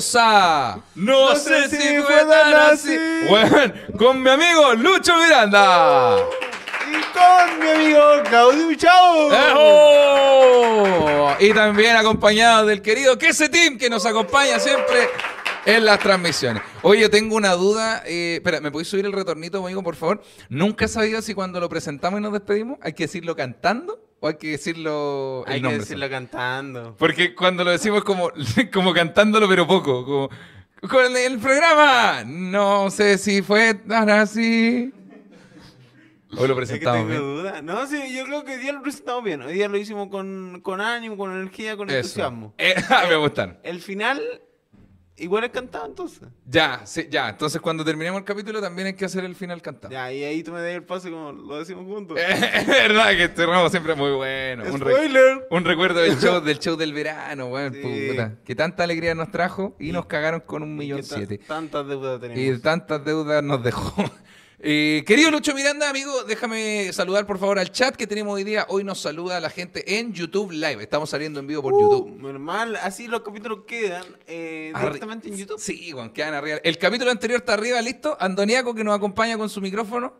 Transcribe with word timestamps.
bienvenidos 0.00 0.16
a 0.16 0.80
No, 0.94 1.34
sé, 1.36 1.68
si 1.68 2.00
fue 2.02 2.24
tan 2.24 2.54
así. 2.54 2.96
Bueno, 3.28 3.72
con 3.98 4.22
mi 4.22 4.30
amigo 4.30 4.72
Lucho 4.74 5.14
Miranda. 5.16 6.16
Y 6.88 6.94
con 7.12 7.58
mi 7.60 7.68
amigo 7.70 8.00
Claudio 8.28 8.74
Chao. 8.76 9.32
¡Ejo! 9.32 11.36
Y 11.40 11.52
también 11.52 11.96
acompañado 11.96 12.66
del 12.66 12.80
querido 12.82 13.18
Kese 13.18 13.48
Team 13.48 13.78
que 13.78 13.88
nos 13.90 14.06
acompaña 14.06 14.58
siempre 14.58 15.08
en 15.66 15.84
las 15.84 15.98
transmisiones. 15.98 16.62
Oye, 16.82 17.08
tengo 17.10 17.36
una 17.36 17.52
duda. 17.52 18.02
eh, 18.06 18.36
espera, 18.36 18.60
¿me 18.60 18.70
podéis 18.70 18.88
subir 18.88 19.04
el 19.04 19.12
retornito, 19.12 19.62
amigo, 19.64 19.82
por 19.82 19.96
favor? 19.96 20.22
Nunca 20.48 20.86
he 20.86 20.88
sabido 20.88 21.20
si 21.22 21.34
cuando 21.34 21.60
lo 21.60 21.68
presentamos 21.68 22.20
y 22.20 22.22
nos 22.22 22.32
despedimos 22.32 22.78
hay 22.82 22.94
que 22.94 23.04
decirlo 23.04 23.36
cantando 23.36 23.98
o 24.20 24.28
hay 24.28 24.34
que 24.34 24.50
decirlo 24.52 25.44
el 25.46 25.52
Hay 25.54 25.62
que 25.62 25.78
decirlo 25.78 26.08
cantando. 26.10 26.94
Porque 26.98 27.34
cuando 27.34 27.64
lo 27.64 27.70
decimos 27.70 28.04
como, 28.04 28.30
como 28.72 28.92
cantándolo, 28.92 29.48
pero 29.48 29.66
poco. 29.66 30.04
Como, 30.04 30.28
con 30.88 31.16
el 31.16 31.38
programa, 31.38 32.22
no 32.24 32.90
sé 32.90 33.18
si 33.18 33.42
fue 33.42 33.74
tan 33.74 34.08
así. 34.10 34.92
Hoy 36.36 36.36
lo 36.36 36.44
Es 36.44 36.48
que 36.48 36.54
presentamos 36.54 37.08
tengo 37.08 37.08
bien. 37.08 37.20
duda. 37.22 37.62
No, 37.62 37.86
sí, 37.86 38.14
yo 38.14 38.24
creo 38.24 38.44
que 38.44 38.52
hoy 38.52 38.58
día 38.60 38.72
lo 38.72 38.82
presentamos 38.82 39.24
bien. 39.24 39.42
Hoy 39.42 39.52
día 39.54 39.68
lo 39.68 39.76
hicimos 39.76 40.08
con, 40.08 40.60
con 40.62 40.80
ánimo, 40.80 41.16
con 41.16 41.32
energía, 41.32 41.76
con 41.76 41.88
Eso. 41.90 41.96
entusiasmo. 41.98 42.54
Eh, 42.56 42.74
me 43.08 43.16
gustan. 43.16 43.58
El 43.64 43.80
final, 43.80 44.22
igual 45.20 45.44
es 45.44 45.50
cantado 45.50 45.86
entonces. 45.86 46.22
Ya, 46.46 46.82
sí, 46.84 47.06
ya. 47.10 47.28
Entonces 47.28 47.60
cuando 47.60 47.84
terminemos 47.84 48.18
el 48.18 48.24
capítulo 48.24 48.60
también 48.60 48.88
hay 48.88 48.94
que 48.94 49.04
hacer 49.04 49.24
el 49.24 49.34
final 49.34 49.62
cantado. 49.62 49.92
Ya, 49.92 50.12
y 50.12 50.24
ahí 50.24 50.42
tú 50.42 50.52
me 50.52 50.60
das 50.60 50.70
el 50.70 50.82
paso 50.82 51.10
como 51.10 51.32
lo 51.32 51.58
decimos 51.58 51.84
juntos. 51.86 52.18
Es 52.60 52.66
verdad 52.66 53.10
que 53.10 53.24
este 53.24 53.46
ramo 53.46 53.68
siempre 53.68 53.92
es 53.92 53.98
muy 53.98 54.10
bueno. 54.12 54.64
Un, 54.72 54.80
re- 54.80 54.92
Spoiler. 54.94 55.46
un 55.50 55.64
recuerdo 55.64 56.00
del 56.00 56.18
show, 56.18 56.40
del 56.40 56.58
show 56.58 56.76
del 56.76 56.92
verano, 56.92 57.46
weón. 57.46 57.72
Sí. 57.74 58.08
puta. 58.10 58.34
Que 58.44 58.54
tanta 58.54 58.84
alegría 58.84 59.14
nos 59.14 59.30
trajo 59.30 59.76
y, 59.78 59.88
Y- 59.88 59.92
nos 59.92 60.06
cagaron 60.06 60.40
con 60.40 60.62
un 60.62 60.70
Y 60.74 60.78
millón 60.78 61.02
siete. 61.02 61.38
Tantas 61.38 61.86
deudas 61.86 62.18
Y 62.18 62.20
tenemos. 62.28 62.62
tantas 62.62 63.04
deudas 63.04 63.42
nos 63.42 63.62
dejó. 63.62 64.04
Eh, 64.62 65.04
querido 65.06 65.30
Lucho 65.30 65.54
Miranda, 65.54 65.88
amigo, 65.88 66.24
déjame 66.24 66.92
saludar 66.92 67.26
por 67.26 67.38
favor 67.38 67.58
al 67.58 67.72
chat 67.72 67.96
que 67.96 68.06
tenemos 68.06 68.34
hoy 68.34 68.44
día. 68.44 68.66
Hoy 68.68 68.84
nos 68.84 69.00
saluda 69.00 69.40
la 69.40 69.48
gente 69.48 69.98
en 69.98 70.12
YouTube 70.12 70.50
Live. 70.52 70.82
Estamos 70.82 71.08
saliendo 71.08 71.40
en 71.40 71.46
vivo 71.46 71.62
por 71.62 71.72
Uh, 71.72 71.80
YouTube. 71.80 72.20
Normal, 72.20 72.76
así 72.76 73.08
los 73.08 73.22
capítulos 73.22 73.60
quedan 73.66 74.04
eh, 74.26 74.70
directamente 74.78 75.28
en 75.28 75.36
YouTube. 75.38 75.58
Sí, 75.58 75.92
Juan, 75.92 76.10
quedan 76.10 76.34
arriba. 76.34 76.58
El 76.62 76.76
capítulo 76.76 77.10
anterior 77.10 77.40
está 77.40 77.54
arriba, 77.54 77.80
listo. 77.80 78.18
Andoniaco 78.20 78.74
que 78.74 78.84
nos 78.84 78.94
acompaña 78.94 79.38
con 79.38 79.48
su 79.48 79.62
micrófono. 79.62 80.12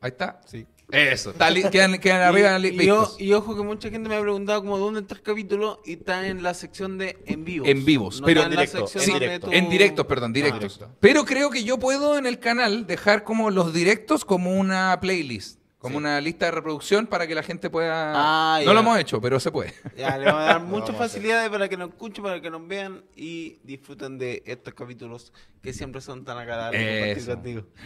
Ahí 0.00 0.12
está. 0.12 0.40
Sí. 0.46 0.66
Eso, 0.90 1.30
está 1.30 1.52
quedan, 1.70 1.98
quedan 1.98 2.22
arriba 2.22 2.56
y, 2.60 2.84
y, 2.84 2.90
o- 2.90 3.10
y 3.18 3.32
ojo 3.32 3.56
que 3.56 3.62
mucha 3.64 3.90
gente 3.90 4.08
me 4.08 4.14
ha 4.14 4.20
preguntado 4.20 4.60
como 4.62 4.78
dónde 4.78 5.00
está 5.00 5.14
el 5.16 5.22
capítulo 5.22 5.82
y 5.84 5.94
está 5.94 6.28
en 6.28 6.44
la 6.44 6.54
sección 6.54 6.96
de 6.96 7.18
en 7.26 7.44
vivos. 7.44 7.68
En 7.68 7.84
vivos, 7.84 8.20
No 8.20 8.26
pero 8.26 8.42
en 8.44 8.50
directo, 8.50 8.86
Sí, 8.86 8.98
donde 9.10 9.14
directo. 9.26 9.52
en 9.52 9.68
directos, 9.68 10.06
perdón, 10.06 10.32
directos. 10.32 10.74
directo. 10.78 10.96
Pero 11.00 11.24
creo 11.24 11.50
que 11.50 11.64
yo 11.64 11.78
puedo 11.78 12.16
en 12.18 12.26
el 12.26 12.38
canal 12.38 12.86
dejar 12.86 13.24
como 13.24 13.50
los 13.50 13.74
directos 13.74 14.24
como 14.24 14.54
una 14.54 14.96
playlist, 15.00 15.58
como 15.78 15.98
una 15.98 16.20
lista 16.20 16.46
de 16.46 16.52
reproducción 16.52 17.06
para 17.06 17.26
que 17.26 17.34
la 17.34 17.42
gente 17.42 17.70
pueda... 17.70 18.12
Ah, 18.14 18.58
no 18.60 18.66
ya. 18.66 18.72
lo 18.72 18.80
hemos 18.80 18.98
hecho, 18.98 19.20
pero 19.20 19.38
se 19.38 19.50
puede. 19.50 19.74
Ya, 19.96 20.16
le 20.18 20.26
vamos 20.26 20.42
a 20.42 20.44
dar 20.46 20.60
muchas 20.62 20.96
facilidades 20.96 21.48
para 21.50 21.68
que 21.68 21.76
nos 21.76 21.90
escuchen, 21.90 22.22
para 22.24 22.40
que 22.40 22.50
nos 22.50 22.66
vean 22.66 23.04
y 23.14 23.58
disfruten 23.62 24.18
de 24.18 24.42
estos 24.46 24.74
capítulos 24.74 25.32
que 25.62 25.72
siempre 25.72 26.00
son 26.00 26.24
tan 26.24 26.38
agradables. 26.38 27.26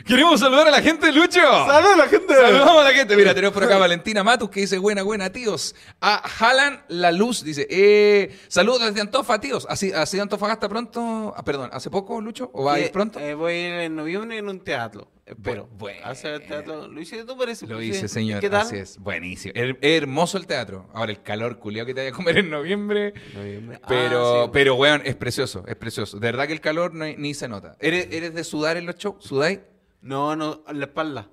Queremos 0.06 0.40
saludar 0.40 0.68
a 0.68 0.70
la 0.70 0.82
gente, 0.82 1.12
Lucho. 1.12 1.40
¡Saludos 1.40 1.94
a 1.94 1.96
la 1.96 2.08
gente! 2.08 2.34
Saludamos 2.34 2.76
a 2.80 2.84
la 2.84 2.92
gente. 2.92 3.16
Mira, 3.16 3.34
tenemos 3.34 3.54
por 3.54 3.64
acá 3.64 3.76
a 3.76 3.78
Valentina 3.80 4.22
Matus 4.22 4.50
que 4.50 4.60
dice 4.60 4.78
buena, 4.78 5.02
buena, 5.02 5.30
tíos. 5.30 5.74
A 6.00 6.28
Jalan 6.28 6.84
La 6.88 7.10
Luz 7.12 7.42
dice, 7.44 7.66
eh, 7.70 8.36
saludos 8.48 8.82
desde 8.82 9.00
Antofa, 9.00 9.40
tíos. 9.40 9.66
¿Así, 9.68 9.92
así 9.92 10.18
Antofagasta 10.18 10.68
pronto? 10.68 11.32
Ah, 11.36 11.44
perdón, 11.44 11.70
¿hace 11.72 11.90
poco, 11.90 12.20
Lucho? 12.20 12.50
¿O 12.52 12.64
va 12.64 12.74
a 12.74 12.80
ir 12.80 12.92
pronto? 12.92 13.18
eh, 13.18 13.34
voy 13.34 13.52
a 13.52 13.58
ir 13.68 13.74
en 13.86 13.96
noviembre 13.96 14.38
en 14.38 14.48
un 14.48 14.60
teatro. 14.60 15.08
Espero. 15.30 15.66
Bu- 15.68 15.78
bueno. 15.78 16.00
Hacer 16.06 16.40
teatro. 16.46 16.88
Lo 16.88 17.00
hice 17.00 17.24
tú, 17.24 17.36
parece. 17.36 17.66
Lo 17.66 17.80
hice, 17.82 18.08
señor. 18.08 18.40
¿Qué 18.40 18.50
tal? 18.50 18.60
Así 18.62 18.76
es. 18.76 18.98
Buenísimo. 18.98 19.52
Es 19.54 19.76
hermoso 19.80 20.38
el 20.38 20.46
teatro. 20.46 20.88
Ahora, 20.92 21.12
el 21.12 21.22
calor 21.22 21.58
culiao 21.58 21.86
que 21.86 21.94
te 21.94 22.00
vaya 22.00 22.10
a 22.10 22.14
comer 22.14 22.38
en 22.38 22.50
noviembre. 22.50 23.14
Noviembre. 23.34 23.80
Pero, 23.88 24.42
Ah, 24.42 24.44
sí. 24.46 24.50
pero, 24.52 24.74
weón, 24.74 25.02
es 25.04 25.16
precioso, 25.16 25.64
es 25.66 25.76
precioso. 25.76 26.18
De 26.18 26.26
verdad 26.26 26.46
que 26.46 26.52
el 26.52 26.60
calor 26.60 26.94
no 26.94 27.04
ni 27.04 27.34
se 27.34 27.48
nota. 27.48 27.76
¿Eres, 27.80 28.08
¿Eres 28.10 28.34
de 28.34 28.44
sudar 28.44 28.76
en 28.76 28.86
los 28.86 28.96
shows? 28.96 29.16
¿Sudáis? 29.24 29.60
No, 30.02 30.34
no, 30.36 30.64
en 30.68 30.78
la 30.78 30.86
espalda. 30.86 31.28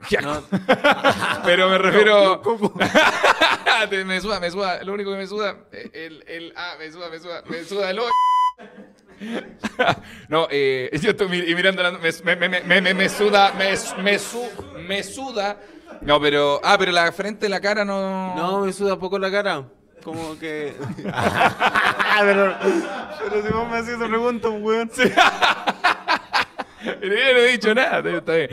Ya, 0.10 0.20
No, 0.20 0.42
Pero 1.44 1.68
me 1.70 1.78
refiero. 1.78 2.42
me 4.04 4.20
suda, 4.20 4.40
me 4.40 4.50
suda. 4.50 4.82
Lo 4.82 4.94
único 4.94 5.12
que 5.12 5.16
me 5.16 5.26
suda. 5.26 5.64
eh, 5.72 5.90
El, 5.92 6.24
el, 6.26 6.52
ah, 6.56 6.74
me 6.78 6.90
suda, 6.90 7.08
me 7.08 7.18
suda. 7.20 7.42
Me 7.48 7.62
suda 7.64 7.90
el 7.90 7.98
hoyo. 8.00 8.10
No, 10.28 10.48
eh, 10.50 10.90
yo 11.00 11.10
estoy 11.10 11.28
mirando 11.28 11.82
la, 11.82 11.92
me, 11.92 12.10
me, 12.24 12.48
me, 12.48 12.60
me, 12.62 12.80
me- 12.80 12.94
me 12.94 13.08
suda, 13.08 13.52
me, 13.52 13.74
me, 14.02 14.18
su, 14.18 14.42
me 14.86 15.02
suda. 15.02 15.58
No, 16.00 16.20
pero, 16.20 16.60
ah, 16.64 16.76
pero 16.78 16.90
la 16.92 17.12
frente, 17.12 17.48
la 17.48 17.60
cara 17.60 17.84
no. 17.84 18.34
No, 18.34 18.60
me 18.60 18.72
suda 18.72 18.98
poco 18.98 19.18
la 19.18 19.30
cara. 19.30 19.64
Como 20.02 20.36
que. 20.38 20.74
pero, 22.20 22.56
pero 23.20 23.42
si 23.46 23.52
vos 23.52 23.68
me 23.70 23.76
hacías 23.78 23.96
esa 23.98 24.08
pregunta, 24.08 24.48
weón. 24.48 24.90
Yo 26.84 26.96
no 27.00 27.14
he 27.14 27.52
dicho 27.52 27.72
nada, 27.74 27.98
está 28.18 28.34
bien. 28.34 28.50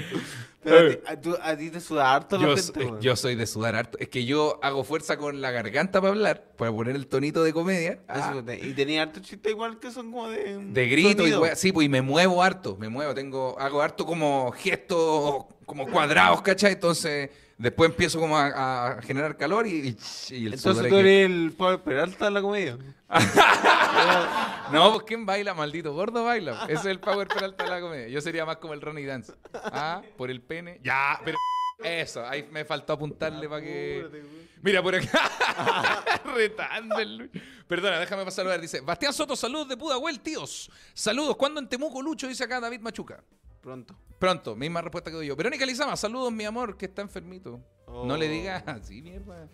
Pero 0.70 1.02
a 1.08 1.16
ti, 1.16 1.30
a, 1.42 1.58
ti 1.58 1.70
te 1.70 1.80
suda 1.80 2.14
harto 2.16 2.38
la 2.38 2.44
Yo, 2.44 2.56
gente, 2.56 2.62
so- 2.62 2.74
weón. 2.80 3.02
yo 3.02 3.16
soy 3.16 3.36
de 3.36 3.46
sudar 3.48 3.76
harto. 3.76 3.98
Es 4.00 4.10
que 4.10 4.26
yo 4.26 4.60
hago 4.62 4.84
fuerza 4.84 5.18
con 5.18 5.42
la 5.42 5.52
garganta 5.52 6.00
para 6.02 6.12
hablar, 6.14 6.52
para 6.58 6.72
poner 6.72 6.96
el 6.96 7.08
tonito 7.08 7.44
de 7.44 7.54
comedia. 7.54 8.00
Ah, 8.08 8.42
te- 8.46 8.66
y 8.66 8.74
tenía 8.74 9.04
harto 9.04 9.20
chiste 9.20 9.50
igual 9.52 9.80
que 9.80 9.92
son 9.92 10.12
como 10.12 10.30
de. 10.30 10.58
De 10.66 10.88
grito 10.88 11.26
y 11.28 11.32
sonido. 11.32 11.56
Sí, 11.56 11.72
pues 11.72 11.86
y 11.86 11.90
me 11.90 12.02
muevo 12.02 12.42
harto, 12.44 12.76
me 12.78 12.90
muevo, 12.90 13.14
tengo, 13.14 13.58
hago 13.60 13.82
harto 13.82 14.06
como 14.06 14.52
gestos, 14.52 15.46
como 15.66 15.88
cuadrados, 15.90 16.42
¿cachai? 16.42 16.74
Entonces, 16.74 17.30
después 17.60 17.92
empiezo 17.92 18.20
como 18.20 18.36
a, 18.36 18.88
a 18.98 19.02
generar 19.04 19.38
calor 19.38 19.68
y, 19.68 19.70
y- 19.90 19.98
y 20.36 20.46
el 20.48 20.54
Entonces 20.56 20.84
tú 20.86 20.90
que- 20.96 21.00
eres 21.00 21.26
el 21.30 21.54
Pablo 21.56 21.84
Peralta 21.84 22.26
de 22.26 22.32
la 22.32 22.42
comedia. 22.42 22.78
No, 24.72 24.94
pues 24.94 25.04
¿quién 25.08 25.26
baila? 25.26 25.54
Maldito 25.54 25.94
gordo 25.94 26.24
baila. 26.26 26.64
Ese 26.66 26.74
es 26.74 26.86
el 26.86 27.00
Power 27.00 27.28
Peralta 27.28 27.64
de 27.64 27.70
la 27.70 27.82
comedia. 27.82 28.08
Yo 28.08 28.22
sería 28.22 28.46
más 28.46 28.58
como 28.58 28.74
el 28.74 28.82
Ronnie 28.82 29.06
Dance. 29.06 29.34
Ah, 29.54 30.02
por 30.18 30.30
el 30.30 30.42
pene. 30.42 30.80
Ya, 30.84 31.20
pero... 31.26 31.38
Eso, 31.84 32.26
ahí 32.28 32.48
me 32.52 32.66
faltó 32.66 32.94
apuntarle 32.94 33.48
para 33.48 33.62
que... 33.62 34.24
Mira, 34.62 34.84
por 34.84 34.94
acá. 34.96 36.14
Retando 36.36 37.00
el 37.00 37.18
Lucho. 37.18 37.40
Perdona, 37.68 38.00
déjame 38.00 38.26
pasar 38.26 38.42
a 38.46 38.50
saludar. 38.50 38.62
Dice, 38.62 38.82
Bastián 38.82 39.14
Soto, 39.14 39.36
saludos 39.36 39.70
de 39.70 39.78
Pudahuel, 39.78 40.20
tíos. 40.20 40.70
Saludos. 40.94 41.36
¿Cuándo 41.38 41.60
en 41.62 41.68
Temuco, 41.70 42.02
Lucho? 42.02 42.28
Dice 42.28 42.44
acá 42.44 42.60
David 42.60 42.82
Machuca. 42.82 43.24
Pronto. 43.62 43.96
Pronto, 44.20 44.56
misma 44.56 44.82
respuesta 44.82 45.10
que 45.10 45.16
doy 45.18 45.28
yo. 45.28 45.36
Verónica 45.36 45.66
Lizama, 45.66 45.96
saludos, 45.96 46.32
mi 46.32 46.44
amor, 46.46 46.76
que 46.78 46.86
está 46.86 47.02
enfermito. 47.02 47.60
No 47.88 48.18
le 48.18 48.28
Oh. 48.28 48.32
digas 48.32 48.64
así, 48.68 49.02
mierda. 49.02 49.48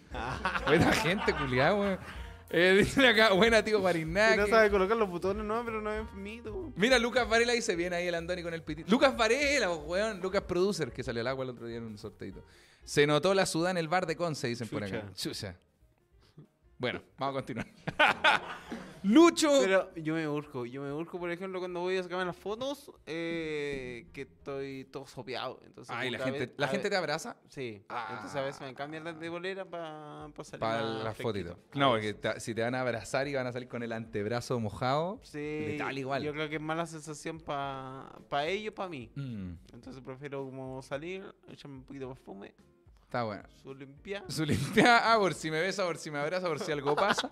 Buena 0.65 0.91
gente, 0.93 1.33
culiado, 1.35 1.79
weón. 1.81 1.99
Eh, 2.51 2.85
acá, 3.09 3.33
buena, 3.33 3.63
tío 3.63 3.77
Si 3.77 3.83
Marinaque. 3.83 4.37
no 4.37 4.47
sabe 4.47 4.69
colocar 4.69 4.95
los 4.97 5.09
botones, 5.09 5.43
no, 5.45 5.63
pero 5.65 5.81
no 5.81 5.91
es 5.91 5.99
enfermito. 6.01 6.71
Mira, 6.75 6.99
Lucas 6.99 7.27
Varela 7.27 7.53
dice, 7.53 7.75
viene 7.75 7.95
ahí 7.95 8.07
el 8.07 8.15
Andoni 8.15 8.43
con 8.43 8.53
el 8.53 8.61
pitito. 8.63 8.89
Lucas 8.91 9.15
Varela, 9.17 9.71
weón, 9.71 10.19
Lucas 10.21 10.43
Producer, 10.43 10.91
que 10.91 11.03
salió 11.03 11.21
al 11.21 11.27
agua 11.27 11.43
el 11.43 11.49
otro 11.51 11.65
día 11.67 11.77
en 11.77 11.83
un 11.85 11.97
sorteito. 11.97 12.43
Se 12.83 13.07
notó 13.07 13.33
la 13.33 13.45
sudá 13.47 13.71
en 13.71 13.77
el 13.77 13.87
bar 13.87 14.05
de 14.05 14.15
Conce, 14.15 14.47
dicen 14.47 14.67
por 14.67 14.83
acá. 14.83 15.11
Chucha. 15.15 15.57
Bueno, 16.77 17.01
vamos 17.17 17.33
a 17.33 17.37
continuar. 17.37 17.67
Lucho. 19.03 19.49
Pero 19.61 19.93
yo 19.95 20.15
me 20.15 20.27
urjo, 20.27 20.65
yo 20.65 20.81
me 20.81 20.91
urjo, 20.91 21.19
por 21.19 21.29
ejemplo, 21.29 21.59
cuando 21.59 21.79
voy 21.81 21.95
a 21.95 22.01
sacarme 22.01 22.25
las 22.25 22.35
fotos, 22.35 22.91
eh, 23.05 24.07
que 24.11 24.21
estoy 24.23 24.85
todo 24.85 25.05
sopeado. 25.05 25.59
Entonces, 25.63 25.95
Ay, 25.95 26.07
como 26.09 26.17
la 26.17 26.25
gente, 26.31 26.53
la 26.57 26.67
gente 26.67 26.89
te 26.89 26.95
abraza 26.95 27.37
Sí, 27.47 27.83
Ah. 27.87 28.07
entonces 28.13 28.35
a 28.35 28.41
veces 28.41 28.61
me 28.61 28.73
cambian 28.73 29.03
las 29.03 29.19
de 29.19 29.29
bolera 29.29 29.63
para 29.63 30.27
salir 30.43 30.59
para 30.59 30.81
las 30.81 31.15
fotitos. 31.17 31.55
No, 31.75 31.91
porque 31.91 32.17
si 32.39 32.55
te 32.55 32.61
van 32.63 32.73
a 32.73 32.81
abrazar 32.81 33.27
y 33.27 33.35
van 33.35 33.45
a 33.45 33.51
salir 33.51 33.69
con 33.69 33.83
el 33.83 33.91
antebrazo 33.91 34.59
mojado, 34.59 35.19
Sí, 35.21 35.37
letal 35.67 35.95
igual. 35.99 36.23
yo 36.23 36.33
creo 36.33 36.49
que 36.49 36.55
es 36.55 36.61
mala 36.61 36.87
sensación 36.87 37.39
para 37.39 38.47
ellos, 38.47 38.73
para 38.73 38.89
mí. 38.89 39.11
mm, 39.15 39.51
Entonces 39.73 40.01
prefiero 40.03 40.43
como 40.45 40.81
salir, 40.81 41.23
echarme 41.47 41.77
un 41.77 41.83
poquito 41.83 42.07
de 42.09 42.15
perfume, 42.15 42.53
está 43.15 43.23
bueno. 43.23 43.43
su 43.63 43.73
limpia, 43.73 44.23
Su 44.27 44.45
limpia, 44.45 44.97
ah, 45.13 45.17
por 45.17 45.33
si 45.33 45.49
me 45.49 45.61
besa, 45.61 45.85
por 45.85 45.97
si 45.97 46.11
me 46.11 46.19
abraza, 46.19 46.47
por 46.47 46.59
si 46.59 46.71
algo 46.71 46.95
pasa. 46.95 47.31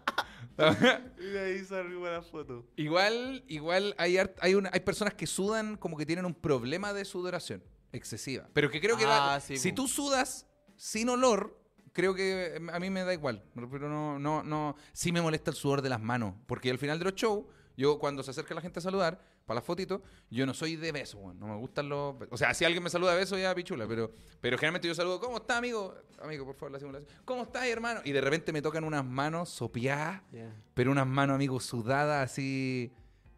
y 1.20 1.24
de 1.26 1.40
ahí 1.40 1.66
salgo 1.66 2.08
la 2.08 2.22
foto. 2.22 2.66
Igual, 2.78 3.44
igual 3.48 3.94
hay, 3.98 4.18
hay, 4.40 4.56
una, 4.56 4.70
hay 4.72 4.80
personas 4.80 5.14
que 5.14 5.28
sudan 5.28 5.76
como 5.76 5.98
que 5.98 6.06
tienen 6.06 6.26
un 6.26 6.34
problema 6.34 6.94
de 6.94 7.04
sudoración 7.06 7.64
excesiva. 7.92 8.48
Pero 8.54 8.70
que 8.70 8.80
creo 8.80 8.98
que 8.98 9.06
da- 9.06 9.36
Ah, 9.36 9.40
sí, 9.40 9.58
si 9.58 9.74
tú 9.74 9.88
sudas 9.88 10.48
sin 10.78 11.10
olor, 11.10 11.60
creo 11.92 12.16
que 12.16 12.62
a 12.72 12.80
mí 12.80 12.90
me 12.90 13.04
da 13.04 13.14
igual. 13.14 13.44
Pero 13.54 13.90
no, 13.90 14.18
no, 14.20 14.44
no. 14.44 14.76
Sí 14.94 15.12
me 15.12 15.22
molesta 15.22 15.52
el 15.52 15.58
sudor 15.58 15.82
de 15.82 15.90
las 15.90 16.02
manos. 16.02 16.36
Porque 16.48 16.70
al 16.72 16.78
final 16.78 16.98
de 16.98 17.06
los 17.06 17.16
shows, 17.16 17.46
yo 17.78 17.98
cuando 18.00 18.24
se 18.24 18.32
acerca 18.32 18.54
la 18.56 18.62
gente 18.62 18.80
a 18.80 18.82
saludar, 18.82 19.20
para 19.46 19.56
las 19.56 19.66
fotitos, 19.66 20.02
yo 20.30 20.46
no 20.46 20.54
soy 20.54 20.76
de 20.78 20.92
besos, 20.94 21.20
weón. 21.22 21.38
No 21.40 21.48
me 21.48 21.56
gustan 21.58 21.90
los. 21.90 22.16
O 22.30 22.38
sea, 22.38 22.54
si 22.54 22.64
alguien 22.64 22.82
me 22.82 22.90
saluda 22.90 23.12
de 23.12 23.18
besos, 23.18 23.38
ya 23.40 23.54
pichula. 23.54 23.86
Pero, 23.88 24.12
pero 24.40 24.58
generalmente 24.58 24.88
yo 24.88 24.96
saludo, 24.96 25.20
¿cómo 25.20 25.38
está, 25.38 25.58
amigo? 25.58 25.94
Amigo, 26.22 26.46
por 26.46 26.56
favor, 26.56 26.72
la 26.72 26.80
simulación. 26.80 27.10
¿Cómo 27.26 27.44
estás, 27.44 27.66
hermano? 27.66 28.00
Y 28.06 28.12
de 28.14 28.22
repente 28.22 28.54
me 28.54 28.62
tocan 28.62 28.84
unas 28.86 29.04
manos 29.04 29.50
sopeadas 29.50 30.22
Ya. 30.32 30.50
pero 30.74 30.92
unas 30.92 31.08
manos, 31.08 31.36
amigo, 31.36 31.60
sudadas 31.60 32.32
así. 32.32 32.92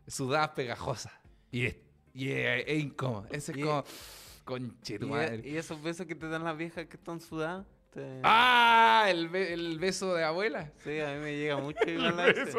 sudadas 0.08 0.50
pegajosas. 0.50 1.14
Y 1.52 1.66
es, 1.66 1.78
y 2.14 2.30
es, 2.30 2.66
es 2.68 2.84
incómodo. 2.84 3.28
Ese 3.32 3.54
es 3.54 3.58
como, 3.66 3.84
conche 4.44 5.00
tu 5.00 5.08
Y, 5.08 5.10
madre. 5.10 5.42
y 5.44 5.58
esos 5.58 5.82
besos 5.82 6.06
que 6.06 6.14
te 6.14 6.28
dan 6.28 6.44
las 6.44 6.56
viejas 6.56 6.86
que 6.86 6.98
están 6.98 7.20
sudadas. 7.20 7.66
¡Ah! 8.24 9.06
El, 9.08 9.30
be- 9.30 9.54
el 9.54 9.80
beso 9.80 10.14
de 10.14 10.24
abuela. 10.24 10.72
Sí, 10.84 11.00
a 11.00 11.14
mí 11.14 11.20
me 11.20 11.36
llega 11.36 11.58
mucho 11.58 11.80
igual 11.90 12.20
a 12.20 12.28
ese. 12.28 12.52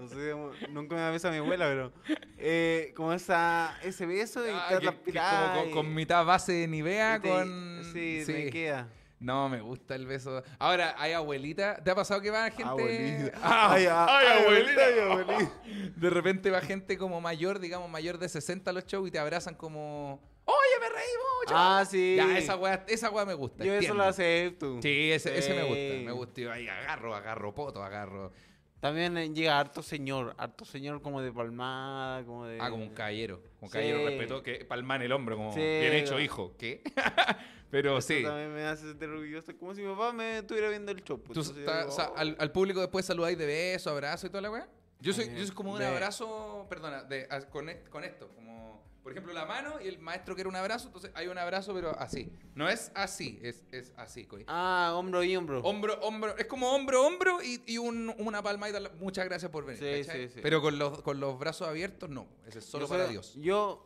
No 0.00 0.08
sé, 0.08 0.68
nunca 0.70 0.96
me 0.96 1.10
besa 1.10 1.30
mi 1.30 1.38
abuela, 1.38 1.66
pero 1.66 1.92
eh, 2.38 2.92
como 2.96 3.12
esa, 3.12 3.76
ese 3.82 4.06
beso 4.06 4.46
y 4.46 4.50
Ah, 4.52 4.78
que- 4.80 5.12
que 5.12 5.18
como 5.18 5.70
con, 5.72 5.94
mitad 5.94 6.24
base 6.24 6.52
de 6.52 6.68
Nivea, 6.68 7.20
te- 7.20 7.28
con... 7.28 7.82
Sí, 7.92 8.22
me 8.28 8.50
queda. 8.50 8.88
No, 9.20 9.48
me 9.48 9.60
gusta 9.60 9.96
el 9.96 10.06
beso. 10.06 10.44
Ahora, 10.60 10.94
hay 10.96 11.12
abuelita. 11.12 11.82
¿Te 11.82 11.90
ha 11.90 11.94
pasado 11.96 12.20
que 12.20 12.30
va 12.30 12.44
gente? 12.50 12.62
Abuelita. 12.62 13.32
Ah, 13.42 13.72
Ay, 13.72 13.86
ay, 13.86 14.06
ay, 14.08 14.42
abuelita. 14.44 14.80
ay, 14.86 14.98
abuelita. 15.00 15.52
De 15.96 16.10
repente 16.10 16.50
va 16.52 16.60
gente 16.60 16.96
como 16.96 17.20
mayor, 17.20 17.58
digamos, 17.58 17.90
mayor 17.90 18.18
de 18.18 18.28
60 18.28 18.70
a 18.70 18.72
los 18.72 18.86
shows 18.86 19.08
y 19.08 19.10
te 19.10 19.18
abrazan 19.18 19.56
como... 19.56 20.20
¡Oye, 20.44 20.80
me 20.80 20.88
reí 20.88 21.10
mucho! 21.42 21.54
Ah, 21.56 21.84
sí. 21.84 22.14
Ya, 22.16 22.38
esa 22.38 22.54
weá, 22.56 22.84
esa 22.86 23.10
weá 23.10 23.24
me 23.26 23.34
gusta. 23.34 23.64
Yo 23.64 23.74
eso 23.74 23.92
lo 23.92 24.04
acepto. 24.04 24.80
Sí, 24.80 25.10
ese, 25.10 25.36
ese 25.36 25.52
me 25.52 25.62
gusta. 25.64 25.74
Sí. 25.98 26.02
Me 26.06 26.12
gusta. 26.12 26.40
Y 26.40 26.44
ahí 26.46 26.68
agarro, 26.68 27.14
agarro 27.14 27.52
poto, 27.54 27.82
agarro. 27.82 28.32
También 28.80 29.16
eh, 29.18 29.32
llega 29.34 29.58
harto 29.58 29.82
señor, 29.82 30.34
harto 30.38 30.64
señor 30.64 31.02
como 31.02 31.20
de 31.20 31.32
palmada, 31.32 32.24
como 32.24 32.46
de... 32.46 32.58
Ah, 32.60 32.70
como 32.70 32.84
un 32.84 32.90
caballero. 32.94 33.42
Un 33.60 33.68
Sí. 33.68 33.72
caballero 33.72 34.04
respeto 34.06 34.42
que 34.42 34.64
palman 34.64 35.02
el 35.02 35.10
hombro, 35.12 35.36
como 35.36 35.52
Sí, 35.52 35.58
bien 35.60 35.94
hecho, 35.94 36.20
hijo. 36.20 36.54
¿Qué? 36.56 36.82
Pero 37.70 38.00
sí. 38.00 38.22
también 38.22 38.54
me 38.54 38.62
hace 38.64 38.86
sentir 38.88 39.08
orgulloso, 39.08 39.56
como 39.58 39.74
si 39.74 39.82
mi 39.82 39.88
papá 39.92 40.12
me 40.12 40.38
estuviera 40.38 40.68
viendo 40.70 40.90
el 40.92 41.02
show. 41.02 41.20
pues, 41.20 41.34
Tú 41.34 41.40
o 41.40 41.90
sea, 41.90 42.10
"Oh". 42.10 42.16
al, 42.16 42.36
al 42.38 42.52
público 42.52 42.80
después 42.80 43.04
saludáis 43.04 43.36
de 43.36 43.46
beso, 43.46 43.90
abrazo 43.90 44.26
y 44.26 44.30
toda 44.30 44.42
la 44.42 44.50
weá. 44.50 44.68
Yo 45.00 45.12
soy, 45.12 45.24
Eh, 45.26 45.34
yo 45.36 45.44
soy 45.46 45.54
como 45.54 45.72
un 45.72 45.78
de- 45.80 45.86
abrazo, 45.86 46.66
perdona, 46.70 47.02
de, 47.04 47.26
a- 47.30 47.40
con, 47.42 47.68
e- 47.68 47.82
con 47.90 48.04
esto, 48.04 48.28
como 48.34 48.82
por 49.08 49.12
ejemplo 49.12 49.32
la 49.32 49.46
mano 49.46 49.80
y 49.82 49.88
el 49.88 49.98
maestro 49.98 50.34
quiere 50.34 50.48
un 50.48 50.56
abrazo, 50.56 50.86
entonces 50.88 51.10
hay 51.14 51.28
un 51.28 51.38
abrazo 51.38 51.72
pero 51.74 51.98
así. 51.98 52.30
No 52.54 52.68
es 52.68 52.92
así, 52.94 53.38
es, 53.42 53.64
es 53.72 53.92
así. 53.96 54.28
Ah, 54.46 54.92
hombro 54.94 55.24
y 55.24 55.34
hombro. 55.36 55.60
Hombro, 55.60 55.94
hombro, 56.02 56.36
es 56.36 56.46
como 56.46 56.70
hombro, 56.74 57.06
hombro 57.06 57.42
y, 57.42 57.62
y 57.66 57.78
un- 57.78 58.14
una 58.18 58.42
palmadita. 58.42 58.80
Muchas 59.00 59.24
gracias 59.24 59.50
por 59.50 59.64
venir. 59.64 59.78
Sí, 60.02 60.06
¿cachai? 60.06 60.28
sí, 60.28 60.34
sí. 60.34 60.40
Pero 60.42 60.60
con 60.60 60.78
los, 60.78 61.00
con 61.02 61.20
los 61.20 61.38
brazos 61.38 61.66
abiertos, 61.68 62.10
no. 62.10 62.26
Ese 62.46 62.58
es 62.58 62.64
solo 62.66 62.84
Yo 62.84 62.88
para 62.90 63.04
soy- 63.04 63.12
Dios. 63.12 63.34
Yo 63.36 63.84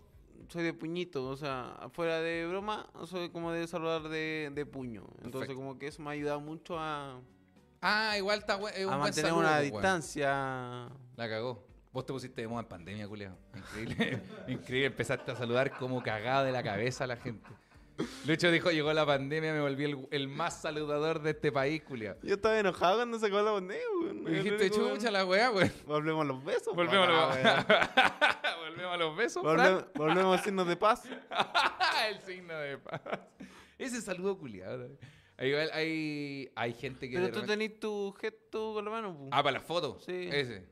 soy 0.48 0.64
de 0.64 0.74
puñito, 0.74 1.24
o 1.28 1.36
sea, 1.36 1.72
afuera 1.74 2.20
de 2.20 2.46
broma, 2.46 2.90
soy 3.06 3.30
como 3.30 3.52
de 3.52 3.66
saludar 3.68 4.02
de, 4.08 4.50
de 4.52 4.66
puño. 4.66 5.02
Entonces, 5.18 5.32
Perfecto. 5.48 5.54
como 5.56 5.78
que 5.78 5.86
eso 5.86 6.02
me 6.02 6.10
ha 6.10 6.12
ayudado 6.12 6.40
mucho 6.40 6.76
a, 6.78 7.20
Ah, 7.80 8.16
igual 8.16 8.38
está 8.40 8.54
es 8.54 8.60
un 8.60 8.92
a 8.92 8.96
buen 8.96 8.98
mantener 9.00 9.30
saludo, 9.30 9.40
una 9.40 9.58
distancia. 9.60 10.88
La 11.16 11.28
cagó. 11.28 11.64
Vos 11.92 12.06
te 12.06 12.12
pusiste 12.12 12.40
de 12.40 12.48
moda 12.48 12.62
en 12.62 12.68
pandemia, 12.68 13.06
culiao. 13.06 13.36
Increíble. 13.54 14.22
Increíble. 14.48 14.86
Empezaste 14.86 15.30
a 15.30 15.36
saludar 15.36 15.70
como 15.72 16.02
cagado 16.02 16.46
de 16.46 16.52
la 16.52 16.62
cabeza 16.62 17.04
a 17.04 17.06
la 17.06 17.16
gente. 17.16 17.50
Lucho 18.26 18.50
dijo, 18.50 18.70
llegó 18.70 18.90
la 18.94 19.04
pandemia, 19.04 19.52
me 19.52 19.60
volví 19.60 19.84
el, 19.84 20.08
el 20.10 20.26
más 20.26 20.62
saludador 20.62 21.20
de 21.20 21.32
este 21.32 21.52
país, 21.52 21.82
culiao. 21.82 22.16
Yo 22.22 22.34
estaba 22.36 22.58
enojado 22.58 22.96
cuando 22.96 23.18
sacó 23.18 23.42
la 23.42 23.52
pandemia, 23.52 23.84
weón. 24.02 24.26
Y 24.26 24.30
dijiste, 24.36 24.70
chucha 24.70 25.10
la 25.10 25.26
weá, 25.26 25.50
weón. 25.50 25.70
Volvemos 25.86 26.22
a 26.22 26.24
los 26.24 26.42
besos. 26.42 26.74
Volvemos, 26.74 27.08
a. 27.08 28.32
Volvemos 28.64 28.94
a 28.94 28.96
los 28.96 29.16
besos. 29.16 29.42
Volvemos, 29.42 29.84
volvemos 29.94 30.40
a 30.40 30.42
signos 30.42 30.66
de 30.66 30.76
paz. 30.76 31.04
el 32.08 32.20
signo 32.22 32.54
de 32.58 32.78
paz. 32.78 33.02
Ese 33.78 34.00
saludo 34.00 34.38
culiado. 34.38 34.88
Igual 35.38 35.70
hay, 35.72 36.50
hay 36.54 36.72
gente 36.72 37.10
que... 37.10 37.16
Pero 37.16 37.28
tú 37.28 37.40
repente- 37.40 37.52
tenés 37.52 37.80
tu 37.80 38.14
gesto 38.18 38.74
con 38.74 38.84
la 38.84 38.90
mano. 38.90 39.28
Ah, 39.30 39.42
para 39.42 39.58
las 39.58 39.66
fotos. 39.66 40.04
Sí. 40.04 40.28
Ese. 40.32 40.64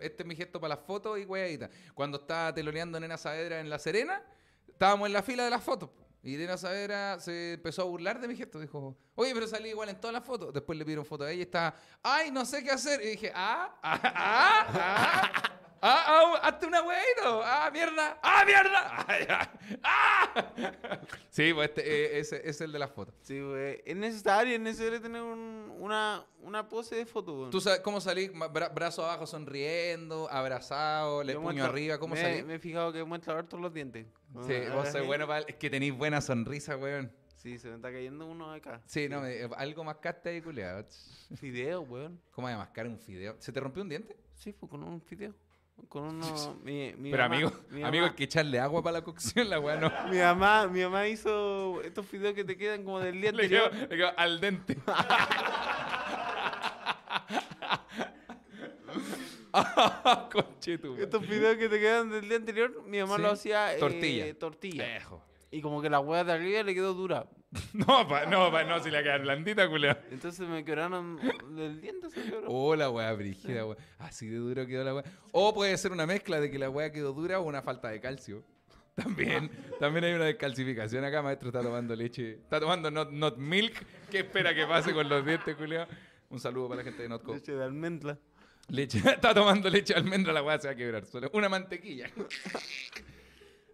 Este 0.00 0.22
es 0.22 0.26
mi 0.26 0.34
gesto 0.34 0.60
para 0.60 0.74
las 0.74 0.84
fotos 0.84 1.18
y 1.18 1.24
weadita. 1.24 1.68
Cuando 1.94 2.18
estaba 2.18 2.54
teloneando 2.54 2.98
Nena 2.98 3.16
Saavedra 3.16 3.60
en 3.60 3.68
La 3.68 3.78
Serena, 3.78 4.22
estábamos 4.66 5.06
en 5.06 5.12
la 5.12 5.22
fila 5.22 5.44
de 5.44 5.50
las 5.50 5.62
fotos. 5.62 5.90
Y 6.22 6.36
Nena 6.36 6.56
Saavedra 6.56 7.18
se 7.20 7.54
empezó 7.54 7.82
a 7.82 7.84
burlar 7.84 8.20
de 8.20 8.28
mi 8.28 8.36
gesto. 8.36 8.58
Dijo, 8.58 8.96
oye, 9.14 9.32
pero 9.34 9.46
salí 9.46 9.70
igual 9.70 9.88
en 9.90 10.00
todas 10.00 10.14
las 10.14 10.24
fotos. 10.24 10.52
Después 10.52 10.78
le 10.78 10.84
pidieron 10.84 11.04
foto 11.04 11.24
a 11.24 11.30
ella 11.30 11.38
y 11.38 11.42
estaba, 11.42 11.74
ay, 12.02 12.30
no 12.30 12.44
sé 12.44 12.62
qué 12.62 12.70
hacer. 12.70 13.02
Y 13.02 13.10
dije, 13.10 13.32
ah, 13.34 13.78
ah, 13.82 14.00
ah, 14.04 14.66
ah. 14.74 15.60
Ah, 15.82 16.04
ah, 16.06 16.40
hazte 16.42 16.66
una 16.66 16.82
weadito. 16.82 17.42
Ah, 17.42 17.70
mierda. 17.72 18.18
Ah, 18.22 18.42
mierda. 18.44 19.56
Ah. 19.82 20.34
Ah. 20.34 21.00
Sí, 21.30 21.52
pues 21.54 21.68
este, 21.70 21.80
eh, 22.16 22.18
ese, 22.20 22.36
ese 22.36 22.48
es 22.50 22.60
el 22.60 22.72
de 22.72 22.78
las 22.78 22.90
fotos. 22.90 23.14
Sí, 23.22 23.40
güey. 23.40 23.80
Es 23.84 23.96
necesario, 23.96 24.54
es 24.54 24.60
necesario 24.60 25.00
tener 25.00 25.22
un- 25.22 25.72
una, 25.78 26.24
una 26.42 26.68
pose 26.68 26.96
de 26.96 27.06
foto. 27.06 27.48
¿Tú 27.50 27.60
sabes 27.60 27.80
cómo 27.80 28.00
salí? 28.00 28.28
Bra- 28.28 28.72
brazo 28.74 29.04
abajo 29.04 29.26
sonriendo, 29.26 30.28
abrazado, 30.30 31.22
le 31.22 31.34
puño 31.34 31.44
muestro- 31.52 31.64
arriba, 31.64 31.98
¿cómo 31.98 32.14
me, 32.14 32.20
salí? 32.20 32.42
Me 32.42 32.54
he 32.56 32.58
fijado 32.58 32.92
que 32.92 33.02
muestra 33.04 33.38
harto 33.38 33.56
los 33.56 33.72
dientes. 33.72 34.06
Sí, 34.46 34.54
Ah, 34.68 34.74
vos 34.74 34.88
sois 34.88 35.06
bueno 35.06 35.26
para... 35.26 35.40
Es 35.46 35.54
que 35.56 35.70
tenéis 35.70 35.96
buena 35.96 36.20
sonrisa, 36.20 36.76
weón. 36.76 37.10
Sí, 37.36 37.58
se 37.58 37.68
me 37.68 37.76
está 37.76 37.90
cayendo 37.90 38.26
uno 38.26 38.52
acá. 38.52 38.82
Sí, 38.84 39.08
no, 39.08 39.22
me- 39.22 39.48
algo 39.56 39.82
mascaste 39.84 40.28
ahí, 40.28 40.42
culiado. 40.42 40.84
Fideo, 41.36 41.80
weón. 41.82 42.20
¿Cómo 42.32 42.48
a 42.48 42.56
mascar 42.56 42.86
un 42.86 42.98
fideo? 42.98 43.36
¿Se 43.38 43.50
te 43.50 43.60
rompió 43.60 43.82
un 43.82 43.88
diente? 43.88 44.16
Sí, 44.34 44.52
fue 44.52 44.68
con 44.68 44.82
un 44.82 45.00
fideo. 45.00 45.34
Con 45.88 46.04
uno. 46.04 46.56
Mi, 46.64 46.92
mi 46.96 47.10
Pero 47.10 47.24
mamá- 47.24 47.34
amigo, 47.36 47.52
mi 47.70 47.82
amigo, 47.82 48.04
mamá- 48.06 48.16
que 48.16 48.24
echarle 48.24 48.60
agua 48.60 48.82
para 48.82 48.98
la 48.98 49.04
cocción, 49.04 49.48
la 49.50 49.58
weá 49.60 49.76
no. 49.76 49.90
Mi 50.10 50.18
mamá, 50.18 50.66
mi 50.68 50.82
mamá 50.82 51.08
hizo 51.08 51.80
estos 51.82 52.06
fideos 52.06 52.34
que 52.34 52.44
te 52.44 52.56
quedan 52.56 52.84
como 52.84 53.00
del 53.00 53.20
día 53.20 53.32
Le 53.32 53.48
quedó, 53.48 53.64
anterior. 53.66 53.88
le 53.90 53.96
quedó 53.96 54.12
al 54.18 54.40
dente. 54.40 54.76
Estos 60.98 61.26
fideos 61.26 61.56
que 61.56 61.68
te 61.68 61.80
quedan 61.80 62.10
del 62.10 62.28
día 62.28 62.36
anterior, 62.36 62.82
mi 62.86 62.98
mamá 63.00 63.16
Sí. 63.16 63.22
lo 63.22 63.30
hacía 63.30 63.74
eh, 63.74 63.78
Tortilla. 63.78 64.38
tortilla. 64.38 64.96
Ejo. 64.96 65.22
Y 65.50 65.60
como 65.60 65.82
que 65.82 65.90
la 65.90 65.98
hueá 66.00 66.22
de 66.24 66.32
arriba 66.32 66.62
le 66.62 66.74
quedó 66.74 66.94
dura. 66.94 67.26
No, 67.72 68.06
pa, 68.08 68.26
no, 68.26 68.50
pa, 68.50 68.64
no, 68.64 68.82
si 68.82 68.90
le 68.90 69.02
queda 69.02 69.18
blandita, 69.18 69.68
culiado. 69.68 70.00
Entonces 70.10 70.48
me 70.48 70.64
quebraron 70.64 71.18
del 71.56 71.80
diente, 71.80 72.10
se 72.10 72.22
quebró. 72.22 72.46
Oh, 72.46 72.76
la 72.76 72.90
weá 72.90 73.12
brígida, 73.12 73.66
weá. 73.66 73.76
Así 73.98 74.28
de 74.28 74.36
duro 74.36 74.66
quedó 74.66 74.84
la 74.84 74.94
weá. 74.94 75.04
O 75.32 75.52
puede 75.52 75.76
ser 75.76 75.92
una 75.92 76.06
mezcla 76.06 76.40
de 76.40 76.50
que 76.50 76.58
la 76.58 76.70
weá 76.70 76.92
quedó 76.92 77.12
dura 77.12 77.40
o 77.40 77.42
una 77.42 77.62
falta 77.62 77.88
de 77.88 78.00
calcio. 78.00 78.44
También, 78.96 79.50
también 79.78 80.04
hay 80.04 80.12
una 80.12 80.26
descalcificación 80.26 81.04
acá, 81.04 81.22
maestro 81.22 81.48
está 81.48 81.62
tomando 81.62 81.96
leche. 81.96 82.32
Está 82.32 82.60
tomando 82.60 82.90
not, 82.90 83.10
not 83.10 83.38
milk. 83.38 83.72
¿Qué 84.10 84.18
espera 84.18 84.54
que 84.54 84.66
pase 84.66 84.92
con 84.92 85.08
los 85.08 85.24
dientes, 85.24 85.56
culiao? 85.56 85.86
Un 86.28 86.38
saludo 86.38 86.68
para 86.68 86.78
la 86.78 86.84
gente 86.84 87.04
de 87.04 87.08
Notco. 87.08 87.32
Leche 87.32 87.52
de 87.52 87.64
almendra. 87.64 88.18
Leche, 88.68 88.98
está 89.06 89.32
tomando 89.32 89.70
leche 89.70 89.94
de 89.94 90.00
almendra, 90.00 90.32
la 90.34 90.42
weá 90.42 90.58
se 90.58 90.68
va 90.68 90.74
a 90.74 90.76
quebrar. 90.76 91.06
Solo 91.06 91.30
una 91.32 91.48
mantequilla. 91.48 92.10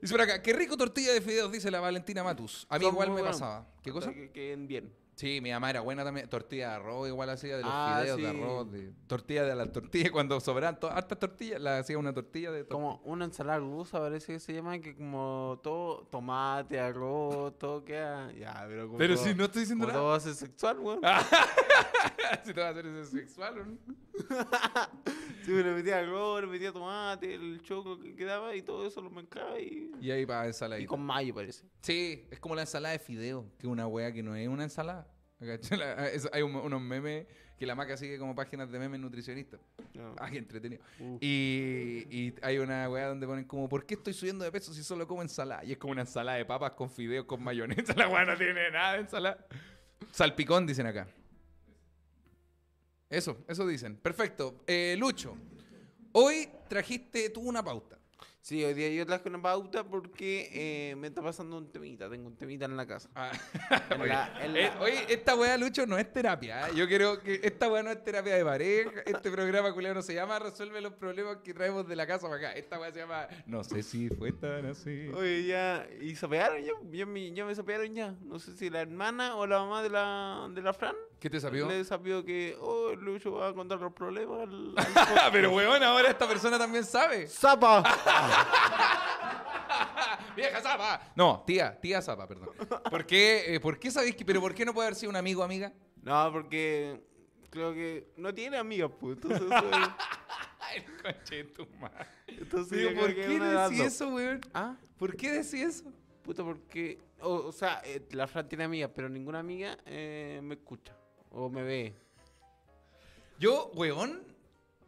Dice 0.06 0.14
por 0.14 0.20
acá, 0.22 0.40
qué 0.40 0.52
rico 0.52 0.76
tortilla 0.76 1.12
de 1.12 1.20
fideos, 1.20 1.50
dice 1.50 1.68
la 1.68 1.80
Valentina 1.80 2.22
Matus. 2.22 2.64
A 2.70 2.78
mí 2.78 2.84
Son 2.84 2.92
igual 2.94 3.08
muy 3.08 3.16
me 3.16 3.22
buenos. 3.22 3.40
pasaba. 3.40 3.66
¿Qué 3.82 3.90
cosa? 3.90 4.12
Que 4.14 4.30
queden 4.30 4.68
bien. 4.68 4.94
Sí, 5.16 5.40
mi 5.40 5.50
mamá 5.50 5.70
era 5.70 5.80
buena 5.80 6.04
también. 6.04 6.28
Tortilla 6.28 6.68
de 6.68 6.74
arroz, 6.76 7.08
igual 7.08 7.28
hacía 7.30 7.56
de 7.56 7.62
los 7.62 7.72
Ah, 7.74 7.98
fideos 8.02 8.16
de 8.18 8.22
sí. 8.22 8.28
arroz. 8.28 8.70
De, 8.70 8.92
tortilla 9.08 9.42
de 9.44 9.56
las 9.56 9.72
tortillas. 9.72 10.10
Cuando 10.12 10.38
sobraban 10.38 10.78
to- 10.78 10.88
hartas 10.90 11.18
tortillas, 11.18 11.60
la 11.60 11.78
hacía 11.78 11.98
una 11.98 12.12
tortilla 12.12 12.52
de 12.52 12.58
tortilla. 12.64 12.72
Como 12.74 13.00
una 13.04 13.24
ensalada 13.24 13.58
rusa 13.58 13.98
parece 13.98 14.34
que 14.34 14.38
se 14.38 14.52
llama, 14.52 14.78
que 14.78 14.94
como 14.94 15.58
todo 15.62 16.06
tomate, 16.08 16.78
arroz, 16.78 17.58
todo 17.58 17.82
queda... 17.84 18.30
Ya, 18.32 18.64
pero 18.68 18.86
como 18.86 18.98
Pero 18.98 19.14
todo, 19.16 19.24
si 19.24 19.34
no 19.34 19.44
estoy 19.46 19.62
diciendo 19.62 19.86
como 19.86 19.92
nada. 19.92 20.00
todo 20.02 20.10
va 20.12 20.16
a 20.18 20.20
ser 20.20 20.34
sexual, 20.34 20.78
weón. 20.78 21.00
si 22.44 22.52
te 22.54 22.60
vas 22.60 22.68
a 22.68 22.70
hacer 22.70 22.86
ese 22.86 23.10
sexual, 23.10 23.58
¿o 23.58 23.64
¿no? 23.64 23.76
Sí, 25.46 25.52
le 25.52 25.72
metía 25.74 26.00
arroz, 26.00 26.40
le 26.42 26.46
metía 26.48 26.72
tomate, 26.72 27.34
el 27.34 27.62
choclo 27.62 27.98
que 28.00 28.14
quedaba 28.16 28.54
y 28.56 28.62
todo 28.62 28.84
eso 28.86 29.00
lo 29.00 29.10
mezclaba 29.10 29.58
y... 29.60 29.92
Y 30.00 30.10
ahí 30.10 30.26
para 30.26 30.44
Y 30.44 30.48
ensaladita. 30.48 30.88
con 30.88 31.00
mayo 31.00 31.32
parece. 31.34 31.64
Sí, 31.82 32.26
es 32.30 32.40
como 32.40 32.56
la 32.56 32.62
ensalada 32.62 32.92
de 32.92 32.98
fideo, 32.98 33.48
que 33.58 33.66
es 33.68 33.72
una 33.72 33.86
wea 33.86 34.10
que 34.12 34.22
no 34.24 34.34
es 34.34 34.48
una 34.48 34.64
ensalada. 34.64 35.06
¿Cachai? 35.38 35.78
La- 35.78 36.08
es- 36.08 36.28
hay 36.32 36.42
un- 36.42 36.54
unos 36.56 36.80
memes 36.80 37.26
que 37.58 37.64
la 37.66 37.74
maca 37.74 37.96
sigue 37.96 38.18
como 38.18 38.34
páginas 38.34 38.70
de 38.72 38.78
memes 38.78 38.98
nutricionistas. 39.00 39.60
No. 39.94 40.14
Ah, 40.18 40.28
qué 40.30 40.38
entretenido. 40.38 40.82
Y, 41.20 42.06
y 42.10 42.34
hay 42.42 42.58
una 42.58 42.88
weá 42.90 43.06
donde 43.08 43.26
ponen 43.26 43.44
como, 43.44 43.68
¿por 43.68 43.86
qué 43.86 43.94
estoy 43.94 44.14
subiendo 44.14 44.44
de 44.44 44.50
peso 44.52 44.74
si 44.74 44.82
solo 44.82 45.06
como 45.06 45.22
ensalada? 45.22 45.64
Y 45.64 45.72
es 45.72 45.78
como 45.78 45.92
una 45.92 46.02
ensalada 46.02 46.36
de 46.38 46.44
papas 46.44 46.72
con 46.72 46.90
fideos 46.90 47.24
con 47.26 47.42
mayonesa. 47.42 47.94
La 47.96 48.08
weá 48.08 48.24
no 48.24 48.36
tiene 48.36 48.70
nada 48.72 48.94
de 48.94 48.98
ensalada. 49.00 49.46
Salpicón, 50.10 50.66
dicen 50.66 50.86
acá. 50.86 51.06
Eso, 53.08 53.44
eso 53.48 53.66
dicen. 53.66 53.96
Perfecto. 53.96 54.62
Eh, 54.66 54.96
Lucho, 54.98 55.36
hoy 56.12 56.48
trajiste 56.68 57.30
tú 57.30 57.40
una 57.40 57.62
pauta. 57.62 57.98
Sí, 58.46 58.62
hoy 58.64 58.74
día 58.74 58.88
yo 58.90 59.04
traje 59.04 59.28
una 59.28 59.42
pauta 59.42 59.82
porque 59.82 60.48
eh, 60.52 60.94
me 60.94 61.08
está 61.08 61.20
pasando 61.20 61.58
un 61.58 61.68
temita. 61.72 62.08
Tengo 62.08 62.28
un 62.28 62.36
temita 62.36 62.66
en 62.66 62.76
la 62.76 62.86
casa. 62.86 63.10
Ah, 63.16 63.32
En 63.90 64.00
oye, 64.00 64.08
la- 64.08 64.44
en 64.44 64.56
eh, 64.56 64.70
oye, 64.78 65.04
esta 65.08 65.34
weá, 65.34 65.56
Lucho, 65.56 65.84
no 65.84 65.98
es 65.98 66.12
terapia. 66.12 66.68
¿eh? 66.68 66.72
Yo 66.76 66.86
creo 66.86 67.20
que 67.20 67.40
esta 67.42 67.68
weá 67.68 67.82
no 67.82 67.90
es 67.90 68.04
terapia 68.04 68.36
de 68.36 68.44
pareja. 68.44 68.90
Este 69.04 69.32
programa, 69.32 69.72
culiao, 69.74 69.94
no 69.94 70.02
se 70.02 70.14
llama 70.14 70.38
Resuelve 70.38 70.80
los 70.80 70.92
problemas 70.92 71.38
que 71.42 71.52
traemos 71.54 71.88
de 71.88 71.96
la 71.96 72.06
casa 72.06 72.28
para 72.28 72.36
acá. 72.36 72.52
Esta 72.52 72.78
weá 72.78 72.92
se 72.92 73.00
llama 73.00 73.26
No 73.46 73.64
sé 73.64 73.82
si 73.82 74.10
fue 74.10 74.30
tan 74.30 74.64
así. 74.66 75.08
Oye, 75.12 75.44
ya. 75.46 75.84
¿Y 76.00 76.14
sopearon 76.14 76.62
ya? 76.62 76.70
Ya 76.92 77.04
me, 77.04 77.32
ya 77.32 77.44
me 77.44 77.52
sopearon 77.52 77.92
ya. 77.96 78.14
No 78.22 78.38
sé 78.38 78.56
si 78.56 78.70
la 78.70 78.80
hermana 78.80 79.34
o 79.34 79.44
la 79.48 79.58
mamá 79.58 79.82
de 79.82 79.90
la, 79.90 80.46
de 80.54 80.62
la 80.62 80.72
Fran 80.72 80.94
¿Qué 81.18 81.30
te 81.30 81.40
sabió? 81.40 81.66
le 81.66 81.78
desafió 81.78 82.24
que, 82.24 82.56
oh, 82.60 82.92
Lucho 82.94 83.32
va 83.32 83.48
a 83.48 83.54
contar 83.54 83.80
los 83.80 83.92
problemas 83.92 84.42
al, 84.42 84.74
al 84.76 84.86
Pero 85.32 85.50
weón, 85.50 85.82
ahora 85.82 86.10
esta 86.10 86.28
persona 86.28 86.58
también 86.58 86.84
sabe. 86.84 87.26
¡Zapa! 87.26 87.82
¡Vieja 90.36 90.60
Zapa! 90.60 91.12
No, 91.14 91.42
tía, 91.46 91.78
tía 91.80 92.02
Zapa, 92.02 92.26
perdón. 92.28 92.50
¿Por 92.90 93.06
qué, 93.06 93.54
eh, 93.54 93.60
¿por 93.60 93.78
qué 93.78 93.90
sabéis 93.90 94.14
que, 94.16 94.24
pero 94.24 94.40
por 94.40 94.54
qué 94.54 94.64
no 94.64 94.74
puede 94.74 94.88
haber 94.88 94.96
sido 94.98 95.10
un 95.10 95.16
amigo 95.16 95.40
o 95.40 95.44
amiga? 95.44 95.72
No, 96.02 96.30
porque 96.32 97.00
creo 97.50 97.72
que 97.72 98.08
no 98.16 98.34
tiene 98.34 98.58
amigas, 98.58 98.90
pues. 99.00 99.16
Entonces, 99.16 99.40
soy- 99.48 99.82
Ay, 100.60 100.84
conche 101.02 101.36
de 101.36 101.44
tu 101.44 101.66
madre. 101.80 102.06
entonces 102.26 102.86
Pero 102.88 103.00
¿por 103.00 103.14
qué 103.14 103.38
decís 103.38 103.80
eso, 103.80 104.08
weón? 104.08 104.40
¿Ah? 104.52 104.76
¿Por 104.98 105.16
qué 105.16 105.30
decís 105.32 105.54
eso? 105.54 105.92
Puta, 106.22 106.42
porque. 106.42 106.98
O, 107.20 107.34
o 107.34 107.52
sea, 107.52 107.80
eh, 107.84 108.04
la 108.10 108.26
Fran 108.26 108.48
tiene 108.48 108.64
amigas, 108.64 108.90
pero 108.94 109.08
ninguna 109.08 109.38
amiga 109.38 109.78
eh, 109.86 110.40
me 110.42 110.54
escucha. 110.56 110.94
O 111.30 111.48
me 111.48 111.62
ve. 111.62 111.94
Yo, 113.38 113.70
weón, 113.74 114.22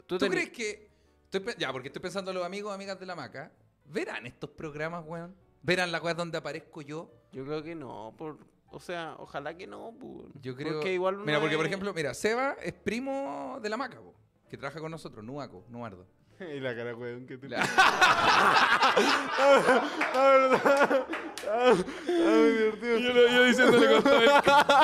¿tú, 0.07 0.19
crees 0.19 0.51
que... 0.51 0.88
estoy 1.31 1.55
ya, 1.59 1.73
porque 1.73 1.89
estoy 1.89 2.01
pensando 2.01 2.31
en 2.31 2.37
los 2.37 2.47
amigos 2.47 2.71
o 2.71 2.75
amigas 2.75 2.99
de 2.99 3.07
la 3.07 3.15
maca. 3.15 3.53
¿Verán 3.85 4.27
estos 4.27 4.51
programas, 4.51 5.05
weón? 5.07 5.35
¿Verán 5.63 5.93
la 5.93 6.01
weá 6.01 6.15
donde 6.15 6.39
aparezco 6.39 6.83
yo? 6.83 7.11
Yo 7.33 7.45
creo 7.45 7.63
que 7.63 7.75
no. 7.75 8.15
Por, 8.17 8.39
o 8.71 8.81
sea, 8.81 9.17
ojalá 9.19 9.57
que 9.57 9.67
no. 9.67 9.95
Pues. 9.99 10.27
Yo 10.43 10.55
creo... 10.57 10.75
Porque 10.75 10.95
igual 10.95 11.19
mira, 11.19 11.41
porque 11.41 11.57
por 11.57 11.67
ejemplo, 11.67 11.93
mira, 11.93 12.15
Seba 12.15 12.57
es 12.63 12.73
primo 12.73 13.59
de 13.63 13.69
la 13.69 13.77
maca, 13.77 14.01
po, 14.01 14.15
que 14.49 14.57
trabaja 14.57 14.81
con 14.81 14.91
nosotros, 14.91 15.25
Nuaco, 15.25 15.65
Nuardo. 15.69 16.07
y 16.57 16.61
la 16.61 16.77
cara, 16.77 16.95
weón, 16.95 17.27
que 17.27 17.39
te. 17.39 17.49
La- 17.49 17.65
yo, 22.07 23.13
lo- 23.13 23.29
yo 23.29 23.45
diciéndole 23.45 23.87
con 23.95 24.03
todo, 24.03 24.21
el, 24.21 24.31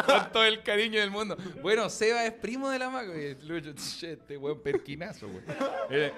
con 0.06 0.32
todo 0.32 0.44
el 0.44 0.62
cariño 0.62 1.00
del 1.00 1.10
mundo. 1.10 1.36
Bueno, 1.62 1.88
Seba 1.90 2.24
es 2.24 2.32
primo 2.32 2.70
de 2.70 2.78
la 2.78 2.90
maca. 2.90 3.12
Y 3.16 3.34
Lucho, 3.46 3.72
"Che, 3.74 4.12
este 4.12 4.36
weón 4.36 4.60
perquinazo, 4.62 5.26
weón. 5.26 5.44
Eh, 5.90 6.12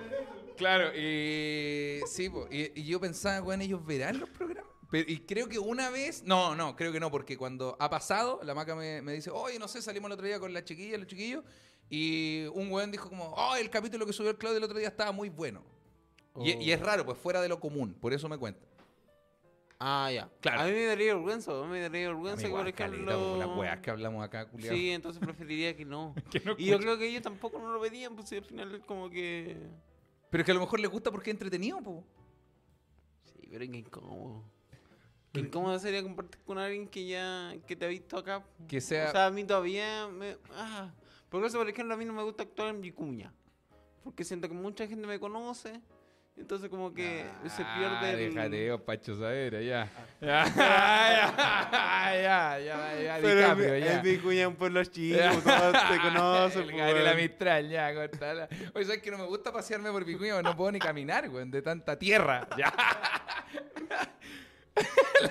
claro, 0.56 0.90
y 0.96 2.00
sí, 2.06 2.28
po, 2.30 2.46
y, 2.50 2.72
y 2.80 2.84
yo 2.84 3.00
pensaba, 3.00 3.42
weón, 3.42 3.62
ellos 3.62 3.84
verán 3.84 4.20
los 4.20 4.28
programas. 4.30 4.64
Pero- 4.90 5.10
y 5.10 5.18
creo 5.20 5.48
que 5.48 5.58
una 5.58 5.90
vez, 5.90 6.22
no, 6.24 6.54
no, 6.54 6.76
creo 6.76 6.92
que 6.92 7.00
no, 7.00 7.10
porque 7.10 7.36
cuando 7.36 7.76
ha 7.80 7.90
pasado, 7.90 8.40
la 8.44 8.54
maca 8.54 8.74
me, 8.76 9.02
me 9.02 9.12
dice, 9.14 9.30
oye, 9.30 9.58
no 9.58 9.66
sé, 9.68 9.82
salimos 9.82 10.08
el 10.08 10.12
otro 10.12 10.26
día 10.26 10.38
con 10.38 10.52
la 10.52 10.64
chiquilla, 10.64 10.96
los 10.98 11.08
chiquillos, 11.08 11.42
y 11.90 12.46
un 12.54 12.70
weón 12.70 12.90
dijo 12.90 13.08
como, 13.08 13.24
oh, 13.36 13.56
el 13.56 13.70
capítulo 13.70 14.06
que 14.06 14.12
subió 14.12 14.30
el 14.30 14.36
Claudio 14.38 14.58
el 14.58 14.64
otro 14.64 14.78
día 14.78 14.88
estaba 14.88 15.12
muy 15.12 15.28
bueno. 15.28 15.62
Y, 16.38 16.52
y 16.52 16.72
es 16.72 16.80
raro, 16.80 17.04
pues 17.06 17.16
fuera 17.18 17.40
de 17.40 17.48
lo 17.48 17.58
común, 17.60 17.94
por 17.94 18.12
eso 18.12 18.28
me 18.28 18.36
cuenta. 18.36 18.60
Ah, 19.78 20.10
ya. 20.12 20.30
Claro. 20.40 20.60
A 20.62 20.64
mí 20.64 20.72
me 20.72 20.84
daría 20.86 21.14
vergüenza. 21.14 21.52
A 21.52 21.64
mí 21.64 21.68
me 21.70 21.80
daría 21.80 22.08
vergüenza 22.08 22.46
que, 22.46 22.50
por 22.50 22.66
ejemplo. 22.66 23.36
las 23.36 23.48
weas 23.58 23.78
que 23.80 23.90
hablamos 23.90 24.24
acá, 24.24 24.48
culiao. 24.48 24.74
Sí, 24.74 24.90
entonces 24.90 25.20
preferiría 25.20 25.76
que 25.76 25.84
no. 25.84 26.14
Que 26.30 26.40
no 26.40 26.54
y 26.56 26.66
yo 26.66 26.78
creo 26.78 26.96
que 26.98 27.06
ellos 27.08 27.22
tampoco 27.22 27.58
no 27.58 27.70
lo 27.72 27.78
verían, 27.80 28.16
pues 28.16 28.32
al 28.32 28.44
final 28.44 28.80
como 28.86 29.10
que. 29.10 29.56
Pero 30.30 30.40
es 30.42 30.46
que 30.46 30.52
a 30.52 30.54
lo 30.54 30.60
mejor 30.60 30.80
les 30.80 30.90
gusta 30.90 31.10
porque 31.10 31.30
es 31.30 31.34
entretenido, 31.34 31.80
po. 31.82 32.04
Sí, 33.24 33.48
pero 33.50 33.58
qué 33.70 33.76
incómodo. 33.78 34.42
Qué 35.32 35.40
incómodo 35.40 35.78
sería 35.78 36.02
compartir 36.02 36.40
con 36.44 36.56
alguien 36.56 36.88
que 36.88 37.06
ya 37.06 37.54
que 37.66 37.76
te 37.76 37.84
ha 37.84 37.88
visto 37.88 38.16
acá. 38.16 38.42
Que 38.66 38.80
sea- 38.80 39.08
O 39.08 39.12
sea, 39.12 39.26
a 39.26 39.30
mí 39.30 39.44
todavía 39.44 40.08
me. 40.08 40.38
Ah, 40.52 40.90
por 41.38 41.46
eso, 41.46 41.58
por 41.58 41.68
ejemplo, 41.68 41.94
a 41.94 41.96
mí 41.96 42.04
no 42.04 42.12
me 42.12 42.22
gusta 42.22 42.42
actuar 42.44 42.68
en 42.70 42.80
Vicuña. 42.80 43.32
Porque 44.04 44.24
siento 44.24 44.48
que 44.48 44.54
mucha 44.54 44.86
gente 44.86 45.06
me 45.06 45.18
conoce. 45.18 45.80
Entonces, 46.36 46.68
como 46.68 46.92
que 46.92 47.24
se 47.48 47.64
pierde. 47.64 48.26
el- 48.26 48.34
Déjate, 48.34 48.70
oh, 48.72 48.84
Pacho 48.84 49.14
Savera, 49.16 49.60
ya. 49.62 49.90
Ya, 50.20 50.44
ya, 50.54 52.14
ya, 52.14 52.58
ya, 52.58 53.02
ya, 53.02 53.18
Pero 53.22 53.40
DiCaprio, 53.40 53.74
es 53.74 53.84
ya. 53.86 54.02
Vicuña 54.02 54.40
es 54.42 54.46
un 54.46 54.56
pueblo 54.56 54.84
chico, 54.84 55.16
Ya. 55.18 55.30
todos 55.40 55.72
te 55.88 55.98
conocen. 56.00 56.60
El 56.62 56.66
pues, 56.66 56.76
Gabriela 56.76 57.10
weón. 57.12 57.22
Mistral, 57.22 57.68
ya, 57.70 57.94
cortala. 57.94 58.48
Oye, 58.74 58.84
¿sabes 58.84 59.00
que 59.02 59.10
no 59.10 59.16
me 59.18 59.24
gusta 59.24 59.50
pasearme 59.50 59.90
por 59.90 60.04
Vicuña? 60.04 60.42
No 60.42 60.54
puedo 60.54 60.72
ni 60.72 60.78
caminar, 60.78 61.28
weón, 61.30 61.50
de 61.50 61.62
tanta 61.62 61.98
tierra. 61.98 62.46
Ya. 62.58 62.70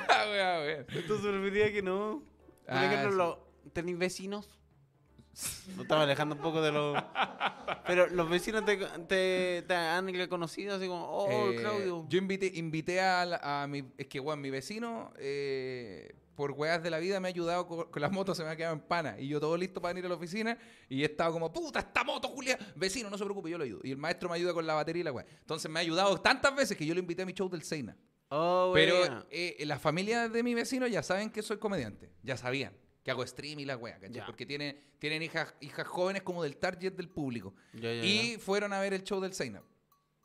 La 0.07 0.29
wea, 0.31 0.59
weón. 0.61 0.85
Entonces 0.89 1.25
preferiría 1.27 1.71
que 1.71 1.81
no. 1.83 2.23
Por 2.65 2.75
Ah, 2.75 2.85
ejemplo, 2.93 3.45
sí. 3.63 3.69
¿tenéis 3.73 3.97
vecinos? 3.99 4.59
No 5.75 5.81
estaba 5.81 6.03
alejando 6.03 6.35
un 6.35 6.41
poco 6.41 6.61
de 6.61 6.71
los. 6.71 6.97
Pero 7.85 8.07
los 8.07 8.29
vecinos 8.29 8.63
te, 8.65 8.77
te, 8.77 9.63
te 9.67 9.73
han 9.75 10.27
conocido 10.27 10.75
así 10.75 10.87
como, 10.87 11.05
oh, 11.05 11.29
Eh, 11.51 11.55
Claudio. 11.55 12.05
Yo 12.07 12.17
invité, 12.17 12.51
invité 12.55 13.01
a, 13.01 13.25
la- 13.25 13.63
a 13.63 13.67
mi. 13.67 13.83
Es 13.97 14.07
que, 14.07 14.19
weón, 14.19 14.39
mi 14.39 14.49
vecino, 14.49 15.11
eh, 15.17 16.15
por 16.35 16.51
weas 16.51 16.81
de 16.81 16.89
la 16.89 16.99
vida, 16.99 17.19
me 17.19 17.27
ha 17.27 17.29
ayudado 17.29 17.67
con, 17.67 17.89
con 17.91 18.01
las 18.01 18.11
motos, 18.11 18.37
se 18.37 18.43
me 18.43 18.49
ha 18.49 18.55
quedado 18.55 18.73
en 18.75 18.81
pana. 18.81 19.19
Y 19.19 19.27
yo 19.27 19.39
todo 19.41 19.57
listo 19.57 19.81
para 19.81 19.93
venir 19.93 20.05
a 20.05 20.09
la 20.09 20.15
oficina. 20.15 20.57
Y 20.87 21.01
he 21.01 21.05
estado 21.05 21.33
como, 21.33 21.51
puta, 21.51 21.79
esta 21.79 22.03
moto, 22.05 22.29
Julia. 22.29 22.57
Vecino, 22.75 23.09
no 23.09 23.17
se 23.17 23.23
preocupe, 23.25 23.49
yo 23.49 23.57
lo 23.57 23.65
ayudo. 23.65 23.81
Y 23.83 23.91
el 23.91 23.97
maestro 23.97 24.29
me 24.29 24.35
ayuda 24.35 24.53
con 24.53 24.65
la 24.65 24.73
batería 24.73 25.01
y 25.01 25.03
la 25.03 25.11
wea. 25.11 25.25
Entonces 25.41 25.69
me 25.69 25.79
ha 25.79 25.81
ayudado 25.81 26.19
tantas 26.21 26.55
veces 26.55 26.77
que 26.77 26.85
yo 26.85 26.93
lo 26.93 26.99
invité 27.01 27.23
a 27.23 27.25
mi 27.25 27.33
show 27.33 27.49
del 27.49 27.61
Seina. 27.63 27.97
Oh, 28.29 28.71
Pero 28.73 29.25
eh, 29.29 29.57
la 29.65 29.79
familia 29.79 30.29
de 30.29 30.43
mi 30.43 30.53
vecino 30.55 30.87
ya 30.87 31.03
saben 31.03 31.29
que 31.29 31.41
soy 31.41 31.57
comediante. 31.57 32.11
Ya 32.23 32.37
sabían 32.37 32.73
que 33.05 33.11
hago 33.11 33.25
stream 33.25 33.59
y 33.59 33.65
la 33.65 33.77
wea, 33.77 33.99
¿cachai? 33.99 34.25
Porque 34.25 34.47
tiene, 34.47 34.75
tienen 34.97 35.21
hijas, 35.21 35.53
hijas 35.61 35.87
jóvenes 35.87 36.23
como 36.23 36.41
del 36.41 36.57
target 36.57 36.93
del 36.93 37.07
público. 37.07 37.53
Y 37.71 38.37
fueron 38.39 38.73
a 38.73 38.79
ver 38.79 38.95
el 38.95 39.03
show 39.03 39.21
del 39.21 39.31
Seina. 39.31 39.61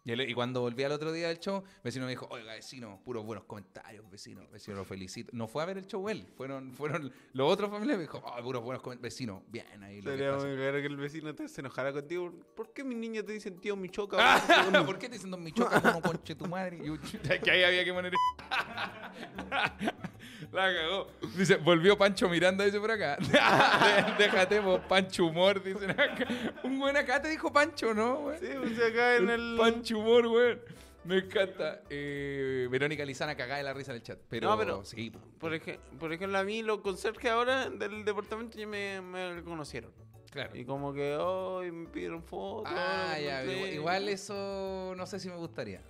Y, 0.03 0.19
y 0.23 0.33
cuando 0.33 0.63
volví 0.63 0.83
al 0.83 0.93
otro 0.93 1.13
día 1.13 1.29
del 1.29 1.39
show, 1.41 1.63
vecino 1.85 2.07
me 2.07 2.13
dijo, 2.13 2.27
oiga, 2.31 2.55
vecino, 2.55 2.99
puros 3.05 3.23
buenos 3.23 3.45
comentarios, 3.45 4.11
vecino, 4.11 4.49
vecino, 4.49 4.79
lo 4.79 4.87
felicito. 4.87 5.31
No 5.35 5.47
fue 5.47 5.63
a 5.63 5.67
ver 5.67 5.77
el 5.77 5.87
show 5.87 6.09
él, 6.09 6.27
fueron, 6.39 6.73
fueron 6.73 7.13
los 7.35 7.53
otros 7.53 7.69
familiares, 7.71 7.99
me 7.99 8.05
dijo, 8.05 8.23
oh, 8.25 8.43
puros 8.43 8.63
buenos 8.63 8.83
comentarios, 8.83 9.13
vecino, 9.13 9.45
bien 9.49 9.85
ahí. 9.85 10.01
Lo 10.01 10.13
Sería 10.13 10.33
pasa". 10.33 10.47
muy 10.47 10.57
raro 10.57 10.81
que 10.81 10.87
el 10.87 10.97
vecino 10.97 11.35
te 11.35 11.49
se 11.49 11.61
enojara 11.61 11.93
contigo. 11.93 12.33
¿Por 12.57 12.73
qué 12.73 12.83
mis 12.83 12.97
niños 12.97 13.27
te 13.27 13.33
dicen 13.33 13.61
tío 13.61 13.77
Michoca? 13.77 14.17
¿Por 14.87 14.99
qué 14.99 15.11
te 15.11 15.17
dicen 15.17 15.31
Don 15.31 15.43
Michoca 15.43 15.83
como 15.83 16.01
conche 16.01 16.35
tu 16.35 16.47
madre? 16.47 16.79
Y 16.83 17.39
que 17.41 17.51
ahí 17.51 17.63
había 17.63 17.85
que 17.85 17.93
poner. 17.93 18.15
La 20.53 20.73
cagó. 20.75 21.07
Dice, 21.37 21.57
volvió 21.57 21.97
Pancho 21.99 22.29
Miranda, 22.29 22.65
dice 22.65 22.81
por 22.81 22.91
acá. 22.91 23.17
Déjate, 24.19 24.61
vos, 24.61 24.81
Pancho 24.89 25.27
Humor, 25.27 25.63
dicen 25.63 25.91
acá. 25.91 26.27
Un 26.65 26.79
buen 26.79 26.97
acá 26.97 27.21
te 27.21 27.29
dijo 27.29 27.53
Pancho, 27.53 27.95
¿no, 27.95 28.17
güey? 28.23 28.39
sí, 28.41 28.47
pues 28.59 28.79
acá 28.79 29.17
en 29.17 29.29
el. 29.31 29.57
Pancho 29.59 29.99
Humor, 29.99 30.29
güey. 30.29 30.59
Me 31.05 31.19
encanta. 31.19 31.81
Eh, 31.89 32.69
Verónica 32.71 33.05
Lizana 33.05 33.35
cagada 33.35 33.59
de 33.59 33.65
la 33.65 33.73
risa 33.73 33.93
en 33.93 33.97
el 33.97 34.03
chat. 34.03 34.19
Pero, 34.29 34.51
No, 34.51 34.59
pero- 34.59 34.85
sí. 34.85 35.11
po. 35.11 35.19
Por, 35.39 35.55
ej- 35.55 35.79
por 35.99 36.13
ejemplo, 36.13 36.39
a 36.39 36.45
mí 36.45 36.63
los 36.63 36.81
conserjes 36.81 37.31
ahora 37.31 37.71
del 37.71 38.05
departamento 38.05 38.59
ya 38.59 38.67
me, 38.67 39.01
me 39.01 39.33
reconocieron. 39.35 39.91
Claro. 40.31 40.55
Y 40.55 40.65
como 40.65 40.93
que 40.93 41.17
hoy 41.17 41.73
me 41.73 41.89
pidieron 41.89 42.23
fotos. 42.23 42.71
Ah, 42.77 43.17
ya. 43.19 43.43
Igual, 43.45 43.73
igual 43.73 44.09
eso 44.11 44.95
no 44.97 45.07
sé 45.07 45.19
si 45.19 45.29
me 45.29 45.37
gustaría. 45.37 45.81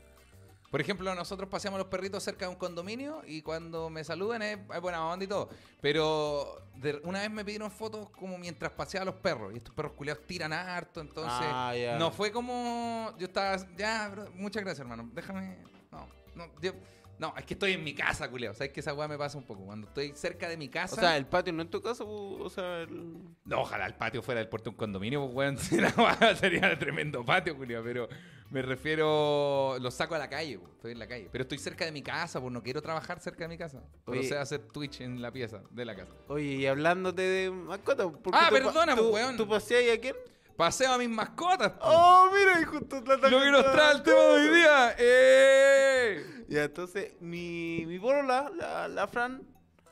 Por 0.71 0.81
ejemplo, 0.81 1.13
nosotros 1.15 1.49
paseamos 1.49 1.79
los 1.79 1.89
perritos 1.89 2.23
cerca 2.23 2.45
de 2.47 2.51
un 2.53 2.57
condominio 2.57 3.23
y 3.27 3.43
cuando 3.43 3.91
me 3.91 4.05
saludan 4.05 4.43
es, 4.43 4.59
es 4.73 4.81
buena 4.81 5.05
onda 5.05 5.25
y 5.25 5.29
todo. 5.29 5.49
Pero 5.81 6.63
de- 6.77 7.01
una 7.05 7.21
vez 7.21 7.31
me 7.31 7.45
pidieron 7.45 7.71
fotos 7.71 8.09
como 8.11 8.39
mientras 8.39 8.71
paseaba 8.73 9.05
los 9.07 9.17
perros. 9.17 9.53
Y 9.53 9.57
estos 9.57 9.75
perros 9.75 9.93
culiados 9.93 10.25
tiran 10.27 10.53
harto, 10.53 11.01
entonces 11.01 11.33
Ah, 11.35 11.73
no 11.99 12.11
fue 12.13 12.31
como... 12.31 13.13
Yo 13.19 13.27
estaba... 13.27 13.57
Ya, 13.77 14.09
bro, 14.11 14.31
muchas 14.35 14.63
gracias, 14.63 14.81
hermano. 14.81 15.11
Déjame... 15.13 15.57
No, 15.91 16.07
no, 16.37 16.47
yo- 16.63 16.73
no, 17.19 17.35
es 17.37 17.45
que 17.45 17.53
estoy 17.53 17.73
en 17.73 17.85
mi 17.85 17.93
casa, 17.93 18.31
culiao. 18.31 18.55
¿Sabes 18.55 18.73
que 18.73 18.81
esa 18.81 18.95
weá 18.95 19.07
me 19.07 19.19
pasa 19.19 19.37
un 19.37 19.45
poco? 19.45 19.65
Cuando 19.67 19.89
estoy 19.89 20.13
cerca 20.15 20.49
de 20.49 20.57
mi 20.57 20.69
casa... 20.71 20.95
O 20.97 20.99
sea, 21.01 21.17
el 21.19 21.27
patio 21.27 21.53
no 21.53 21.63
es 21.65 21.69
tu 21.71 21.83
casa, 21.83 22.03
o 22.05 22.49
sea, 22.49 22.83
el... 22.83 23.19
No, 23.45 23.61
ojalá 23.61 23.85
el 23.87 23.95
patio 23.95 24.23
fuera 24.23 24.39
del 24.39 24.49
puerto 24.49 24.71
de 24.71 24.75
un 24.75 24.77
condominio, 24.77 25.21
pues, 25.31 25.35
weón. 25.35 25.59
Sería, 25.59 26.35
sería 26.37 26.79
tremendo 26.79 27.23
patio, 27.25 27.55
Julio. 27.57 27.83
Pero 27.85 28.09
me 28.51 28.63
refiero. 28.63 29.77
Lo 29.81 29.91
saco 29.91 30.15
a 30.15 30.19
la 30.19 30.29
calle, 30.29 30.59
pues, 30.59 30.73
estoy 30.73 30.93
en 30.93 30.99
la 30.99 31.07
calle. 31.09 31.29
Pero 31.33 31.43
estoy 31.43 31.59
cerca 31.59 31.85
de 31.85 31.93
mi 31.93 32.03
casa, 32.03 32.41
pues 32.41 32.53
no 32.53 32.63
quiero 32.63 32.83
trabajar 32.83 33.21
cerca 33.21 33.45
de 33.45 33.49
mi 33.49 33.59
casa. 33.59 33.83
Pero 34.05 34.19
Oye. 34.19 34.29
sé 34.29 34.37
hacer 34.37 34.61
Twitch 34.69 35.01
en 35.01 35.23
la 35.23 35.31
pieza 35.33 35.63
de 35.71 35.85
la 35.85 35.95
casa. 35.97 36.13
Oye, 36.29 36.45
y 36.57 36.67
hablándote 36.67 37.23
de 37.23 37.51
mascotas, 37.51 38.07
¿por 38.07 38.33
qué 38.33 38.39
Ah, 38.41 38.47
tú 38.49 38.55
pa- 38.57 38.63
perdona, 38.63 38.97
tú, 38.97 39.03
pues, 39.11 39.15
weón. 39.25 39.37
¿Tú 39.37 39.49
paseas 39.49 39.97
a 39.97 40.01
quién? 40.01 40.17
Paseo 40.57 40.93
a 40.93 40.99
mis 40.99 41.09
mascotas. 41.09 41.73
¡Oh, 41.81 42.29
mira! 42.35 42.61
Y 42.61 42.65
justo 42.65 43.01
Lo 43.01 43.41
que 43.41 43.51
nos 43.51 43.73
trae 43.73 43.93
el 43.97 44.03
tema 44.03 44.19
de 44.21 44.27
hoy 44.49 44.55
día. 44.57 44.95
¡Eh! 44.99 46.45
Ya, 46.49 46.65
entonces, 46.65 47.15
mi, 47.21 47.85
mi 47.87 47.99
polola, 47.99 48.51
la, 48.55 48.89
la 48.89 49.07
Fran, 49.09 49.43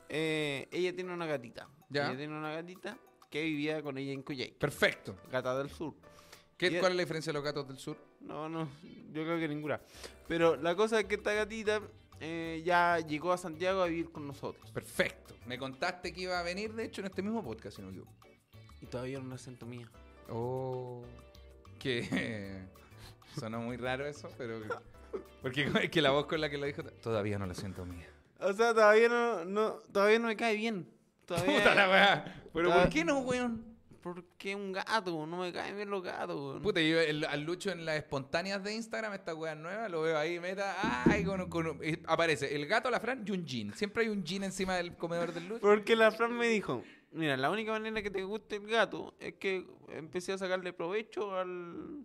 eh, 0.08 0.68
ella 0.70 0.94
tiene 0.94 1.12
una 1.14 1.24
gatita. 1.26 1.68
Ya. 1.88 2.08
Ella 2.08 2.18
tiene 2.18 2.36
una 2.36 2.52
gatita 2.52 2.98
que 3.30 3.42
vivía 3.44 3.82
con 3.82 3.96
ella 3.96 4.12
en 4.12 4.22
Cuyay. 4.22 4.52
Perfecto. 4.58 5.16
Gata 5.30 5.56
del 5.56 5.70
sur. 5.70 5.94
¿Qué, 6.58 6.66
Y- 6.66 6.78
¿Cuál 6.80 6.92
es 6.92 6.96
la 6.96 7.02
diferencia 7.02 7.30
de 7.32 7.34
los 7.38 7.44
gatos 7.44 7.66
del 7.68 7.78
sur? 7.78 7.96
No, 8.20 8.48
no, 8.48 8.68
yo 9.12 9.22
creo 9.22 9.38
que 9.38 9.48
ninguna. 9.48 9.80
Pero 10.26 10.56
la 10.56 10.74
cosa 10.74 11.00
es 11.00 11.06
que 11.06 11.14
esta 11.16 11.32
gatita 11.32 11.80
eh, 12.20 12.62
ya 12.64 12.98
llegó 12.98 13.32
a 13.32 13.38
Santiago 13.38 13.82
a 13.82 13.86
vivir 13.86 14.10
con 14.10 14.26
nosotros. 14.26 14.70
Perfecto. 14.70 15.34
Me 15.46 15.58
contaste 15.58 16.12
que 16.12 16.22
iba 16.22 16.38
a 16.38 16.42
venir, 16.42 16.74
de 16.74 16.84
hecho, 16.84 17.00
en 17.00 17.06
este 17.06 17.22
mismo 17.22 17.42
podcast, 17.42 17.76
si 17.76 17.82
no 17.82 17.88
me 17.88 17.94
equivoco. 17.94 18.12
Y 18.80 18.86
todavía 18.86 19.20
no 19.20 19.34
acento 19.34 19.66
mía. 19.66 19.88
Oh. 20.28 21.02
Que 21.78 22.64
sonó 23.38 23.60
muy 23.60 23.76
raro 23.76 24.06
eso, 24.06 24.28
pero. 24.36 24.60
Porque 25.42 25.70
es 25.82 25.90
que 25.90 26.02
la 26.02 26.10
voz 26.10 26.26
con 26.26 26.40
la 26.40 26.50
que 26.50 26.58
lo 26.58 26.66
dijo 26.66 26.82
todavía 26.82 27.38
no 27.38 27.46
la 27.46 27.54
siento 27.54 27.84
mía. 27.84 28.06
O 28.40 28.52
sea, 28.52 28.74
todavía 28.74 29.08
no, 29.08 29.44
no, 29.44 29.70
todavía 29.92 30.18
no 30.18 30.28
me 30.28 30.36
cae 30.36 30.56
bien. 30.56 30.88
Todavía, 31.28 31.58
Puta 31.58 31.74
la 31.74 31.90
weá. 31.90 32.42
Pero. 32.54 32.72
¿por 32.72 32.88
qué 32.88 33.04
no, 33.04 33.18
weón? 33.18 33.67
Porque 34.02 34.54
un 34.54 34.72
gato, 34.72 35.26
no 35.26 35.38
me 35.38 35.52
caen 35.52 35.76
bien 35.76 35.90
los 35.90 36.02
gatos. 36.02 36.60
Puta, 36.62 36.80
yo 36.80 37.00
el- 37.00 37.24
al 37.24 37.42
Lucho 37.42 37.70
en 37.70 37.84
las 37.84 37.96
espontáneas 37.96 38.62
de 38.62 38.72
Instagram, 38.74 39.12
esta 39.14 39.34
weá 39.34 39.54
nueva, 39.54 39.88
lo 39.88 40.02
veo 40.02 40.16
ahí, 40.16 40.38
meta, 40.38 40.76
ay, 41.06 41.24
con, 41.24 41.48
con- 41.50 41.80
y 41.84 41.98
aparece 42.06 42.54
el 42.54 42.66
gato, 42.66 42.90
la 42.90 43.00
Fran 43.00 43.24
y 43.26 43.30
un 43.32 43.44
jean. 43.44 43.74
Siempre 43.74 44.04
hay 44.04 44.08
un 44.08 44.22
jean 44.24 44.44
encima 44.44 44.76
del 44.76 44.94
comedor 44.96 45.32
del 45.34 45.48
Lucho. 45.48 45.60
Porque 45.60 45.96
la 45.96 46.10
Fran 46.12 46.32
me 46.32 46.46
dijo, 46.48 46.84
mira, 47.12 47.36
la 47.36 47.50
única 47.50 47.72
manera 47.72 48.00
que 48.00 48.10
te 48.10 48.22
guste 48.22 48.56
el 48.56 48.66
gato 48.68 49.14
es 49.18 49.34
que 49.34 49.66
empecé 49.88 50.32
a 50.32 50.38
sacarle 50.38 50.72
provecho 50.72 51.36
al, 51.36 52.04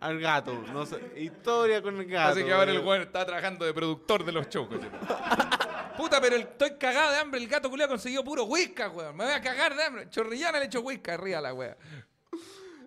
al 0.00 0.18
gato. 0.20 0.52
No 0.72 0.84
sé, 0.84 0.98
historia 1.16 1.80
con 1.80 1.96
el 1.98 2.06
gato. 2.06 2.32
Así 2.32 2.44
que 2.44 2.52
ahora 2.52 2.72
el 2.72 2.80
weón. 2.80 3.02
está 3.02 3.24
trabajando 3.24 3.64
de 3.64 3.72
productor 3.72 4.24
de 4.24 4.32
los 4.32 4.48
shows. 4.48 4.68
Puta, 5.98 6.20
pero 6.20 6.36
el- 6.36 6.42
estoy 6.42 6.70
cagado 6.78 7.10
de 7.12 7.18
hambre. 7.18 7.40
El 7.40 7.48
gato 7.48 7.68
culiao 7.68 7.88
consiguió 7.88 8.24
puro 8.24 8.44
whiskas, 8.44 8.90
weón. 8.94 9.14
Me 9.16 9.24
voy 9.24 9.32
a 9.34 9.40
cagar 9.42 9.76
de 9.76 9.82
hambre. 9.82 10.08
Chorrillana 10.08 10.58
le 10.58 10.64
echó 10.66 10.80
whiskas 10.80 11.18
arriba 11.18 11.38
a 11.38 11.42
la 11.42 11.52
wea. 11.52 11.76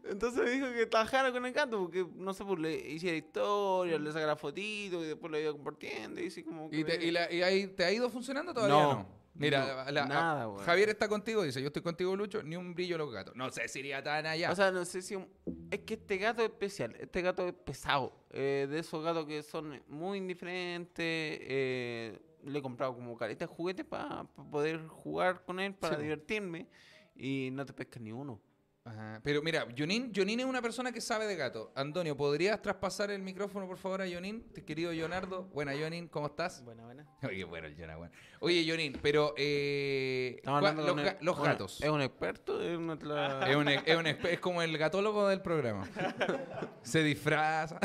Entonces 0.09 0.43
me 0.43 0.49
dijo 0.49 0.65
que 0.73 0.85
trabajara 0.87 1.31
con 1.31 1.45
el 1.45 1.53
gato 1.53 1.79
porque, 1.79 2.05
no 2.15 2.33
sé, 2.33 2.43
pues 2.43 2.59
le 2.59 2.73
hiciera 2.75 3.15
historia, 3.15 3.97
le 3.99 4.11
sacara 4.11 4.35
fotitos 4.35 5.03
y 5.03 5.07
después 5.09 5.31
lo 5.31 5.39
iba 5.39 5.51
compartiendo 5.51 6.19
y 6.19 6.27
así 6.27 6.43
como... 6.43 6.67
¿Y, 6.71 6.83
que- 6.83 6.97
te, 6.97 7.05
y 7.05 7.11
la- 7.11 7.31
y 7.31 7.41
ahí 7.43 7.67
te 7.67 7.85
ha 7.85 7.91
ido 7.91 8.09
funcionando 8.09 8.53
todavía 8.53 8.75
no? 8.75 8.93
No, 8.93 9.21
Mira, 9.35 9.85
no, 9.85 9.91
la- 9.91 10.05
nada, 10.05 10.47
weón. 10.49 10.65
Javier 10.65 10.89
está 10.89 11.07
contigo, 11.07 11.43
dice, 11.43 11.61
yo 11.61 11.67
estoy 11.67 11.81
contigo, 11.83 12.13
Lucho, 12.15 12.41
ni 12.43 12.55
un 12.57 12.73
brillo 12.73 12.95
a 12.95 12.97
los 12.97 13.11
gatos. 13.13 13.35
No 13.35 13.49
sé 13.51 13.67
si 13.67 13.79
iría 13.79 14.03
tan 14.03 14.25
allá. 14.25 14.51
O 14.51 14.55
sea, 14.55 14.71
no 14.71 14.83
sé 14.85 15.01
si... 15.01 15.15
un- 15.15 15.29
Es 15.69 15.79
que 15.81 15.93
este 15.93 16.17
gato 16.17 16.41
es 16.41 16.49
especial, 16.49 16.95
este 16.99 17.21
gato 17.21 17.47
es 17.47 17.53
pesado. 17.53 18.11
eh, 18.31 18.67
de 18.69 18.79
esos 18.79 19.03
gatos 19.03 19.25
que 19.27 19.43
son 19.43 19.81
muy 19.87 20.17
indiferentes. 20.17 20.95
eh, 20.97 22.19
le 22.45 22.59
he 22.59 22.61
comprado 22.61 22.93
como 22.95 23.17
careta 23.17 23.45
de 23.45 23.53
juguetes 23.53 23.85
para 23.85 24.23
poder 24.51 24.85
jugar 24.87 25.43
con 25.43 25.59
él, 25.59 25.73
para 25.73 25.95
Sí, 25.97 26.03
divertirme. 26.03 26.67
Y 27.15 27.49
no 27.51 27.65
te 27.65 27.73
pesca 27.73 27.99
ni 27.99 28.11
uno. 28.11 28.41
Ajá. 28.83 29.21
Pero 29.23 29.43
mira, 29.43 29.67
Jonin, 29.77 30.11
Jonin 30.15 30.39
es 30.39 30.45
una 30.47 30.59
persona 30.59 30.91
que 30.91 31.01
sabe 31.01 31.27
de 31.27 31.35
gato. 31.35 31.71
Antonio, 31.75 32.17
¿podrías 32.17 32.59
traspasar 32.63 33.11
el 33.11 33.21
micrófono, 33.21 33.67
por 33.67 33.77
favor, 33.77 34.01
a 34.01 34.09
Jonin? 34.11 34.41
Querido 34.65 34.91
Leonardo. 34.91 35.43
Buena, 35.53 35.73
Jonin, 35.79 36.07
¿cómo 36.07 36.25
estás? 36.25 36.63
Buena, 36.65 36.85
buena. 36.85 37.05
Oye, 37.23 37.43
bueno, 37.43 37.67
el 37.67 37.77
Jonah, 37.77 37.97
bueno. 37.97 38.11
Oye, 38.39 38.65
Jonin, 38.67 38.93
pero 38.99 39.35
eh, 39.37 40.37
Estamos 40.37 40.61
¿cuál- 40.61 40.79
hablando 40.79 41.03
los, 41.03 41.15
los 41.21 41.43
gatos. 41.43 41.79
¿Es 41.79 41.89
un 41.91 42.01
experto? 42.01 42.59
¿Es 42.59 42.75
una 42.75 42.97
tla- 42.97 43.47
Es, 43.51 43.55
un, 43.55 43.67
es, 43.67 43.95
un 43.97 44.07
es 44.07 44.39
como 44.39 44.63
el 44.63 44.75
gatólogo 44.79 45.27
del 45.27 45.41
programa. 45.43 45.87
Se 46.81 47.03
disfraza. 47.03 47.77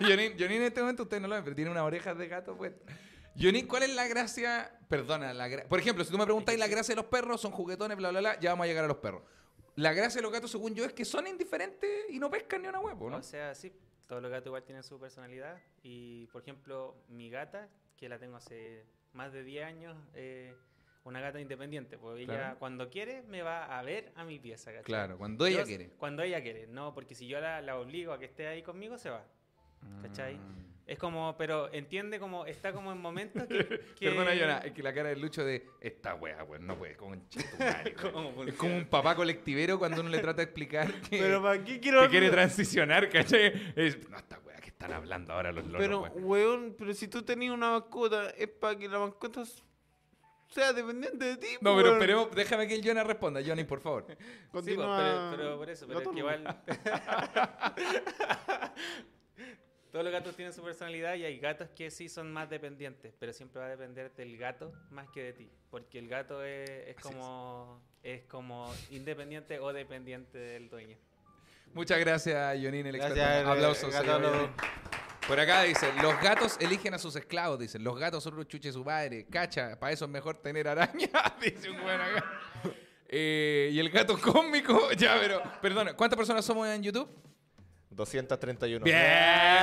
Jonin, 0.00 0.32
Jonin 0.38 0.56
en 0.58 0.62
este 0.62 0.80
momento 0.80 1.02
ustedes 1.02 1.20
no 1.20 1.28
lo 1.28 1.34
ven, 1.34 1.44
pero 1.44 1.54
tiene 1.56 1.70
unas 1.70 1.82
orejas 1.82 2.16
de 2.16 2.28
gato 2.28 2.56
puestas. 2.56 2.96
Jonin, 3.38 3.66
¿cuál 3.66 3.84
es 3.84 3.94
la 3.94 4.06
gracia? 4.08 4.78
Perdona, 4.88 5.32
la 5.32 5.48
gra- 5.48 5.66
por 5.66 5.78
ejemplo, 5.78 6.04
si 6.04 6.10
tú 6.10 6.18
me 6.18 6.24
preguntáis 6.24 6.58
la 6.58 6.66
gracia 6.68 6.92
de 6.94 6.96
los 7.00 7.06
perros, 7.10 7.40
son 7.40 7.50
juguetones, 7.52 7.96
bla, 7.96 8.10
bla, 8.10 8.20
bla, 8.20 8.40
ya 8.40 8.50
vamos 8.50 8.64
a 8.64 8.66
llegar 8.66 8.84
a 8.84 8.88
los 8.88 8.98
perros. 8.98 9.22
La 9.76 9.92
gracia 9.94 10.18
de 10.18 10.22
los 10.22 10.32
gatos, 10.32 10.50
según 10.50 10.74
yo, 10.74 10.84
es 10.84 10.92
que 10.92 11.04
son 11.06 11.26
indiferentes 11.26 11.88
y 12.10 12.18
no 12.18 12.30
pescan 12.30 12.60
ni 12.62 12.68
una 12.68 12.78
huevo, 12.80 13.08
¿no? 13.08 13.16
O 13.16 13.22
sea, 13.22 13.54
sí, 13.54 13.72
todos 14.06 14.20
los 14.20 14.30
gatos 14.30 14.46
igual 14.48 14.64
tienen 14.64 14.82
su 14.82 15.00
personalidad. 15.00 15.58
Y, 15.82 16.26
por 16.26 16.42
ejemplo, 16.42 16.94
mi 17.08 17.30
gata, 17.30 17.68
que 17.96 18.08
la 18.08 18.18
tengo 18.18 18.36
hace 18.36 18.84
más 19.14 19.32
de 19.32 19.42
10 19.44 19.64
años, 19.64 19.96
eh, 20.14 20.54
una 21.04 21.20
gata 21.22 21.40
independiente. 21.40 21.96
Porque 21.96 22.22
ella, 22.24 22.34
Claro. 22.34 22.58
cuando 22.58 22.90
quiere, 22.90 23.22
me 23.22 23.40
va 23.40 23.64
a 23.78 23.82
ver 23.82 24.12
a 24.14 24.24
mi 24.24 24.38
pieza. 24.38 24.72
¿cachai? 24.72 24.84
Claro, 24.84 25.16
cuando 25.16 25.46
ella 25.46 25.60
Yo- 25.60 25.64
quiere. 25.66 25.88
Cuando 25.96 26.22
ella 26.22 26.42
quiere, 26.42 26.66
no, 26.66 26.92
porque 26.92 27.14
si 27.14 27.26
yo 27.26 27.40
la, 27.40 27.62
la 27.62 27.78
obligo 27.78 28.12
a 28.12 28.18
que 28.18 28.26
esté 28.26 28.46
ahí 28.48 28.62
conmigo, 28.62 28.98
se 28.98 29.08
va. 29.08 29.24
¿Cachai? 30.02 30.36
Mm. 30.36 30.71
Es 30.92 30.98
como, 30.98 31.34
pero 31.38 31.72
entiende 31.72 32.20
como, 32.20 32.44
está 32.44 32.70
como 32.74 32.92
en 32.92 32.98
momentos 33.00 33.44
que... 33.46 33.66
que- 33.98 34.10
Perdona, 34.10 34.32
Jonah, 34.38 34.58
es 34.58 34.72
que 34.72 34.82
la 34.82 34.92
cara 34.92 35.08
del 35.08 35.22
Lucho 35.22 35.42
de 35.42 35.66
esta 35.80 36.14
wea, 36.16 36.44
pues 36.44 36.60
no 36.60 36.76
puede, 36.76 36.96
como 36.98 37.12
un 37.12 37.26
weón. 37.58 38.12
¿Cómo 38.12 38.44
Es 38.44 38.54
como 38.56 38.76
un 38.76 38.84
papá 38.84 39.14
colectivero 39.16 39.78
cuando 39.78 40.02
uno 40.02 40.10
le 40.10 40.18
trata 40.18 40.36
de 40.38 40.42
explicar 40.42 40.92
que, 41.08 41.18
Pero 41.18 41.40
¿para 41.42 41.64
qué 41.64 41.80
quiero...? 41.80 42.02
que 42.02 42.08
quiere 42.10 42.28
transicionar, 42.28 43.08
¿cachai? 43.08 43.72
Es, 43.74 44.06
no, 44.10 44.18
esta 44.18 44.38
wea 44.40 44.56
que 44.60 44.68
están 44.68 44.92
hablando 44.92 45.32
ahora 45.32 45.50
los 45.50 45.64
loros, 45.64 45.80
Pero, 45.80 46.00
weón. 46.02 46.24
weón, 46.24 46.74
pero 46.78 46.92
si 46.92 47.08
tú 47.08 47.22
tenías 47.22 47.54
una 47.54 47.70
mascota, 47.70 48.28
es 48.30 48.48
para 48.48 48.76
que 48.78 48.86
la 48.86 48.98
mascota 48.98 49.44
sea 50.48 50.74
dependiente 50.74 51.24
de 51.24 51.36
ti. 51.38 51.46
No, 51.62 51.74
pero 51.74 51.88
weón. 51.88 51.92
esperemos, 51.94 52.30
déjame 52.34 52.68
que 52.68 52.74
el 52.74 52.86
Jonah 52.86 53.02
responda. 53.04 53.40
Johnny, 53.42 53.64
por 53.64 53.80
favor. 53.80 54.04
Sí, 54.06 54.14
pues, 54.14 54.50
Continúa, 54.50 55.30
pero, 55.30 55.36
pero 55.38 55.56
por 55.56 55.70
eso, 55.70 55.86
pero 55.86 56.00
es 56.02 56.08
que 56.08 56.18
igual. 56.18 56.62
Todos 59.92 60.06
los 60.06 60.12
gatos 60.12 60.34
tienen 60.34 60.54
su 60.54 60.62
personalidad 60.62 61.16
y 61.16 61.24
hay 61.24 61.38
gatos 61.38 61.68
que 61.76 61.90
sí 61.90 62.08
son 62.08 62.32
más 62.32 62.48
dependientes, 62.48 63.12
pero 63.18 63.32
siempre 63.34 63.60
va 63.60 63.66
a 63.66 63.68
depender 63.68 64.10
del 64.14 64.38
gato 64.38 64.72
más 64.90 65.06
que 65.10 65.22
de 65.22 65.32
ti, 65.34 65.50
porque 65.70 65.98
el 65.98 66.08
gato 66.08 66.42
es, 66.42 66.68
es 66.88 66.96
como 66.96 67.78
es 68.02 68.22
como 68.22 68.74
independiente 68.90 69.58
o 69.58 69.70
dependiente 69.70 70.38
del 70.38 70.70
dueño. 70.70 70.96
Muchas 71.74 72.00
gracias, 72.00 72.58
Jonin, 72.58 72.86
el 72.86 72.94
experto. 72.94 73.20
Gracias, 73.20 73.46
Aplausos. 73.46 73.94
eh. 73.94 74.50
Por 75.28 75.38
acá 75.38 75.62
dice, 75.62 75.92
los 76.00 76.18
gatos 76.22 76.56
eligen 76.58 76.94
a 76.94 76.98
sus 76.98 77.14
esclavos, 77.14 77.58
dicen. 77.58 77.84
Los 77.84 77.98
gatos 77.98 78.24
son 78.24 78.34
los 78.34 78.48
chuches 78.48 78.72
de 78.74 78.78
su 78.78 78.84
padre. 78.84 79.26
Cacha, 79.26 79.78
para 79.78 79.92
eso 79.92 80.06
es 80.06 80.10
mejor 80.10 80.40
tener 80.40 80.68
araña, 80.68 81.08
dice 81.40 81.70
un 81.70 81.80
buen 81.82 82.00
acá. 82.00 82.24
Eh, 83.08 83.68
y 83.72 83.78
el 83.78 83.90
gato 83.90 84.18
cósmico, 84.18 84.90
ya, 84.96 85.18
pero, 85.20 85.42
perdona, 85.60 85.94
¿cuántas 85.94 86.16
personas 86.16 86.44
somos 86.44 86.66
en 86.66 86.82
YouTube? 86.82 87.08
231. 87.94 88.84
Bien, 88.84 88.98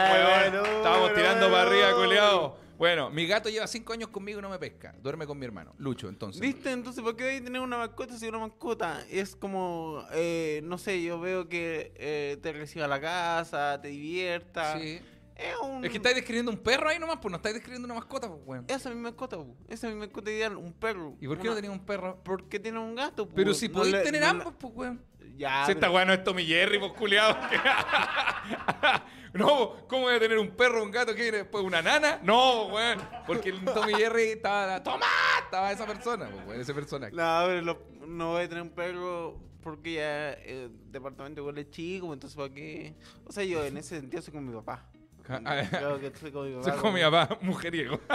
Bueno, 0.09 0.61
weón. 0.63 0.75
Estábamos 0.77 1.13
tirando 1.13 1.51
para 1.51 1.61
arriba, 1.63 1.93
culiao. 1.95 2.69
Bueno, 2.79 3.09
mi 3.09 3.27
gato 3.27 3.49
lleva 3.49 3.67
cinco 3.67 3.91
años 3.91 4.07
conmigo 4.07 4.39
y 4.39 4.41
no 4.41 4.49
me 4.49 4.57
pesca. 4.57 4.95
Duerme 5.01 5.27
con 5.27 5.37
mi 5.37 5.45
hermano, 5.45 5.73
Lucho, 5.79 6.07
entonces. 6.07 6.39
¿Viste? 6.39 6.71
Entonces, 6.71 7.03
¿por 7.03 7.13
qué 7.17 7.25
hay 7.25 7.39
que 7.39 7.45
tener 7.45 7.59
una 7.61 7.77
mascota 7.77 8.17
si 8.17 8.25
una 8.29 8.39
mascota 8.39 9.03
es 9.09 9.35
como, 9.35 10.05
eh, 10.13 10.61
no 10.63 10.77
sé, 10.77 11.03
yo 11.03 11.19
veo 11.19 11.49
que 11.49 11.91
eh, 11.97 12.37
te 12.41 12.53
reciba 12.53 12.85
a 12.85 12.87
la 12.87 13.01
casa, 13.01 13.79
te 13.81 13.89
divierta? 13.89 14.79
Sí. 14.79 15.01
Es 15.39 15.55
un... 15.63 15.85
Es 15.85 15.91
que 15.91 15.97
estáis 15.97 16.15
describiendo 16.15 16.51
un 16.51 16.57
perro 16.57 16.89
ahí 16.89 16.99
nomás, 16.99 17.17
pues 17.21 17.31
no 17.31 17.37
estáis 17.37 17.55
describiendo 17.55 17.85
una 17.85 17.95
mascota, 17.95 18.27
pues, 18.27 18.41
weón. 18.45 18.65
Esa 18.67 18.89
es 18.89 18.95
mi 18.95 19.01
mascota, 19.01 19.37
pu. 19.37 19.55
esa 19.69 19.87
es 19.87 19.93
mi 19.93 19.99
mascota 20.01 20.29
ideal, 20.31 20.57
un 20.57 20.73
perro. 20.73 21.15
¿Y 21.21 21.27
por 21.27 21.37
qué 21.37 21.43
Una- 21.43 21.51
no 21.51 21.55
tenías 21.55 21.73
un 21.73 21.85
perro? 21.85 22.19
Porque 22.23 22.59
tiene 22.59 22.77
un 22.79 22.93
gato, 22.95 23.25
pu. 23.27 23.35
Pero 23.35 23.53
si 23.53 23.67
No 23.69 23.75
podéis 23.75 23.95
le- 23.95 24.01
tener 24.03 24.21
no 24.21 24.27
ambos, 24.27 24.53
pues, 24.59 24.73
weón. 24.75 25.01
Ya, 25.37 25.65
Si 25.65 25.71
esta 25.71 25.79
pero- 25.81 25.93
weá 25.93 26.03
no 26.05 26.11
es 26.13 26.23
Tommy 26.25 26.45
Jerry, 26.45 26.79
pues 26.79 26.91
culiado. 26.91 27.37
no, 29.33 29.87
¿cómo 29.87 30.03
voy 30.03 30.15
a 30.15 30.19
tener 30.19 30.37
un 30.37 30.49
perro, 30.51 30.83
un 30.83 30.91
gato 30.91 31.13
que 31.15 31.21
viene 31.21 31.37
después 31.39 31.63
una 31.63 31.81
nana? 31.81 32.19
No, 32.23 32.65
weón. 32.67 32.99
Porque 33.25 33.49
el 33.49 33.63
Tommy 33.63 33.93
Jerry 33.93 34.23
estaba. 34.31 34.83
¡Toma! 34.83 35.05
Estaba 35.45 35.71
esa 35.71 35.85
persona, 35.85 36.27
pues, 36.29 36.45
weón, 36.47 36.61
ese 36.61 36.73
personaje. 36.73 37.13
No, 37.15 37.43
pero 37.45 37.61
lo- 37.61 37.87
no 38.07 38.31
voy 38.31 38.43
a 38.43 38.49
tener 38.49 38.61
un 38.63 38.69
perro 38.71 39.39
porque 39.61 39.93
ya 39.93 40.31
el 40.33 40.71
departamento 40.91 41.41
igual 41.41 41.57
es 41.59 41.69
chico, 41.69 42.13
entonces 42.13 42.35
¿para 42.35 42.49
qué? 42.53 42.95
O 43.25 43.31
sea, 43.31 43.43
yo 43.43 43.63
en 43.63 43.77
ese 43.77 43.99
sentido 43.99 44.21
soy 44.21 44.33
como 44.33 44.49
mi 44.51 44.55
papá. 44.57 44.85
Ah, 45.29 45.63
Creo 45.69 45.99
que 45.99 46.11
soy. 46.17 46.31
Soy 46.63 46.71
como 46.79 46.93
mi 46.93 47.01
papá, 47.09 47.37
mujeriego. 47.41 47.99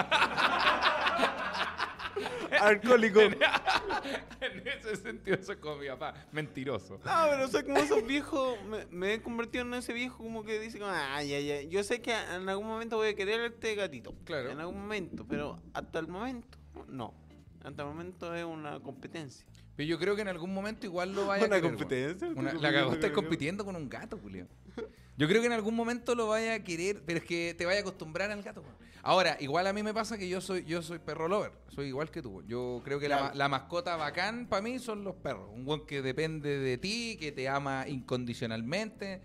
Alcohólico. 2.60 3.20
en 4.40 4.68
ese 4.68 4.96
sentido, 4.96 5.38
soy 5.42 5.56
como 5.56 5.76
mi 5.76 5.88
papá, 5.88 6.14
mentiroso. 6.32 7.00
No, 7.04 7.26
pero 7.30 7.48
soy 7.48 7.64
como 7.64 7.78
esos 7.78 8.06
viejos, 8.06 8.56
me, 8.64 8.86
me 8.90 9.14
he 9.14 9.22
convertido 9.22 9.64
en 9.64 9.74
ese 9.74 9.92
viejo 9.92 10.18
como 10.18 10.44
que 10.44 10.58
dice 10.60 10.78
ah, 10.82 11.22
ya, 11.22 11.40
ya. 11.40 11.62
Yo 11.62 11.82
sé 11.82 12.00
que 12.00 12.12
en 12.14 12.48
algún 12.48 12.66
momento 12.66 12.96
voy 12.96 13.08
a 13.08 13.14
querer 13.14 13.40
este 13.52 13.74
gatito. 13.74 14.14
Claro. 14.24 14.50
En 14.50 14.60
algún 14.60 14.80
momento, 14.80 15.26
pero 15.28 15.60
hasta 15.72 15.98
el 15.98 16.08
momento, 16.08 16.56
no. 16.88 17.12
Hasta 17.64 17.82
el 17.82 17.88
momento 17.88 18.34
es 18.34 18.44
una 18.44 18.78
competencia. 18.80 19.46
Pero 19.76 19.88
yo 19.88 19.98
creo 19.98 20.14
que 20.14 20.22
en 20.22 20.28
algún 20.28 20.54
momento 20.54 20.86
igual 20.86 21.12
lo 21.14 21.26
vaya 21.26 21.44
a 21.44 21.46
¿Una 21.48 21.56
querer, 21.56 21.70
competencia? 21.70 22.28
Una- 22.28 22.48
¿Estás 22.50 22.62
la 22.62 22.72
cagó, 22.72 22.92
estás 22.92 23.10
compitiendo 23.10 23.64
con 23.64 23.74
un 23.74 23.88
gato, 23.88 24.18
Julio. 24.22 24.46
Yo 25.16 25.28
creo 25.28 25.40
que 25.40 25.46
en 25.46 25.52
algún 25.52 25.74
momento 25.76 26.14
lo 26.14 26.28
vaya 26.28 26.54
a 26.54 26.58
querer, 26.64 27.02
pero 27.06 27.18
es 27.20 27.24
que 27.24 27.54
te 27.56 27.64
vaya 27.66 27.78
a 27.78 27.82
acostumbrar 27.82 28.30
al 28.30 28.42
gato. 28.42 28.64
Ahora, 29.02 29.36
igual 29.38 29.66
a 29.66 29.72
mí 29.72 29.82
me 29.82 29.92
pasa 29.94 30.16
que 30.18 30.28
yo 30.28 30.40
soy 30.40 30.64
yo 30.64 30.80
soy 30.82 30.98
perro 30.98 31.28
lover, 31.28 31.52
soy 31.68 31.88
igual 31.88 32.10
que 32.10 32.22
tú. 32.22 32.42
Yo 32.46 32.80
creo 32.84 32.98
que 32.98 33.08
la, 33.08 33.18
Claro. 33.18 33.34
la 33.36 33.48
mascota 33.48 33.96
bacán 33.96 34.46
para 34.48 34.62
mí 34.62 34.78
son 34.78 35.04
los 35.04 35.14
perros. 35.16 35.48
Un 35.52 35.64
buen 35.64 35.86
que 35.86 36.02
depende 36.02 36.58
de 36.58 36.78
ti, 36.78 37.16
que 37.20 37.30
te 37.30 37.48
ama 37.48 37.84
incondicionalmente, 37.86 39.20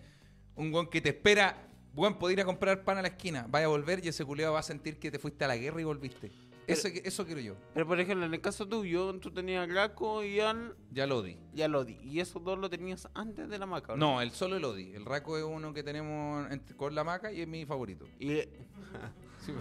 un 0.56 0.72
buen 0.72 0.88
que 0.88 1.02
te 1.02 1.10
espera, 1.10 1.70
buen 1.94 2.16
poder 2.16 2.38
ir 2.38 2.42
a 2.42 2.46
comprar 2.46 2.84
pan 2.84 2.98
a 2.98 3.02
la 3.02 3.08
esquina, 3.08 3.46
vaya 3.50 3.66
a 3.66 3.70
volver 3.70 4.04
y 4.04 4.10
ese 4.10 4.26
culeado 4.26 4.54
va 4.54 4.60
a 4.60 4.64
sentir 4.64 5.00
que 5.00 5.10
te 5.10 5.18
fuiste 5.18 5.46
a 5.46 5.48
la 5.48 5.58
guerra 5.58 5.82
y 5.82 5.86
volviste. 5.86 6.32
Ese, 6.74 7.02
eso 7.06 7.26
quiero 7.26 7.42
yo. 7.42 7.56
Pero 7.74 7.88
por 7.88 8.00
ejemplo, 8.00 8.26
en 8.26 8.34
el 8.34 8.42
caso 8.42 8.68
tuyo, 8.68 9.14
tú 9.20 9.32
tenías 9.32 9.70
a 9.70 9.74
Raco 9.74 10.24
y 10.24 10.40
al 10.40 10.76
Ya 10.92 11.08
lo 11.08 11.22
di. 11.22 11.38
y 11.54 11.62
a 11.62 11.68
Lodi. 11.68 11.98
Y 12.04 12.20
esos 12.20 12.44
dos 12.44 12.58
lo 12.60 12.70
tenías 12.70 13.08
antes 13.14 13.50
de 13.50 13.58
la 13.60 13.66
maca, 13.66 13.94
¿o 13.94 13.98
No, 13.98 14.22
el 14.22 14.32
solo 14.32 14.58
el 14.58 14.66
Odi. 14.66 14.94
El 14.94 15.06
Raco 15.06 15.38
es 15.38 15.44
uno 15.44 15.74
que 15.74 15.84
tenemos 15.84 16.48
con 16.78 16.94
la 16.96 17.04
maca 17.04 17.32
y 17.32 17.42
es 17.42 17.48
mi 17.48 17.66
favorito. 17.66 18.06
Y 18.20 18.28
Sí. 19.46 19.54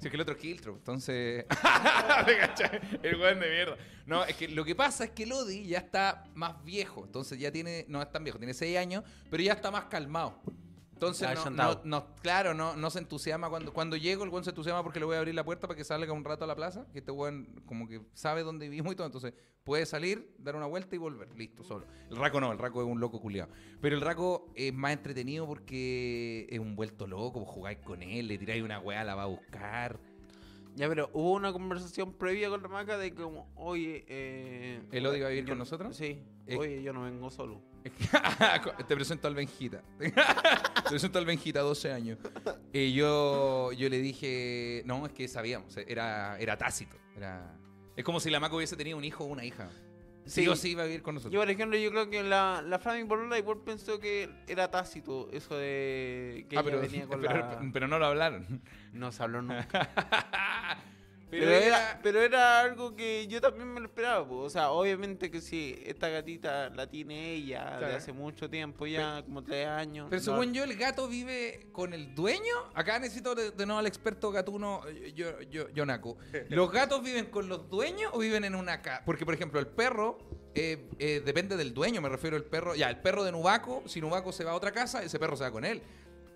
Sí, 0.00 0.08
es 0.08 0.10
que 0.10 0.16
el 0.16 0.22
otro 0.22 0.34
es 0.34 0.40
Kiltro, 0.40 0.74
entonces. 0.74 1.44
El 3.02 3.20
weón 3.20 3.38
de 3.38 3.50
mierda. 3.50 3.76
No, 4.06 4.24
es 4.24 4.34
que 4.34 4.48
lo 4.48 4.64
que 4.64 4.74
pasa 4.74 5.04
es 5.04 5.10
que 5.10 5.22
el 5.22 5.32
Odi 5.32 5.64
ya 5.66 5.78
está 5.78 6.24
más 6.34 6.64
viejo. 6.64 7.04
Entonces 7.04 7.38
ya 7.38 7.52
tiene. 7.52 7.84
No 7.88 8.02
es 8.02 8.10
tan 8.10 8.24
viejo, 8.24 8.38
tiene 8.38 8.52
6 8.54 8.78
años, 8.78 9.04
pero 9.30 9.42
ya 9.44 9.52
está 9.52 9.70
más 9.70 9.84
calmado. 9.84 10.40
Entonces, 11.06 11.44
no, 11.44 11.50
no- 11.50 11.80
no- 11.84 12.06
claro, 12.22 12.54
no, 12.54 12.76
no 12.76 12.90
se 12.90 12.98
entusiasma. 13.00 13.48
Cuando, 13.50 13.72
cuando 13.72 13.96
llego, 13.96 14.24
el 14.24 14.30
weón 14.30 14.44
se 14.44 14.50
entusiasma 14.50 14.82
porque 14.82 14.98
le 15.00 15.06
voy 15.06 15.16
a 15.16 15.18
abrir 15.18 15.34
la 15.34 15.44
puerta 15.44 15.66
para 15.66 15.76
que 15.76 15.84
salga 15.84 16.12
un 16.12 16.24
rato 16.24 16.44
a 16.44 16.46
la 16.46 16.56
plaza. 16.56 16.86
Que 16.92 16.98
este 17.00 17.10
weón, 17.12 17.62
como 17.66 17.88
que 17.88 18.00
sabe 18.14 18.42
dónde 18.42 18.68
vivimos 18.68 18.92
y 18.92 18.96
todo. 18.96 19.06
Entonces, 19.06 19.34
puede 19.64 19.86
salir, 19.86 20.34
dar 20.38 20.56
una 20.56 20.66
vuelta 20.66 20.94
y 20.94 20.98
volver. 20.98 21.28
Listo, 21.36 21.62
solo. 21.64 21.86
El 22.10 22.16
Raco 22.16 22.40
no, 22.40 22.50
el 22.52 22.58
Raco 22.58 22.82
es 22.82 22.88
un 22.88 23.00
loco 23.00 23.20
culiado. 23.20 23.50
Pero 23.80 23.94
el 23.96 24.00
Raco 24.02 24.50
es 24.54 24.72
más 24.74 24.92
entretenido 24.92 25.46
porque 25.46 26.46
es 26.50 26.58
un 26.58 26.76
vuelto 26.76 27.06
loco. 27.06 27.44
Jugáis 27.44 27.78
con 27.78 28.02
él, 28.02 28.28
le 28.28 28.38
tiráis 28.38 28.62
una 28.62 28.80
weá, 28.80 29.04
la 29.04 29.14
va 29.14 29.24
a 29.24 29.26
buscar. 29.26 29.98
ya, 30.74 30.88
pero 30.88 31.10
hubo 31.12 31.32
una 31.32 31.52
conversación 31.52 32.14
previa 32.14 32.48
con 32.48 32.62
la 32.62 32.68
maca 32.68 32.96
de 32.96 33.12
como, 33.14 33.46
oye, 33.56 34.04
eh, 34.08 34.80
¿El 34.90 35.06
Odi 35.06 35.20
va 35.20 35.26
a 35.26 35.30
vivir 35.30 35.44
yo- 35.44 35.50
con 35.50 35.58
nosotros? 35.58 35.94
Sí. 35.94 36.22
Eh. 36.46 36.56
Oye, 36.56 36.82
yo 36.82 36.92
no 36.94 37.02
vengo 37.02 37.30
solo. 37.30 37.60
Te 38.88 38.94
presento 38.94 39.28
al 39.28 39.34
Benjita. 39.34 39.82
Te 39.98 40.12
presento 40.88 41.18
al 41.18 41.26
Benjita, 41.26 41.60
12 41.60 41.92
años. 41.92 42.18
Y 42.72 42.92
yo, 42.94 43.72
yo 43.72 43.88
le 43.88 43.98
dije, 43.98 44.82
no, 44.86 45.06
es 45.06 45.12
que 45.12 45.28
sabíamos, 45.28 45.76
era, 45.76 46.38
era 46.38 46.56
tácito. 46.56 46.96
Era... 47.16 47.56
Es 47.96 48.04
como 48.04 48.20
si 48.20 48.30
la 48.30 48.40
Maco 48.40 48.56
hubiese 48.56 48.76
tenido 48.76 48.96
un 48.96 49.04
hijo 49.04 49.24
o 49.24 49.26
una 49.26 49.44
hija. 49.44 49.68
Sí, 50.24 50.42
Sí. 50.44 50.48
o 50.48 50.54
sí 50.54 50.70
iba 50.70 50.84
a 50.84 50.86
vivir 50.86 51.02
con 51.02 51.16
nosotros. 51.16 51.32
Yo, 51.34 51.40
por 51.40 51.50
ejemplo, 51.50 51.76
yo 51.76 51.90
creo 51.90 52.08
que 52.08 52.22
la, 52.22 52.62
la 52.64 52.78
Flaming 52.78 53.08
Bolola 53.08 53.36
igual 53.38 53.58
pensó 53.64 53.98
que 53.98 54.30
era 54.46 54.70
tácito 54.70 55.28
eso 55.32 55.56
de 55.56 56.46
que 56.48 56.56
Ah, 56.56 56.60
ella 56.60 56.70
pero, 56.70 56.80
venía 56.80 57.06
con 57.08 57.20
pero, 57.20 57.34
la... 57.38 57.60
pero 57.72 57.88
no 57.88 57.98
lo 57.98 58.06
hablaron. 58.06 58.62
No 58.92 59.10
se 59.10 59.20
habló 59.20 59.42
nunca. 59.42 59.90
Pero, 61.32 61.46
Pero, 61.46 61.50
era... 61.56 61.66
era, 61.66 62.00
pero 62.02 62.20
era 62.20 62.60
algo 62.60 62.94
que 62.94 63.26
yo 63.26 63.40
también 63.40 63.72
me 63.72 63.80
lo 63.80 63.86
esperaba. 63.86 64.28
po. 64.28 64.36
O 64.40 64.50
sea, 64.50 64.70
obviamente 64.70 65.30
que 65.30 65.40
si 65.40 65.82
esta 65.86 66.08
gatita 66.10 66.68
la 66.70 66.86
tiene 66.88 67.32
ella 67.32 67.64
de 67.72 67.78
Claro. 67.78 67.96
hace 67.96 68.12
mucho 68.12 68.50
tiempo, 68.50 68.86
ya 68.86 69.22
como 69.24 69.42
tres 69.42 69.66
años. 69.66 70.08
Pero 70.10 70.20
no- 70.20 70.24
según 70.24 70.52
yo, 70.52 70.62
el 70.64 70.76
gato 70.76 71.08
vive 71.08 71.68
con 71.72 71.94
el 71.94 72.14
dueño. 72.14 72.54
Acá 72.74 72.98
necesito 72.98 73.34
de, 73.34 73.50
de 73.50 73.64
nuevo 73.66 73.78
al 73.80 73.86
experto 73.86 74.30
gatuno, 74.30 74.82
yo, 75.14 75.40
yo, 75.42 75.68
yo. 75.70 75.84
¿Los 76.50 76.70
gatos 76.70 77.02
viven 77.02 77.26
con 77.26 77.48
los 77.48 77.68
dueños 77.70 78.10
o 78.14 78.18
viven 78.18 78.44
en 78.44 78.54
una 78.54 78.82
casa? 78.82 79.02
Porque, 79.06 79.24
por 79.24 79.34
ejemplo, 79.34 79.58
el 79.58 79.66
perro 79.68 80.18
eh, 80.54 80.86
eh, 80.98 81.22
depende 81.24 81.56
del 81.56 81.72
dueño. 81.72 82.02
Me 82.02 82.10
refiero 82.10 82.36
al 82.36 82.44
perro. 82.44 82.74
Ya, 82.74 82.90
el 82.90 83.00
perro 83.00 83.24
de 83.24 83.32
Nubaco, 83.32 83.82
si 83.86 84.02
Nubaco 84.02 84.32
se 84.32 84.44
va 84.44 84.50
a 84.50 84.54
otra 84.54 84.70
casa, 84.72 85.02
ese 85.02 85.18
perro 85.18 85.34
se 85.36 85.44
va 85.44 85.50
con 85.50 85.64
él. 85.64 85.82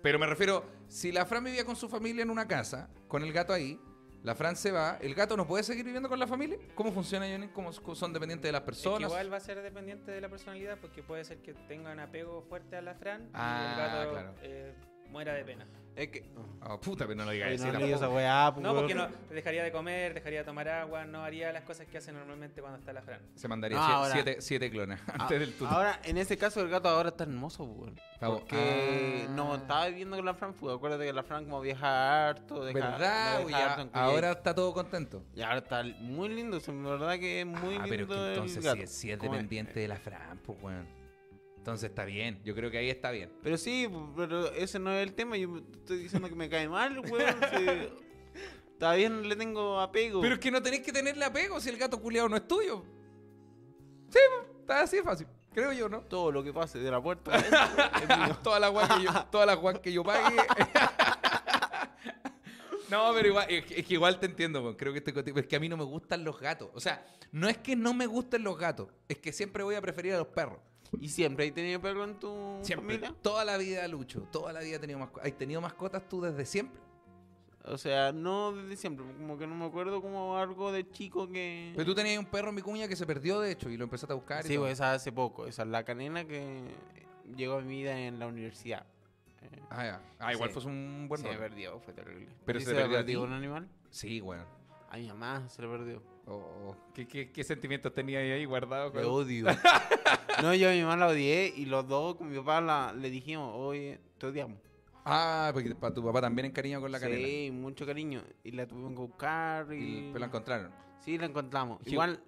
Pero 0.01 0.19
me 0.19 0.25
refiero, 0.27 0.65
si 0.87 1.11
la 1.11 1.25
Fran 1.25 1.43
vivía 1.43 1.65
con 1.65 1.75
su 1.75 1.87
familia 1.89 2.23
en 2.23 2.29
una 2.29 2.47
casa, 2.47 2.89
con 3.07 3.23
el 3.23 3.31
gato 3.33 3.53
ahí, 3.53 3.79
la 4.23 4.35
Fran 4.35 4.55
se 4.55 4.71
va, 4.71 4.97
¿el 5.01 5.13
gato 5.15 5.37
no 5.37 5.47
puede 5.47 5.63
seguir 5.63 5.85
viviendo 5.85 6.09
con 6.09 6.19
la 6.19 6.27
familia? 6.27 6.57
¿Cómo 6.75 6.91
funciona, 6.91 7.27
Johnny? 7.29 7.47
¿Cómo 7.49 7.71
son 7.71 8.11
dependientes 8.13 8.43
de 8.47 8.51
las 8.51 8.61
Es 8.61 8.63
que 8.63 8.65
personas? 8.65 9.09
igual 9.09 9.31
va 9.31 9.37
a 9.37 9.41
ser 9.41 9.61
dependiente 9.61 10.11
de 10.11 10.19
la 10.21 10.29
personalidad 10.29 10.77
porque 10.81 11.03
puede 11.03 11.23
ser 11.23 11.37
que 11.41 11.53
tengan 11.53 11.99
apego 11.99 12.41
fuerte 12.43 12.75
a 12.75 12.81
la 12.81 12.95
Fran 12.95 13.29
Ah, 13.33 13.59
y 13.61 13.71
el 13.71 13.77
gato 13.87 14.11
claro. 14.11 14.33
eh, 14.41 14.73
muera 15.11 15.33
de 15.33 15.43
pena. 15.45 15.65
Es 15.95 16.09
que. 16.09 16.23
Ah, 16.61 16.79
puta, 16.79 17.05
pero 17.07 17.15
no 17.17 17.25
lo 17.25 17.31
digas 17.31 17.59
no 17.59 17.79
esa 17.79 18.07
weá, 18.09 18.51
po, 18.53 18.61
No, 18.61 18.75
porque 18.75 18.93
no, 18.93 19.07
dejaría 19.31 19.63
de 19.63 19.71
comer, 19.71 20.13
dejaría 20.13 20.39
de 20.39 20.45
tomar 20.45 20.67
agua, 20.69 21.05
no 21.05 21.23
haría 21.23 21.51
las 21.51 21.63
cosas 21.63 21.87
que 21.87 21.97
hace 21.97 22.11
normalmente 22.11 22.61
cuando 22.61 22.77
está 22.77 22.93
la 22.93 23.01
Fran. 23.01 23.19
Se 23.33 23.47
mandaría 23.47 23.77
No, 23.77 23.83
ahora- 23.83 24.13
siete, 24.13 24.37
siete 24.41 24.69
clones 24.69 24.99
Ah, 25.07 25.13
antes 25.21 25.39
del 25.39 25.53
tuto. 25.53 25.67
Ahora, 25.71 25.99
en 26.03 26.17
ese 26.19 26.37
caso, 26.37 26.61
el 26.61 26.69
gato 26.69 26.87
ahora 26.89 27.09
está 27.09 27.23
hermoso, 27.23 27.63
weón. 27.63 27.99
Porque 28.19 29.25
Ah. 29.27 29.31
no 29.31 29.55
estaba 29.55 29.87
viviendo 29.87 30.17
con 30.17 30.25
la 30.25 30.35
Fran, 30.35 30.53
pues 30.53 30.75
acuérdate 30.75 31.05
que 31.05 31.13
la 31.13 31.23
Fran 31.23 31.45
como 31.45 31.61
viaja 31.61 32.29
harto, 32.29 32.63
deja, 32.63 32.77
¿Verdad? 32.79 33.39
deja 33.39 33.49
Ya- 33.49 33.73
harto 33.73 33.89
ahora 33.97 34.31
está 34.33 34.53
todo 34.53 34.73
contento. 34.73 35.23
Y 35.35 35.41
ahora 35.41 35.57
está 35.59 35.83
muy 35.99 36.29
lindo, 36.29 36.59
sí, 36.59 36.71
la 36.73 36.89
verdad 36.91 37.17
que 37.17 37.41
es 37.41 37.47
muy 37.47 37.75
ah, 37.75 37.85
lindo 37.85 37.89
pero 37.89 38.07
que 38.07 38.13
el 38.13 38.29
entonces 38.33 38.63
gato. 38.63 38.77
si 38.77 38.83
es, 38.83 38.91
si 38.91 39.11
es 39.11 39.17
Como- 39.17 39.31
dependiente 39.31 39.79
de 39.79 39.87
la 39.87 39.95
Fran, 39.95 40.37
pues, 40.45 40.61
weón. 40.61 40.96
Entonces 41.67 41.89
está 41.89 42.05
bien. 42.05 42.39
Yo 42.45 42.55
creo 42.55 42.71
que 42.71 42.77
ahí 42.77 42.89
está 42.89 43.11
bien. 43.11 43.29
Pero 43.43 43.57
sí, 43.57 43.89
pero 44.15 44.53
ese 44.53 44.79
no 44.79 44.89
es 44.93 45.05
el 45.05 45.13
tema. 45.13 45.35
Yo 45.35 45.57
estoy 45.73 45.97
diciendo 45.97 46.29
que 46.29 46.35
me 46.35 46.47
cae 46.47 46.69
mal, 46.69 46.97
weón. 46.99 47.35
sí. 47.57 47.89
Está 48.71 48.93
bien, 48.93 49.27
le 49.27 49.35
tengo 49.35 49.81
apego. 49.81 50.21
Pero 50.21 50.35
es 50.35 50.39
que 50.39 50.49
no 50.49 50.63
tenés 50.63 50.79
que 50.79 50.93
tenerle 50.93 51.25
apego 51.25 51.59
si 51.59 51.67
el 51.67 51.75
gato 51.75 51.99
culiado 52.01 52.29
no 52.29 52.37
es 52.37 52.47
tuyo. 52.47 52.85
Sí, 54.09 54.19
está 54.61 54.79
así 54.83 54.95
de 54.95 55.03
fácil. 55.03 55.27
Creo 55.53 55.73
yo, 55.73 55.89
¿no? 55.89 56.03
Todo 56.03 56.31
lo 56.31 56.41
que 56.41 56.53
pase 56.53 56.79
de 56.79 56.89
la 56.89 57.01
puerta 57.03 57.35
es 58.29 58.41
toda 58.43 58.61
la 58.61 58.69
guay 58.69 58.87
que 58.87 59.03
yo, 59.03 59.25
toda 59.29 59.45
la 59.45 59.81
que 59.81 59.91
yo 59.91 60.05
pague. 60.05 60.37
no, 62.89 63.11
pero 63.13 63.27
igual, 63.27 63.45
es 63.49 63.65
que, 63.65 63.93
igual 63.93 64.21
te 64.21 64.27
entiendo, 64.27 64.61
weón. 64.61 64.75
creo 64.75 64.93
que 64.93 64.99
este 64.99 65.11
contigo. 65.11 65.37
Es 65.37 65.47
que 65.47 65.57
a 65.57 65.59
mí 65.59 65.67
no 65.67 65.75
me 65.75 65.83
gustan 65.83 66.23
los 66.23 66.39
gatos. 66.39 66.69
O 66.73 66.79
sea, 66.79 67.05
no 67.33 67.49
es 67.49 67.57
que 67.57 67.75
no 67.75 67.93
me 67.93 68.05
gusten 68.05 68.43
los 68.43 68.57
gatos, 68.57 68.87
es 69.09 69.17
que 69.17 69.33
siempre 69.33 69.63
voy 69.63 69.75
a 69.75 69.81
preferir 69.81 70.13
a 70.13 70.19
los 70.19 70.27
perros. 70.27 70.59
¿Y 70.99 71.09
siempre 71.09 71.47
has 71.47 71.53
tenido 71.53 71.81
perro 71.81 72.03
en 72.03 72.19
tu 72.19 72.59
Siempre. 72.61 72.97
familia? 72.99 73.15
Toda 73.21 73.43
la 73.45 73.57
vida, 73.57 73.87
Lucho. 73.87 74.21
Toda 74.31 74.53
la 74.53 74.61
vida 74.61 74.77
he 74.77 74.79
tenido 74.79 74.99
mascotas. 74.99 75.27
¿Has 75.31 75.37
tenido 75.37 75.61
mascotas 75.61 76.07
tú 76.07 76.21
desde 76.21 76.45
siempre? 76.45 76.81
O 77.65 77.77
sea, 77.77 78.13
no 78.13 78.53
desde 78.53 78.77
siempre. 78.77 79.05
Como 79.05 79.37
que 79.37 79.45
no 79.45 79.55
me 79.55 79.65
acuerdo 79.65 80.01
como 80.01 80.37
algo 80.37 80.71
de 80.71 80.89
chico 80.89 81.27
que... 81.27 81.73
Pero 81.75 81.85
tú 81.85 81.93
tenías 81.95 82.17
un 82.17 82.25
perro 82.25 82.49
en 82.49 82.55
mi 82.55 82.61
cuña 82.61 82.87
que 82.87 82.95
se 82.95 83.05
perdió, 83.05 83.41
de 83.41 83.51
hecho, 83.51 83.69
y 83.69 83.75
lo 83.75 83.83
empezaste 83.83 84.13
a 84.13 84.15
buscar. 84.15 84.43
Sí, 84.43 84.57
pues 84.57 84.73
esa 84.73 84.93
hace 84.93 85.11
poco. 85.11 85.45
Esa 85.47 85.63
es 85.63 85.67
la 85.67 85.83
canena 85.83 86.25
que 86.25 86.63
llegó 87.35 87.55
a 87.57 87.61
mi 87.61 87.79
vida 87.81 87.99
en 87.99 88.19
la 88.19 88.27
universidad. 88.27 88.85
Ah, 89.69 89.83
ya. 89.85 90.01
Ah, 90.19 90.33
igual 90.33 90.49
Sí. 90.53 90.59
fue 90.61 90.71
un 90.71 91.07
buen 91.09 91.21
se 91.21 91.27
rol. 91.27 91.37
perdió, 91.37 91.79
fue 91.79 91.93
terrible. 91.93 92.27
Pero 92.45 92.59
¿Y 92.59 92.61
se 92.61 92.69
se 92.69 92.73
le 92.73 92.77
le 92.77 92.83
perdió 92.85 92.97
a 92.97 93.01
perdió 93.01 93.19
ti? 93.19 93.25
un 93.25 93.33
animal? 93.33 93.67
Sí, 93.89 94.21
weón. 94.21 94.45
A 94.89 94.97
mi 94.97 95.07
mamá 95.09 95.47
se 95.49 95.61
le 95.61 95.67
perdió. 95.67 96.01
Oh, 96.29 96.75
¿Qué, 96.93 97.07
qué, 97.07 97.31
qué 97.31 97.43
sentimientos 97.43 97.93
tenías 97.93 98.21
ahí 98.21 98.43
guardados? 98.45 98.93
Me 98.93 99.03
odio. 99.03 99.45
no, 100.41 100.53
yo 100.53 100.69
a 100.69 100.73
mi 100.73 100.81
mamá 100.81 100.97
la 100.97 101.07
odié 101.07 101.53
y 101.55 101.65
los 101.65 101.87
dos 101.87 102.15
con 102.15 102.29
mi 102.29 102.37
papá 102.37 102.59
la- 102.59 102.93
le 102.93 103.09
dijimos, 103.09 103.51
oye, 103.55 103.99
te 104.17 104.27
odiamos. 104.27 104.57
Ah, 105.05 105.51
porque 105.53 105.73
para 105.73 105.93
tu 105.93 106.03
papá 106.03 106.19
también 106.19 106.47
encariñado 106.47 106.81
con 106.81 106.91
la 106.91 106.99
canela. 106.99 107.25
Sí, 107.25 107.49
mucho 107.53 107.85
cariño. 107.85 108.21
Y 108.43 108.51
la 108.51 108.67
tuvimos 108.67 108.91
que 108.91 108.97
buscar 108.97 109.73
y... 109.73 109.99
Y 109.99 110.09
pues 110.11 110.19
la 110.19 110.25
encontraron. 110.27 110.71
Sí, 110.99 111.17
la 111.17 111.27
encontramos. 111.27 111.79
Sí. 111.85 111.91
Igual, 111.93 112.21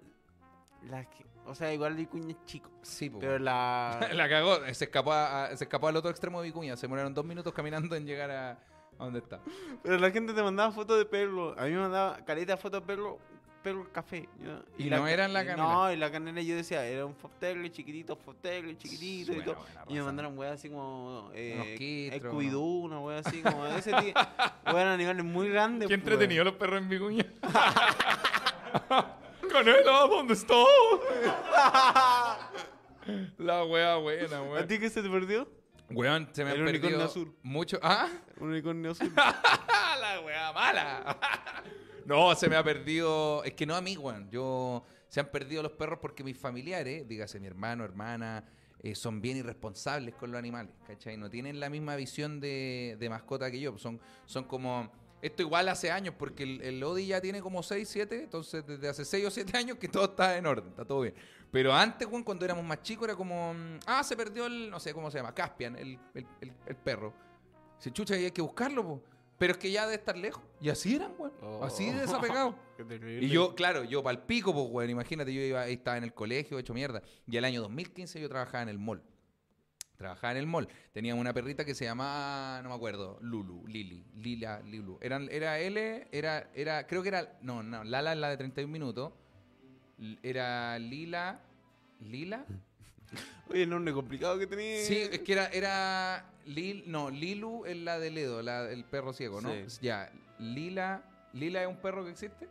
la 0.88 1.06
o 1.44 1.54
sea, 1.54 1.74
igual 1.74 1.94
Vicuña 1.94 2.30
es 2.30 2.44
chico. 2.46 2.70
Sí. 2.80 3.10
Pero 3.10 3.38
la... 3.38 4.08
la 4.14 4.28
cagó. 4.30 4.64
Se 4.72 4.84
escapó, 4.84 5.12
a- 5.12 5.54
se 5.54 5.64
escapó 5.64 5.88
al 5.88 5.96
otro 5.96 6.10
extremo 6.10 6.40
de 6.40 6.48
Vicuña. 6.48 6.74
Se 6.76 6.88
murieron 6.88 7.12
dos 7.12 7.24
minutos 7.26 7.52
caminando 7.52 7.94
en 7.96 8.06
llegar 8.06 8.30
a, 8.30 8.50
a 8.52 9.04
donde 9.04 9.18
está. 9.18 9.40
Pero 9.82 9.98
la 9.98 10.10
gente 10.10 10.32
te 10.32 10.42
mandaba 10.42 10.70
fotos 10.72 10.96
de 10.96 11.04
perro. 11.04 11.58
A 11.58 11.64
mí 11.64 11.72
me 11.72 11.80
mandaba 11.80 12.24
careta 12.24 12.56
fotos 12.56 12.80
de 12.80 12.86
perro, 12.86 13.18
perro 13.62 13.86
café. 13.92 14.28
yo- 14.42 14.62
Y 14.78 14.90
no 14.90 15.06
eran 15.06 15.32
la 15.32 15.44
canela. 15.44 15.62
No, 15.68 15.92
y 15.92 15.96
la 15.96 16.10
canela 16.10 16.40
yo 16.42 16.56
decía, 16.56 16.84
era 16.86 17.04
un 17.06 17.14
fopterle 17.14 17.70
chiquitito, 17.70 18.16
fopterle 18.16 18.76
chiquitito 18.76 19.32
y 19.32 19.42
todo. 19.42 19.56
Y 19.88 19.94
me 19.94 20.02
mandaron 20.02 20.36
weas 20.38 20.54
así 20.54 20.68
como... 20.68 21.30
Eh, 21.34 21.74
quistros, 21.78 22.32
Scooby-Doo, 22.34 22.82
una 22.84 23.00
wea 23.00 23.18
así 23.18 23.42
como 23.42 23.64
de 23.64 23.78
ese 23.78 23.92
tipo. 23.92 24.20
Weas 24.72 24.86
animales 24.86 25.24
muy 25.24 25.48
grandes. 25.48 25.88
Qué 25.88 25.98
pues, 25.98 26.00
entretenido 26.08 26.44
los 26.44 26.54
perros 26.54 26.80
en 26.80 26.88
Vicuña. 26.88 27.26
Canela, 29.50 30.06
¿dónde 30.08 30.34
está? 30.34 30.54
la 33.38 33.64
wea 33.64 33.96
buena, 33.96 34.28
weón. 34.28 34.34
¿A 34.34 34.42
weón. 34.52 34.68
ti 34.68 34.78
qué 34.78 34.88
se 34.90 35.02
te 35.02 35.08
perdió? 35.10 35.48
Weón, 35.90 36.28
se 36.32 36.44
me 36.44 36.52
El 36.52 36.60
han 36.60 36.68
unicornio 36.68 37.02
azul. 37.02 37.34
mucho. 37.42 37.78
¿Ah? 37.82 38.08
Un 38.38 38.50
unicornio 38.50 38.92
azul. 38.92 39.12
la 40.00 40.20
wea 40.24 40.52
mala. 40.52 41.16
no, 42.10 42.34
se 42.34 42.48
me 42.48 42.56
ha 42.56 42.64
perdido. 42.64 43.42
Es 43.44 43.54
que 43.54 43.64
no 43.66 43.74
a 43.74 43.80
mí, 43.80 43.96
weón. 43.96 44.28
Yo. 44.30 44.84
Se 45.08 45.18
han 45.20 45.26
perdido 45.30 45.62
los 45.62 45.72
perros 45.72 45.98
porque 46.00 46.22
mis 46.22 46.36
familiares, 46.36 47.06
dígase 47.08 47.40
mi 47.40 47.46
hermano, 47.48 47.82
hermana, 47.84 48.44
eh, 48.80 48.94
son 48.94 49.20
bien 49.20 49.38
irresponsables 49.38 50.14
con 50.14 50.30
los 50.30 50.38
animales, 50.38 50.72
¿cachai? 50.86 51.16
No 51.16 51.28
tienen 51.28 51.58
la 51.58 51.68
misma 51.68 51.96
visión 51.96 52.38
de, 52.40 52.96
mascota 53.10 53.50
que 53.50 53.58
yo. 53.60 53.76
Son, 53.78 54.00
son 54.26 54.44
como. 54.44 54.90
Esto 55.22 55.42
igual 55.42 55.68
hace 55.68 55.90
años, 55.90 56.14
porque 56.18 56.44
el, 56.44 56.62
el 56.62 56.82
Odi 56.82 57.08
ya 57.08 57.20
tiene 57.20 57.42
como 57.42 57.62
6, 57.62 57.86
7, 57.86 58.22
entonces 58.24 58.64
desde 58.66 58.88
hace 58.88 59.04
6 59.04 59.26
o 59.26 59.30
7 59.30 59.54
años 59.58 59.76
que 59.78 59.86
todo 59.88 60.04
está 60.06 60.38
en 60.38 60.46
orden, 60.46 60.70
está 60.70 60.84
todo 60.84 61.02
bien. 61.02 61.14
Pero 61.50 61.74
antes, 61.74 62.08
weón, 62.08 62.22
cuando 62.22 62.44
éramos 62.46 62.64
más 62.64 62.80
chicos, 62.82 63.04
era 63.06 63.16
como. 63.16 63.52
mm, 63.52 63.80
Ah, 63.86 64.02
se 64.04 64.16
perdió 64.16 64.46
el. 64.46 64.70
No 64.70 64.78
sé 64.80 64.94
cómo 64.94 65.10
se 65.10 65.18
llama, 65.18 65.34
Caspian, 65.34 65.76
el, 65.76 65.98
el, 66.14 66.26
el- 66.40 66.52
el 66.66 66.76
perro. 66.76 67.12
Se 67.78 67.90
chucha 67.92 68.16
y 68.16 68.24
hay 68.26 68.30
que 68.30 68.42
buscarlo, 68.42 68.82
po. 68.86 69.02
Pero 69.40 69.52
es 69.52 69.58
que 69.58 69.70
ya 69.70 69.84
debe 69.84 69.94
estar 69.94 70.18
lejos. 70.18 70.42
Y 70.60 70.68
así 70.68 70.96
eran, 70.96 71.12
weón. 71.16 71.32
Oh. 71.40 71.64
Así 71.64 71.86
de 71.86 72.00
desapegado. 72.02 72.54
Y 73.02 73.28
yo, 73.28 73.54
claro, 73.54 73.84
yo 73.84 74.02
pa'l 74.02 74.20
pico, 74.24 74.52
pues, 74.52 74.66
weón. 74.68 74.90
Imagínate, 74.90 75.32
yo 75.32 75.40
iba, 75.40 75.66
estaba 75.66 75.96
en 75.96 76.04
el 76.04 76.12
colegio, 76.12 76.58
hecho 76.58 76.74
mierda. 76.74 77.00
Y 77.26 77.38
el 77.38 77.46
año 77.46 77.62
2015 77.62 78.20
yo 78.20 78.28
trabajaba 78.28 78.64
en 78.64 78.68
el 78.68 78.78
mall. 78.78 79.02
Trabajaba 79.96 80.32
en 80.32 80.36
el 80.36 80.46
mall. 80.46 80.68
Teníamos 80.92 81.22
una 81.22 81.32
perrita 81.32 81.64
que 81.64 81.74
se 81.74 81.86
llamaba, 81.86 82.60
no 82.62 82.68
me 82.68 82.74
acuerdo, 82.74 83.18
Lulu, 83.22 83.66
Lili, 83.66 84.04
Lila, 84.16 84.60
Lulu. 84.60 84.98
Eran, 85.00 85.26
era 85.30 85.58
L, 85.58 86.08
era, 86.12 86.50
era, 86.54 86.86
creo 86.86 87.02
que 87.02 87.08
era, 87.08 87.38
no, 87.40 87.62
no, 87.62 87.82
Lala 87.82 88.12
es 88.12 88.18
la 88.18 88.28
de 88.28 88.36
31 88.36 88.70
minutos. 88.70 89.14
Era 90.22 90.78
Lila, 90.78 91.40
Lila. 92.00 92.44
Oye, 93.48 93.62
el 93.64 93.70
nombre 93.70 93.92
complicado 93.92 94.38
que 94.38 94.46
tenía. 94.46 94.84
Sí, 94.84 94.96
es 95.10 95.20
que 95.20 95.32
era, 95.32 95.46
era 95.48 96.30
Lil, 96.46 96.84
no, 96.86 97.10
Lilu 97.10 97.64
es 97.66 97.76
la 97.76 97.98
de 97.98 98.10
Ledo, 98.10 98.42
la, 98.42 98.70
el 98.70 98.84
perro 98.84 99.12
ciego, 99.12 99.40
¿no? 99.40 99.50
Sí. 99.68 99.78
Ya, 99.82 100.12
Lila, 100.38 101.02
¿Lila 101.32 101.62
es 101.62 101.68
un 101.68 101.76
perro 101.76 102.04
que 102.04 102.10
existe? 102.10 102.48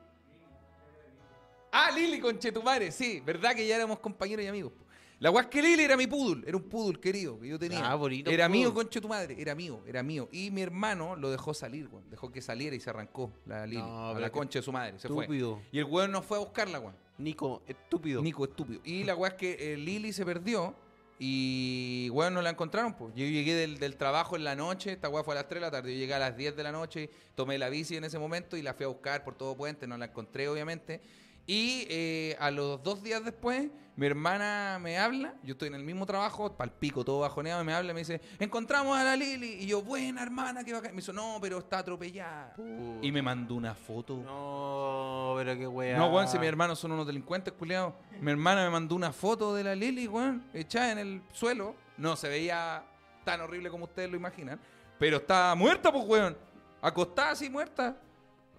Ah, 1.71 1.91
Lili, 1.91 2.19
conchetumare, 2.19 2.91
sí, 2.91 3.21
verdad 3.25 3.55
que 3.55 3.65
ya 3.67 3.75
éramos 3.75 3.99
compañeros 3.99 4.43
y 4.43 4.47
amigos. 4.47 4.73
po. 4.73 4.85
La 5.19 5.29
guas 5.29 5.47
que 5.47 5.61
Lili 5.61 5.83
era 5.83 5.97
mi 5.97 6.07
poodle, 6.07 6.47
era 6.47 6.55
un 6.55 6.63
poodle 6.63 6.99
querido 6.99 7.37
que 7.39 7.47
yo 7.49 7.59
tenía. 7.59 7.91
Ah, 7.91 7.95
bonito 7.95 8.31
Era 8.31 8.47
poodle. 8.47 8.59
mío, 8.59 8.73
conchetumadre, 8.73 9.35
era 9.39 9.53
mío, 9.53 9.81
era 9.85 10.01
mío. 10.01 10.29
Y 10.31 10.49
mi 10.51 10.61
hermano 10.61 11.15
lo 11.17 11.29
dejó 11.29 11.53
salir, 11.53 11.89
weón. 11.89 12.09
Dejó 12.09 12.31
que 12.31 12.41
saliera 12.41 12.75
y 12.75 12.79
se 12.79 12.89
arrancó 12.89 13.33
la 13.45 13.65
Lili. 13.65 13.81
No, 13.81 14.09
a 14.11 14.19
la 14.19 14.31
concha 14.31 14.59
de 14.59 14.63
su 14.63 14.71
madre, 14.71 14.97
se 14.97 15.09
fue. 15.09 15.25
Estúpido. 15.25 15.61
Y 15.73 15.79
el 15.79 15.85
weón 15.85 16.11
no 16.11 16.21
fue 16.21 16.37
a 16.37 16.39
buscarla, 16.39 16.79
weón. 16.79 16.95
Nico, 17.17 17.61
estúpido. 17.67 18.21
Nico, 18.21 18.45
estúpido. 18.45 18.79
Y 18.85 19.03
la 19.03 19.13
weá 19.15 19.31
es 19.31 19.35
que 19.35 19.73
eh, 19.73 19.77
Lili 19.77 20.13
se 20.13 20.23
perdió 20.23 20.73
y, 21.21 22.09
weón, 22.13 22.33
no 22.33 22.41
la 22.41 22.51
encontraron, 22.51 22.93
pues. 22.93 23.13
Yo 23.13 23.25
llegué 23.25 23.53
del, 23.55 23.77
del 23.77 23.97
trabajo 23.97 24.37
en 24.37 24.45
la 24.45 24.55
noche, 24.55 24.93
esta 24.93 25.09
weá 25.09 25.21
fue 25.25 25.33
a 25.33 25.35
las 25.35 25.49
3 25.49 25.59
de 25.59 25.67
la 25.67 25.71
tarde, 25.71 25.91
yo 25.93 25.99
llegué 25.99 26.13
a 26.13 26.19
las 26.19 26.37
10 26.37 26.55
de 26.55 26.63
la 26.63 26.71
noche, 26.71 27.09
tomé 27.35 27.57
la 27.57 27.67
bici 27.67 27.97
en 27.97 28.05
ese 28.05 28.17
momento 28.17 28.55
y 28.55 28.61
la 28.61 28.73
fui 28.73 28.85
a 28.85 28.87
buscar 28.87 29.25
por 29.25 29.35
todo 29.35 29.57
puente, 29.57 29.85
no 29.85 29.97
la 29.97 30.05
encontré, 30.05 30.47
obviamente. 30.47 31.01
Y 31.49 31.87
eh, 31.89 32.37
a 32.39 32.51
los 32.51 32.83
dos 32.83 33.01
días 33.01 33.25
después, 33.25 33.71
mi 33.95 34.05
hermana 34.05 34.77
me 34.79 34.99
habla, 34.99 35.33
yo 35.41 35.53
estoy 35.53 35.69
en 35.69 35.73
el 35.73 35.83
mismo 35.83 36.05
trabajo, 36.05 36.55
pal 36.55 36.71
pico, 36.71 37.03
todo 37.03 37.21
bajoneado, 37.21 37.63
y 37.63 37.65
me 37.65 37.73
habla 37.73 37.89
y 37.89 37.93
me 37.95 38.01
dice, 38.01 38.21
encontramos 38.37 38.95
a 38.95 39.03
la 39.03 39.15
Lili. 39.15 39.55
Y 39.59 39.65
yo, 39.65 39.81
buena 39.81 40.21
hermana, 40.21 40.63
que 40.63 40.73
bacán. 40.73 40.91
Me 40.91 40.97
dice, 40.97 41.11
no, 41.11 41.39
pero 41.41 41.57
está 41.57 41.79
atropellada. 41.79 42.53
Puta. 42.53 42.99
Y 43.01 43.11
me 43.11 43.23
mandó 43.23 43.55
una 43.55 43.73
foto. 43.73 44.17
No, 44.17 45.33
pero 45.37 45.57
qué 45.57 45.65
weá. 45.65 45.97
No, 45.97 46.09
weón, 46.09 46.27
si 46.27 46.37
mis 46.37 46.47
hermanos 46.47 46.77
son 46.77 46.91
unos 46.91 47.07
delincuentes, 47.07 47.51
culiados. 47.51 47.95
Mi 48.21 48.29
hermana 48.29 48.63
me 48.65 48.69
mandó 48.69 48.93
una 48.93 49.11
foto 49.11 49.55
de 49.55 49.63
la 49.63 49.73
Lili, 49.73 50.07
weón, 50.07 50.43
echada 50.53 50.91
en 50.91 50.99
el 50.99 51.23
suelo. 51.31 51.73
No 51.97 52.15
se 52.15 52.29
veía 52.29 52.83
tan 53.25 53.41
horrible 53.41 53.71
como 53.71 53.85
ustedes 53.85 54.11
lo 54.11 54.17
imaginan. 54.17 54.59
Pero 54.99 55.17
estaba 55.17 55.55
muerta, 55.55 55.91
pues, 55.91 56.05
weón. 56.05 56.37
Acostada 56.79 57.31
así, 57.31 57.49
muerta. 57.49 57.97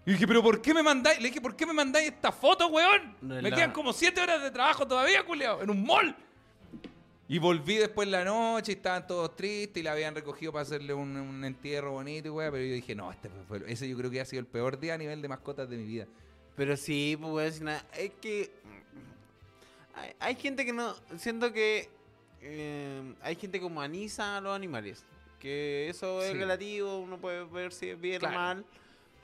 Y 0.06 0.12
dije, 0.12 0.26
¿pero 0.26 0.42
por 0.42 0.60
qué 0.62 0.72
me 0.74 0.82
mandáis? 0.82 1.20
Le 1.20 1.28
dije, 1.28 1.40
¿por 1.40 1.54
qué 1.54 1.66
me 1.66 1.72
mandáis 1.72 2.08
esta 2.08 2.32
foto, 2.32 2.66
weón? 2.68 3.14
No 3.20 3.34
me 3.36 3.42
la- 3.42 3.54
quedan 3.54 3.72
como 3.72 3.92
siete 3.92 4.20
horas 4.20 4.42
de 4.42 4.50
trabajo 4.50 4.86
todavía, 4.86 5.24
culiado, 5.24 5.62
en 5.62 5.70
un 5.70 5.84
mall. 5.84 6.16
Y 7.28 7.38
volví 7.38 7.76
después 7.76 8.06
en 8.06 8.12
la 8.12 8.24
noche 8.24 8.72
y 8.72 8.74
estaban 8.74 9.06
todos 9.06 9.36
tristes 9.36 9.80
y 9.80 9.84
la 9.84 9.92
habían 9.92 10.14
recogido 10.14 10.50
para 10.52 10.62
hacerle 10.62 10.94
un, 10.94 11.16
un 11.16 11.44
entierro 11.44 11.92
bonito 11.92 12.26
y 12.28 12.30
weón. 12.30 12.50
Pero 12.50 12.64
yo 12.64 12.74
dije, 12.74 12.94
no, 12.94 13.12
este 13.12 13.28
fue, 13.46 13.62
ese 13.68 13.88
yo 13.88 13.96
creo 13.96 14.10
que 14.10 14.20
ha 14.20 14.24
sido 14.24 14.40
el 14.40 14.46
peor 14.46 14.80
día 14.80 14.94
a 14.94 14.98
nivel 14.98 15.22
de 15.22 15.28
mascotas 15.28 15.68
de 15.68 15.76
mi 15.76 15.84
vida. 15.84 16.06
Pero 16.56 16.76
sí, 16.76 17.16
pues 17.20 17.60
weón, 17.60 17.76
es 17.96 18.10
que 18.20 18.50
hay, 19.94 20.12
hay 20.18 20.34
gente 20.34 20.64
que 20.64 20.72
no, 20.72 20.94
siento 21.18 21.52
que 21.52 21.88
eh, 22.40 23.14
hay 23.22 23.36
gente 23.36 23.58
que 23.60 23.64
humaniza 23.66 24.38
a 24.38 24.40
los 24.40 24.56
animales, 24.56 25.04
que 25.38 25.88
eso 25.88 26.22
es 26.22 26.32
Sí. 26.32 26.38
relativo, 26.38 26.98
uno 26.98 27.18
puede 27.18 27.44
ver 27.44 27.72
si 27.72 27.90
es 27.90 28.00
bien 28.00 28.18
Claro. 28.18 28.34
o 28.34 28.38
mal, 28.38 28.64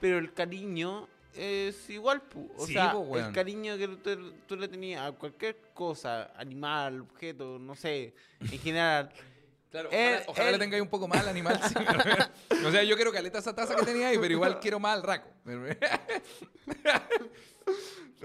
pero 0.01 0.19
el 0.19 0.33
cariño 0.33 1.09
es 1.35 1.89
igual, 1.91 2.23
pu. 2.23 2.51
o 2.57 2.67
Sí, 2.67 2.73
sea, 2.73 2.93
po, 2.93 3.17
el 3.19 3.33
cariño 3.33 3.77
que 3.77 3.89
tú, 3.89 4.33
tú 4.47 4.57
le 4.57 4.69
tenías 4.69 5.03
a 5.03 5.13
cualquier 5.13 5.57
cosa, 5.75 6.31
animal, 6.37 7.03
objeto, 7.03 7.59
no 7.59 7.75
sé, 7.75 8.15
en 8.41 8.59
general. 8.61 9.11
Claro, 9.69 9.89
ojalá, 9.91 10.23
ojalá 10.29 10.47
el- 10.49 10.53
le 10.55 10.59
tengáis 10.61 10.83
un 10.83 10.89
poco 10.89 11.07
más 11.09 11.19
al 11.21 11.29
animal. 11.29 11.61
sí, 11.69 11.75
pero- 12.49 12.69
o 12.69 12.71
sea, 12.71 12.83
yo 12.85 12.97
quiero 12.97 13.13
caleta 13.13 13.41
esa 13.41 13.55
taza 13.55 13.75
que 13.77 13.83
tenía 13.85 14.09
ahí, 14.09 14.17
pero 14.17 14.33
igual 14.33 14.59
quiero 14.61 14.79
más 14.81 14.95
al 14.97 15.03
raco. 15.03 15.29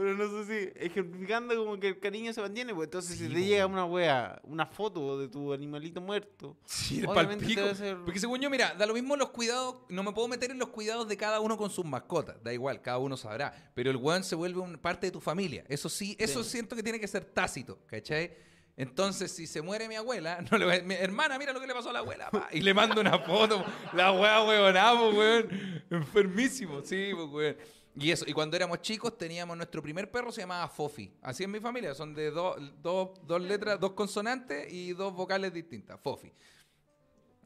Pero 0.02 0.16
no 0.16 0.44
sé 0.44 0.72
si, 0.74 0.84
ejemplificando 0.86 1.56
como 1.56 1.80
que 1.80 1.90
el 1.90 2.00
cariño 2.00 2.34
se 2.34 2.42
mantiene, 2.42 2.74
pues 2.74 2.88
entonces 2.88 3.18
Sí, 3.18 3.28
si 3.28 3.34
te 3.34 3.44
llega 3.44 3.66
weón. 3.68 3.74
una 3.74 3.86
wea, 3.86 4.42
una 4.44 4.66
foto 4.66 5.20
de 5.20 5.28
tu 5.28 5.54
animalito 5.54 6.02
muerto, 6.02 6.58
Sí, 6.66 7.04
Obviamente 7.06 7.44
palpico. 7.46 7.62
debe 7.62 7.76
ser- 7.76 7.98
Porque 8.04 8.20
según 8.20 8.40
yo, 8.40 8.50
mira, 8.50 8.74
da 8.74 8.86
lo 8.88 8.94
mismo 8.96 9.16
los 9.16 9.30
cuidados. 9.30 9.76
No 9.90 10.02
me 10.04 10.12
puedo 10.12 10.28
meter 10.28 10.50
en 10.52 10.58
los 10.60 10.70
cuidados 10.70 11.08
de 11.08 11.18
cada 11.18 11.40
uno 11.40 11.56
con 11.58 11.70
sus 11.70 11.86
mascotas. 11.86 12.42
Da 12.44 12.52
igual, 12.52 12.82
cada 12.82 12.98
uno 12.98 13.16
sabrá. 13.16 13.54
Pero 13.76 13.92
el 13.92 13.98
weón 13.98 14.24
se 14.24 14.34
vuelve 14.36 14.60
una 14.60 14.82
parte 14.82 15.08
de 15.08 15.12
tu 15.12 15.22
familia. 15.22 15.64
Eso 15.68 15.88
sí, 15.90 16.16
eso 16.20 16.44
Sí. 16.44 16.50
siento 16.52 16.76
que 16.76 16.82
tiene 16.84 17.00
que 17.00 17.08
ser 17.08 17.24
tácito, 17.26 17.78
¿cachai? 17.86 18.32
Entonces, 18.78 19.32
si 19.32 19.46
se 19.46 19.62
muere 19.62 19.88
mi 19.88 19.96
abuela, 19.96 20.40
no 20.52 20.58
le 20.58 20.66
voy 20.66 20.76
a- 20.78 20.82
mi 20.84 20.96
hermana, 20.96 21.38
mira 21.38 21.54
lo 21.54 21.60
que 21.60 21.68
le 21.68 21.74
pasó 21.74 21.90
a 21.90 21.94
la 21.94 22.00
abuela, 22.00 22.32
pa, 22.32 22.48
y 22.52 22.62
le 22.62 22.74
mando 22.74 23.02
una 23.02 23.20
foto, 23.20 23.64
la 23.94 24.12
weá 24.14 24.44
weonamos, 24.44 25.14
weón, 25.14 25.84
enfermísimo, 25.92 26.82
sí, 26.84 27.12
pues, 27.14 27.28
weón. 27.30 27.58
Y 27.96 28.10
eso, 28.12 28.24
y 28.28 28.32
cuando 28.34 28.56
éramos 28.56 28.82
chicos 28.82 29.18
teníamos 29.18 29.58
nuestro 29.58 29.82
primer 29.82 30.10
perro, 30.10 30.32
se 30.32 30.42
llamaba 30.42 30.68
Fofi. 30.70 31.14
Así 31.22 31.44
en 31.44 31.52
mi 31.52 31.60
familia, 31.60 31.94
son 31.94 32.14
de 32.14 32.32
dos 32.32 32.56
dos- 32.82 33.10
dos 33.28 33.42
letras, 33.42 33.80
dos 33.80 33.92
consonantes 33.92 34.72
y 34.72 34.94
dos 34.94 35.14
vocales 35.14 35.54
distintas, 35.54 36.00
Fofi. 36.00 36.32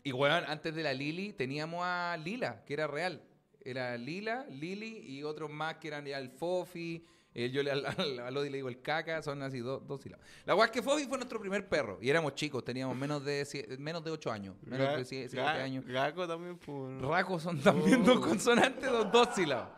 Y 0.04 0.12
weón, 0.12 0.44
antes 0.48 0.76
de 0.76 0.84
la 0.84 0.94
Lili 0.94 1.34
teníamos 1.34 1.82
a 1.84 2.16
Lila, 2.24 2.64
que 2.64 2.74
era 2.76 2.86
real. 2.86 3.24
Era 3.64 3.98
Lila, 3.98 4.46
Lili 4.52 5.00
y 5.00 5.24
otros 5.24 5.50
más 5.50 5.78
que 5.78 5.88
eran 5.88 6.06
ya 6.06 6.20
el 6.20 6.30
Fofi. 6.30 7.04
eh, 7.34 7.50
yo 7.50 7.64
le, 7.64 7.72
al, 7.72 7.84
al- 7.86 8.20
al 8.20 8.38
Odi 8.38 8.50
le 8.52 8.58
digo 8.60 8.70
el 8.70 8.82
caca, 8.84 9.22
son 9.24 9.42
así 9.42 9.60
dos, 9.60 9.86
dos 9.88 10.00
sílabas. 10.02 10.26
La 10.46 10.54
es 10.64 10.70
que 10.72 10.84
Fofi 10.84 11.06
fue 11.06 11.18
nuestro 11.18 11.40
primer 11.40 11.68
perro. 11.68 11.98
Y 12.00 12.10
éramos 12.10 12.36
chicos, 12.36 12.64
teníamos 12.64 12.96
menos 12.96 13.26
de, 13.26 13.44
sie- 13.46 13.78
menos 13.80 14.04
de 14.04 14.12
8 14.12 14.32
años. 14.32 14.56
Menos 14.62 14.96
de 14.96 15.04
7 15.06 15.36
Ga- 15.36 15.64
años. 15.64 15.84
Gaco 15.88 16.28
también, 16.28 16.58
pues. 16.60 17.02
Raco 17.02 17.40
son 17.40 17.60
también 17.60 18.02
Oh. 18.04 18.06
dos 18.06 18.20
consonantes, 18.20 18.90
dos, 18.90 19.12
dos 19.12 19.30
sílabas. 19.36 19.70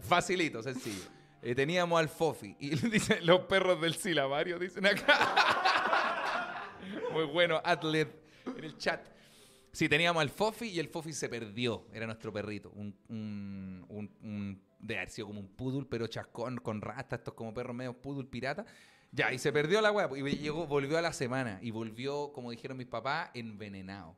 Facilito, 0.00 0.62
sencillo. 0.62 1.02
Eh, 1.42 1.54
teníamos 1.54 1.98
al 1.98 2.08
Fofi. 2.08 2.56
Y 2.58 2.70
dicen 2.88 3.26
los 3.26 3.40
perros 3.40 3.80
del 3.80 3.94
silabario, 3.94 4.58
dicen 4.58 4.86
acá. 4.86 6.62
Muy 7.12 7.24
bueno, 7.24 7.60
Atlet, 7.64 8.08
en 8.56 8.64
el 8.64 8.76
chat. 8.76 9.06
Sí, 9.72 9.88
teníamos 9.88 10.20
al 10.20 10.30
Fofi 10.30 10.66
y 10.68 10.78
el 10.78 10.88
Fofi 10.88 11.12
se 11.12 11.28
perdió. 11.28 11.86
Era 11.92 12.06
nuestro 12.06 12.32
perrito. 12.32 12.70
Un, 12.70 12.96
un, 13.08 13.84
un, 13.88 14.10
un- 14.22 14.62
de 14.78 14.96
haber 14.96 15.08
sido 15.10 15.28
como 15.28 15.40
un 15.40 15.48
poodle, 15.48 15.86
pero 15.88 16.06
chascón, 16.06 16.58
con 16.58 16.82
rasta, 16.82 17.16
estos 17.16 17.32
como 17.34 17.54
perros 17.54 17.74
medio 17.74 17.94
poodle 17.94 18.26
pirata. 18.28 18.66
Ya, 19.10 19.32
y 19.32 19.38
se 19.38 19.50
perdió 19.52 19.80
la 19.80 19.90
weá. 19.92 20.08
Y 20.16 20.48
volvió 20.50 20.98
a 20.98 21.02
la 21.02 21.12
semana. 21.12 21.58
Y 21.62 21.70
volvió, 21.70 22.32
como 22.32 22.50
dijeron 22.50 22.76
mis 22.76 22.86
papás, 22.86 23.30
envenenado. 23.34 24.14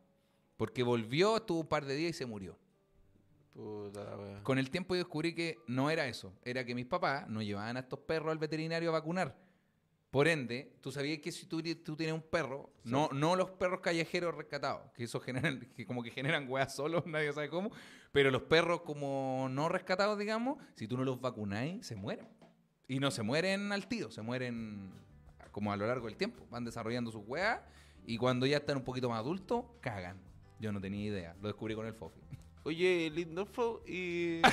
Porque 0.56 0.82
volvió, 0.82 1.36
estuvo 1.36 1.60
un 1.60 1.66
par 1.68 1.84
de 1.84 1.94
días 1.94 2.10
y 2.10 2.14
se 2.14 2.26
murió. 2.26 2.58
Puta 3.56 4.04
la 4.04 4.16
wea. 4.18 4.42
Con 4.42 4.58
el 4.58 4.70
tiempo 4.70 4.94
yo 4.94 4.98
descubrí 4.98 5.34
que 5.34 5.58
no 5.66 5.88
era 5.88 6.06
eso. 6.06 6.34
Era 6.44 6.64
que 6.66 6.74
mis 6.74 6.84
papás 6.84 7.26
no 7.28 7.40
llevaban 7.40 7.78
a 7.78 7.80
estos 7.80 8.00
perros 8.00 8.30
al 8.30 8.38
veterinario 8.38 8.90
a 8.90 8.92
vacunar. 8.92 9.34
Por 10.10 10.28
ende, 10.28 10.76
tú 10.82 10.92
sabías 10.92 11.18
que 11.18 11.32
si 11.32 11.46
tú, 11.46 11.62
tú 11.84 11.96
tienes 11.96 12.14
un 12.14 12.22
perro, 12.22 12.70
no, 12.84 13.08
no 13.12 13.34
los 13.34 13.50
perros 13.50 13.80
callejeros 13.80 14.34
rescatados, 14.34 14.90
que 14.92 15.04
eso 15.04 15.20
generan, 15.20 15.60
que 15.76 15.86
como 15.86 16.02
que 16.02 16.10
generan 16.10 16.48
weas 16.48 16.74
solos, 16.74 17.04
nadie 17.06 17.32
sabe 17.32 17.48
cómo, 17.48 17.70
pero 18.12 18.30
los 18.30 18.42
perros 18.42 18.82
como 18.82 19.48
no 19.50 19.68
rescatados, 19.68 20.18
digamos, 20.18 20.58
si 20.74 20.86
tú 20.86 20.96
no 20.96 21.04
los 21.04 21.20
vacunáis, 21.20 21.86
se 21.86 21.96
mueren. 21.96 22.28
Y 22.88 23.00
no 23.00 23.10
se 23.10 23.22
mueren 23.22 23.72
al 23.72 23.88
tiro, 23.88 24.10
se 24.10 24.22
mueren 24.22 24.92
como 25.50 25.72
a 25.72 25.76
lo 25.76 25.86
largo 25.86 26.06
del 26.06 26.16
tiempo. 26.16 26.46
Van 26.50 26.64
desarrollando 26.64 27.10
sus 27.10 27.22
weas 27.26 27.60
y 28.04 28.16
cuando 28.16 28.46
ya 28.46 28.58
están 28.58 28.76
un 28.76 28.84
poquito 28.84 29.08
más 29.08 29.18
adultos, 29.18 29.64
cagan. 29.80 30.20
Yo 30.58 30.72
no 30.72 30.80
tenía 30.80 31.04
idea, 31.04 31.36
lo 31.40 31.48
descubrí 31.48 31.74
con 31.74 31.86
el 31.86 31.94
Fofi. 31.94 32.20
Oye, 32.66 33.08
Lindorfo 33.14 33.80
y. 33.86 34.42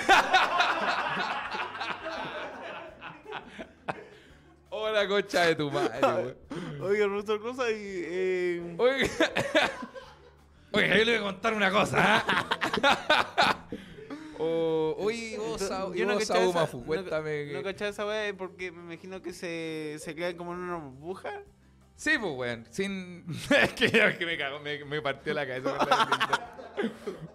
Hola, 4.70 5.08
concha 5.08 5.46
de 5.48 5.56
tu 5.56 5.72
madre, 5.72 6.00
weón. 6.02 6.36
Oiga, 6.82 7.08
otra 7.18 7.40
cosa 7.40 7.72
y. 7.72 7.76
Eh... 7.80 8.76
Oiga, 8.78 9.08
Oiga, 10.74 10.98
yo 10.98 11.06
le 11.06 11.20
voy 11.20 11.28
a 11.28 11.32
contar 11.32 11.54
una 11.56 11.72
cosa, 11.72 11.98
¿ah? 12.28 13.68
O- 14.38 14.96
Oye, 15.00 15.38
vos, 15.40 15.60
yo 15.96 16.06
vos, 16.06 16.18
cachaba 16.20 16.44
esa- 16.46 16.54
Mafu, 16.60 16.80
no- 16.82 16.86
cuéntame. 16.86 17.46
que- 17.46 17.54
No, 17.54 17.64
cachaba 17.64 17.90
esa 17.90 18.06
wea 18.06 18.32
porque 18.38 18.72
me 18.72 18.82
imagino 18.94 19.24
que 19.24 19.34
se, 19.34 19.98
se 20.00 20.14
quedan 20.14 20.36
como 20.38 20.54
en 20.54 20.60
una 20.60 20.76
burbuja. 20.78 21.42
Sí, 21.96 22.12
pues, 22.20 22.34
weón. 22.36 22.66
Sin... 22.70 23.26
es 23.50 23.74
que 23.74 24.26
me 24.26 24.38
cagó, 24.38 24.60
me, 24.60 24.84
me 24.86 25.02
partió 25.02 25.34
la 25.34 25.48
cabeza. 25.48 25.78
con 25.78 25.88
la. 25.88 26.54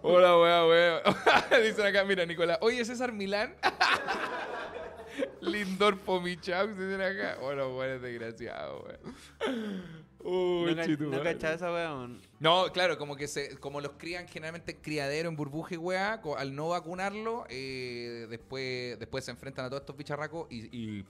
Hola, 0.01 0.37
weón, 0.37 0.69
weón. 0.69 1.63
Dicen 1.63 1.85
acá, 1.85 2.03
mira, 2.03 2.25
Nicolás. 2.25 2.57
Oye, 2.61 2.83
César 2.85 3.11
Milán. 3.11 3.55
Lindor 5.41 5.97
Pomichau, 5.99 6.67
dicen 6.69 7.01
acá. 7.01 7.37
Hola, 7.41 7.67
weón, 7.67 7.89
es 7.95 8.01
desgraciado, 8.01 8.85
weón. 8.85 10.09
Uy, 10.21 10.75
no, 10.75 10.83
chitu, 10.83 11.09
no 11.09 11.23
cachaba 11.23 11.53
esa 11.53 11.71
weón. 11.71 12.21
No, 12.39 12.71
claro, 12.73 12.97
como 12.97 13.15
que 13.15 13.27
se, 13.27 13.57
como 13.57 13.79
los 13.79 13.93
crían 13.93 14.27
generalmente 14.27 14.73
en 14.73 14.81
criadero, 14.81 15.29
en 15.29 15.35
burbuja 15.37 15.75
y 15.75 15.77
weá, 15.77 16.21
al 16.37 16.55
no 16.55 16.69
vacunarlo, 16.69 17.45
eh, 17.49 18.27
después, 18.29 18.99
después 18.99 19.23
se 19.23 19.31
enfrentan 19.31 19.65
a 19.65 19.69
todos 19.69 19.81
estos 19.81 19.95
bicharracos 19.95 20.47
y, 20.51 20.65
y, 20.77 21.05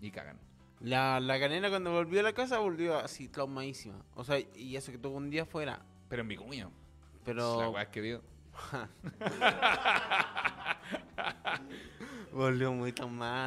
y 0.00 0.10
cagan. 0.10 0.38
La, 0.82 1.20
la 1.20 1.38
canela 1.38 1.68
cuando 1.70 1.92
volvió 1.92 2.20
a 2.20 2.22
la 2.24 2.32
casa 2.32 2.58
volvió 2.58 2.98
así 2.98 3.28
traumadísima. 3.28 4.04
O 4.14 4.24
sea, 4.24 4.38
y 4.54 4.76
eso 4.76 4.90
que 4.92 4.98
tuvo 4.98 5.16
un 5.16 5.30
día 5.30 5.46
fuera. 5.46 5.80
Pero 6.08 6.22
en 6.22 6.28
mi 6.28 6.36
cuño. 6.36 6.70
La 6.70 7.20
Pero 7.24 7.70
weá 7.70 7.90
que 7.90 8.00
vio. 8.00 8.22
volvió 12.32 12.72
muy 12.72 12.92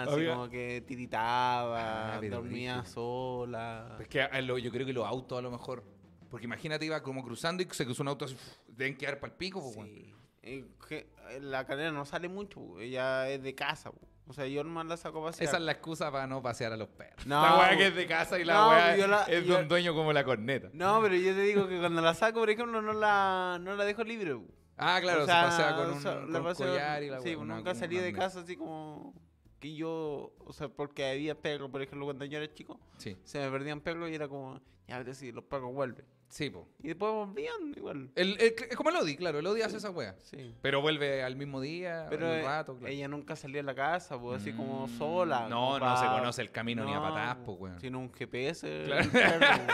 así 0.03 0.13
Oiga. 0.15 0.33
como 0.35 0.49
que 0.49 0.83
tiritaba, 0.87 2.15
Ah, 2.15 2.21
dormía 2.21 2.85
sola. 2.85 3.97
Es 3.99 4.07
que 4.07 4.21
lo- 4.41 4.57
yo 4.57 4.71
creo 4.71 4.85
que 4.85 4.93
los 4.93 5.05
autos 5.05 5.37
a 5.37 5.41
lo 5.41 5.51
mejor. 5.51 5.83
Porque 6.29 6.45
imagínate, 6.45 6.85
iba 6.85 7.01
como 7.03 7.23
cruzando 7.23 7.63
y 7.63 7.67
se 7.71 7.85
cruzó 7.85 8.03
un 8.03 8.09
auto 8.09 8.25
así. 8.25 8.35
Deben 8.67 8.97
quedar 8.97 9.19
para 9.19 9.31
el 9.31 9.37
pico. 9.37 9.61
Sí. 9.73 10.13
Eh, 10.41 10.65
que, 10.87 11.09
eh, 11.31 11.39
la 11.41 11.65
canela 11.65 11.91
no 11.91 12.05
sale 12.05 12.27
mucho, 12.29 12.79
ella 12.79 13.27
es 13.29 13.41
de 13.41 13.55
casa. 13.55 13.91
po. 13.91 13.99
O 14.27 14.33
sea, 14.33 14.47
yo 14.47 14.63
nomás 14.63 14.85
la 14.87 14.97
saco 14.97 15.21
a 15.21 15.27
pasear. 15.29 15.47
Esa 15.47 15.57
es 15.57 15.63
la 15.63 15.71
excusa 15.73 16.11
para 16.11 16.25
no 16.25 16.41
pasear 16.41 16.73
a 16.73 16.77
los 16.77 16.87
perros. 16.89 17.25
No, 17.27 17.41
la 17.41 17.57
weá 17.59 17.77
que 17.77 17.87
es 17.87 17.95
de 17.95 18.07
casa 18.07 18.39
y 18.39 18.43
la 18.43 18.53
No, 18.55 18.69
weá 18.69 18.97
yo 18.97 19.07
la- 19.07 19.23
es 19.23 19.43
de 19.43 19.45
yo- 19.45 19.59
un 19.59 19.67
dueño 19.67 19.93
como 19.93 20.11
la 20.13 20.23
corneta. 20.23 20.69
No, 20.73 20.99
pero 21.01 21.15
yo 21.15 21.33
te 21.35 21.41
digo 21.41 21.67
que 21.67 21.77
cuando 21.79 22.01
la 22.01 22.13
saco, 22.15 22.39
por 22.39 22.49
ejemplo, 22.49 22.81
no 22.81 22.93
la, 22.93 23.59
no 23.61 23.75
la 23.75 23.85
dejo 23.85 24.03
libre. 24.03 24.35
Ah, 24.77 24.97
claro, 25.01 25.23
O 25.23 25.25
sea, 25.25 25.43
se 25.43 25.47
pasea 25.49 25.75
con 25.75 25.91
un, 25.91 25.97
o 25.97 26.01
sea, 26.01 26.15
con 26.21 26.33
la 26.33 26.39
un 26.39 26.45
paseo- 26.45 26.67
collar 26.67 27.03
y 27.03 27.09
la 27.09 27.19
Sí, 27.21 27.29
weá, 27.29 27.37
una- 27.37 27.55
nunca 27.57 27.75
salí 27.75 27.97
de 27.97 28.11
casa 28.13 28.39
así 28.41 28.57
como 28.57 29.13
que 29.59 29.73
yo, 29.75 30.33
o 30.39 30.53
sea, 30.53 30.67
porque 30.69 31.09
había 31.09 31.35
perros, 31.39 31.69
por 31.69 31.81
ejemplo, 31.81 32.05
cuando 32.05 32.25
yo 32.25 32.37
era 32.39 32.51
chico, 32.53 32.79
Sí, 32.97 33.15
se 33.23 33.39
me 33.39 33.49
perdían 33.51 33.79
perros 33.81 34.09
y 34.09 34.15
era 34.15 34.27
como, 34.27 34.59
ya 34.87 35.01
ves 35.03 35.17
si 35.17 35.31
los 35.31 35.43
perros 35.45 35.71
vuelven. 35.73 36.05
Sí, 36.35 36.49
po. 36.49 36.67
Y 36.83 36.89
después 36.89 37.11
volvían 37.13 37.73
igual. 37.75 38.11
El, 38.15 38.31
el- 38.41 38.53
es 38.69 38.75
como 38.75 38.89
el 38.89 38.97
Odi, 38.97 39.15
claro, 39.15 39.39
el 39.39 39.47
Odi 39.47 39.61
hace 39.61 39.77
esa 39.77 39.89
weá. 39.89 40.15
Sí. 40.19 40.53
Pero 40.61 40.81
vuelve 40.81 41.23
al 41.23 41.35
mismo 41.37 41.61
día, 41.61 42.07
Pero 42.09 42.27
al 42.27 42.39
eh, 42.39 42.43
rato, 42.43 42.75
claro. 42.77 42.93
ella 42.93 43.07
nunca 43.07 43.35
salía 43.35 43.57
de 43.57 43.63
la 43.63 43.73
casa, 43.75 44.19
pues 44.19 44.41
así 44.41 44.51
como 44.53 44.87
Mm, 44.87 44.97
sola. 44.97 45.47
No, 45.49 45.77
como 45.79 45.79
no 45.79 45.97
se 45.97 46.05
conoce 46.07 46.41
el 46.41 46.51
camino 46.51 46.83
ni 46.83 46.93
a 46.93 46.99
patadas, 47.01 47.37
pues, 47.45 47.57
weón. 47.59 47.79
Sino 47.79 47.99
un 47.99 48.11
GPS. 48.13 48.83
Claro. 48.85 49.09
weón. 49.13 49.67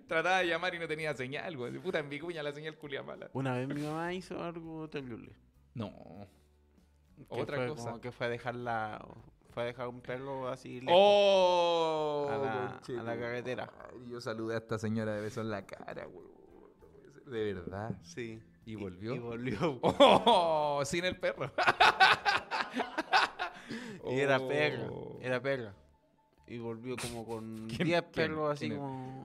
Trataba 0.08 0.38
de 0.38 0.46
llamar 0.48 0.74
y 0.74 0.78
no 0.78 0.86
tenía 0.86 1.14
señal, 1.14 1.56
weón. 1.56 1.80
Puta, 1.80 1.98
en 1.98 2.08
Vicuña 2.10 2.42
la 2.42 2.52
señal 2.52 2.76
culia 2.76 3.02
mala. 3.02 3.30
Una 3.32 3.54
vez 3.56 3.66
mi 3.68 3.80
mamá 3.80 4.12
hizo 4.12 4.42
algo 4.42 4.88
terrible. 4.88 5.32
No. 5.74 5.90
que 7.16 7.24
Otra 7.28 7.56
fue 7.56 7.68
cosa. 7.68 7.84
como 7.90 8.00
que 8.00 8.12
fue 8.12 8.26
a 8.26 8.28
dejarla, 8.28 9.04
fue 9.54 9.62
a 9.62 9.66
dejar 9.66 9.86
un 9.88 10.00
perro 10.00 10.48
así 10.48 10.80
lejos. 10.80 10.92
¡Oh! 11.00 12.28
A 12.30 12.36
la- 12.36 12.80
a 13.12 13.16
carretera. 13.18 13.66
madre. 13.66 13.98
Yo 14.08 14.20
saludé 14.20 14.56
a 14.56 14.58
esta 14.58 14.78
señora 14.78 15.14
de 15.14 15.20
beso 15.22 15.40
en 15.40 15.50
la 15.50 15.64
cara, 15.64 16.06
ser. 16.06 17.30
De 17.30 17.54
verdad. 17.54 17.92
Sí. 18.02 18.42
¿Y 18.66 18.74
volvió? 18.74 19.14
Y, 19.14 19.18
volvió. 19.20 19.78
¡Oh! 19.82 20.82
Sin 20.84 21.04
el 21.04 21.16
perro. 21.18 21.50
Y 24.06 24.20
era 24.20 24.36
Oh. 24.38 24.48
perra. 24.48 24.86
Era 25.22 25.40
perra. 25.40 25.74
Y 26.46 26.58
volvió 26.58 26.94
como 27.00 27.24
con 27.24 27.66
¿Quién- 27.68 27.84
10 27.88 28.02
quién- 28.02 28.12
perros 28.12 28.52
así 28.52 28.68
como. 28.70 29.24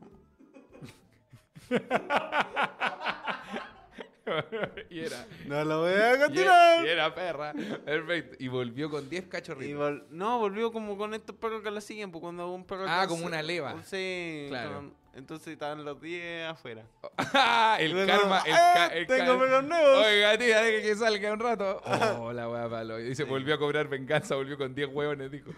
y 4.90 5.00
era. 5.00 5.26
No 5.46 5.64
lo 5.66 5.80
voy 5.82 5.92
a 5.92 6.28
Y 6.32 6.40
era, 6.40 6.84
y 6.84 6.88
era 6.88 7.14
perra. 7.16 7.54
Perfecto. 7.86 8.36
Y 8.40 8.48
volvió 8.48 8.90
con 8.90 9.10
10 9.10 9.26
Y 9.26 9.28
cachorritos. 9.28 9.80
vol- 9.80 10.06
no, 10.10 10.40
volvió 10.40 10.72
como 10.72 10.98
con 10.98 11.14
estos 11.14 11.36
perros 11.36 11.62
que 11.64 11.72
la 11.72 11.82
siguen, 11.82 12.12
pues 12.12 12.22
cuando 12.22 12.52
un 12.52 12.66
perro. 12.66 12.86
Ah, 12.88 13.06
como 13.08 13.26
una 13.26 13.42
leva. 13.42 13.82
Sí, 13.84 14.46
Claro. 14.50 14.76
con- 14.76 14.94
entonces 15.20 15.50
estaban 15.50 15.86
los 15.86 16.02
10 16.02 16.48
afuera. 16.50 16.84
el 17.80 18.08
karma. 18.08 18.42
El, 18.46 18.52
¡eh! 18.52 18.56
ca- 18.74 18.88
el 18.88 19.06
tengo 19.08 19.26
karma. 19.26 19.40
perros 19.44 19.64
nuevos. 19.66 20.06
Oiga, 20.06 20.38
tía, 20.38 20.62
deje 20.62 20.82
que 20.88 20.96
salga 20.96 21.32
un 21.34 21.40
rato. 21.40 21.82
Oh, 22.20 22.34
la 22.34 22.50
wea 22.50 22.68
palo. 22.68 23.00
Y 23.00 23.14
se 23.16 23.24
volvió 23.26 23.54
a 23.54 23.60
cobrar 23.60 23.88
venganza, 23.88 24.36
volvió 24.36 24.58
con 24.58 24.74
10 24.74 24.90
huevones, 24.92 25.30
dijo. 25.32 25.52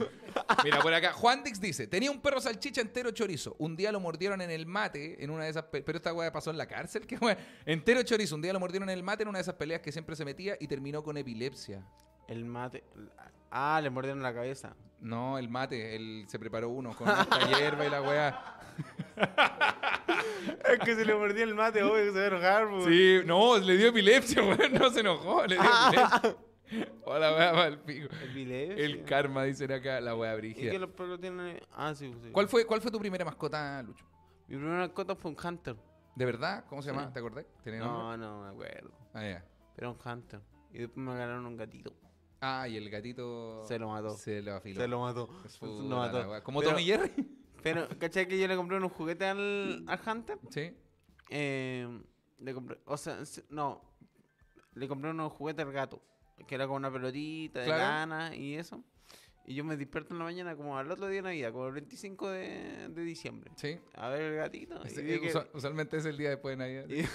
Mira, 0.63 0.79
por 0.81 0.93
acá, 0.93 1.13
Juan 1.13 1.43
Dix 1.43 1.61
dice: 1.61 1.87
Tenía 1.87 2.11
un 2.11 2.19
perro 2.21 2.41
salchicha 2.41 2.81
entero 2.81 3.11
chorizo. 3.11 3.55
Un 3.59 3.75
día 3.77 3.91
lo 3.91 3.99
mordieron 3.99 4.41
en 4.41 4.51
el 4.51 4.65
mate, 4.65 5.23
en 5.23 5.29
una 5.29 5.45
de 5.45 5.51
esas. 5.51 5.63
pe- 5.63 5.81
Pero 5.83 5.97
esta 5.97 6.13
wea 6.13 6.31
pasó 6.31 6.51
en 6.51 6.57
la 6.57 6.65
cárcel, 6.67 7.07
¿qué 7.07 7.15
wea? 7.17 7.37
Entero 7.65 8.03
chorizo. 8.03 8.35
Un 8.35 8.41
día 8.41 8.51
lo 8.53 8.59
mordieron 8.59 8.89
en 8.89 8.97
el 8.97 9.03
mate 9.03 9.23
en 9.23 9.29
una 9.29 9.37
de 9.37 9.43
esas 9.43 9.55
peleas 9.55 9.81
que 9.81 9.91
siempre 9.91 10.15
se 10.15 10.25
metía 10.25 10.57
y 10.59 10.67
terminó 10.67 11.03
con 11.03 11.15
epilepsia. 11.17 11.83
El 12.27 12.45
mate. 12.45 12.83
Ah, 13.51 13.79
le 13.83 13.89
mordieron 13.89 14.21
la 14.23 14.33
cabeza. 14.33 14.75
No, 15.01 15.37
el 15.39 15.49
mate, 15.49 15.95
él 15.95 16.25
se 16.27 16.37
preparó 16.39 16.69
uno 16.69 16.95
con 16.95 17.09
esta 17.09 17.47
hierba 17.49 17.85
y 17.85 17.89
la 17.89 18.01
wea. 18.01 18.57
Es 20.71 20.79
que 20.79 20.95
se 20.95 21.05
le 21.05 21.15
mordió 21.15 21.43
el 21.43 21.53
mate, 21.55 21.83
obvio 21.83 22.05
que 22.05 22.11
se 22.11 22.19
va 22.19 22.23
a 22.23 22.27
enojar, 22.27 22.69
pues. 22.69 22.85
Sí, 22.85 23.19
no, 23.25 23.57
le 23.57 23.77
dio 23.77 23.87
epilepsia, 23.89 24.41
weón. 24.43 24.73
No 24.73 24.89
se 24.89 24.99
enojó, 25.01 25.45
le 25.45 25.55
dio 25.55 25.63
epilepsia. 25.63 26.35
Hola, 27.03 27.35
wea, 27.35 27.53
mal 27.53 27.79
pico. 27.81 28.07
El 28.23 28.29
epilepsia. 28.29 28.85
El 28.85 29.03
karma, 29.03 29.43
dicen 29.43 29.71
acá, 29.71 29.99
la 29.99 30.15
wea 30.15 30.33
¿Y 30.33 30.37
brígida. 30.37 30.71
que 30.71 30.79
los 30.79 30.89
perros 30.91 31.19
tienen? 31.19 31.59
Ah, 31.73 31.93
sí, 31.93 32.11
sí. 32.23 32.29
¿Cuál 32.31 32.47
fue, 32.47 32.65
¿Cuál 32.65 32.81
fue 32.81 32.89
tu 32.91 32.99
primera 32.99 33.25
mascota, 33.25 33.81
Lucho? 33.83 34.05
Mi 34.47 34.55
primera 34.57 34.79
mascota 34.79 35.15
fue 35.15 35.31
un 35.31 35.37
hunter. 35.43 35.75
¿De 36.15 36.25
verdad? 36.25 36.65
¿Cómo 36.69 36.81
se 36.81 36.89
Sí. 36.89 36.95
llama? 36.95 37.11
¿Te 37.11 37.19
acordás? 37.19 37.45
No, 37.65 38.15
no 38.17 38.43
me 38.43 38.49
acuerdo. 38.49 38.91
Ah, 39.13 39.23
ya. 39.23 39.45
Pero 39.75 39.91
un 39.91 39.97
hunter. 40.11 40.39
Y 40.73 40.79
después 40.79 40.97
me 41.05 41.13
ganaron 41.15 41.45
un 41.45 41.57
gatito. 41.57 41.93
Ah, 42.41 42.67
y 42.67 42.75
el 42.77 42.89
gatito... 42.89 43.63
Se 43.67 43.77
lo 43.77 43.89
mató. 43.89 44.15
Se 44.17 44.41
lo 44.41 44.55
afiló. 44.55 44.81
Se 44.81 44.87
lo 44.87 44.99
mató. 45.01 45.29
Lo 45.61 45.97
mató. 45.97 46.43
¿Como 46.43 46.59
Pero- 46.59 46.71
Tommy 46.71 46.83
Jerry? 46.85 47.11
Pero, 47.63 47.87
¿cachai 47.99 48.27
que 48.27 48.39
yo 48.39 48.47
le 48.47 48.55
compré 48.55 48.77
unos 48.77 48.91
juguetes 48.91 49.27
al, 49.27 49.83
al 49.87 49.99
hunter? 50.05 50.37
sí. 50.49 50.75
Eh, 51.33 51.87
le 52.39 52.53
compré, 52.53 52.77
o 52.85 52.97
sea, 52.97 53.19
no, 53.49 53.81
le 54.73 54.87
compré 54.87 55.11
unos 55.11 55.31
juguetes 55.31 55.65
al 55.65 55.71
gato, 55.71 56.01
que 56.47 56.55
era 56.55 56.67
con 56.67 56.77
una 56.77 56.91
pelotita 56.91 57.59
de 57.61 57.65
Claro. 57.67 57.81
lana 57.83 58.35
y 58.35 58.55
eso. 58.55 58.83
Y 59.45 59.55
yo 59.55 59.63
me 59.63 59.77
despierto 59.77 60.13
en 60.13 60.19
la 60.19 60.25
mañana 60.25 60.55
como 60.55 60.77
al 60.77 60.91
otro 60.91 61.07
día 61.07 61.17
de 61.17 61.21
Navidad, 61.23 61.51
como 61.53 61.67
el 61.67 61.73
25 61.73 62.29
de, 62.29 62.89
de 62.89 63.01
diciembre. 63.03 63.51
Sí. 63.55 63.79
A 63.95 64.09
ver 64.09 64.21
el 64.23 64.35
gatito. 64.37 64.81
y 64.85 64.99
eh, 64.99 65.19
que- 65.21 65.33
usualmente 65.53 65.97
es 65.97 66.05
el 66.05 66.17
día 66.17 66.29
después 66.31 66.57
de 66.57 66.57
Navidad. 66.57 66.85
y- 66.89 67.05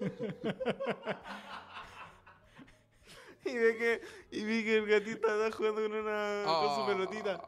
y 3.44 3.50
vi 3.52 3.78
que, 3.78 4.00
y 4.30 4.44
vi 4.44 4.64
que 4.64 4.76
el 4.78 4.86
gatito 4.86 5.28
estaba 5.28 5.50
jugando 5.52 5.82
con, 5.82 5.92
una, 5.92 6.42
con 6.44 6.74
su 6.76 6.86
pelotita. 6.86 7.40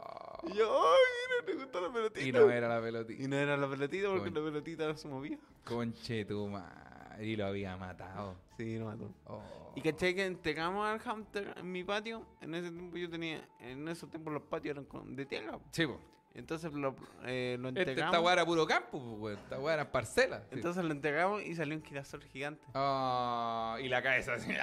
Y 0.48 0.54
yo, 0.54 0.82
¡ay, 0.82 0.98
mira, 1.44 1.54
le 1.54 1.64
gustó 1.64 1.80
la 1.80 1.92
pelotita! 1.92 2.26
Y 2.26 2.32
no 2.32 2.50
era 2.50 2.68
la 2.68 2.80
pelotita. 2.80 3.22
Y 3.22 3.28
no 3.28 3.36
era 3.36 3.56
la 3.56 3.68
pelotita 3.68 4.08
porque 4.08 4.30
la 4.30 4.40
pelotita 4.42 4.86
no 4.88 4.96
se 4.96 5.08
movía. 5.08 5.38
Conche 5.64 6.24
tu 6.24 6.46
madre. 6.48 7.26
Y 7.26 7.36
lo 7.36 7.46
había 7.46 7.76
matado. 7.76 8.36
Sí, 8.56 8.78
lo 8.78 8.86
mató. 8.86 9.12
Oh. 9.26 9.42
Y 9.76 9.82
caché 9.82 10.14
que 10.14 10.24
entregamos 10.24 10.86
al 10.88 10.98
hamster 11.00 11.52
en 11.58 11.70
mi 11.70 11.84
patio. 11.84 12.24
En 12.40 12.54
ese 12.54 12.70
tiempo 12.70 12.96
yo 12.96 13.10
tenía, 13.10 13.46
en 13.60 13.86
esos 13.88 14.08
tiempos 14.10 14.32
los 14.32 14.42
patios 14.44 14.76
eran 14.78 15.14
de 15.16 15.26
tierra. 15.26 15.58
Sí. 15.72 15.86
Entonces 16.32 16.72
lo, 16.72 16.94
eh, 17.24 17.56
lo 17.60 17.68
Este, 17.70 17.80
entregamos. 17.80 18.14
esta 18.14 18.24
weá 18.24 18.32
era 18.34 18.46
puro 18.46 18.64
campo, 18.66 18.98
po, 19.00 19.14
weón. 19.16 19.36
Esta 19.38 19.58
weá 19.58 19.74
era 19.74 19.90
parcela. 19.92 20.38
Sí. 20.48 20.52
Entonces 20.52 20.82
lo 20.84 20.92
entregamos 20.92 21.42
y 21.42 21.54
salió 21.56 21.76
un 21.76 21.82
girasol 21.84 22.22
gigante. 22.24 22.62
Ah, 22.72 23.76
y 23.82 23.88
la 23.88 24.00
cabeza 24.02 24.34
así. 24.34 24.50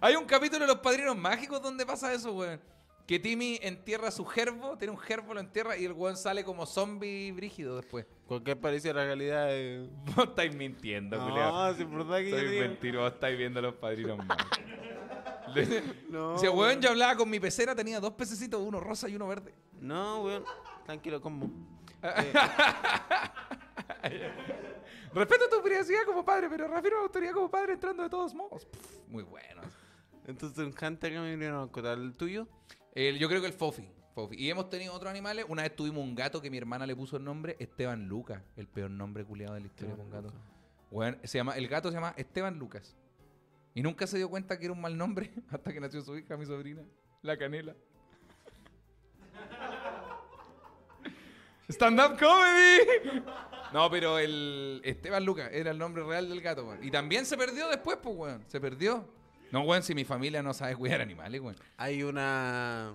Hay 0.00 0.14
un 0.16 0.24
capítulo 0.26 0.60
de 0.60 0.66
Los 0.66 0.80
Padrinos 0.80 1.16
Mágicos 1.16 1.62
donde 1.62 1.86
pasa 1.86 2.12
eso, 2.12 2.32
weón. 2.34 2.60
Que 3.06 3.20
Timmy 3.20 3.58
entierra 3.62 4.10
su 4.10 4.24
gerbo, 4.24 4.76
tiene 4.76 4.90
un 4.92 4.98
gerbo, 4.98 5.32
lo 5.32 5.38
entierra 5.40 5.76
y 5.76 5.84
el 5.84 5.92
weón 5.92 6.16
sale 6.16 6.42
como 6.44 6.66
zombie 6.66 7.30
brígido 7.30 7.76
después. 7.76 8.04
Cualquier 8.26 8.58
parecido 8.60 8.94
a 8.94 8.96
la 8.96 9.04
realidad 9.04 9.46
de... 9.46 9.88
Vos 10.16 10.26
estáis 10.28 10.54
mintiendo, 10.56 11.16
culiao. 11.16 11.52
No, 11.70 11.74
si 11.76 11.82
es 11.84 11.90
verdad 11.90 12.18
que 12.18 12.30
yo 12.30 12.36
Soy 12.38 12.48
digo- 12.48 12.66
mentiroso, 12.68 13.06
estáis 13.14 13.38
viendo 13.38 13.62
Los 13.62 13.74
Padrinos 13.74 14.18
Mágicos. 14.24 14.58
No, 16.10 16.32
Dice, 16.34 16.48
weón, 16.48 16.58
weón. 16.58 16.80
yo 16.80 16.90
hablaba 16.90 17.16
con 17.16 17.30
mi 17.30 17.38
pecera, 17.38 17.72
tenía 17.74 18.00
dos 18.00 18.12
pececitos, 18.14 18.60
uno 18.60 18.80
rosa 18.80 19.08
y 19.08 19.14
uno 19.14 19.28
verde. 19.28 19.54
No, 19.80 20.22
weón. 20.24 20.44
Tranquilo, 20.84 21.20
combo. 21.20 21.48
Respeto 25.14 25.48
tu 25.48 25.62
privacidad 25.62 26.00
como 26.04 26.24
padre, 26.24 26.48
pero 26.50 26.66
refiero 26.68 26.98
a 26.98 27.02
autoridad 27.02 27.32
como 27.32 27.48
padre 27.50 27.74
entrando 27.74 28.02
de 28.02 28.10
todos 28.10 28.34
modos. 28.34 28.64
Pff, 28.66 29.08
muy 29.08 29.22
bueno. 29.22 29.62
Entonces 30.26 30.58
un 30.58 30.74
hunter 30.80 31.12
que 31.12 31.18
me 31.20 31.30
vinieron 31.30 31.68
a 31.68 31.72
contar 31.72 31.96
el 31.98 32.16
tuyo. 32.16 32.46
El- 32.96 33.18
yo 33.18 33.28
creo 33.28 33.40
que 33.40 33.46
el 33.46 33.52
Fofi. 33.52 33.88
Fofi. 34.14 34.36
Y 34.36 34.50
hemos 34.50 34.70
tenido 34.70 34.94
otros 34.94 35.10
animales. 35.10 35.44
Una 35.48 35.62
vez 35.62 35.76
tuvimos 35.76 36.02
un 36.02 36.14
gato 36.14 36.40
que 36.40 36.50
mi 36.50 36.56
hermana 36.56 36.86
le 36.86 36.96
puso 36.96 37.18
el 37.18 37.24
nombre 37.24 37.54
Esteban 37.58 38.08
Lucas. 38.08 38.42
El 38.56 38.66
peor 38.66 38.90
nombre 38.90 39.24
culiado 39.24 39.54
de 39.54 39.60
la 39.60 39.66
historia 39.66 39.94
con 39.94 40.10
gato. 40.10 40.32
Bueno, 40.90 41.18
se 41.22 41.36
llama, 41.38 41.52
el 41.56 41.68
gato 41.68 41.90
se 41.90 41.94
llama 41.94 42.14
Esteban 42.16 42.58
Lucas. 42.58 42.96
Y 43.74 43.82
nunca 43.82 44.06
se 44.06 44.16
dio 44.16 44.30
cuenta 44.30 44.58
que 44.58 44.64
era 44.64 44.72
un 44.72 44.80
mal 44.80 44.96
nombre 44.96 45.30
hasta 45.50 45.72
que 45.72 45.80
nació 45.80 46.00
su 46.00 46.16
hija, 46.16 46.36
mi 46.38 46.46
sobrina, 46.46 46.82
la 47.22 47.36
canela. 47.36 47.74
Stand-up 51.68 52.16
comedy. 52.18 53.22
No, 53.74 53.90
pero 53.90 54.18
el 54.18 54.80
Esteban 54.84 55.24
Lucas 55.24 55.50
era 55.52 55.72
el 55.72 55.78
nombre 55.78 56.04
real 56.04 56.28
del 56.28 56.40
gato, 56.40 56.64
weón. 56.64 56.82
Y 56.82 56.90
también 56.90 57.26
se 57.26 57.36
perdió 57.36 57.68
después, 57.68 57.98
pues, 58.02 58.16
weón. 58.16 58.44
Se 58.46 58.60
perdió. 58.60 59.06
No, 59.52 59.62
weón, 59.62 59.82
si 59.82 59.94
mi 59.94 60.04
familia 60.04 60.42
no 60.42 60.52
sabe 60.54 60.74
cuidar 60.76 61.00
animales, 61.00 61.40
weón. 61.40 61.56
Hay 61.76 62.02
una... 62.02 62.94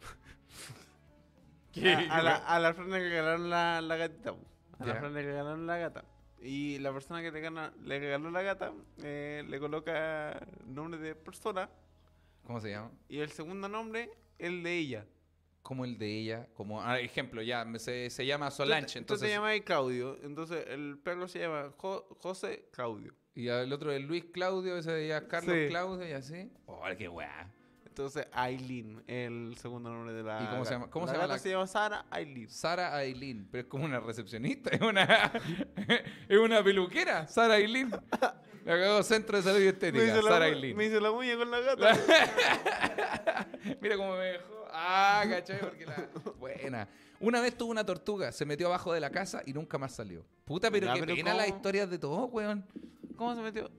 ¿Qué? 1.72 1.92
A, 1.92 2.16
a 2.18 2.22
la, 2.22 2.36
a 2.36 2.58
la 2.60 2.74
persona 2.74 2.98
que 2.98 3.04
regalaron 3.08 3.50
la, 3.50 3.80
la 3.80 3.96
gatita. 3.96 4.32
po. 4.32 4.40
A 4.78 4.86
Ya. 4.86 4.94
la 4.94 5.00
persona 5.00 5.20
que 5.20 5.26
regalaron 5.26 5.66
la 5.66 5.76
gata. 5.76 6.04
Y 6.42 6.78
la 6.78 6.92
persona 6.92 7.20
que 7.20 7.30
le, 7.30 7.40
gana- 7.40 7.72
le 7.82 7.98
regaló 7.98 8.30
la 8.30 8.40
gata 8.42 8.72
eh, 9.02 9.44
le 9.46 9.60
coloca 9.60 10.40
nombre 10.64 10.98
de 10.98 11.14
persona 11.14 11.68
¿Cómo 12.46 12.60
se 12.62 12.70
llama? 12.70 12.90
y 13.10 13.18
el 13.18 13.30
segundo 13.30 13.68
nombre 13.68 14.10
el 14.38 14.62
de 14.62 14.78
ella. 14.78 15.06
Como 15.60 15.84
el 15.84 15.98
de 15.98 16.18
ella, 16.18 16.48
como 16.54 16.82
ah, 16.82 16.98
ejemplo, 16.98 17.42
ya 17.42 17.66
me- 17.66 17.78
se, 17.78 18.08
se 18.08 18.24
llama 18.24 18.50
Solange, 18.50 18.86
Tú 18.86 18.86
te- 18.86 18.92
Tú 18.92 18.98
entonces. 19.00 19.28
te 19.28 19.34
llamas 19.34 19.60
Claudio, 19.66 20.18
entonces 20.22 20.64
el 20.68 20.98
perro 20.98 21.28
se 21.28 21.40
llama 21.40 21.70
Jo- 21.76 22.08
José 22.22 22.70
Claudio. 22.72 23.14
Y 23.40 23.48
el 23.48 23.72
otro 23.72 23.90
es 23.92 24.02
Luis 24.02 24.24
Claudio, 24.32 24.76
ese 24.76 24.92
de 24.92 25.08
ya 25.08 25.26
Carlos 25.26 25.54
Sí. 25.56 25.68
Claudio 25.68 26.08
y 26.08 26.12
así. 26.12 26.50
Oh, 26.66 26.82
qué 26.98 27.08
weá. 27.08 27.50
Entonces 27.86 28.26
Aileen, 28.32 29.02
el 29.08 29.56
segundo 29.58 29.90
nombre 29.90 30.12
de 30.14 30.22
la 30.22 30.42
¿Y 30.42 30.46
cómo 30.46 30.64
se 30.64 30.72
llama- 30.74 30.88
cómo 30.90 31.06
la 31.06 31.12
se 31.12 31.18
llama 31.18 31.26
la- 31.32 31.38
se 31.38 31.50
llama 31.50 31.66
Sara 31.66 32.06
Aileen. 32.10 32.48
Sara 32.48 32.96
Aileen, 32.96 33.48
pero 33.50 33.62
es 33.62 33.68
como 33.68 33.84
una 33.84 33.98
recepcionista, 34.00 34.70
es 34.74 34.80
una, 34.80 35.02
es 36.28 36.38
una 36.38 36.62
peluquera, 36.62 37.26
Sara 37.26 37.54
Aileen. 37.54 37.90
Le 38.64 38.72
cagó 38.78 39.02
Centro 39.02 39.38
de 39.38 39.42
Salud 39.42 39.60
y 39.60 39.66
Estética, 39.68 40.22
Sara 40.22 40.38
la, 40.38 40.44
Aileen. 40.46 40.76
me 40.76 40.84
hizo 40.84 41.00
la 41.00 41.10
uña 41.10 41.34
con 41.36 41.50
la 41.50 41.60
gata. 41.60 41.98
Mira 43.80 43.96
cómo 43.96 44.12
me 44.16 44.24
dejó. 44.24 44.66
Ah, 44.72 45.24
¿cachai? 45.28 45.58
Porque 45.60 45.86
la... 45.86 46.08
Buena. 46.38 46.88
Una 47.20 47.40
vez 47.40 47.56
tuvo 47.56 47.70
una 47.70 47.84
tortuga, 47.84 48.32
se 48.32 48.44
metió 48.46 48.66
abajo 48.68 48.92
de 48.92 49.00
la 49.00 49.10
casa 49.10 49.42
y 49.44 49.52
nunca 49.52 49.76
más 49.78 49.94
salió. 49.94 50.24
Puta, 50.44 50.70
pero 50.70 50.92
qué 50.94 51.02
pena 51.14 51.34
las 51.34 51.48
historias 51.48 51.90
de 51.90 51.98
todos, 51.98 52.30
weón. 52.32 52.64
¿Cómo 53.20 53.34
se 53.34 53.42
metió? 53.42 53.70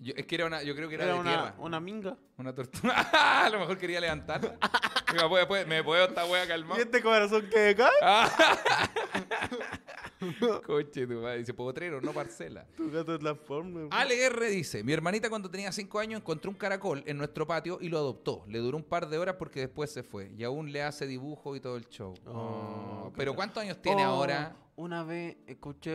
Yo- 0.00 0.14
es 0.16 0.24
que 0.24 0.34
era 0.36 0.46
una, 0.46 0.62
yo 0.62 0.74
creo 0.74 0.88
que 0.88 0.94
era, 0.94 1.04
Era 1.04 1.12
de 1.12 1.20
una, 1.20 1.30
tierra. 1.30 1.54
una 1.58 1.78
minga. 1.78 2.16
Una 2.38 2.54
tortuga. 2.54 2.94
a 3.44 3.50
lo 3.50 3.58
mejor 3.58 3.76
quería 3.76 4.00
levantarla. 4.00 4.56
Digo, 5.12 5.28
¿puede- 5.28 5.46
puede- 5.46 5.66
¿Me 5.66 5.84
puedo 5.84 6.06
esta 6.06 6.24
wea 6.24 6.46
calmar? 6.48 6.78
¿Y 6.78 6.82
este 6.82 7.02
corazón 7.02 7.46
que 7.50 7.68
acá? 7.70 7.90
Coche, 10.66 11.06
tu 11.06 11.20
madre. 11.20 11.38
Dice 11.38 11.52
potrero, 11.52 12.00
no 12.00 12.12
parcela. 12.12 12.66
Tu 12.78 12.90
gato 12.90 13.18
transforma. 13.18 13.88
Ale 13.90 14.24
R 14.24 14.48
dice, 14.48 14.82
mi 14.82 14.92
hermanita 14.94 15.28
cuando 15.28 15.50
tenía 15.50 15.70
5 15.70 15.98
años 15.98 16.20
encontró 16.20 16.50
un 16.50 16.56
caracol 16.56 17.02
en 17.06 17.18
nuestro 17.18 17.46
patio 17.46 17.76
y 17.80 17.88
lo 17.90 17.98
adoptó. 17.98 18.44
Le 18.48 18.58
duró 18.58 18.78
un 18.78 18.84
par 18.84 19.08
de 19.08 19.18
horas 19.18 19.36
porque 19.38 19.60
después 19.60 19.92
se 19.92 20.02
fue. 20.02 20.32
Y 20.36 20.44
aún 20.44 20.72
le 20.72 20.82
hace 20.82 21.06
dibujo 21.06 21.54
y 21.56 21.60
todo 21.60 21.76
el 21.76 21.86
show. 21.90 22.14
Oh, 22.26 23.04
Oh, 23.08 23.12
Pero 23.16 23.34
¿cuántos 23.34 23.62
años 23.62 23.80
tiene 23.82 24.04
Oh, 24.06 24.10
ahora? 24.10 24.54
Una 24.78 25.02
vez 25.02 25.36
escuché 25.48 25.90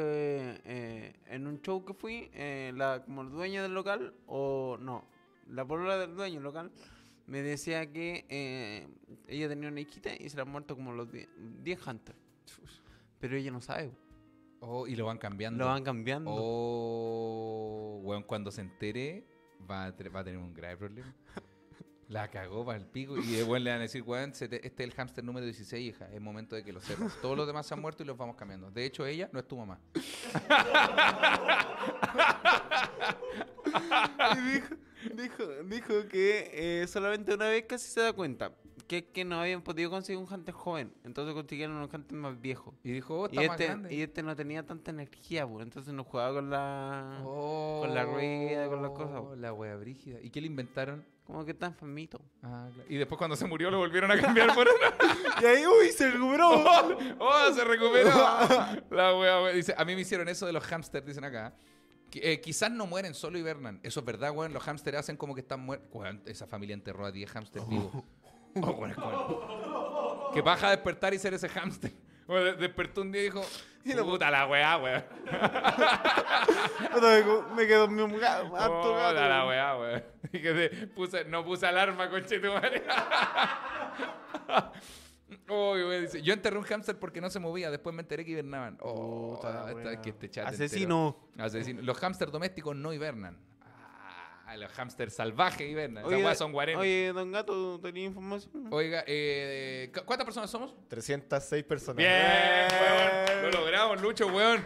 eh, 0.65 1.15
en 1.27 1.47
un 1.47 1.61
show 1.61 1.85
que 1.85 1.93
fui, 1.93 2.29
eh, 2.33 2.73
la, 2.75 3.01
como 3.05 3.21
el 3.21 3.29
dueño 3.29 3.63
del 3.63 3.73
local, 3.73 4.13
o 4.27 4.77
no, 4.77 5.07
la 5.47 5.65
polola 5.65 5.97
del 5.97 6.13
dueño 6.17 6.35
del 6.35 6.43
local, 6.43 6.69
me 7.25 7.41
decía 7.41 7.89
que 7.93 8.25
eh, 8.27 8.85
ella 9.29 9.47
tenía 9.47 9.69
una 9.69 9.79
hijita 9.79 10.13
y 10.13 10.27
se 10.27 10.35
le 10.35 10.41
han 10.41 10.49
muerto 10.49 10.75
como 10.75 10.91
los 10.91 11.09
10 11.09 11.29
10 11.63 11.87
hunters. 11.87 12.17
Pero 13.21 13.37
ella 13.37 13.51
no 13.51 13.61
sabe. 13.61 13.89
Oh, 14.59 14.85
y 14.85 14.97
lo 14.97 15.05
van 15.05 15.17
cambiando. 15.17 15.63
Lo 15.63 15.71
van 15.71 15.83
cambiando. 15.85 16.31
Oh, 16.33 18.01
weón, 18.03 18.23
cuando 18.23 18.51
se 18.51 18.59
entere 18.59 19.25
va 19.61 19.85
a, 19.85 19.91
va 20.13 20.19
a 20.19 20.23
tener 20.25 20.39
un 20.39 20.53
grave 20.53 20.75
problema. 20.75 21.15
La 22.13 22.27
cagó 22.27 22.63
para 22.63 22.77
el 22.77 22.85
pico 22.85 23.17
y 23.17 23.23
de 23.23 23.41
buen 23.41 23.63
le 23.63 23.71
van 23.71 23.79
a 23.79 23.81
decir, 23.81 24.03
weón, 24.03 24.33
este 24.39 24.67
es 24.67 24.73
el 24.77 24.93
hámster 24.93 25.23
número 25.23 25.47
16, 25.47 25.95
hija. 25.95 26.07
Es 26.13 26.21
momento 26.21 26.55
de 26.55 26.63
que 26.63 26.71
lo 26.71 26.79
sepas. 26.79 27.19
Todos 27.19 27.35
los 27.35 27.47
demás 27.47 27.65
se 27.65 27.73
han 27.73 27.81
muerto 27.81 28.03
y 28.03 28.05
los 28.05 28.15
vamos 28.15 28.35
cambiando. 28.35 28.69
De 28.69 28.85
hecho, 28.85 29.03
ella 29.03 29.31
no 29.33 29.39
es 29.39 29.47
tu 29.47 29.57
mamá. 29.57 29.79
Y 34.35 34.51
dijo, 34.51 34.75
dijo, 35.15 35.43
dijo 35.63 36.07
que 36.07 36.51
eh, 36.53 36.87
solamente 36.87 37.33
una 37.33 37.47
vez 37.47 37.65
casi 37.67 37.89
se 37.89 38.01
da 38.01 38.13
cuenta 38.13 38.53
que 38.93 38.99
es 38.99 39.05
que 39.11 39.25
no 39.25 39.39
habían 39.39 39.63
podido 39.63 39.89
conseguir 39.89 40.21
un 40.21 40.31
hunter 40.31 40.53
joven. 40.53 40.93
Entonces 41.03 41.33
consiguieron 41.33 41.77
un 41.77 41.89
hunter 41.91 42.13
más 42.13 42.39
viejo. 42.39 42.75
Y 42.83 42.91
dijo, 42.91 43.21
oh, 43.21 43.29
Y 43.31 43.37
está 43.37 43.47
más 43.47 43.59
este, 43.59 43.65
grande. 43.65 43.95
y 43.95 44.01
este 44.01 44.21
no 44.21 44.35
tenía 44.35 44.63
tanta 44.63 44.91
energía, 44.91 45.47
pues, 45.47 45.63
entonces 45.63 45.93
no 45.93 46.03
jugaba 46.03 46.35
con 46.35 46.49
la... 46.51 47.21
Oh, 47.25 47.81
con 47.81 47.95
la 47.95 48.03
rueda, 48.03 48.67
con 48.67 48.83
las 48.83 48.91
cosas. 48.91 49.37
La 49.39 49.51
wea 49.51 49.75
brígida. 49.77 50.21
¿Y 50.21 50.29
qué 50.29 50.41
le 50.41 50.47
inventaron? 50.47 51.03
Como 51.25 51.43
que 51.43 51.51
está 51.51 51.67
enfermito. 51.67 52.21
Ah, 52.43 52.69
claro. 52.71 52.89
Y 52.89 52.97
después 52.97 53.17
cuando 53.17 53.35
se 53.35 53.47
murió 53.47 53.71
lo 53.71 53.79
volvieron 53.79 54.11
a 54.11 54.21
cambiar 54.21 54.53
por 54.53 54.67
uno. 54.67 55.13
Y 55.41 55.45
ahí, 55.45 55.65
uy, 55.65 55.91
se 55.91 56.11
recuperó. 56.11 56.51
¡Oh, 57.19 57.51
se 57.51 57.63
recuperó! 57.63 58.11
La 58.91 59.17
wea, 59.17 59.41
wea. 59.41 59.53
Dice, 59.53 59.73
a 59.75 59.83
mí 59.85 59.95
me 59.95 60.01
hicieron 60.01 60.29
eso 60.29 60.45
de 60.45 60.53
los 60.53 60.63
hamsters, 60.63 61.05
dicen 61.05 61.23
acá. 61.23 61.55
Eh, 62.13 62.39
quizás 62.41 62.69
no 62.69 62.85
mueren, 62.85 63.15
solo 63.15 63.39
hibernan. 63.39 63.79
Eso 63.81 64.01
es 64.01 64.05
verdad, 64.05 64.31
weón. 64.35 64.53
Los 64.53 64.63
hamsters 64.63 64.99
hacen 64.99 65.17
como 65.17 65.33
que 65.33 65.41
están 65.41 65.61
muertos. 65.61 65.89
Esa 66.25 66.45
familia 66.45 66.75
enterró 66.75 67.05
a 67.05 67.11
10 67.11 67.31
hamsters 67.31 67.67
vivos. 67.67 67.91
Oh, 68.55 70.31
Que 70.33 70.41
baja 70.41 70.67
a 70.67 70.71
despertar 70.71 71.13
y 71.13 71.19
ser 71.19 71.33
ese 71.33 71.49
de- 72.43 72.53
despertó 72.53 73.01
un 73.01 73.11
día 73.11 73.21
y 73.21 73.25
dijo, 73.25 73.41
puta 74.05 74.31
la 74.31 74.47
weá, 74.47 74.77
weón. 74.77 75.03
me 77.55 77.67
quedó 77.67 77.87
mi 77.87 78.01
gato. 78.17 78.55
harto 78.55 78.81
Puta 78.81 79.13
gato. 79.13 79.29
la 79.29 79.45
weá, 79.47 79.77
weón. 79.77 80.03
Y 80.33 80.41
que 80.41 80.87
puse, 80.95 81.25
no 81.25 81.43
puse 81.43 81.67
alarma, 81.67 82.09
conche 82.09 82.39
tu 82.39 82.51
madre. 82.51 82.83
Dice, 86.01 86.21
yo 86.21 86.33
enterré 86.33 86.57
un 86.57 86.63
hámster 86.63 86.97
porque 86.97 87.21
no 87.21 87.29
se 87.29 87.39
movía, 87.39 87.69
después 87.69 87.93
me 87.95 88.01
enteré 88.01 88.25
que 88.25 88.31
hibernaban. 88.31 88.77
Oh, 88.81 89.39
que 90.01 90.09
este 90.11 90.29
chat 90.29 90.47
Asesino. 90.47 91.17
entero- 91.35 91.45
Asesino. 91.45 91.81
Los 91.81 91.97
hámsters 91.99 92.31
domésticos 92.31 92.75
no 92.75 92.93
hibernan. 92.93 93.37
Los 94.57 94.71
hámsters 94.73 95.13
salvajes 95.15 95.69
hibernan. 95.69 96.03
Esas 96.05 96.13
Oye, 96.13 96.23
weas 96.25 96.37
son 96.37 96.51
guarenes. 96.51 96.81
Oye, 96.81 97.11
don 97.13 97.31
Gato, 97.31 97.79
¿tenía 97.81 98.05
información? 98.05 98.67
Oiga, 98.71 99.03
eh, 99.07 99.91
¿cu- 99.93 100.01
¿cuántas 100.05 100.25
personas 100.25 100.49
somos? 100.49 100.73
306 100.87 101.63
personas. 101.63 101.97
Bien, 101.97 102.11
weón. 102.71 103.41
Lo 103.43 103.51
logramos, 103.51 104.01
Lucho, 104.01 104.27
weón. 104.27 104.63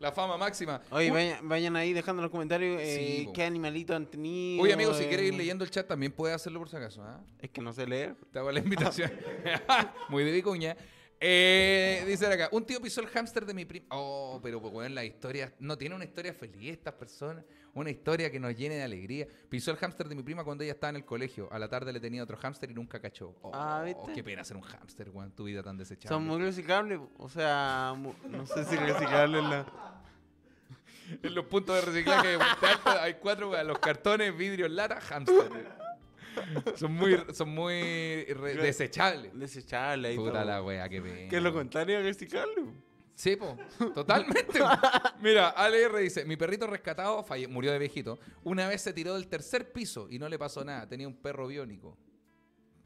La 0.00 0.12
fama 0.12 0.36
máxima. 0.36 0.80
Oye, 0.90 1.06
Uy, 1.06 1.10
vayan, 1.10 1.48
vayan 1.48 1.74
ahí 1.76 1.92
dejando 1.92 2.20
en 2.20 2.24
los 2.24 2.30
comentarios 2.30 2.80
eh, 2.80 2.96
Sí, 3.18 3.24
po. 3.26 3.32
qué 3.32 3.42
animalito 3.42 3.96
han 3.96 4.06
tenido. 4.06 4.62
Oye, 4.62 4.72
amigo, 4.72 4.94
si 4.94 5.02
eh, 5.04 5.08
quieres 5.08 5.26
ir 5.26 5.34
leyendo 5.34 5.64
el 5.64 5.70
chat, 5.70 5.88
también 5.88 6.12
puedes 6.12 6.36
hacerlo 6.36 6.60
por 6.60 6.68
si 6.68 6.76
acaso. 6.76 7.02
¿ah? 7.02 7.20
Es 7.40 7.50
que 7.50 7.60
no 7.60 7.72
sé 7.72 7.84
leer. 7.84 8.14
Te 8.32 8.38
hago 8.38 8.52
la 8.52 8.60
invitación. 8.60 9.10
Muy 10.08 10.22
de 10.22 10.30
vicuña. 10.30 10.76
Eh, 11.20 12.04
dice 12.06 12.26
acá, 12.28 12.48
un 12.52 12.64
tío 12.64 12.80
pisó 12.80 13.00
el 13.00 13.08
hámster 13.08 13.44
de 13.44 13.52
mi 13.54 13.64
prima. 13.64 13.86
Oh, 13.90 14.38
pero 14.40 14.60
pues, 14.60 14.72
weón, 14.72 14.94
la 14.94 15.04
historia, 15.04 15.52
no 15.58 15.76
tiene 15.76 15.96
una 15.96 16.04
historia 16.04 16.32
feliz 16.32 16.70
estas 16.74 16.94
personas, 16.94 17.44
una 17.78 17.90
historia 17.90 18.30
que 18.30 18.38
nos 18.40 18.56
llene 18.56 18.76
de 18.76 18.82
alegría. 18.82 19.26
Pisó 19.48 19.70
el 19.70 19.76
hámster 19.76 20.08
de 20.08 20.14
mi 20.14 20.22
prima 20.22 20.44
cuando 20.44 20.64
ella 20.64 20.72
estaba 20.72 20.90
en 20.90 20.96
el 20.96 21.04
colegio. 21.04 21.48
A 21.52 21.58
la 21.58 21.68
tarde 21.68 21.92
le 21.92 22.00
tenía 22.00 22.22
otro 22.22 22.36
hámster 22.36 22.70
y 22.70 22.74
nunca 22.74 23.00
cachó. 23.00 23.34
Oh, 23.42 23.50
Ah, 23.54 23.84
qué 24.14 24.22
pena 24.22 24.44
ser 24.44 24.56
un 24.56 24.62
hámster, 24.62 25.10
weón, 25.10 25.32
tu 25.32 25.44
vida 25.44 25.62
tan 25.62 25.76
desechable. 25.76 26.08
Son 26.08 26.26
muy 26.26 26.40
reciclables. 26.40 27.00
O 27.18 27.28
sea, 27.28 27.94
no 28.28 28.46
sé 28.46 28.64
si 28.64 28.76
reciclables 28.76 29.42
la. 29.42 29.66
En 31.22 31.34
los 31.34 31.46
puntos 31.46 31.74
de 31.74 31.80
reciclaje 31.80 32.28
de 32.28 32.36
Puente 32.36 32.66
Alto 32.66 32.90
hay 33.00 33.14
cuatro, 33.14 33.50
weón, 33.50 33.66
los 33.66 33.78
cartones, 33.78 34.36
vidrios, 34.36 34.70
lata, 34.70 35.00
hámster. 35.00 35.78
Son 36.76 36.92
muy, 36.92 37.18
son 37.32 37.48
muy 37.48 37.74
desechables. 38.62 39.32
Desechables 39.38 40.16
Puta 40.16 40.44
la 40.44 40.62
wea, 40.62 40.88
qué 40.88 41.00
pena. 41.00 41.28
Que 41.30 41.40
lo 41.40 41.52
contrario 41.52 41.98
a 41.98 42.02
reciclable. 42.02 42.87
Sí, 43.18 43.34
po, 43.34 43.58
totalmente. 43.94 44.60
Mira, 45.20 45.48
ALR 45.48 45.96
dice, 45.98 46.24
mi 46.24 46.36
perrito 46.36 46.68
rescatado 46.68 47.24
falle- 47.24 47.48
murió 47.48 47.72
de 47.72 47.78
viejito. 47.80 48.20
Una 48.44 48.68
vez 48.68 48.80
se 48.82 48.92
tiró 48.92 49.14
del 49.14 49.26
tercer 49.26 49.72
piso 49.72 50.06
y 50.08 50.20
no 50.20 50.28
le 50.28 50.38
pasó 50.38 50.64
nada. 50.64 50.88
Tenía 50.88 51.08
un 51.08 51.16
perro 51.16 51.48
biónico. 51.48 51.98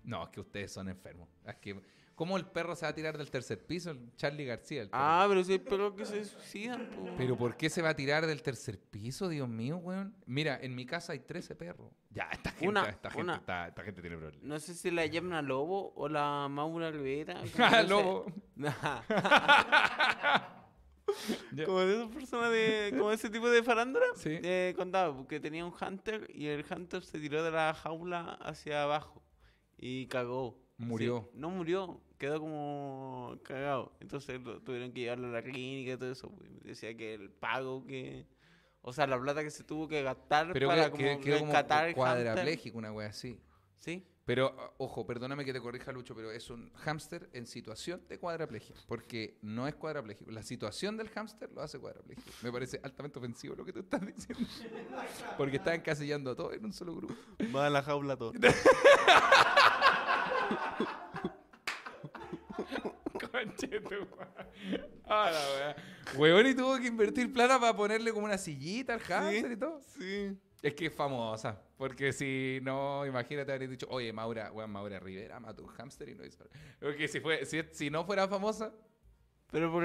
No, 0.05 0.22
es 0.24 0.30
que 0.30 0.41
ustedes 0.41 0.72
son 0.72 0.89
enfermos. 0.89 1.28
Es 1.47 1.57
que, 1.57 1.78
¿cómo 2.14 2.36
el 2.36 2.44
perro 2.46 2.74
se 2.76 2.86
va 2.86 2.90
a 2.90 2.94
tirar 2.94 3.16
del 3.18 3.30
tercer 3.30 3.64
piso? 3.66 3.90
El 3.90 4.14
Charlie 4.16 4.44
García. 4.44 4.82
el 4.82 4.90
perro. 4.90 5.02
Ah, 5.02 5.26
pero 5.28 5.42
si 5.44 5.52
hay 5.52 5.58
perros 5.58 5.94
que 5.94 6.04
se 6.04 6.24
suicidan. 6.24 6.88
po. 6.90 7.08
Pero 7.16 7.36
¿por 7.36 7.56
qué 7.56 7.68
se 7.70 7.82
va 7.82 7.90
a 7.90 7.96
tirar 7.96 8.26
del 8.26 8.42
tercer 8.42 8.78
piso, 8.78 9.28
Dios 9.28 9.48
mío, 9.48 9.76
weón? 9.78 10.14
Mira, 10.26 10.58
en 10.60 10.74
mi 10.74 10.86
casa 10.86 11.12
hay 11.12 11.20
13 11.20 11.54
perros. 11.54 11.90
Ya, 12.10 12.28
esta 12.32 12.50
gente, 12.50 12.68
Una- 12.68 12.88
esta, 12.88 13.10
gente 13.10 13.22
una- 13.22 13.36
esta 13.68 13.82
gente 13.82 14.00
tiene 14.00 14.16
problemas. 14.16 14.42
No 14.44 14.58
sé 14.60 14.74
si 14.74 14.90
la 14.90 15.06
llaman 15.06 15.46
Lobo 15.46 15.92
o 15.96 16.08
la 16.08 16.46
Maura 16.50 16.90
Rivera. 16.90 17.34
como 17.56 17.64
Ah, 17.66 17.82
lobo. 17.82 18.26
Como 21.66 21.80
de 21.80 21.94
esas 21.94 22.08
personas 22.10 22.50
de. 22.50 22.94
como 22.96 23.10
ese 23.12 23.28
tipo 23.28 23.50
de 23.50 23.62
farándula. 23.62 24.06
Sí. 24.16 24.38
eh, 24.42 24.72
contaba, 24.76 25.14
porque 25.14 25.40
tenía 25.40 25.64
un 25.64 25.72
hunter 25.78 26.26
y 26.32 26.46
el 26.46 26.64
hunter 26.70 27.02
se 27.04 27.18
tiró 27.18 27.42
de 27.42 27.50
la 27.50 27.74
jaula 27.74 28.34
hacia 28.40 28.82
abajo 28.84 29.22
y 29.76 30.06
cagó. 30.06 30.58
Murió. 30.79 31.29
Sí, 31.33 31.39
no 31.39 31.51
murió, 31.51 32.01
quedó 32.18 32.41
como 32.41 33.39
cagado. 33.45 33.93
Entonces 34.01 34.41
lo- 34.41 34.61
tuvieron 34.62 34.93
que 34.93 35.01
llevarlo 35.01 35.29
a 35.29 35.31
la 35.31 35.43
clínica 35.43 35.93
y 35.93 35.97
todo 35.97 36.11
eso. 36.12 36.33
Decía 36.64 36.97
que 36.97 37.14
el 37.14 37.31
pago 37.31 37.85
que. 37.87 38.27
O 38.81 38.93
sea, 38.93 39.07
la 39.07 39.20
plata 39.20 39.45
que 39.45 39.51
se 39.51 39.62
tuvo 39.62 39.87
que 39.87 40.03
gastar 40.03 40.53
Pero 40.53 40.68
para 40.68 40.87
que- 40.87 40.91
como 40.91 41.03
que- 41.20 41.25
quedó 41.25 41.39
como 41.41 41.53
rescatar 41.53 41.85
el 41.85 41.91
hunter. 41.91 41.95
cuadrapléjico, 41.97 42.79
una 42.79 42.93
wea 42.93 43.09
así. 43.09 43.41
Sí. 43.79 44.05
Pero, 44.25 44.75
ojo, 44.79 45.05
perdóname 45.05 45.45
que 45.45 45.53
te 45.53 45.61
corrija, 45.61 45.91
Lucho, 45.91 46.14
pero 46.14 46.31
es 46.31 46.49
un 46.49 46.70
hámster 46.75 47.29
en 47.33 47.45
situación 47.45 48.03
de 48.09 48.18
cuadraplegia. 48.20 48.77
Porque 48.87 49.37
no 49.43 49.66
es 49.66 49.75
cuadrapléjico. 49.75 50.31
La 50.31 50.45
situación 50.45 50.97
del 50.97 51.09
hámster 51.11 51.51
lo 51.53 51.61
hace 51.61 51.81
cuadrapléjico. 51.81 52.31
Me 52.43 52.53
parece 52.53 52.79
altamente 52.85 53.18
ofensivo 53.18 53.57
lo 53.57 53.64
que 53.64 53.73
tú 53.73 53.81
estás 53.81 54.01
diciendo. 54.07 54.47
Porque 55.37 55.57
estás 55.57 55.75
encasillando 55.75 56.31
a 56.31 56.37
todos 56.37 56.55
en 56.55 56.64
un 56.64 56.73
solo 56.73 56.95
grupo. 56.95 57.14
Va 57.55 57.66
a 57.66 57.70
la 57.70 57.83
jaula 57.83 58.16
todo. 58.16 58.33
Conche 63.30 63.80
tu. 63.80 64.07
Ah. 65.07 65.74
Huevón, 66.16 66.46
y 66.46 66.55
tuvo 66.55 66.78
que 66.78 66.86
invertir 66.86 67.32
plata 67.32 67.59
para 67.59 67.74
ponerle 67.74 68.12
como 68.12 68.26
una 68.26 68.38
sillita 68.38 68.94
al 68.94 69.00
hámster 69.00 69.53
y 69.53 69.57
todo. 69.57 69.80
Sí. 69.82 70.36
Es 70.62 70.74
que 70.74 70.86
es 70.86 70.94
famosa. 70.94 71.61
Porque 71.76 72.12
si 72.12 72.61
no, 72.62 73.05
imagínate 73.05 73.53
habría 73.53 73.68
dicho, 73.68 73.86
oye, 73.90 74.12
Maura, 74.12 74.53
weón, 74.53 74.70
Maura 74.70 75.00
Rivera 75.00 75.40
mató 75.40 75.64
un 75.64 75.68
hámster 75.68 76.09
y 76.09 76.14
no 76.14 76.24
hizo. 76.24 76.44
Porque 76.80 77.09
si, 77.09 77.20
fue, 77.20 77.44
si, 77.44 77.62
si 77.72 77.90
no 77.90 78.05
fuera 78.05 78.28
famosa, 78.28 78.72
Pero, 79.53 79.70
por, 79.70 79.84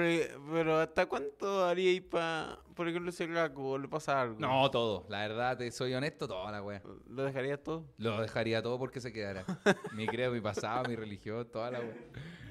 pero 0.52 0.78
¿hasta 0.78 1.06
cuánto 1.06 1.64
haríais 1.66 2.00
para, 2.02 2.58
por 2.74 2.88
ejemplo, 2.88 3.10
ese 3.10 3.26
Gaku 3.26 3.78
le 3.78 3.86
pasa 3.86 4.20
algo? 4.22 4.40
no, 4.40 4.70
todo. 4.70 5.04
La 5.10 5.18
verdad, 5.28 5.56
te 5.58 5.70
soy 5.70 5.92
honesto, 5.94 6.26
toda 6.26 6.50
la 6.50 6.62
wea. 6.62 6.82
¿Lo 7.08 7.22
dejarías 7.24 7.62
todo? 7.62 7.84
Lo 7.98 8.20
dejaría 8.20 8.62
todo 8.62 8.78
porque 8.78 9.00
se 9.00 9.12
quedara. 9.12 9.44
mi 9.92 10.06
credo, 10.06 10.32
mi 10.32 10.40
pasado, 10.40 10.88
mi 10.88 10.96
religión, 10.96 11.46
toda 11.52 11.70
la 11.70 11.80
wea. 11.80 11.94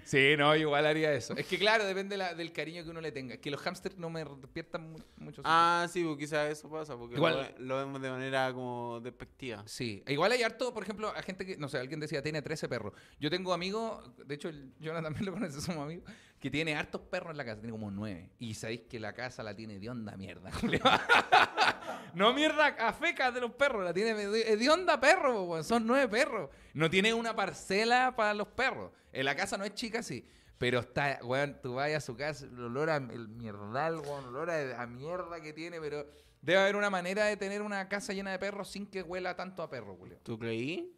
Sí, 0.04 0.36
no, 0.38 0.56
igual 0.56 0.86
haría 0.86 1.12
eso. 1.12 1.36
Es 1.36 1.46
que 1.48 1.58
claro, 1.60 1.84
depende 1.84 2.16
la- 2.16 2.34
del 2.34 2.54
cariño 2.54 2.82
que 2.82 2.90
uno 2.92 3.02
le 3.02 3.12
tenga. 3.12 3.34
Es 3.34 3.42
que 3.42 3.52
los 3.52 3.60
hámsters 3.60 3.98
no 3.98 4.10
me 4.10 4.24
despiertan 4.24 4.92
mu- 4.94 5.00
mucho. 5.18 5.42
Ah, 5.44 5.86
sí, 5.92 6.02
pues 6.06 6.18
quizás 6.18 6.50
eso 6.50 6.70
pasa, 6.70 6.96
porque 6.96 7.16
Igual- 7.16 7.34
lo, 7.34 7.42
ve- 7.42 7.56
lo 7.58 7.76
vemos 7.78 8.02
de 8.02 8.10
manera 8.12 8.54
como 8.54 9.02
despectiva. 9.02 9.64
Sí, 9.66 10.02
e 10.06 10.14
igual 10.14 10.32
hay 10.32 10.44
harto, 10.44 10.74
por 10.74 10.84
ejemplo, 10.84 11.10
a 11.10 11.22
gente 11.24 11.46
que, 11.46 11.58
no 11.58 11.68
sé, 11.68 11.78
alguien 11.80 12.00
decía, 12.00 12.22
tiene 12.24 12.42
13 12.42 12.70
perros. 12.70 12.94
Yo 13.20 13.30
tengo 13.30 13.52
amigos, 13.54 14.10
de 14.26 14.36
hecho, 14.36 14.50
Jonathan 14.80 15.04
también 15.12 15.26
lo 15.26 15.34
conoce, 15.34 15.60
somos 15.60 15.84
amigos, 15.84 16.10
que 16.40 16.52
tiene 16.52 16.76
hartos 16.76 17.02
perros 17.02 17.32
en 17.32 17.38
la 17.38 17.46
casa, 17.46 17.60
tiene 17.60 17.72
como 17.72 17.90
9. 17.90 18.30
Y 18.40 18.54
sabéis 18.54 18.82
que 18.90 19.00
la 19.00 19.14
casa 19.14 19.42
la 19.44 19.56
tiene 19.56 19.80
de 19.80 19.90
onda 19.90 20.16
mierda, 20.16 20.52
no 22.14 22.34
mierda 22.34 22.68
a 22.80 22.94
fecas 22.94 23.34
de 23.34 23.42
los 23.42 23.52
perros, 23.52 23.84
la 23.84 23.94
tiene 23.94 24.14
de, 24.14 24.70
onda 24.70 25.00
perro, 25.00 25.64
son 25.64 25.88
9 25.88 26.08
perros. 26.08 26.50
No 26.74 26.90
tiene 26.90 27.14
una 27.14 27.36
parcela 27.36 28.16
para 28.16 28.34
los 28.34 28.48
perros. 28.50 28.92
En 29.12 29.26
la 29.26 29.36
casa 29.36 29.58
no 29.58 29.64
es 29.64 29.74
chica, 29.74 30.04
sí. 30.04 30.28
Pero 30.60 30.80
está, 30.80 31.20
weón, 31.24 31.60
tú 31.62 31.76
vas 31.76 31.92
a 31.92 32.02
su 32.02 32.16
casa, 32.16 32.46
el 32.46 32.60
olor 32.60 32.90
a 32.90 32.98
el 32.98 33.28
mierdal, 33.28 34.00
weón, 34.00 34.24
el 34.24 34.30
olor 34.30 34.50
a, 34.50 34.82
a 34.82 34.88
mierda 34.88 35.40
que 35.42 35.54
tiene, 35.54 35.80
pero 35.80 36.08
debe 36.42 36.60
haber 36.60 36.76
una 36.76 36.90
manera 36.90 37.26
de 37.26 37.38
tener 37.38 37.62
una 37.62 37.88
casa 37.90 38.14
llena 38.14 38.32
de 38.32 38.40
perros 38.40 38.70
sin 38.70 38.88
que 38.88 39.02
huela 39.02 39.36
tanto 39.36 39.64
a 39.64 39.70
perro, 39.70 39.96
Julio. 39.96 40.20
¿Tú 40.24 40.38
creí? 40.38 40.96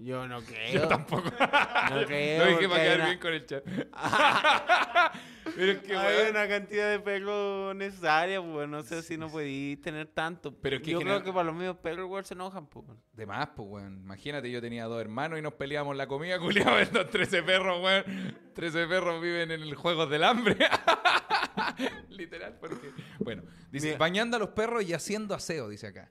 Yo 0.00 0.28
no 0.28 0.40
creo. 0.42 0.72
Yo 0.82 0.88
tampoco. 0.88 1.28
No 1.90 2.04
creo. 2.06 2.44
Lo 2.44 2.50
dije 2.52 2.68
para 2.68 2.82
quedar 2.82 2.96
una- 2.98 3.06
bien 3.06 3.18
con 3.18 3.32
el 3.32 3.46
chat. 3.46 3.64
Pero 5.56 5.72
es 5.72 5.78
que, 5.78 5.96
hay 5.96 6.30
una 6.30 6.46
cantidad 6.46 6.90
de 6.90 7.00
perros 7.00 7.74
necesaria, 7.74 8.40
pues 8.42 8.68
no 8.68 8.82
sé 8.82 9.02
si 9.02 9.16
no 9.16 9.28
podéis 9.28 9.80
tener 9.80 10.06
tanto. 10.08 10.54
Pero 10.60 10.76
es 10.76 10.82
que 10.82 10.90
yo 10.92 10.98
general- 10.98 11.22
creo 11.22 11.32
que 11.32 11.34
para 11.34 11.44
los 11.44 11.54
mismos 11.56 11.78
perros 11.78 12.04
igual 12.04 12.24
se 12.24 12.34
enojan, 12.34 12.66
pues. 12.66 12.84
De 13.14 13.26
más, 13.26 13.48
pues, 13.56 13.68
weón. 13.68 13.98
Imagínate, 14.02 14.50
yo 14.50 14.60
tenía 14.60 14.84
dos 14.84 15.00
hermanos 15.00 15.38
y 15.38 15.42
nos 15.42 15.54
peleábamos 15.54 15.96
la 15.96 16.06
comida, 16.06 16.38
culiado. 16.38 16.78
Estos 16.78 17.10
13 17.10 17.42
perros, 17.42 17.82
weón. 17.82 18.36
13 18.54 18.86
perros 18.86 19.20
viven 19.22 19.50
en 19.50 19.62
el 19.62 19.74
juego 19.74 20.06
del 20.06 20.22
hambre. 20.24 20.56
Literal, 22.10 22.56
porque. 22.60 22.92
Bueno, 23.18 23.42
dice, 23.70 23.86
Mira. 23.86 23.98
bañando 23.98 24.36
a 24.36 24.40
los 24.40 24.50
perros 24.50 24.84
y 24.84 24.92
haciendo 24.92 25.34
aseo, 25.34 25.68
dice 25.68 25.86
acá. 25.88 26.10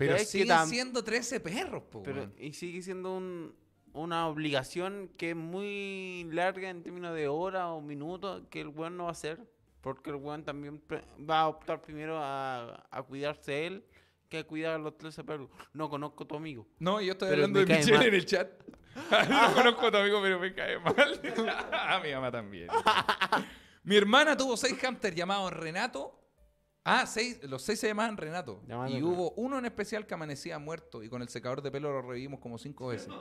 Pero 0.00 0.16
tam- 0.16 0.66
siendo 0.66 1.04
13 1.04 1.40
perros, 1.40 1.82
Pero, 2.04 2.20
weón. 2.22 2.34
y 2.38 2.52
sigue 2.52 2.82
siendo 2.82 3.16
un- 3.16 3.54
una 3.92 4.26
obligación 4.28 5.10
que 5.16 5.30
es 5.30 5.36
muy 5.36 6.26
larga 6.32 6.70
en 6.70 6.82
términos 6.82 7.14
de 7.14 7.28
horas 7.28 7.64
o 7.68 7.80
minutos 7.80 8.42
que 8.50 8.60
el 8.60 8.68
weón 8.68 8.96
no 8.96 9.04
va 9.04 9.08
a 9.10 9.12
hacer. 9.12 9.40
Porque 9.80 10.10
el 10.10 10.16
weón 10.16 10.44
también 10.44 10.82
va 11.28 11.40
a 11.40 11.48
optar 11.48 11.80
primero 11.80 12.18
a, 12.18 12.86
a 12.90 13.02
cuidarse 13.02 13.66
él 13.66 13.84
que 14.28 14.38
a 14.38 14.44
cuidar 14.44 14.74
a 14.74 14.78
los 14.78 14.96
13 14.98 15.24
perros. 15.24 15.48
No 15.72 15.88
conozco 15.88 16.24
a 16.24 16.28
tu 16.28 16.36
amigo. 16.36 16.66
No, 16.78 17.00
yo 17.00 17.12
estoy 17.12 17.30
hablando 17.30 17.58
de 17.64 17.66
Michelle 17.78 17.96
mal. 17.98 18.06
en 18.06 18.14
el 18.14 18.26
chat. 18.26 18.48
no 19.30 19.54
conozco 19.54 19.86
a 19.86 19.90
tu 19.90 19.96
amigo, 19.96 20.20
pero 20.22 20.38
me 20.38 20.54
cae 20.54 20.78
mal. 20.78 20.94
a 21.72 22.00
mi 22.00 22.12
mamá 22.12 22.30
también. 22.30 22.68
Mi 23.82 23.96
hermana 23.96 24.36
tuvo 24.36 24.56
seis 24.58 24.78
hamsters 24.82 25.16
llamados 25.16 25.52
Renato. 25.54 26.19
Ah, 26.84 27.04
seis, 27.06 27.38
los 27.44 27.62
seis 27.62 27.78
se 27.78 27.88
llamaban 27.88 28.16
Renato. 28.16 28.62
Llamaban 28.66 28.90
y 28.90 28.94
Renato. 28.94 29.12
hubo 29.12 29.30
uno 29.32 29.58
en 29.58 29.66
especial 29.66 30.06
que 30.06 30.14
amanecía 30.14 30.58
muerto 30.58 31.02
y 31.02 31.08
con 31.08 31.20
el 31.22 31.28
secador 31.28 31.60
de 31.62 31.70
pelo 31.70 31.92
lo 31.92 32.02
revivimos 32.02 32.40
como 32.40 32.58
cinco 32.58 32.88
veces. 32.88 33.08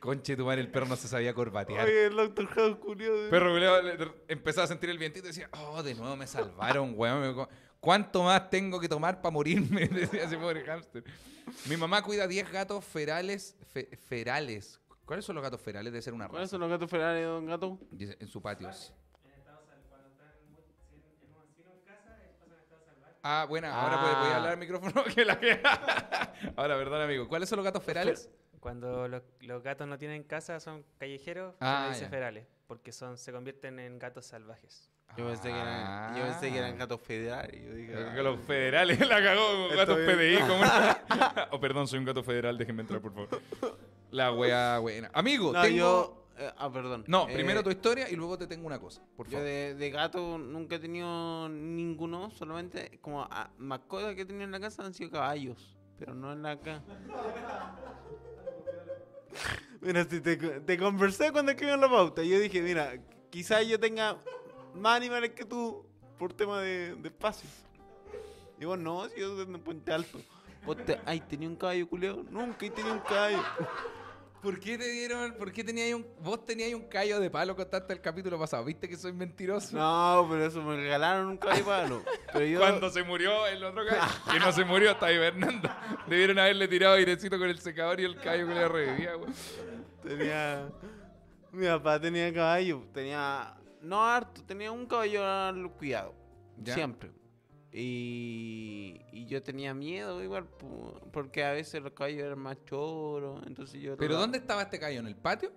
Conche 0.00 0.34
tu 0.36 0.46
madre, 0.46 0.62
el 0.62 0.70
perro 0.70 0.86
no 0.86 0.96
se 0.96 1.08
sabía 1.08 1.34
corbatear. 1.34 1.86
el 1.88 2.16
doctor 2.16 2.46
House 2.46 2.76
curioso. 2.78 3.28
Perro 3.28 3.54
de- 3.54 4.10
empezaba 4.28 4.64
a 4.64 4.68
sentir 4.68 4.88
el 4.88 4.96
vientito 4.98 5.26
y 5.26 5.28
decía, 5.28 5.50
oh, 5.52 5.82
de 5.82 5.94
nuevo 5.94 6.16
me 6.16 6.26
salvaron, 6.26 6.94
weón. 6.96 7.46
¿Cuánto 7.80 8.22
más 8.22 8.48
tengo 8.50 8.80
que 8.80 8.88
tomar 8.88 9.20
para 9.20 9.32
morirme? 9.32 9.86
Decía 9.88 10.24
ese 10.24 10.36
pobre 10.38 10.64
hámster. 10.64 11.04
Mi 11.66 11.76
mamá 11.76 12.02
cuida 12.02 12.26
10 12.26 12.50
gatos 12.50 12.84
ferales. 12.84 13.56
fe- 13.72 13.94
ferales. 13.96 14.80
¿Cuáles 15.04 15.24
son 15.24 15.34
los 15.36 15.42
gatos 15.42 15.60
ferales? 15.60 15.92
Debe 15.92 16.02
ser 16.02 16.12
una 16.14 16.28
¿Cuáles 16.28 16.46
raza. 16.48 16.50
son 16.52 16.60
los 16.60 16.70
gatos 16.70 16.90
ferales, 16.90 17.24
don 17.26 17.46
gato? 17.46 17.78
Dice, 17.90 18.16
en 18.20 18.28
su 18.28 18.40
patio. 18.40 18.70
Ah, 23.22 23.46
buena. 23.48 23.74
Ahora 23.74 24.00
pues, 24.00 24.14
voy 24.16 24.28
a 24.28 24.32
Ah. 24.32 24.36
hablar 24.36 24.52
al 24.52 24.58
micrófono 24.58 25.04
que 25.14 25.24
la 25.24 25.38
que... 25.38 25.60
Ahora, 26.56 26.76
perdón, 26.76 27.02
amigo. 27.02 27.28
¿Cuáles 27.28 27.48
son 27.48 27.56
los 27.58 27.64
gatos 27.64 27.82
ferales? 27.84 28.30
Cuando 28.60 29.08
los, 29.08 29.22
los 29.40 29.62
gatos 29.62 29.86
no 29.88 29.96
tienen 29.98 30.22
casa, 30.22 30.60
son 30.60 30.84
callejeros, 30.98 31.54
Ah, 31.60 31.84
se 31.86 31.90
dice 31.90 32.04
ya. 32.04 32.10
ferales, 32.10 32.46
porque 32.66 32.92
son, 32.92 33.16
se 33.16 33.32
convierten 33.32 33.78
en 33.78 33.98
gatos 33.98 34.26
salvajes. 34.26 34.90
Yo 35.16 35.26
pensé, 35.26 35.48
que 35.48 35.58
eran, 35.60 36.16
yo 36.16 36.22
pensé 36.24 36.52
que 36.52 36.58
eran 36.58 36.78
gatos 36.78 37.00
federales. 37.00 37.60
Yo 37.64 37.74
dije, 37.74 37.92
Creo 37.92 38.08
ah, 38.10 38.14
que 38.14 38.22
Los 38.22 38.40
federales 38.42 39.00
la 39.08 39.22
cagó 39.22 39.68
con 39.68 39.76
gatos 39.76 39.96
bien. 39.96 40.08
PDI. 40.16 40.38
como 40.38 40.62
oh, 41.50 41.60
perdón, 41.60 41.88
soy 41.88 41.98
un 41.98 42.04
gato 42.04 42.22
federal, 42.22 42.56
déjenme 42.56 42.82
entrar, 42.82 43.00
por 43.00 43.12
favor. 43.12 43.42
La 44.12 44.32
wea 44.32 44.78
buena. 44.78 45.10
Amigo, 45.12 45.52
No, 45.52 45.62
tengo... 45.62 45.76
yo. 45.76 46.19
Eh, 46.40 46.52
ah, 46.56 46.70
perdón. 46.72 47.04
No, 47.06 47.28
Eh, 47.28 47.34
primero 47.34 47.62
tu 47.62 47.70
historia 47.70 48.08
y 48.10 48.16
luego 48.16 48.38
te 48.38 48.46
tengo 48.46 48.66
una 48.66 48.80
cosa, 48.80 49.02
por 49.16 49.26
Yo 49.26 49.32
favor. 49.32 49.46
de, 49.46 49.74
de 49.74 49.90
gato 49.90 50.38
nunca 50.38 50.76
he 50.76 50.78
tenido 50.78 51.48
ninguno, 51.48 52.30
solamente 52.30 52.98
como 53.00 53.22
ah, 53.30 53.50
mascotas 53.58 54.14
que 54.14 54.22
he 54.22 54.24
tenido 54.24 54.44
en 54.44 54.52
la 54.52 54.60
casa 54.60 54.84
han 54.84 54.94
sido 54.94 55.10
caballos, 55.10 55.76
pero 55.98 56.14
no 56.14 56.32
en 56.32 56.42
la 56.42 56.58
casa. 56.58 56.82
mira, 59.80 60.04
si 60.04 60.20
te, 60.20 60.36
te 60.36 60.78
conversé 60.78 61.32
cuando 61.32 61.52
escribí 61.52 61.76
la 61.76 61.88
pauta, 61.88 62.22
yo 62.22 62.38
dije, 62.38 62.62
mira, 62.62 62.94
quizás 63.30 63.66
yo 63.66 63.78
tenga 63.78 64.16
más 64.74 64.96
animales 64.96 65.30
que 65.30 65.44
tú 65.44 65.84
por 66.18 66.32
tema 66.32 66.60
de, 66.60 66.94
de 66.96 67.08
espacio. 67.08 67.48
Y 68.58 68.64
vos 68.66 68.78
no, 68.78 69.08
si 69.08 69.20
yo 69.20 69.36
soy 69.36 69.46
de 69.46 69.58
Puente 69.58 69.92
Alto. 69.92 70.18
Te, 70.86 71.00
ay, 71.06 71.20
tenía 71.20 71.48
un 71.48 71.56
caballo, 71.56 71.88
culeo. 71.88 72.22
Nunca 72.30 72.66
he 72.66 72.70
tenido 72.70 72.92
un 72.94 73.00
caballo. 73.00 73.38
¿Por 74.42 74.58
qué 74.58 74.78
te 74.78 74.88
dieron, 74.90 75.34
por 75.34 75.52
qué 75.52 75.62
tenías 75.62 75.92
un, 75.94 76.06
vos 76.22 76.46
tenías 76.46 76.72
un 76.72 76.88
callo 76.88 77.20
de 77.20 77.28
palo 77.28 77.54
contaste 77.54 77.92
el 77.92 78.00
capítulo 78.00 78.38
pasado? 78.38 78.64
¿Viste 78.64 78.88
que 78.88 78.96
soy 78.96 79.12
mentiroso? 79.12 79.76
No, 79.76 80.26
pero 80.30 80.46
eso 80.46 80.62
me 80.62 80.76
regalaron 80.76 81.26
un 81.28 81.36
caballo 81.36 81.64
palo. 81.66 82.02
Pero 82.32 82.46
yo, 82.46 82.58
Cuando 82.58 82.88
se 82.88 83.02
murió 83.02 83.46
el 83.46 83.62
otro 83.62 83.84
callo, 83.86 84.00
que 84.32 84.38
no 84.38 84.50
se 84.52 84.64
murió, 84.64 84.92
está 84.92 85.12
hibernando. 85.12 85.68
Debieron 86.06 86.38
haberle 86.38 86.68
tirado 86.68 86.94
airecito 86.94 87.38
con 87.38 87.48
el 87.50 87.58
secador 87.58 88.00
y 88.00 88.04
el 88.04 88.16
callo 88.16 88.46
que 88.46 88.54
le 88.54 88.68
revivía, 88.68 89.14
güey. 89.14 89.30
Tenía. 90.02 90.68
Mi 91.52 91.66
papá 91.66 92.00
tenía 92.00 92.32
caballo. 92.32 92.82
Tenía. 92.94 93.54
No 93.82 94.02
harto, 94.06 94.42
tenía 94.44 94.72
un 94.72 94.86
caballo 94.86 95.26
al 95.26 95.70
cuidado. 95.72 96.14
¿Ya? 96.56 96.74
Siempre. 96.74 97.10
Y, 97.72 99.00
y 99.12 99.26
yo 99.26 99.42
tenía 99.42 99.74
miedo 99.74 100.22
igual, 100.22 100.46
porque 101.12 101.44
a 101.44 101.52
veces 101.52 101.82
los 101.82 101.92
caballos 101.92 102.22
eran 102.24 102.38
más 102.38 102.56
choros. 102.64 103.40
Entonces 103.46 103.80
yo. 103.80 103.96
¿Pero 103.96 104.16
dónde 104.16 104.38
estaba 104.38 104.62
este 104.62 104.78
callo? 104.78 105.00
¿En 105.00 105.06
el 105.06 105.16
patio? 105.16 105.52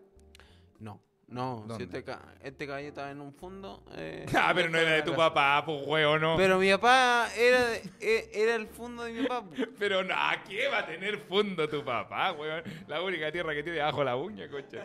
No, 1.25 1.63
no. 1.65 1.77
si 1.77 1.83
este, 1.83 2.03
ca- 2.03 2.21
este 2.43 2.67
caballo 2.67 2.89
estaba 2.89 3.09
en 3.09 3.19
un 3.21 3.33
fondo. 3.33 3.83
eh, 3.95 4.25
Ah, 4.35 4.51
pero 4.53 4.69
no 4.69 4.77
era 4.77 4.91
de 4.91 5.01
tu 5.01 5.11
casa. 5.11 5.29
papá, 5.33 5.63
pues, 5.65 5.83
güey, 5.83 6.03
no. 6.19 6.35
Pero 6.37 6.59
mi 6.59 6.69
papá 6.69 7.29
era, 7.35 7.65
de- 7.69 7.81
e- 8.01 8.29
era 8.33 8.53
el 8.55 8.67
fondo 8.67 9.03
de 9.03 9.13
mi 9.13 9.25
papá. 9.25 9.49
Pero 9.79 10.03
no, 10.03 10.13
¿qué 10.47 10.67
va 10.67 10.79
a 10.79 10.85
tener 10.85 11.17
fondo 11.17 11.67
tu 11.67 11.83
papá, 11.83 12.33
weón? 12.33 12.61
La 12.87 13.01
única 13.01 13.31
tierra 13.31 13.55
que 13.55 13.63
tiene 13.63 13.81
abajo 13.81 14.03
la 14.03 14.15
uña, 14.15 14.47
concha. 14.49 14.83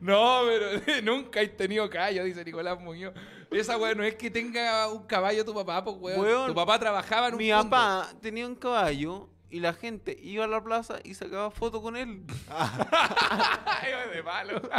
No, 0.00 0.42
pero 0.46 1.02
nunca 1.02 1.40
he 1.40 1.48
tenido 1.48 1.88
callo, 1.90 2.24
dice 2.24 2.44
Nicolás 2.44 2.80
Muñoz. 2.80 3.14
Esa 3.50 3.76
weón 3.78 3.98
no 3.98 4.04
es 4.04 4.14
que 4.14 4.30
tenga 4.30 4.88
un 4.88 5.04
caballo 5.06 5.44
tu 5.44 5.52
papá, 5.54 5.82
pues 5.84 5.96
weón. 5.98 6.20
Weón, 6.20 6.46
tu 6.48 6.54
papá 6.54 6.78
trabajaba 6.78 7.28
en 7.28 7.34
un 7.34 7.38
Mi 7.38 7.50
fondo. 7.50 7.70
papá 7.70 8.12
tenía 8.20 8.46
un 8.46 8.54
caballo 8.54 9.28
y 9.50 9.58
la 9.60 9.72
gente 9.72 10.16
iba 10.22 10.44
a 10.44 10.48
la 10.48 10.62
plaza 10.62 11.00
y 11.02 11.14
sacaba 11.14 11.50
fotos 11.50 11.80
con 11.82 11.96
él. 11.96 12.22
De 14.14 14.22
palo. 14.22 14.60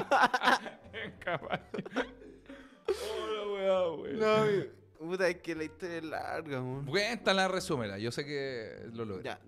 En 0.93 1.11
caballo. 1.19 1.63
Oh, 2.87 3.27
la 3.33 3.47
weá, 3.53 3.91
weón. 3.91 4.19
No, 4.19 4.45
mi- 4.45 5.07
puta, 5.11 5.27
es 5.29 5.37
que 5.37 5.55
la 5.55 5.63
historia 5.63 5.97
es 5.97 6.03
larga, 6.03 6.61
weón. 6.61 6.85
Cuéntala, 6.85 7.47
resúmela. 7.47 7.97
Yo 7.97 8.11
sé 8.11 8.25
que 8.25 8.87
lo 8.93 9.05
logré. 9.05 9.23
Ya. 9.23 9.39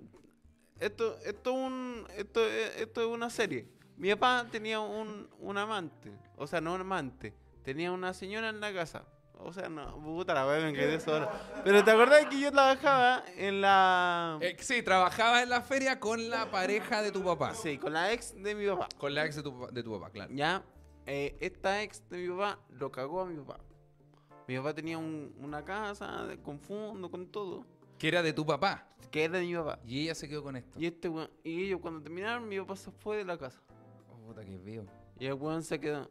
Esto, 0.79 1.17
esto, 1.25 1.49
es 1.51 1.55
un, 1.55 2.07
esto, 2.17 2.45
es- 2.47 2.77
esto 2.81 3.01
es 3.01 3.07
una 3.07 3.29
serie. 3.29 3.67
Mi 3.97 4.09
papá 4.15 4.47
tenía 4.51 4.79
un, 4.79 5.29
un 5.39 5.57
amante. 5.57 6.11
O 6.37 6.47
sea, 6.47 6.61
no 6.61 6.73
un 6.73 6.81
amante. 6.81 7.33
Tenía 7.63 7.91
una 7.91 8.13
señora 8.13 8.49
en 8.49 8.59
la 8.59 8.73
casa. 8.73 9.05
O 9.45 9.51
sea, 9.51 9.67
no, 9.67 9.97
puta 10.01 10.33
la 10.33 10.47
weá, 10.47 10.61
me 10.61 10.73
quedé 10.73 10.99
sola. 10.99 11.29
Pero 11.63 11.83
¿te 11.83 11.91
acordás 11.91 12.25
que 12.27 12.39
yo 12.39 12.51
trabajaba 12.51 13.23
en 13.35 13.61
la... 13.61 14.37
Eh, 14.41 14.55
sí, 14.59 14.81
trabajabas 14.83 15.43
en 15.43 15.49
la 15.49 15.61
feria 15.61 15.99
con 15.99 16.29
la 16.29 16.49
pareja 16.49 17.01
de 17.01 17.11
tu 17.11 17.23
papá. 17.23 17.53
Sí, 17.53 17.77
con 17.77 17.91
la 17.93 18.11
ex 18.13 18.33
de 18.41 18.55
mi 18.55 18.65
papá. 18.67 18.87
Con 18.97 19.13
la 19.13 19.25
ex 19.25 19.35
de 19.35 19.43
tu, 19.43 19.53
papá- 19.59 19.71
de 19.71 19.83
tu 19.83 19.91
papá, 19.91 20.11
claro. 20.11 20.31
Ya, 20.33 20.63
eh, 21.05 21.35
esta 21.41 21.81
ex 21.83 22.07
de 22.09 22.17
mi 22.19 22.29
papá 22.29 22.59
lo 22.69 22.91
cagó 22.91 23.21
a 23.21 23.25
mi 23.25 23.35
papá. 23.43 23.59
Mi 24.47 24.55
papá 24.57 24.73
tenía 24.73 24.97
un- 24.97 25.35
una 25.39 25.63
casa 25.65 26.25
de- 26.25 26.39
con 26.41 26.59
fondo, 26.59 27.09
con 27.11 27.27
todo, 27.27 27.65
Que 27.97 28.07
era 28.09 28.21
de 28.21 28.31
tu 28.33 28.45
papá. 28.45 28.87
que 29.11 29.25
era 29.25 29.39
de 29.39 29.45
mi 29.45 29.55
papá. 29.55 29.79
Y 29.85 30.03
ella 30.03 30.15
se 30.15 30.29
quedó 30.29 30.41
con 30.43 30.55
esto. 30.55 30.79
Y 30.79 30.85
este 30.85 31.09
weón, 31.09 31.29
y 31.43 31.65
ellos 31.65 31.79
cuando 31.81 32.01
terminaron, 32.01 32.47
mi 32.47 32.59
papá 32.59 32.75
se 32.77 32.91
fue 32.91 33.17
de 33.17 33.25
la 33.25 33.37
casa. 33.37 33.59
Puta 34.25 34.43
que 34.45 34.57
veo. 34.57 34.85
Y 35.19 35.25
el 35.25 35.33
weón 35.33 35.63
se 35.63 35.79
quedó. 35.79 36.09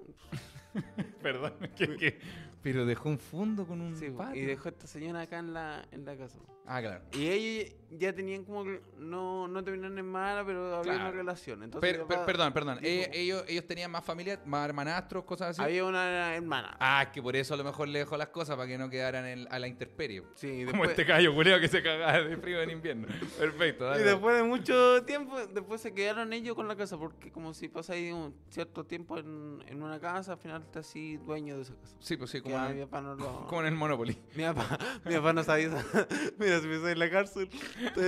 Perdón, 1.23 1.53
que, 1.77 1.97
que- 1.97 2.19
Pero 2.63 2.87
dejó 2.87 3.09
un 3.09 3.19
fondo 3.19 3.67
con 3.67 3.81
un 3.81 3.97
sí, 3.97 4.11
patio. 4.11 4.43
y 4.43 4.47
dejó 4.47 4.69
a 4.69 4.73
esta 4.73 4.87
señora 4.87 5.23
acá 5.23 5.39
en 5.39 5.53
la, 5.53 5.85
en 5.91 6.05
la 6.05 6.17
casa. 6.17 6.39
Ah, 6.75 6.81
claro. 6.81 7.03
Y 7.13 7.27
ellos 7.29 7.73
ya 7.91 8.15
tenían 8.15 8.45
como 8.47 8.65
que 8.65 8.81
no, 8.97 9.47
no 9.47 9.63
terminaron 9.63 9.99
en 9.99 10.07
mala, 10.07 10.43
pero 10.47 10.77
había 10.77 10.95
una 10.95 11.11
relación. 11.11 11.63
Entonces, 11.63 11.91
Per- 11.91 12.01
mi 12.01 12.07
per- 12.07 12.17
papá 12.17 12.27
perdón, 12.27 12.53
perdón. 12.55 12.79
Eh, 12.81 13.11
ellos, 13.13 13.45
ellos 13.47 13.67
tenían 13.67 13.91
más 13.91 14.03
familia, 14.03 14.41
más 14.47 14.65
hermanastros, 14.67 15.25
cosas 15.25 15.51
así. 15.51 15.61
Había 15.61 15.85
una 15.85 16.35
hermana. 16.35 16.75
Ah, 16.81 17.11
que 17.13 17.21
por 17.21 17.37
eso 17.37 17.53
a 17.53 17.59
lo 17.59 17.65
mejor 17.65 17.89
le 17.89 17.99
dejó 17.99 18.17
las 18.17 18.29
cosas 18.29 18.57
para 18.57 18.67
que 18.67 18.79
no 18.79 18.89
quedaran 18.89 19.27
en- 19.27 19.47
a 19.53 19.59
la 19.59 19.69
intemperie. 19.69 20.23
Sí, 20.37 20.47
y 20.49 20.65
Como 20.65 20.69
después, 20.85 20.91
este 20.93 21.05
callo 21.05 21.35
culeo 21.35 21.61
que 21.61 21.69
se 21.69 21.83
cagaba 21.83 22.19
de 22.23 22.37
frío 22.39 22.63
en 22.63 22.71
invierno. 22.71 23.07
Perfecto, 23.39 23.95
y 24.01 24.03
después 24.03 24.37
de 24.37 24.43
mucho 24.45 25.05
tiempo, 25.05 25.37
después 25.49 25.83
se 25.83 25.93
quedaron 25.93 26.33
ellos 26.33 26.55
con 26.57 26.67
la 26.69 26.77
casa, 26.77 26.97
porque 26.97 27.31
como 27.31 27.53
si 27.53 27.69
pasáis 27.69 28.11
un 28.15 28.35
cierto 28.49 28.85
tiempo 28.87 29.19
en, 29.19 29.63
en 29.67 29.83
una 29.83 30.01
casa, 30.01 30.33
al 30.33 30.39
final 30.39 30.65
te 30.71 30.79
así 30.79 31.19
dueño 31.19 31.57
de 31.57 31.63
esa 31.65 31.75
casa. 31.75 31.95
Sí, 32.01 32.17
pues 32.17 32.31
sí, 32.31 32.39
Que 32.39 32.45
como, 32.45 32.59
a 32.59 32.71
en, 32.71 32.77
mi 32.79 32.83
papá 32.87 33.03
no 33.03 33.17
lo... 33.17 33.47
como 33.49 33.61
en 33.61 33.67
el 33.67 33.75
Monopoly. 33.75 34.17
Mi 34.35 34.45
papá, 34.45 34.79
mi 35.05 35.15
papá 35.15 35.35
no 35.35 35.43
sabía. 35.45 35.69
Mira, 36.39 36.62
si 36.63 36.69
me 36.69 36.91
en 36.93 36.99
la 36.99 37.11
cárcel. 37.11 37.49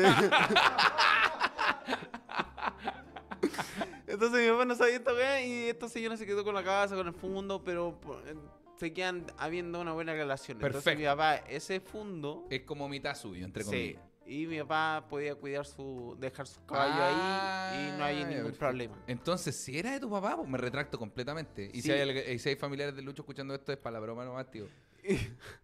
Entonces 4.06 4.44
mi 4.44 4.50
papá 4.52 4.64
no 4.64 4.74
sabía 4.74 4.96
esta 4.96 5.12
weá 5.12 5.44
y 5.44 5.68
esta 5.68 5.88
señora 5.88 6.16
se 6.16 6.26
quedó 6.26 6.44
con 6.44 6.54
la 6.54 6.62
casa, 6.62 6.94
con 6.94 7.06
el 7.06 7.14
fondo, 7.14 7.62
pero 7.64 7.98
eh, 8.26 8.34
se 8.78 8.92
quedan 8.92 9.26
habiendo 9.38 9.80
una 9.80 9.92
buena 9.92 10.12
relación. 10.12 10.58
Entonces 10.58 10.84
mi 10.96 11.04
Perfecto. 11.04 11.10
papá, 11.16 11.36
ese 11.48 11.80
fondo. 11.80 12.46
Es 12.50 12.62
como 12.62 12.88
mitad 12.88 13.14
suyo, 13.16 13.44
entre 13.44 13.64
Sí. 13.64 13.70
comillas. 13.70 14.02
Y 14.26 14.46
mi 14.46 14.58
papá 14.60 15.06
podía 15.10 15.34
cuidar 15.34 15.66
su. 15.66 16.16
dejar 16.18 16.46
sus 16.46 16.58
caballos 16.66 16.96
ahí 16.98 17.14
y 17.14 17.98
no 17.98 18.04
Ah, 18.04 18.06
hay 18.06 18.20
ya, 18.20 18.26
ningún 18.26 18.36
perfecto. 18.44 18.58
problema. 18.58 18.96
Entonces, 19.06 19.54
si 19.54 19.78
era 19.78 19.92
de 19.92 20.00
tu 20.00 20.08
papá, 20.10 20.34
pues 20.36 20.48
me 20.48 20.56
retracto 20.56 20.98
completamente. 20.98 21.68
Y 21.74 21.82
si, 21.82 21.88
Sí. 21.88 21.92
hay, 21.92 22.08
alg- 22.08 22.34
y 22.34 22.38
si 22.38 22.48
hay 22.48 22.56
familiares 22.56 22.96
de 22.96 23.02
Lucho 23.02 23.20
escuchando 23.20 23.54
esto, 23.54 23.70
es 23.72 23.76
para 23.78 23.94
la 23.94 24.00
broma 24.00 24.24
nomás, 24.24 24.50
tío. 24.50 24.66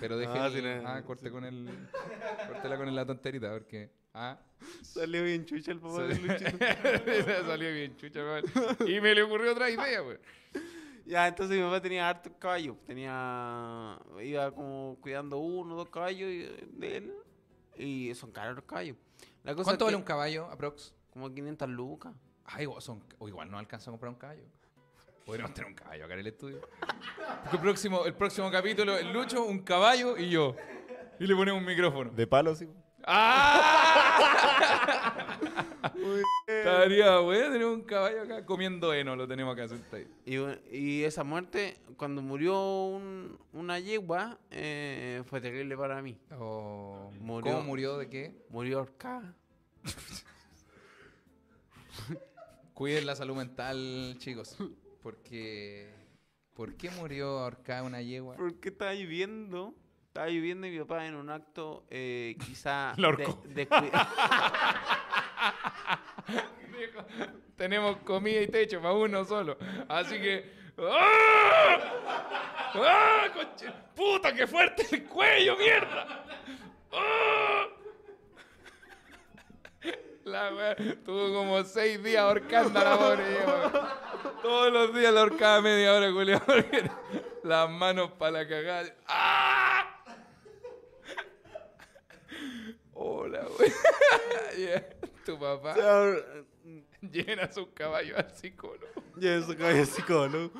Pero 0.00 0.16
deje 0.16 0.32
Ah, 0.38 0.46
el- 0.46 0.52
sí, 0.52 0.62
no, 0.62 0.88
ah, 0.88 1.02
corte 1.02 1.30
con 1.30 1.44
el. 1.44 1.68
Córtela 2.48 2.76
con 2.76 2.94
la 2.94 3.06
tonterita, 3.06 3.50
porque. 3.52 3.90
Ah. 4.14 4.38
Salió 4.82 5.24
bien 5.24 5.44
chucha 5.46 5.72
el 5.72 5.80
papá 5.80 6.02
de 6.04 6.14
Luchito. 6.16 6.58
Salió 7.46 7.72
bien 7.72 7.96
chucha, 7.96 8.20
weón. 8.20 8.44
Y 8.86 9.00
me 9.00 9.14
le 9.14 9.22
ocurrió 9.22 9.52
otra 9.52 9.70
idea, 9.70 10.02
weón. 10.02 10.20
Ya, 11.04 11.26
entonces 11.26 11.56
mi 11.56 11.62
papá 11.64 11.80
tenía 11.82 12.08
hartos 12.08 12.32
caballos. 12.38 12.76
Tenía. 12.86 13.98
iba 14.22 14.50
como 14.54 14.96
cuidando 15.00 15.38
uno, 15.38 15.74
dos 15.74 15.88
caballos 15.88 16.30
y- 16.30 16.48
de 16.78 16.96
él. 16.98 17.14
Y 17.76 18.14
son 18.14 18.30
caros 18.30 18.54
los 18.54 18.64
caballos. 18.64 18.96
La 19.42 19.54
cosa 19.54 19.64
¿Cuánto 19.70 19.84
es 19.84 19.86
vale 19.88 19.96
un 19.96 20.02
caballo, 20.04 20.44
aprox? 20.50 20.94
Como 21.10 21.32
500 21.32 21.68
lucas. 21.68 22.14
Ay, 22.44 22.64
igual 22.64 22.82
son, 22.82 23.02
o 23.18 23.28
igual 23.28 23.50
no 23.50 23.58
alcanza 23.58 23.90
a 23.90 23.92
comprar 23.92 24.10
un 24.12 24.18
caballo. 24.18 24.44
Podríamos 25.24 25.54
tener 25.54 25.68
un 25.70 25.74
caballo 25.74 26.04
acá 26.04 26.14
en 26.14 26.20
el 26.20 26.26
estudio. 26.26 26.60
Porque 27.42 27.56
el 27.56 27.62
próximo, 27.62 28.04
el 28.06 28.14
próximo 28.14 28.50
capítulo, 28.50 28.96
el 28.98 29.12
Lucho, 29.12 29.44
un 29.44 29.60
caballo 29.60 30.16
y 30.18 30.28
yo. 30.30 30.56
Y 31.20 31.26
le 31.26 31.34
ponemos 31.36 31.60
un 31.60 31.66
micrófono. 31.66 32.10
De 32.10 32.26
palo, 32.26 32.54
sí. 32.54 32.68
¡Ah! 33.04 33.58
Estaría 36.46 37.18
bueno 37.18 37.52
tener 37.52 37.66
un 37.66 37.82
caballo 37.82 38.22
acá 38.22 38.44
comiendo 38.46 38.92
heno, 38.94 39.16
lo 39.16 39.26
tenemos 39.26 39.52
acá 39.54 39.66
sentado. 39.68 40.02
Y, 40.24 40.36
y 40.76 41.02
esa 41.04 41.24
muerte, 41.24 41.76
cuando 41.96 42.22
murió 42.22 42.60
un- 42.86 43.38
una 43.52 43.78
yegua, 43.80 44.38
eh, 44.50 45.22
fue 45.28 45.40
terrible 45.40 45.76
para 45.76 46.00
mí. 46.02 46.16
Oh, 46.38 47.10
Murió. 47.20 47.52
¿Cómo 47.52 47.64
murió? 47.64 47.98
¿De 47.98 48.08
qué? 48.08 48.34
Murió 48.50 48.78
ahorcada. 48.80 49.34
Cuiden 52.74 53.06
la 53.06 53.16
salud 53.16 53.36
mental, 53.36 54.16
chicos. 54.18 54.56
Porque. 55.02 55.90
¿Por 56.54 56.76
qué 56.76 56.90
murió 56.90 57.38
ahorcada 57.40 57.82
una 57.82 58.00
yegua? 58.02 58.36
Porque 58.36 58.68
estaba 58.68 58.92
lloviendo. 58.94 59.74
Estaba 60.08 60.28
lloviendo 60.28 60.66
y 60.66 60.70
mi 60.70 60.78
papá 60.80 61.06
en 61.06 61.14
un 61.14 61.30
acto 61.30 61.86
eh, 61.88 62.36
quizá... 62.44 62.90
Ahorcó. 63.02 63.42
de- 63.46 63.66
Tenemos 67.56 67.96
comida 67.98 68.40
y 68.42 68.48
techo 68.48 68.80
para 68.82 68.94
uno 68.94 69.24
solo. 69.24 69.56
Así 69.88 70.20
que. 70.20 70.52
¡Ah! 70.78 71.78
¡Ah! 72.74 73.24
¡Puta, 73.94 74.34
qué 74.34 74.46
fuerte 74.46 74.86
el 74.90 75.04
cuello, 75.04 75.56
mierda! 75.56 76.24
¡Ah! 76.92 77.66
La 80.24 80.54
wea 80.54 80.76
tuvo 81.04 81.34
como 81.34 81.64
seis 81.64 82.02
días 82.02 82.22
ahorcando 82.22 82.78
a 82.78 82.84
la 82.84 82.98
pobre. 82.98 83.24
Todos 84.42 84.72
los 84.72 84.94
días 84.94 85.12
la 85.12 85.20
ahorcaba 85.22 85.60
media 85.62 85.94
hora, 85.94 86.12
Julio, 86.12 86.40
porque 86.46 86.88
las 87.42 87.68
manos 87.68 88.12
para 88.12 88.30
la 88.32 88.48
cagada. 88.48 88.94
¡Ah! 89.08 90.04
Hola, 92.94 93.46
wey. 93.58 93.72
Yeah, 94.58 94.86
Tu 95.24 95.38
papá 95.38 95.74
llena 97.00 97.50
sus 97.50 97.68
caballos 97.68 98.18
al 98.18 98.30
psicólogo. 98.30 98.86
Ya 99.16 99.36
eso 99.36 99.56
caballo 99.56 99.86
psicólogo. 99.86 100.52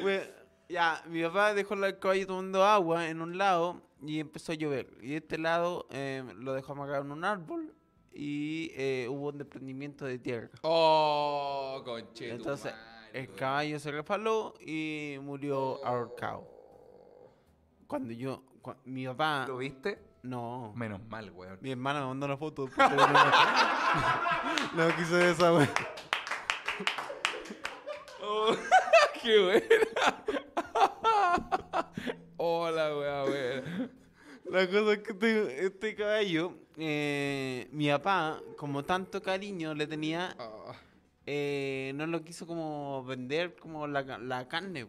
Bueno, 0.00 0.24
ya, 0.68 1.02
mi 1.06 1.22
papá 1.22 1.54
dejó 1.54 1.74
el 1.74 1.98
caballo 1.98 2.26
tomando 2.26 2.64
agua 2.64 3.08
en 3.08 3.20
un 3.20 3.36
lado 3.36 3.82
y 4.00 4.20
empezó 4.20 4.52
a 4.52 4.54
llover. 4.54 4.88
Y 5.00 5.14
este 5.14 5.38
lado 5.38 5.86
eh, 5.90 6.24
lo 6.36 6.54
dejó 6.54 6.72
amarrado 6.72 7.04
en 7.04 7.12
un 7.12 7.24
árbol 7.24 7.74
y 8.14 8.70
eh, 8.74 9.06
hubo 9.08 9.28
un 9.28 9.38
desprendimiento 9.38 10.04
de 10.04 10.18
tierra. 10.18 10.50
Oh, 10.62 11.80
conche. 11.84 12.28
tu 12.28 12.34
Entonces, 12.34 12.72
el 13.12 13.32
caballo 13.34 13.78
se 13.78 13.90
resbaló 13.90 14.54
y 14.60 15.16
murió 15.22 15.84
ahorcado. 15.84 16.46
Cuando 17.86 18.12
yo, 18.12 18.42
mi 18.84 19.06
papá, 19.06 19.46
¿Lo 19.48 19.58
viste? 19.58 19.98
no, 20.22 20.72
Menos 20.76 21.00
mal, 21.08 21.30
weón. 21.32 21.58
mi 21.60 21.72
hermana 21.72 22.00
me 22.00 22.06
mandó 22.06 22.26
una 22.26 22.36
foto. 22.36 22.68
no, 22.78 22.86
no 24.88 24.96
quise 24.96 25.14
ver 25.14 25.28
esa 25.30 25.52
wea. 25.52 25.68
Oh, 28.24 28.54
qué 29.22 29.42
buena. 29.42 29.66
Hola, 32.36 32.96
weón, 32.96 33.30
weón. 33.30 33.51
La 34.52 34.66
cosa 34.68 34.92
es 34.92 34.98
que 34.98 35.12
este, 35.12 35.64
este 35.66 35.94
caballo, 35.94 36.54
eh, 36.76 37.68
mi 37.72 37.88
papá, 37.88 38.40
como 38.56 38.84
tanto 38.84 39.22
cariño 39.22 39.74
le 39.74 39.86
tenía, 39.86 40.36
Ah, 40.38 40.72
eh, 41.26 41.92
no 41.94 42.06
lo 42.06 42.22
quiso 42.22 42.46
como 42.46 43.02
vender 43.04 43.56
como 43.56 43.86
la, 43.86 44.02
la 44.18 44.48
carne. 44.48 44.86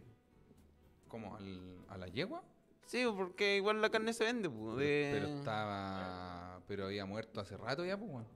¿Cómo? 1.07 1.35
¿Al- 1.37 1.77
¿A 1.89 1.97
la 1.97 2.07
yegua? 2.07 2.43
Sí, 2.87 3.03
porque 3.15 3.55
igual 3.57 3.81
la 3.81 3.89
carne 3.89 4.13
se 4.13 4.25
vende. 4.25 4.49
de- 4.49 5.09
Pero 5.13 5.27
estaba. 5.27 6.59
Pero 6.67 6.85
había 6.87 7.05
muerto 7.05 7.39
hace 7.39 7.55
rato 7.55 7.85
ya, 7.85 7.97
pues, 7.97 8.09
weón. 8.11 8.27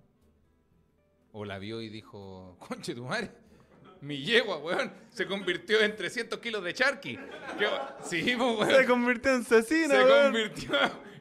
O 1.33 1.43
la 1.45 1.59
vio 1.59 1.81
y 1.81 1.89
dijo, 1.89 2.55
conche 2.59 2.95
tu 2.95 3.03
madre. 3.03 3.31
Mi 3.99 4.23
yegua, 4.23 4.57
weón, 4.59 4.93
se 5.09 5.25
convirtió 5.25 5.81
en 5.81 5.95
300 5.95 6.39
kilos 6.39 6.63
de 6.63 6.73
charqui. 6.73 7.17
¿Qué 7.57 7.65
va- 7.65 7.97
Sí, 8.03 8.21
pues, 8.37 8.57
weón. 8.59 8.69
Se 8.69 8.85
convirtió 8.85 9.33
en 9.35 9.41
asesino. 9.41 9.89
Se 9.93 10.03
weón. 10.03 10.23
convirtió 10.31 10.69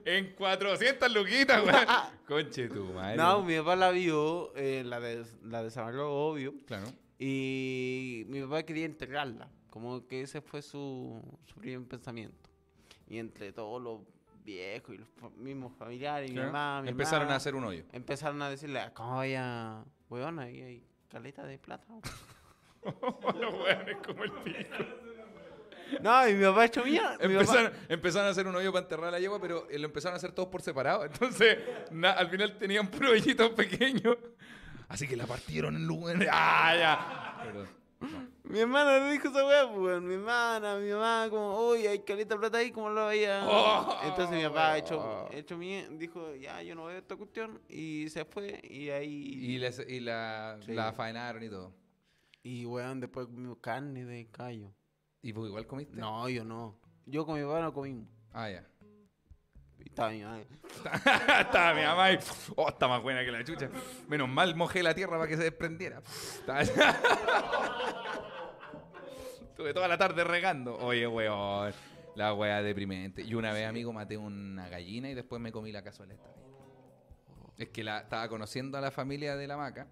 en 0.07 0.35
400 0.35 1.13
luquitas, 1.13 1.63
weón. 1.65 1.87
Conche 2.27 2.69
tu 2.69 2.85
madre. 2.93 3.17
No, 3.17 3.43
mi 3.43 3.57
papá 3.59 3.77
la 3.77 3.91
vio, 3.91 4.55
eh, 4.57 4.83
la, 4.85 5.01
des, 5.01 5.37
la 5.43 5.63
desamarró, 5.63 6.13
obvio. 6.13 6.55
Claro. 6.67 6.87
Y 7.19 8.25
mi 8.29 8.41
papá 8.43 8.63
quería 8.63 8.87
enterrarla. 8.87 9.49
Como 9.71 10.07
que 10.07 10.23
ese 10.23 10.41
fue 10.41 10.63
su, 10.63 11.21
su 11.45 11.57
primer 11.57 11.87
pensamiento. 11.87 12.49
Y 13.09 13.19
entre 13.19 13.53
todos 13.53 13.81
los 13.83 14.01
viejos 14.45 14.95
y 14.95 14.99
los 14.99 15.09
fa- 15.09 15.29
mismos 15.37 15.73
familiares, 15.77 16.31
mi 16.31 16.37
claro. 16.37 16.53
mamá, 16.53 16.83
mi 16.83 16.89
Empezaron 16.91 17.31
a 17.31 17.37
hacer 17.37 17.55
un 17.55 17.65
hoyo. 17.65 17.85
Empezaron 17.93 18.41
a 18.43 18.49
decirle, 18.49 18.81
"Ah, 18.81 18.93
¿cómo 18.95 19.17
vaya? 19.17 19.85
Weón, 20.09 20.39
ahí 20.39 20.61
hay 20.63 20.87
caleta 21.09 21.45
de 21.45 21.59
plata. 21.59 21.85
weón". 21.89 22.03
Los 23.41 23.55
weones 23.55 23.97
como 24.07 24.25
el 24.25 24.33
pico. 24.45 24.85
No, 26.01 26.29
y 26.29 26.35
mi 26.35 26.45
papá 26.45 26.65
hecho 26.65 26.85
mierda. 26.85 27.13
mi 27.13 27.19
papá- 27.19 27.31
Empezaron, 27.41 27.73
empezaron 27.89 28.29
a 28.29 28.31
hacer 28.31 28.47
un 28.47 28.55
hoyo 28.57 28.73
para 28.73 28.83
enterrar 28.85 29.13
la 29.13 29.21
yegua, 29.21 29.41
pero 29.41 29.67
eh, 29.71 29.79
lo 29.79 29.87
empezaron 29.87 30.15
a 30.15 30.17
hacer 30.17 30.33
todos 30.33 30.49
por 30.49 30.63
separado. 30.63 31.05
Entonces, 31.05 31.59
na- 31.91 32.13
al 32.13 32.29
final 32.29 32.57
tenían 32.59 32.89
puro 32.89 33.11
hoyitos 33.11 33.51
pequeños. 33.51 34.17
Así 34.89 35.09
que 35.09 35.17
la 35.17 35.27
partieron 35.27 35.75
en 35.77 35.87
lugar. 35.87 36.17
¡Ah, 36.31 36.75
ya! 36.79 37.39
Perdón. 37.45 37.69
Mi 38.45 38.61
hermana 38.61 38.99
le 38.99 39.11
dijo 39.13 39.29
esa 39.29 39.45
weá, 39.45 39.67
pues, 39.67 39.79
weón. 39.81 40.07
Mi 40.07 40.15
hermana, 40.15 40.77
mi 40.77 40.91
mamá, 40.91 41.27
como, 41.31 41.69
uy, 41.71 41.87
hay 41.87 41.99
caleta 42.01 42.39
plata 42.39 42.59
ahí, 42.59 42.71
¿cómo 42.71 42.91
lo 42.91 43.07
veía? 43.07 43.43
Oh, 43.49 43.99
Entonces 44.05 44.37
mi 44.37 44.43
papá 44.45 44.73
weón. 44.73 44.77
hecho, 44.77 45.29
hecho 45.33 45.57
mie- 45.57 45.89
dijo, 45.99 46.35
ya, 46.37 46.63
yo 46.63 46.75
no 46.77 46.85
veo 46.85 46.99
esta 46.99 47.17
cuestión. 47.17 47.61
Y 47.69 48.09
se 48.11 48.25
fue, 48.27 48.61
y 48.63 48.91
ahí. 48.91 49.11
Y, 49.11 49.59
les- 49.59 49.85
y 49.89 49.99
la, 50.01 50.59
Sí. 50.65 50.75
la 50.75 50.93
faenaron 50.93 51.43
y 51.43 51.49
todo. 51.49 51.73
Y 52.43 52.65
weón, 52.67 53.01
después 53.01 53.27
comimos 53.27 53.59
carne 53.61 54.05
de 54.05 54.29
callo. 54.31 54.73
¿Y 55.27 55.33
vos 55.33 55.49
igual 55.49 55.67
comiste? 55.67 55.97
No, 55.97 56.29
yo 56.29 56.45
no. 56.45 56.79
Yo 57.05 57.27
con 57.27 57.37
mi 57.37 57.45
papá 57.45 57.61
no 57.61 57.73
comimos. 57.73 58.07
Ah, 58.33 58.49
ya. 58.49 58.65
Y 59.81 59.89
estaba 59.89 60.11
mi 60.13 60.23
mamá. 60.23 60.39
Estaba 61.41 61.75
mi 61.75 61.83
mamá 61.83 62.13
y. 62.13 62.19
Oh, 62.55 62.69
está 62.69 62.87
más 62.87 63.03
buena 63.03 63.25
que 63.25 63.33
la 63.33 63.43
chucha. 63.43 63.69
Menos 64.07 64.29
mal 64.29 64.55
mojé 64.55 64.85
la 64.85 64.95
tierra 64.95 65.19
para 65.19 65.29
que 65.29 65.37
se 65.37 65.43
desprendiera. 65.43 66.01
Estuve 69.51 69.75
toda 69.75 69.89
la 69.89 69.99
tarde 69.99 70.23
regando. 70.23 70.79
Oye, 70.79 71.09
weón. 71.09 71.73
La 72.15 72.33
wea 72.33 72.63
deprimente. 72.63 73.23
Y 73.23 73.35
una 73.35 73.53
vez, 73.53 73.67
amigo, 73.67 73.93
maté 73.93 74.17
una 74.17 74.69
gallina 74.69 75.11
y 75.11 75.15
después 75.15 75.43
me 75.43 75.51
comí 75.51 75.73
la 75.73 75.83
cazuela 75.83 76.15
esta 76.15 76.29
vez. 76.29 76.37
Es 77.59 77.71
que 77.71 77.83
la, 77.83 77.99
estaba 77.99 78.29
conociendo 78.29 78.79
a 78.79 78.81
la 78.81 78.93
familia 78.93 79.35
de 79.35 79.49
la 79.49 79.57
maca. 79.57 79.89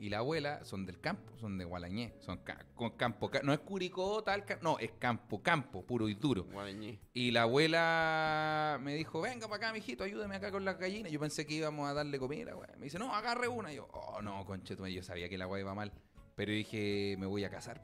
Y 0.00 0.08
la 0.08 0.18
abuela 0.18 0.64
son 0.64 0.86
del 0.86 0.98
campo, 0.98 1.36
son 1.38 1.58
de 1.58 1.64
Gualañé. 1.66 2.14
Son 2.20 2.38
ca- 2.38 2.64
con 2.74 2.90
campo. 2.92 3.30
ca- 3.30 3.42
No 3.42 3.52
es 3.52 3.58
Curicó, 3.60 4.24
tal. 4.24 4.44
No, 4.62 4.78
es 4.78 4.92
campo, 4.92 5.42
campo, 5.42 5.84
puro 5.84 6.08
y 6.08 6.14
duro. 6.14 6.44
Guarañí. 6.44 6.98
Y 7.12 7.30
la 7.32 7.42
abuela 7.42 8.78
me 8.80 8.94
dijo, 8.94 9.20
venga 9.20 9.46
para 9.46 9.56
acá, 9.66 9.72
mijito, 9.74 10.02
ayúdame 10.02 10.36
acá 10.36 10.50
con 10.50 10.64
las 10.64 10.78
gallinas. 10.78 11.12
Yo 11.12 11.20
pensé 11.20 11.46
que 11.46 11.52
íbamos 11.54 11.86
a 11.88 11.92
darle 11.92 12.18
comida, 12.18 12.54
güey. 12.54 12.68
Me 12.78 12.84
dice, 12.84 12.98
no, 12.98 13.14
agarre 13.14 13.46
una. 13.48 13.72
Y 13.72 13.76
yo, 13.76 13.88
oh, 13.92 14.22
no, 14.22 14.42
conchetum. 14.46 14.86
Yo 14.86 15.02
sabía 15.02 15.28
que 15.28 15.36
la 15.36 15.44
güey 15.44 15.60
iba 15.60 15.74
mal. 15.74 15.92
Pero 16.34 16.50
dije, 16.50 17.16
me 17.18 17.26
voy 17.26 17.44
a 17.44 17.50
casar 17.50 17.78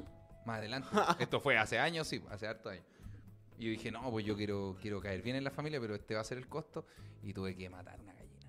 más 0.47 0.59
adelante. 0.59 0.89
Esto 1.21 1.39
fue 1.41 1.59
hace 1.59 1.79
años, 1.79 2.09
sí, 2.09 2.23
hace 2.31 2.47
harto 2.47 2.71
años. 2.71 2.85
Y 3.59 3.65
yo 3.67 3.71
dije, 3.73 3.91
no, 3.91 4.11
pues 4.11 4.25
yo 4.25 4.37
quiero, 4.37 4.77
quiero 4.81 5.01
caer 5.03 5.21
bien 5.21 5.37
en 5.37 5.45
la 5.45 5.51
familia, 5.51 5.79
pero 5.81 5.95
este 5.95 6.15
va 6.15 6.23
a 6.23 6.25
ser 6.25 6.39
el 6.39 6.49
costo. 6.49 6.87
Y 7.23 7.35
tuve 7.35 7.55
que 7.55 7.69
matar 7.69 8.01
una 8.01 8.15
gallina. 8.15 8.41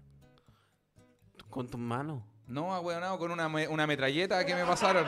Con 1.50 1.68
tus 1.68 1.80
manos. 1.82 2.24
No, 2.48 2.74
ahueonado, 2.74 3.18
con 3.20 3.30
una, 3.32 3.50
me- 3.50 3.68
una 3.68 3.86
metralleta 3.86 4.46
que 4.46 4.56
me 4.56 4.64
pasaron. 4.64 5.06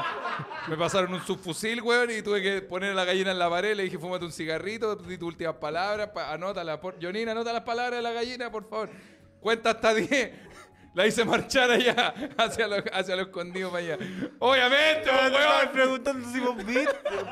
Me 0.67 0.75
pasaron 0.75 1.13
un 1.13 1.21
subfusil, 1.25 1.81
weón, 1.81 2.11
y 2.11 2.21
tuve 2.21 2.41
que 2.41 2.61
poner 2.61 2.93
la 2.93 3.05
gallina 3.05 3.31
en 3.31 3.39
la 3.39 3.49
pared. 3.49 3.75
Le 3.77 3.83
dije, 3.83 3.97
fúmate 3.97 4.25
un 4.25 4.31
cigarrito, 4.33 4.95
di 4.97 5.17
tus 5.17 5.29
últimas 5.29 5.55
palabras, 5.55 6.09
pa- 6.09 6.33
anótala. 6.33 6.81
Por... 6.81 7.01
Jonina, 7.01 7.31
anota 7.31 7.53
las 7.53 7.63
palabras 7.63 7.97
de 7.99 8.01
la 8.01 8.11
gallina, 8.11 8.51
por 8.51 8.67
favor. 8.69 8.89
Cuenta 9.39 9.69
hasta 9.69 9.93
10. 9.93 10.31
La 10.95 11.05
hice 11.05 11.23
marchar 11.23 11.69
allá, 11.69 12.13
hacia 12.37 12.67
lo, 12.67 12.77
hacia 12.91 13.15
lo 13.15 13.21
escondido 13.23 13.69
para 13.71 13.83
allá. 13.83 13.97
Obviamente, 14.39 15.03
Te 15.03 15.09
estaba 15.27 15.57
weón. 15.59 15.71
preguntando 15.71 16.27
si 16.29 16.39
vos 16.39 16.57
viste. 16.65 16.89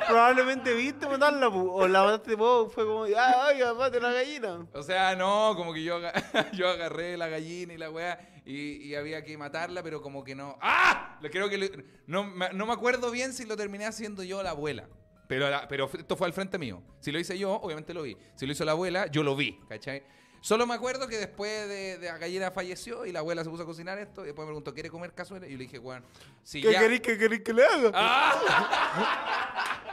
Probablemente 0.07 0.73
viste 0.73 1.07
matarla, 1.07 1.47
o 1.49 1.87
la 1.87 2.03
mataste 2.03 2.35
vos. 2.35 2.71
Fue 2.73 2.85
como, 2.85 3.05
ah, 3.17 3.47
oiga, 3.51 3.73
mate 3.73 3.97
una 3.97 4.11
gallina. 4.13 4.65
O 4.73 4.83
sea, 4.83 5.15
no, 5.15 5.53
como 5.55 5.73
que 5.73 5.83
yo, 5.83 5.99
yo 6.53 6.69
agarré 6.69 7.17
la 7.17 7.27
gallina 7.27 7.73
y 7.73 7.77
la 7.77 7.89
weá 7.89 8.19
y, 8.45 8.87
y 8.87 8.95
había 8.95 9.23
que 9.23 9.37
matarla, 9.37 9.81
pero 9.83 10.01
como 10.01 10.23
que 10.23 10.35
no. 10.35 10.57
¡Ah! 10.61 11.19
Creo 11.31 11.49
que 11.49 11.57
lo- 11.57 11.67
no, 12.05 12.23
me- 12.25 12.53
no 12.53 12.65
me 12.67 12.73
acuerdo 12.73 13.09
bien 13.11 13.33
si 13.33 13.45
lo 13.45 13.57
terminé 13.57 13.85
haciendo 13.85 14.23
yo 14.23 14.43
la 14.43 14.51
abuela. 14.51 14.87
Pero, 15.27 15.49
la- 15.49 15.67
pero 15.67 15.89
esto 15.97 16.15
fue 16.15 16.27
al 16.27 16.33
frente 16.33 16.57
mío. 16.57 16.81
Si 16.99 17.11
lo 17.11 17.19
hice 17.19 17.37
yo, 17.37 17.51
obviamente 17.53 17.93
lo 17.93 18.03
vi. 18.03 18.15
Si 18.35 18.45
lo 18.45 18.51
hizo 18.53 18.63
la 18.63 18.71
abuela, 18.73 19.07
yo 19.07 19.23
lo 19.23 19.35
vi, 19.35 19.59
¿cachai? 19.67 20.03
Solo 20.41 20.65
me 20.67 20.73
acuerdo 20.75 21.07
que 21.07 21.17
después 21.17 21.67
de, 21.67 21.97
de 21.97 22.07
la 22.07 22.17
gallina 22.17 22.51
falleció 22.51 23.05
y 23.05 23.11
la 23.11 23.19
abuela 23.19 23.43
se 23.43 23.49
puso 23.49 23.63
a 23.63 23.65
cocinar 23.65 23.97
esto 23.99 24.23
y 24.23 24.27
después 24.27 24.45
me 24.45 24.49
preguntó, 24.49 24.73
¿quiere 24.73 24.89
comer 24.89 25.13
cazuela? 25.13 25.47
Y 25.47 25.51
yo 25.51 25.57
le 25.57 25.63
dije, 25.63 25.79
bueno, 25.79 26.05
si 26.43 26.61
¿Qué 26.61 26.71
ya... 26.71 26.79
querés, 26.79 27.01
qué 27.01 27.17
querés 27.17 27.41
que 27.41 27.53
le 27.53 27.65
haga? 27.65 27.91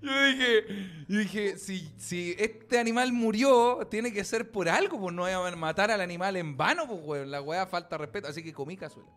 Yo 0.00 0.22
dije, 0.26 0.64
yo 1.08 1.18
dije 1.18 1.58
si, 1.58 1.92
si 1.98 2.36
este 2.38 2.78
animal 2.78 3.12
murió, 3.12 3.84
tiene 3.90 4.12
que 4.12 4.22
ser 4.22 4.48
por 4.48 4.68
algo, 4.68 5.00
pues 5.00 5.12
no 5.12 5.22
voy 5.22 5.32
a 5.32 5.56
matar 5.56 5.90
al 5.90 6.00
animal 6.00 6.36
en 6.36 6.56
vano, 6.56 6.86
pues 6.86 7.00
weón. 7.02 7.30
La 7.32 7.42
weá 7.42 7.66
falta 7.66 7.98
respeto, 7.98 8.28
así 8.28 8.42
que 8.42 8.52
comí 8.52 8.76
cazuela. 8.76 9.10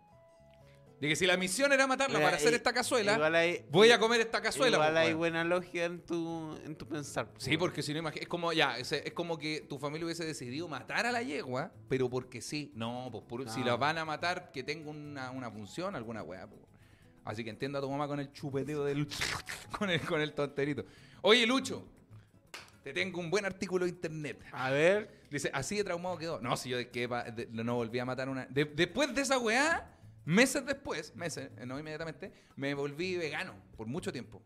Dije, 1.02 1.16
si 1.16 1.26
la 1.26 1.36
misión 1.36 1.72
era 1.74 1.88
matarla 1.88 2.20
Mira, 2.20 2.28
para 2.28 2.38
hacer 2.38 2.54
esta 2.54 2.72
cazuela, 2.72 3.16
hay- 3.36 3.66
voy 3.72 3.90
a 3.92 3.98
comer 3.98 4.22
esta 4.22 4.40
cazuela. 4.40 4.78
Igual 4.78 4.92
pues, 4.94 5.08
hay 5.08 5.14
buena 5.16 5.44
lógica 5.44 5.84
en 5.86 6.00
tu, 6.06 6.56
en 6.64 6.76
tu 6.76 6.88
pensar. 6.88 7.26
pu, 7.34 7.42
Sí, 7.42 7.58
porque 7.58 7.82
si 7.82 7.92
no 7.92 7.98
imagínate, 8.00 8.26
es 8.26 8.30
como 8.30 8.54
ya, 8.54 8.78
es, 8.78 8.92
es 8.92 9.12
como 9.14 9.36
que 9.40 9.62
tu 9.68 9.80
familia 9.80 10.06
hubiese 10.06 10.24
decidido 10.26 10.68
matar 10.68 11.08
a 11.08 11.12
la 11.12 11.24
yegua, 11.24 11.72
pero 11.90 12.08
porque 12.08 12.40
sí. 12.40 12.72
No, 12.76 13.10
pues 13.12 13.24
por- 13.28 13.50
si 13.50 13.64
la 13.64 13.78
van 13.78 13.98
a 13.98 14.06
matar, 14.06 14.52
que 14.52 14.62
tenga 14.62 14.92
una, 14.92 15.32
una 15.32 15.50
función, 15.50 15.96
alguna 15.96 16.22
weá. 16.22 16.46
pues. 16.48 16.62
Así 17.26 17.44
que 17.44 17.50
entiendo 17.50 17.80
a 17.80 17.82
tu 17.82 17.90
mamá 17.90 18.08
con 18.08 18.20
el 18.20 18.32
chupeteo 18.32 18.84
del. 18.86 19.08
con 19.80 19.90
el, 19.90 20.02
con 20.02 20.22
el 20.22 20.34
tonterito. 20.34 20.86
Oye, 21.24 21.48
Lucho, 21.48 21.84
te 22.84 22.94
tengo 22.94 23.20
un 23.20 23.32
buen 23.32 23.46
artículo 23.46 23.86
de 23.86 23.90
internet. 23.92 24.40
A 24.52 24.70
ver. 24.70 25.22
Dice, 25.32 25.50
así 25.52 25.78
de 25.78 25.84
traumado 25.84 26.18
quedó. 26.20 26.40
No, 26.42 26.56
si 26.58 26.70
yo 26.70 26.78
de 26.78 26.90
que 26.90 27.08
de- 27.08 27.48
no 27.52 27.74
volví 27.74 27.98
a 27.98 28.06
matar 28.06 28.30
una. 28.30 28.46
de- 28.46 28.66
después 28.66 29.14
de 29.16 29.22
esa 29.22 29.40
weá, 29.40 29.98
meses 30.26 30.66
después, 30.66 31.16
meses, 31.16 31.52
eh, 31.58 31.66
no 31.66 31.80
inmediatamente, 31.80 32.32
me 32.56 32.74
volví 32.74 33.18
vegano 33.18 33.56
por 33.78 33.88
mucho 33.88 34.12
tiempo. 34.12 34.42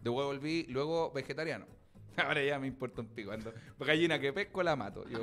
Después 0.00 0.26
volví 0.26 0.64
luego 0.68 1.12
vegetariano. 1.12 1.66
Ahora 2.16 2.42
ya 2.42 2.58
me 2.58 2.66
importa 2.66 3.02
un 3.02 3.08
pico. 3.08 3.32
Ando, 3.32 3.52
gallina 3.78 4.18
que 4.18 4.32
pesco 4.32 4.62
la 4.62 4.76
mato. 4.76 5.06
Yo- 5.08 5.18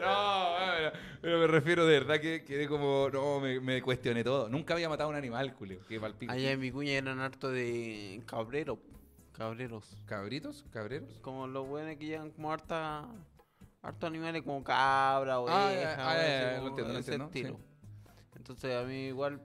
no, 0.00 0.50
bueno, 0.52 0.90
pero 1.20 1.38
me 1.40 1.46
refiero 1.46 1.86
de 1.86 1.98
verdad 2.00 2.20
que 2.20 2.44
quedé 2.44 2.66
como. 2.68 3.08
No, 3.12 3.40
me, 3.40 3.60
me 3.60 3.82
cuestioné 3.82 4.24
todo. 4.24 4.48
Nunca 4.48 4.74
había 4.74 4.88
matado 4.88 5.08
a 5.08 5.12
un 5.12 5.16
animal, 5.16 5.52
Julio. 5.52 5.80
Que 5.88 6.00
palpico. 6.00 6.32
Allá 6.32 6.52
en 6.52 6.60
mi 6.60 6.70
cuña 6.70 6.92
eran 6.92 7.20
harto 7.20 7.50
de 7.50 8.22
cabrero. 8.26 8.78
Cabreros. 9.32 9.96
¿Cabritos? 10.06 10.64
¿Cabreros? 10.72 11.18
Como 11.20 11.46
los 11.46 11.66
buenos 11.68 11.96
que 11.96 12.06
llevan 12.06 12.30
como 12.30 12.52
harta. 12.52 13.06
Hartos 13.82 14.08
animales 14.08 14.42
como 14.42 14.62
cabra, 14.64 15.34
Ah, 15.34 15.40
oveja, 15.40 15.96
ah, 15.98 16.60
lo 16.60 16.68
entiendo, 16.68 16.98
ese 16.98 17.14
entiendo, 17.14 17.24
estilo. 17.26 17.60
Entonces 18.36 18.76
a 18.76 18.82
mí 18.84 19.06
igual 19.08 19.40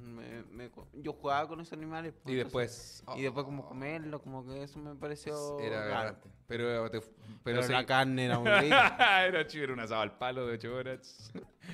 me- 0.00 0.42
me 0.44 0.70
yo 0.94 1.12
jugaba 1.12 1.46
con 1.48 1.60
esos 1.60 1.72
animales. 1.72 2.12
pues, 2.22 2.34
Y 2.34 2.40
entonces- 2.40 3.02
después. 3.02 3.18
y 3.18 3.22
después 3.22 3.44
como 3.44 3.64
comerlo, 3.66 4.20
como 4.20 4.44
que 4.46 4.62
eso 4.62 4.78
me 4.78 4.94
pareció 4.96 5.58
Era 5.60 5.88
raro. 5.88 6.16
Pero, 6.48 6.90
te- 6.90 7.00
Pero, 7.00 7.12
pero, 7.42 7.62
sí- 7.62 7.72
la 7.72 7.84
carne 7.86 8.26
era 8.26 8.38
muy 8.38 8.50
rica. 8.50 9.26
era 9.26 9.46
chido, 9.46 9.64
era 9.64 9.72
un 9.72 9.80
asado 9.80 10.02
al 10.02 10.16
palo 10.16 10.46
de 10.46 10.54
8 10.54 10.74
horas. 10.74 11.32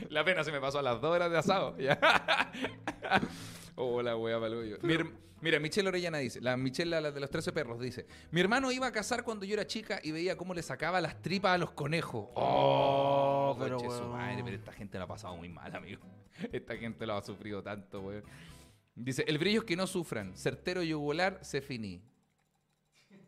La 0.09 0.24
pena 0.24 0.44
se 0.44 0.53
me 0.53 0.61
pasó 0.61 0.78
a 0.78 0.82
las 0.82 1.00
2 1.00 1.14
horas 1.14 1.30
de 1.30 1.38
asado. 1.38 1.76
ya. 1.78 1.98
oh, 3.76 3.96
wea 4.00 4.40
palullo. 4.40 4.78
Mir- 4.80 5.12
Mira, 5.43 5.59
Michelle 5.59 5.88
Orellana 5.88 6.18
dice, 6.18 6.40
la 6.40 6.57
Michelle, 6.57 7.01
la 7.01 7.11
de 7.11 7.18
los 7.18 7.28
13 7.28 7.53
perros, 7.53 7.80
dice, 7.80 8.07
mi 8.30 8.40
hermano 8.40 8.70
iba 8.70 8.86
a 8.86 8.93
cazar 8.93 9.24
cuando 9.24 9.45
yo 9.45 9.55
era 9.55 9.66
chica 9.66 9.99
y 10.01 10.12
veía 10.12 10.36
cómo 10.36 10.55
le 10.55 10.62
sacaba 10.62 11.01
las 11.01 11.20
tripas 11.20 11.57
a 11.57 11.59
los 11.59 11.72
conejos. 11.72 12.28
Oh, 12.34 13.57
pero 13.59 13.78
conche 13.78 13.93
su 13.93 14.03
weón. 14.05 14.12
madre, 14.12 14.45
pero 14.45 14.57
esta 14.57 14.72
gente 14.72 14.99
lo 14.99 15.05
ha 15.05 15.09
pasado 15.09 15.36
muy 15.36 15.49
mal, 15.49 15.74
amigo. 15.74 16.01
Esta 16.53 16.76
gente 16.76 17.05
lo 17.07 17.14
ha 17.14 17.22
sufrido 17.22 17.61
tanto, 17.61 18.01
weón. 18.03 18.22
Dice, 18.95 19.24
el 19.26 19.38
brillo 19.38 19.61
es 19.61 19.66
que 19.66 19.74
no 19.74 19.88
sufran, 19.88 20.36
certero 20.36 20.80
yugular, 20.82 21.40
se 21.43 21.61
finí. 21.61 22.01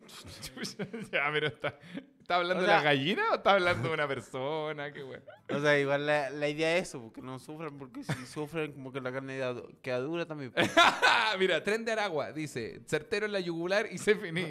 ya, 1.11 1.31
pero 1.33 1.49
está, 1.49 1.79
¿está 2.25 2.37
hablando 2.37 2.65
O 2.65 2.67
de 2.67 2.73
la 2.73 2.83
gallina 2.83 3.23
o 3.33 3.35
está 3.37 3.53
hablando 3.53 3.89
de 3.89 3.95
una 3.95 4.09
persona? 4.09 4.93
Qué 4.93 5.03
bueno. 5.03 5.23
O 5.51 5.61
sea, 5.61 5.79
igual 5.79 6.07
la, 6.07 6.31
la 6.31 6.49
idea 6.49 6.77
es 6.79 6.89
eso, 6.89 7.03
porque 7.03 7.21
no 7.21 7.39
sufran, 7.39 7.77
porque 7.79 8.03
si 8.03 8.27
sufren 8.27 8.73
como 8.73 8.91
que 8.93 9.01
la 9.01 9.13
carne 9.13 9.35
queda 9.37 9.53
du- 9.53 9.69
queda 9.83 9.99
dura 10.01 10.27
también. 10.27 10.53
mira, 11.39 11.63
tren 11.63 11.85
de 11.85 11.93
Aragua, 11.93 12.33
dice, 12.33 12.81
certero 12.87 13.27
en 13.27 13.33
la 13.33 13.41
yugular 13.41 13.87
y 13.91 13.99
se 13.99 14.15
finí. 14.17 14.45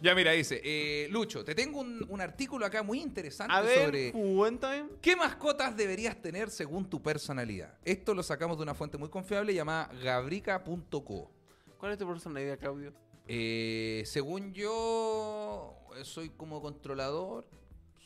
Ya, 0.00 0.14
mira, 0.14 0.30
dice, 0.30 0.60
eh, 0.62 1.08
Lucho, 1.10 1.44
te 1.44 1.56
tengo 1.56 1.80
un, 1.80 2.06
un 2.08 2.20
artículo 2.20 2.64
acá 2.64 2.84
muy 2.84 3.00
interesante 3.00 3.52
A 3.52 3.60
ver, 3.62 3.84
sobre 3.84 4.12
cuéntame. 4.12 4.84
qué 5.02 5.16
mascotas 5.16 5.76
deberías 5.76 6.14
tener 6.22 6.50
según 6.50 6.88
tu 6.88 7.02
personalidad. 7.02 7.74
Esto 7.84 8.14
lo 8.14 8.22
sacamos 8.22 8.56
de 8.58 8.62
una 8.62 8.74
fuente 8.74 8.96
muy 8.96 9.08
confiable 9.08 9.52
llamada 9.52 9.90
gabrica.co. 10.00 11.32
¿Cuál 11.78 11.92
es 11.92 11.98
tu 11.98 12.06
personalidad, 12.06 12.56
Claudio? 12.58 12.92
Eh, 13.30 14.02
según 14.06 14.54
yo, 14.54 15.76
soy 16.02 16.30
como 16.30 16.62
controlador, 16.62 17.46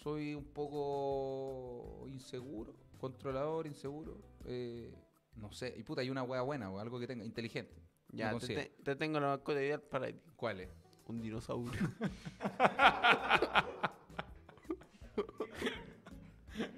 soy 0.02 0.34
un 0.34 0.44
poco 0.44 2.06
inseguro, 2.08 2.74
controlador, 2.98 3.66
inseguro, 3.68 4.18
eh, 4.46 4.92
no 5.36 5.52
sé, 5.52 5.72
y 5.76 5.84
puta, 5.84 6.00
hay 6.00 6.10
una 6.10 6.24
wea 6.24 6.42
buena 6.42 6.70
o 6.70 6.80
algo 6.80 6.98
que 6.98 7.06
tenga, 7.06 7.24
inteligente. 7.24 7.74
Ya, 8.10 8.36
te, 8.38 8.46
te- 8.48 8.72
te 8.82 8.96
tengo 8.96 9.20
la 9.20 9.28
mascota 9.28 9.62
ideal 9.62 9.80
para 9.80 10.08
ti. 10.08 10.18
¿Cuál 10.36 10.60
es? 10.60 10.68
Un 11.06 11.22
dinosaurio. 11.22 11.72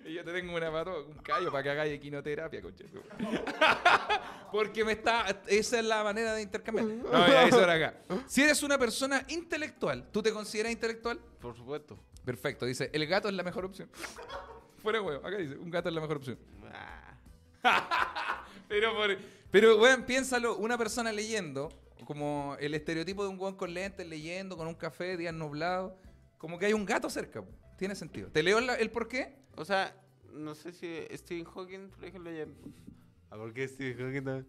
Y 0.06 0.13
yo 0.13 0.13
te 0.24 0.32
tengo 0.32 0.54
una 0.56 0.70
para 0.70 0.84
todo, 0.84 1.06
un 1.06 1.18
callo 1.18 1.50
para 1.52 1.62
que 1.62 1.70
hagáis 1.70 1.92
equinoterapia, 1.94 2.60
madre. 2.62 2.86
Porque 4.52 4.84
me 4.84 4.92
está. 4.92 5.26
Esa 5.46 5.78
es 5.80 5.84
la 5.84 6.02
manera 6.04 6.32
de 6.34 6.42
intercambiar. 6.42 6.86
No, 6.86 7.10
ya, 7.28 7.44
eso 7.48 7.62
era 7.62 7.72
acá. 7.74 7.94
Si 8.26 8.42
eres 8.42 8.62
una 8.62 8.78
persona 8.78 9.24
intelectual, 9.28 10.08
¿tú 10.12 10.22
te 10.22 10.32
consideras 10.32 10.72
intelectual? 10.72 11.18
Por 11.40 11.56
supuesto. 11.56 11.98
Perfecto, 12.24 12.64
dice, 12.64 12.88
el 12.92 13.06
gato 13.06 13.28
es 13.28 13.34
la 13.34 13.42
mejor 13.42 13.64
opción. 13.64 13.90
Fuera 14.82 15.00
huevo, 15.02 15.26
acá 15.26 15.36
dice, 15.36 15.56
un 15.56 15.70
gato 15.70 15.88
es 15.88 15.94
la 15.94 16.00
mejor 16.00 16.16
opción. 16.18 16.38
Pero, 18.68 18.94
por- 18.94 19.16
pero 19.50 19.76
weón, 19.80 20.04
piénsalo, 20.04 20.56
una 20.56 20.76
persona 20.76 21.12
leyendo, 21.12 21.68
como 22.04 22.56
el 22.60 22.74
estereotipo 22.74 23.22
de 23.22 23.28
un 23.30 23.38
weón 23.38 23.56
con 23.56 23.72
lentes 23.72 24.06
leyendo, 24.06 24.56
con 24.56 24.66
un 24.66 24.74
café, 24.74 25.16
días 25.16 25.32
nublados, 25.34 25.92
como 26.38 26.58
que 26.58 26.66
hay 26.66 26.72
un 26.72 26.84
gato 26.84 27.08
cerca. 27.08 27.42
Tiene 27.78 27.94
sentido. 27.94 28.28
¿Te 28.30 28.42
leo 28.42 28.60
la- 28.60 28.74
el 28.74 28.90
por 28.90 29.06
qué? 29.08 29.36
O 29.56 29.64
sea, 29.64 29.94
no 30.34 30.54
sé 30.54 30.72
si 30.72 31.06
Stephen 31.16 31.44
Hawking, 31.44 31.90
por 31.90 32.04
ejemplo, 32.04 32.30
ya... 32.30 32.46
¿A 33.30 33.36
por 33.36 33.52
qué 33.52 33.66
Stephen 33.68 34.06
Hawking 34.06 34.24
también? 34.24 34.46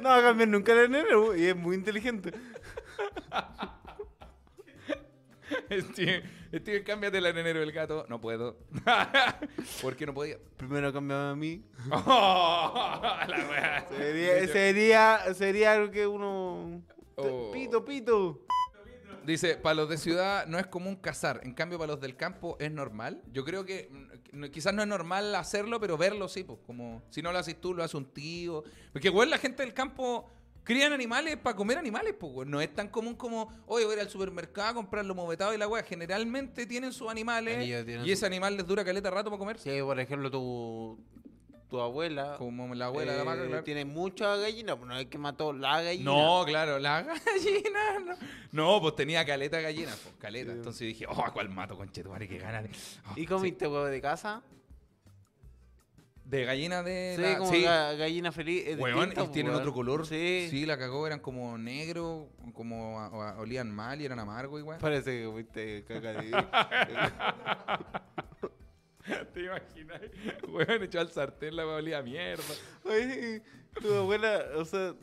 No 0.00 0.08
va 0.10 0.18
a 0.18 0.22
cambiar 0.22 0.48
nunca 0.48 0.72
el 0.72 0.86
enero 0.86 1.36
y 1.36 1.46
es 1.46 1.56
muy 1.56 1.76
inteligente. 1.76 2.32
Steven, 5.70 6.22
Steven, 6.54 6.82
cámbiate 6.84 7.20
la 7.20 7.30
enero 7.30 7.60
del 7.60 7.72
gato. 7.72 8.06
No 8.08 8.20
puedo. 8.20 8.56
¿Por 9.82 9.96
qué 9.96 10.06
no 10.06 10.14
podía? 10.14 10.38
Primero 10.56 10.92
cambiaba 10.92 11.30
a 11.30 11.36
mí. 11.36 11.64
Oh, 11.90 12.72
la 13.26 13.48
wea. 13.50 13.88
Sería, 13.88 14.48
sería, 14.48 15.34
sería 15.34 15.72
algo 15.72 15.90
que 15.90 16.06
uno... 16.06 16.82
Oh. 17.16 17.50
Pito, 17.52 17.84
pito. 17.84 18.44
Dice, 19.28 19.56
para 19.56 19.74
los 19.74 19.90
de 19.90 19.98
ciudad 19.98 20.46
no 20.46 20.58
es 20.58 20.66
común 20.66 20.96
cazar, 20.96 21.40
en 21.44 21.52
cambio 21.52 21.78
para 21.78 21.92
los 21.92 22.00
del 22.00 22.16
campo 22.16 22.56
es 22.58 22.72
normal. 22.72 23.22
Yo 23.30 23.44
creo 23.44 23.64
que 23.64 23.90
mm, 24.32 24.44
quizás 24.44 24.72
no 24.72 24.80
es 24.80 24.88
normal 24.88 25.34
hacerlo, 25.34 25.78
pero 25.78 25.98
verlo 25.98 26.28
sí, 26.28 26.44
pues 26.44 26.58
como 26.66 27.02
si 27.10 27.20
no 27.20 27.30
lo 27.30 27.38
haces 27.38 27.60
tú, 27.60 27.74
lo 27.74 27.84
hace 27.84 27.98
un 27.98 28.06
tío. 28.06 28.64
Porque, 28.90 29.10
güey, 29.10 29.28
la 29.28 29.36
gente 29.36 29.62
del 29.62 29.74
campo 29.74 30.30
crían 30.64 30.94
animales 30.94 31.36
para 31.36 31.54
comer 31.54 31.76
animales, 31.76 32.14
pues, 32.18 32.32
güey. 32.32 32.48
No 32.48 32.58
es 32.62 32.72
tan 32.74 32.88
común 32.88 33.16
como, 33.16 33.52
oye, 33.66 33.84
voy 33.84 33.92
a 33.92 33.96
ir 33.96 34.02
al 34.02 34.08
supermercado 34.08 34.70
a 34.70 34.74
comprar 34.74 35.04
los 35.04 35.14
movetados 35.14 35.54
y 35.54 35.58
la 35.58 35.68
weá. 35.68 35.82
Generalmente 35.82 36.64
tienen 36.64 36.94
sus 36.94 37.10
animales 37.10 37.66
tienen 37.66 38.06
y 38.06 38.10
ese 38.10 38.24
animal 38.24 38.56
les 38.56 38.66
dura 38.66 38.82
caleta 38.82 39.10
rato 39.10 39.28
para 39.28 39.38
comer. 39.38 39.58
Si, 39.58 39.68
por 39.82 40.00
ejemplo, 40.00 40.30
tu, 40.30 40.98
tu 41.68 41.80
abuela... 41.80 42.36
Como 42.38 42.74
la 42.74 42.86
abuela 42.86 43.12
de 43.12 43.20
eh, 43.20 43.46
claro. 43.48 43.64
Tiene 43.64 43.84
muchas 43.84 44.40
gallinas, 44.40 44.76
pues 44.76 44.88
no 44.88 44.98
es 44.98 45.06
que 45.06 45.18
mató 45.18 45.52
la 45.52 45.82
gallina. 45.82 46.10
No, 46.10 46.44
claro, 46.46 46.78
la 46.78 47.02
gallina. 47.02 47.98
No, 48.52 48.74
no 48.74 48.80
pues 48.80 48.96
tenía 48.96 49.24
caleta 49.24 49.58
de 49.58 49.62
gallinas, 49.64 49.96
pues 50.02 50.14
caleta. 50.18 50.52
Entonces 50.52 50.88
dije, 50.88 51.06
oh, 51.08 51.24
¿cuál 51.32 51.48
mato, 51.50 51.76
conchetumare? 51.76 52.26
Qué 52.28 52.38
ganas. 52.38 53.00
Oh, 53.08 53.12
¿Y 53.16 53.26
comiste 53.26 53.66
huevo 53.66 53.84
de 53.84 54.00
casa? 54.00 54.42
De 56.24 56.44
gallina 56.44 56.82
de. 56.82 57.14
Sí, 57.16 57.22
la- 57.22 57.38
como 57.38 57.50
sí. 57.50 57.62
gallina 57.62 58.30
feliz. 58.32 58.76
Weón, 58.78 58.96
distinto, 59.00 59.12
y 59.12 59.14
pues, 59.24 59.32
tienen 59.32 59.52
weón. 59.52 59.62
otro 59.62 59.72
color. 59.72 60.06
Sí. 60.06 60.48
Sí, 60.50 60.66
la 60.66 60.76
cagó, 60.76 61.06
eran 61.06 61.20
como 61.20 61.56
negro, 61.56 62.28
como 62.52 63.00
a- 63.00 63.30
a- 63.30 63.38
olían 63.38 63.70
mal 63.70 63.98
y 64.00 64.04
eran 64.04 64.18
amargos 64.18 64.60
igual. 64.60 64.78
Parece 64.78 65.22
que 65.22 65.28
fuiste 65.30 65.84
caca 65.86 66.12
de... 66.12 66.30
¿Te 69.34 69.40
imaginas? 69.44 70.00
Weón, 70.48 70.82
echó 70.82 71.00
al 71.00 71.10
sartén 71.10 71.56
la 71.56 71.66
weá 71.66 71.76
olía 71.76 71.98
a 71.98 72.02
mierda. 72.02 72.42
Oye, 72.84 73.42
tu 73.80 73.92
abuela, 73.94 74.44
o 74.56 74.64
sea, 74.64 74.94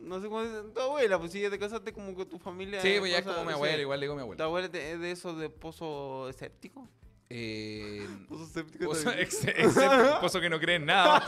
no 0.00 0.20
sé 0.20 0.26
cómo 0.28 0.42
dicen, 0.42 0.72
tu 0.72 0.80
abuela, 0.80 1.18
pues 1.18 1.32
si 1.32 1.40
ya 1.40 1.50
te 1.50 1.58
casaste 1.58 1.92
como 1.92 2.16
que 2.16 2.24
tu 2.26 2.38
familia... 2.38 2.80
Sí, 2.80 2.96
pues 2.98 3.10
ya 3.12 3.18
es 3.18 3.24
como 3.24 3.44
mi 3.44 3.52
o 3.52 3.56
abuela, 3.56 3.78
igual 3.82 4.00
le 4.00 4.04
digo 4.06 4.14
mi 4.14 4.20
¿Tu 4.20 4.22
abuela. 4.24 4.44
abuela 4.44 4.68
te- 4.70 4.92
es 4.92 5.00
de 5.00 5.10
esos 5.10 5.38
de 5.38 5.50
pozo 5.50 6.28
escéptico? 6.28 6.88
Eh, 7.28 8.08
Pozo 8.28 8.44
escéptico 8.44 8.86
pozo, 8.86 9.04
también. 9.04 9.24
ex- 9.26 9.44
excepto 9.44 10.14
un 10.14 10.20
pozo 10.20 10.40
que 10.40 10.50
no 10.50 10.58
cree 10.58 10.76
en 10.76 10.86
nada. 10.86 11.22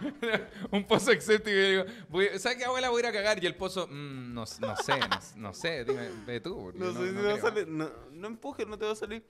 un 0.70 0.84
pozo 0.86 1.12
escéptico. 1.12 1.50
y 1.56 1.62
yo 1.62 1.68
digo, 1.68 1.84
voy- 2.08 2.28
¿sabes 2.38 2.58
qué, 2.58 2.64
abuela? 2.64 2.88
Voy 2.90 2.98
a 2.98 3.00
ir 3.00 3.06
a 3.06 3.12
cagar. 3.12 3.42
Y 3.42 3.46
el 3.46 3.54
pozo, 3.54 3.86
mm, 3.86 4.34
no, 4.34 4.40
no 4.40 4.46
sé, 4.46 4.98
no, 4.98 5.18
no 5.36 5.54
sé, 5.54 5.84
dime, 5.84 6.08
ve 6.26 6.40
tú. 6.40 6.56
porque 6.64 6.78
No, 6.78 6.86
yo 6.86 6.92
sé 6.94 7.08
si 7.08 7.12
no 7.14 7.20
te 7.20 7.26
va 7.26 7.32
a 7.34 7.38
creo. 7.38 7.48
salir. 7.48 7.68
No, 7.68 7.90
no 8.12 8.26
empujes, 8.26 8.66
no 8.66 8.78
te 8.78 8.86
va 8.86 8.92
a 8.92 8.96
salir. 8.96 9.24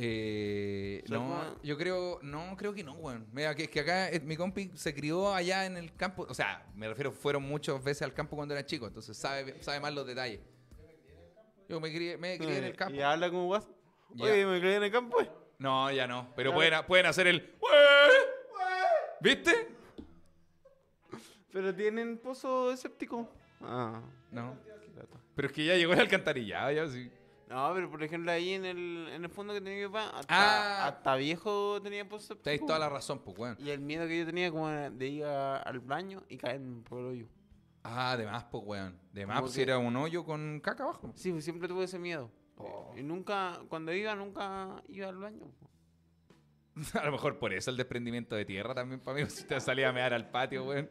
Eh, 0.00 1.02
no, 1.08 1.18
como- 1.18 1.62
yo 1.62 1.76
creo, 1.76 2.20
no, 2.22 2.56
creo 2.56 2.72
que 2.72 2.84
no, 2.84 2.94
weón. 2.94 3.26
Mira, 3.32 3.54
que, 3.56 3.68
que 3.68 3.80
acá 3.80 4.10
eh, 4.10 4.20
mi 4.20 4.36
compi 4.36 4.70
se 4.74 4.94
crió 4.94 5.34
allá 5.34 5.66
en 5.66 5.76
el 5.76 5.92
campo, 5.94 6.24
o 6.28 6.34
sea, 6.34 6.64
me 6.74 6.86
refiero, 6.88 7.10
fueron 7.10 7.42
muchas 7.42 7.82
veces 7.82 8.02
al 8.02 8.14
campo 8.14 8.36
cuando 8.36 8.54
era 8.54 8.64
chico, 8.64 8.86
entonces 8.86 9.16
sabe, 9.16 9.60
sabe 9.60 9.80
más 9.80 9.92
los 9.92 10.06
detalles. 10.06 10.40
Yo 11.68 11.80
me 11.80 11.92
crié, 11.92 12.16
me 12.16 12.38
crié 12.38 12.58
en 12.58 12.64
el 12.64 12.76
campo. 12.76 12.94
Y 12.94 13.00
habla 13.02 13.28
como 13.28 13.46
guaso. 13.46 13.68
Ya. 14.14 14.24
Oye, 14.24 14.46
me 14.46 14.60
crié 14.60 14.76
en 14.76 14.84
el 14.84 14.90
campo. 14.92 15.16
pues. 15.16 15.28
No, 15.58 15.90
ya 15.90 16.06
no, 16.06 16.32
pero 16.36 16.50
Ya. 16.50 16.54
pueden, 16.56 16.86
pueden 16.86 17.06
hacer 17.06 17.26
el... 17.26 17.54
¿Viste? 19.20 19.68
Pero 21.52 21.74
tienen 21.74 22.18
pozo 22.18 22.70
escéptico. 22.72 23.28
Ah. 23.60 24.00
No, 24.30 24.56
pero 25.34 25.48
es 25.48 25.54
que 25.54 25.64
ya 25.64 25.74
llegó 25.74 25.92
el 25.92 26.00
alcantarillado, 26.00 26.70
ya 26.70 26.86
sí. 26.88 27.10
No, 27.48 27.72
pero 27.74 27.90
por 27.90 28.02
ejemplo 28.02 28.30
ahí 28.30 28.52
en 28.52 28.64
el, 28.66 29.08
en 29.10 29.24
el 29.24 29.30
fondo 29.30 29.54
que 29.54 29.60
tenía 29.62 29.86
mi 29.88 29.92
papá, 29.92 30.10
hasta, 30.18 30.34
Ah. 30.34 30.86
hasta 30.88 31.16
viejo 31.16 31.80
tenía 31.82 32.06
pozo 32.06 32.36
Tenéis 32.36 32.60
toda 32.66 32.78
la 32.78 32.88
razón, 32.90 33.20
pues, 33.20 33.38
weón. 33.38 33.56
Y 33.58 33.70
el 33.70 33.80
miedo 33.80 34.06
que 34.06 34.18
yo 34.18 34.26
tenía 34.26 34.50
como 34.50 34.68
de 34.68 35.06
ir 35.08 35.24
a- 35.24 35.56
al 35.62 35.80
baño 35.80 36.22
y 36.28 36.36
caerme 36.36 36.82
por 36.82 37.00
el 37.00 37.06
hoyo. 37.06 37.26
Ah, 37.84 38.16
de 38.18 38.26
más, 38.26 38.44
pues, 38.44 38.62
weón. 38.66 38.98
De 39.12 39.24
más, 39.26 39.40
pues, 39.40 39.52
si 39.52 39.58
que- 39.58 39.62
era 39.62 39.78
un 39.78 39.96
hoyo 39.96 40.24
con 40.24 40.60
caca 40.60 40.82
abajo. 40.82 41.10
Sí, 41.14 41.30
pues 41.32 41.42
siempre 41.44 41.68
tuve 41.68 41.84
ese 41.84 41.98
miedo. 41.98 42.30
Oh. 42.58 42.92
Y 42.96 43.02
nunca, 43.02 43.60
cuando 43.68 43.94
iba, 43.94 44.14
nunca 44.14 44.82
iba 44.88 45.08
al 45.08 45.16
baño. 45.16 45.46
A 47.00 47.04
lo 47.06 47.12
mejor 47.12 47.38
por 47.38 47.52
eso 47.54 47.70
el 47.70 47.76
desprendimiento 47.78 48.36
de 48.36 48.44
tierra 48.44 48.74
también 48.74 49.00
para 49.00 49.18
mí. 49.18 49.30
Si 49.30 49.44
te 49.44 49.58
salía 49.60 49.88
a 49.88 49.92
mear 49.92 50.12
al 50.12 50.28
patio, 50.30 50.64
weón. 50.66 50.90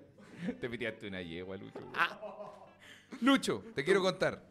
Te 0.60 0.70
piteaste 0.70 1.08
una 1.08 1.22
yegua, 1.22 1.56
Lucho. 1.58 1.80
weón. 1.80 1.92
Lucho, 3.22 3.64
te 3.76 3.84
quiero 3.84 4.02
contar. 4.02 4.42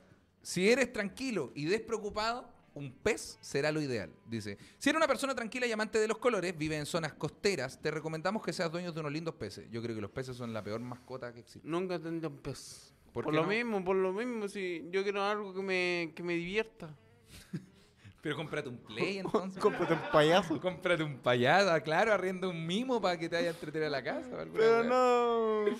Si 0.46 0.70
eres 0.70 0.92
tranquilo 0.92 1.50
y 1.56 1.64
despreocupado, 1.64 2.48
un 2.72 2.92
pez 2.92 3.36
será 3.40 3.72
lo 3.72 3.82
ideal. 3.82 4.12
Dice, 4.28 4.56
si 4.78 4.90
eres 4.90 4.96
una 4.96 5.08
persona 5.08 5.34
tranquila 5.34 5.66
y 5.66 5.72
amante 5.72 5.98
de 5.98 6.06
los 6.06 6.18
colores, 6.18 6.56
vive 6.56 6.76
en 6.76 6.86
zonas 6.86 7.14
costeras, 7.14 7.82
te 7.82 7.90
recomendamos 7.90 8.44
que 8.44 8.52
seas 8.52 8.70
dueño 8.70 8.92
de 8.92 9.00
unos 9.00 9.10
lindos 9.10 9.34
peces. 9.34 9.68
Yo 9.72 9.82
creo 9.82 9.96
que 9.96 10.00
los 10.00 10.10
peces 10.12 10.36
son 10.36 10.52
la 10.52 10.62
peor 10.62 10.78
mascota 10.78 11.32
que 11.32 11.40
existe. 11.40 11.68
Nunca 11.68 11.98
tendría 11.98 12.28
un 12.28 12.36
pez. 12.36 12.94
¿Por 13.12 13.34
lo 13.34 13.42
no? 13.42 13.48
mismo, 13.48 13.84
por 13.84 13.96
lo 13.96 14.12
mismo. 14.12 14.46
Si 14.46 14.86
yo 14.92 15.02
quiero 15.02 15.24
algo 15.24 15.52
que 15.52 15.62
me, 15.62 16.12
que 16.14 16.22
me 16.22 16.34
divierta. 16.34 16.94
Pero 18.22 18.36
cómprate 18.36 18.68
un 18.68 18.78
play 18.78 19.18
entonces. 19.26 19.60
Cómprate 19.60 19.94
un 19.94 20.12
payaso. 20.12 20.60
Cómprate 20.62 21.02
un 21.02 21.18
payaso, 21.18 21.82
claro, 21.82 22.12
arrienda 22.12 22.46
un 22.46 22.64
mimo 22.64 23.00
para 23.00 23.18
que 23.18 23.28
te 23.28 23.34
vaya 23.34 23.48
a 23.48 23.52
entretener 23.52 23.88
a 23.88 23.90
la 23.90 24.04
casa. 24.04 24.46
Pero 24.54 24.84
no. 24.84 25.76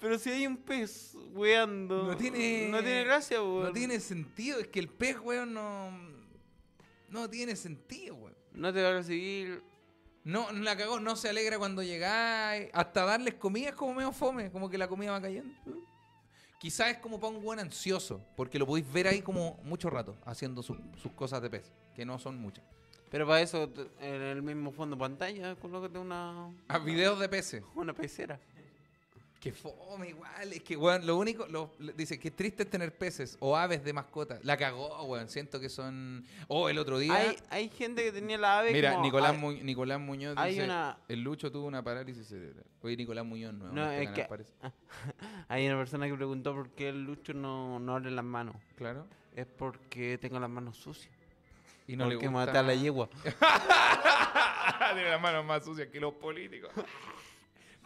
Pero 0.00 0.18
si 0.18 0.30
hay 0.30 0.46
un 0.46 0.56
pez 0.56 1.14
weando. 1.32 2.04
No 2.04 2.16
tiene. 2.16 2.68
No 2.70 2.78
tiene 2.82 3.04
gracia, 3.04 3.42
weón. 3.42 3.64
No 3.64 3.72
tiene 3.72 4.00
sentido. 4.00 4.58
Es 4.58 4.68
que 4.68 4.80
el 4.80 4.88
pez, 4.88 5.18
weón, 5.20 5.52
no. 5.54 5.90
No 7.08 7.28
tiene 7.28 7.54
sentido, 7.56 8.14
weón. 8.14 8.34
No 8.52 8.72
te 8.72 8.82
va 8.82 8.90
a 8.90 8.92
recibir. 8.94 9.62
No, 10.24 10.50
la 10.52 10.76
cagó, 10.76 11.00
no 11.00 11.16
se 11.16 11.28
alegra 11.28 11.58
cuando 11.58 11.82
llegáis. 11.82 12.68
Hasta 12.72 13.04
darles 13.04 13.34
comida 13.34 13.70
es 13.70 13.74
como 13.74 13.94
medio 13.94 14.12
fome, 14.12 14.50
como 14.50 14.68
que 14.68 14.76
la 14.78 14.86
comida 14.88 15.12
va 15.12 15.20
cayendo. 15.20 15.54
Quizás 16.58 16.90
es 16.90 16.98
como 16.98 17.18
para 17.18 17.32
un 17.34 17.42
buen 17.42 17.58
ansioso, 17.58 18.22
porque 18.36 18.58
lo 18.58 18.66
podéis 18.66 18.90
ver 18.92 19.06
ahí 19.08 19.22
como 19.22 19.58
mucho 19.64 19.88
rato, 19.88 20.18
haciendo 20.26 20.62
su- 20.62 20.76
sus 21.02 21.12
cosas 21.12 21.40
de 21.40 21.48
pez, 21.48 21.72
que 21.94 22.04
no 22.04 22.18
son 22.18 22.36
muchas. 22.38 22.62
Pero 23.10 23.26
para 23.26 23.40
eso, 23.40 23.72
en 23.98 24.20
el 24.22 24.42
mismo 24.42 24.70
fondo 24.70 24.96
pantalla, 24.98 25.56
colócate 25.56 25.98
una, 25.98 26.52
A 26.68 26.78
videos 26.78 27.18
de 27.18 27.28
peces. 27.30 27.62
una 27.74 27.94
pecera. 27.94 28.38
Que 29.40 29.52
fome 29.54 30.10
igual, 30.10 30.52
es 30.52 30.62
que, 30.62 30.76
weón, 30.76 31.06
lo 31.06 31.16
único, 31.16 31.46
lo- 31.46 31.72
le- 31.78 31.94
dice 31.94 32.18
que 32.18 32.30
triste 32.30 32.64
es 32.64 32.68
tener 32.68 32.94
peces 32.94 33.38
o 33.40 33.56
aves 33.56 33.82
de 33.82 33.94
mascota. 33.94 34.38
La 34.42 34.58
cagó, 34.58 35.02
weón, 35.04 35.30
siento 35.30 35.58
que 35.58 35.70
son... 35.70 36.26
Oh, 36.46 36.68
el 36.68 36.76
otro 36.76 36.98
día... 36.98 37.14
Hay, 37.14 37.36
hay 37.48 37.68
gente 37.70 38.02
que 38.04 38.12
tenía 38.12 38.36
la 38.36 38.58
ave 38.58 38.70
Mira, 38.74 38.92
como- 38.92 39.04
Nicolás, 39.04 39.32
hay- 39.32 39.38
Mu- 39.38 39.52
Nicolás 39.52 39.98
Muñoz 39.98 40.34
hay 40.36 40.52
dice, 40.52 40.64
una- 40.66 40.98
el 41.08 41.22
Lucho 41.22 41.50
tuvo 41.50 41.66
una 41.66 41.82
parálisis 41.82 42.26
cerebral. 42.28 42.66
Oye, 42.82 42.98
Nicolás 42.98 43.24
Muñoz 43.24 43.54
no, 43.54 43.72
No, 43.72 43.90
este 43.90 44.02
es 44.02 44.10
canal 44.10 44.14
que- 44.14 44.28
parece. 44.28 44.52
Hay 45.48 45.66
una 45.66 45.78
persona 45.78 46.06
que 46.06 46.14
preguntó 46.14 46.54
por 46.54 46.68
qué 46.72 46.90
el 46.90 47.02
Lucho 47.04 47.32
no, 47.32 47.78
no 47.78 47.96
abre 47.96 48.10
las 48.10 48.24
manos. 48.24 48.56
Claro. 48.76 49.06
Es 49.34 49.46
porque 49.46 50.18
tengo 50.18 50.38
las 50.38 50.50
manos 50.50 50.76
sucias. 50.76 51.14
Y 51.86 51.96
no 51.96 52.04
le 52.06 52.16
porque 52.16 52.28
gusta... 52.28 52.46
maté 52.46 52.58
a 52.58 52.62
la 52.62 52.74
yegua. 52.74 53.08
tiene 54.94 55.10
las 55.10 55.20
manos 55.20 55.44
más 55.46 55.64
sucias 55.64 55.88
que 55.88 55.98
los 55.98 56.12
políticos. 56.14 56.70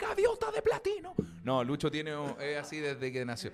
¡Gaviota 0.08 0.50
de 0.50 0.60
platino! 0.62 1.14
No, 1.42 1.62
Lucho 1.64 1.90
tiene 1.90 2.12
es 2.40 2.58
así 2.58 2.78
desde 2.78 3.10
que 3.12 3.24
nació. 3.24 3.50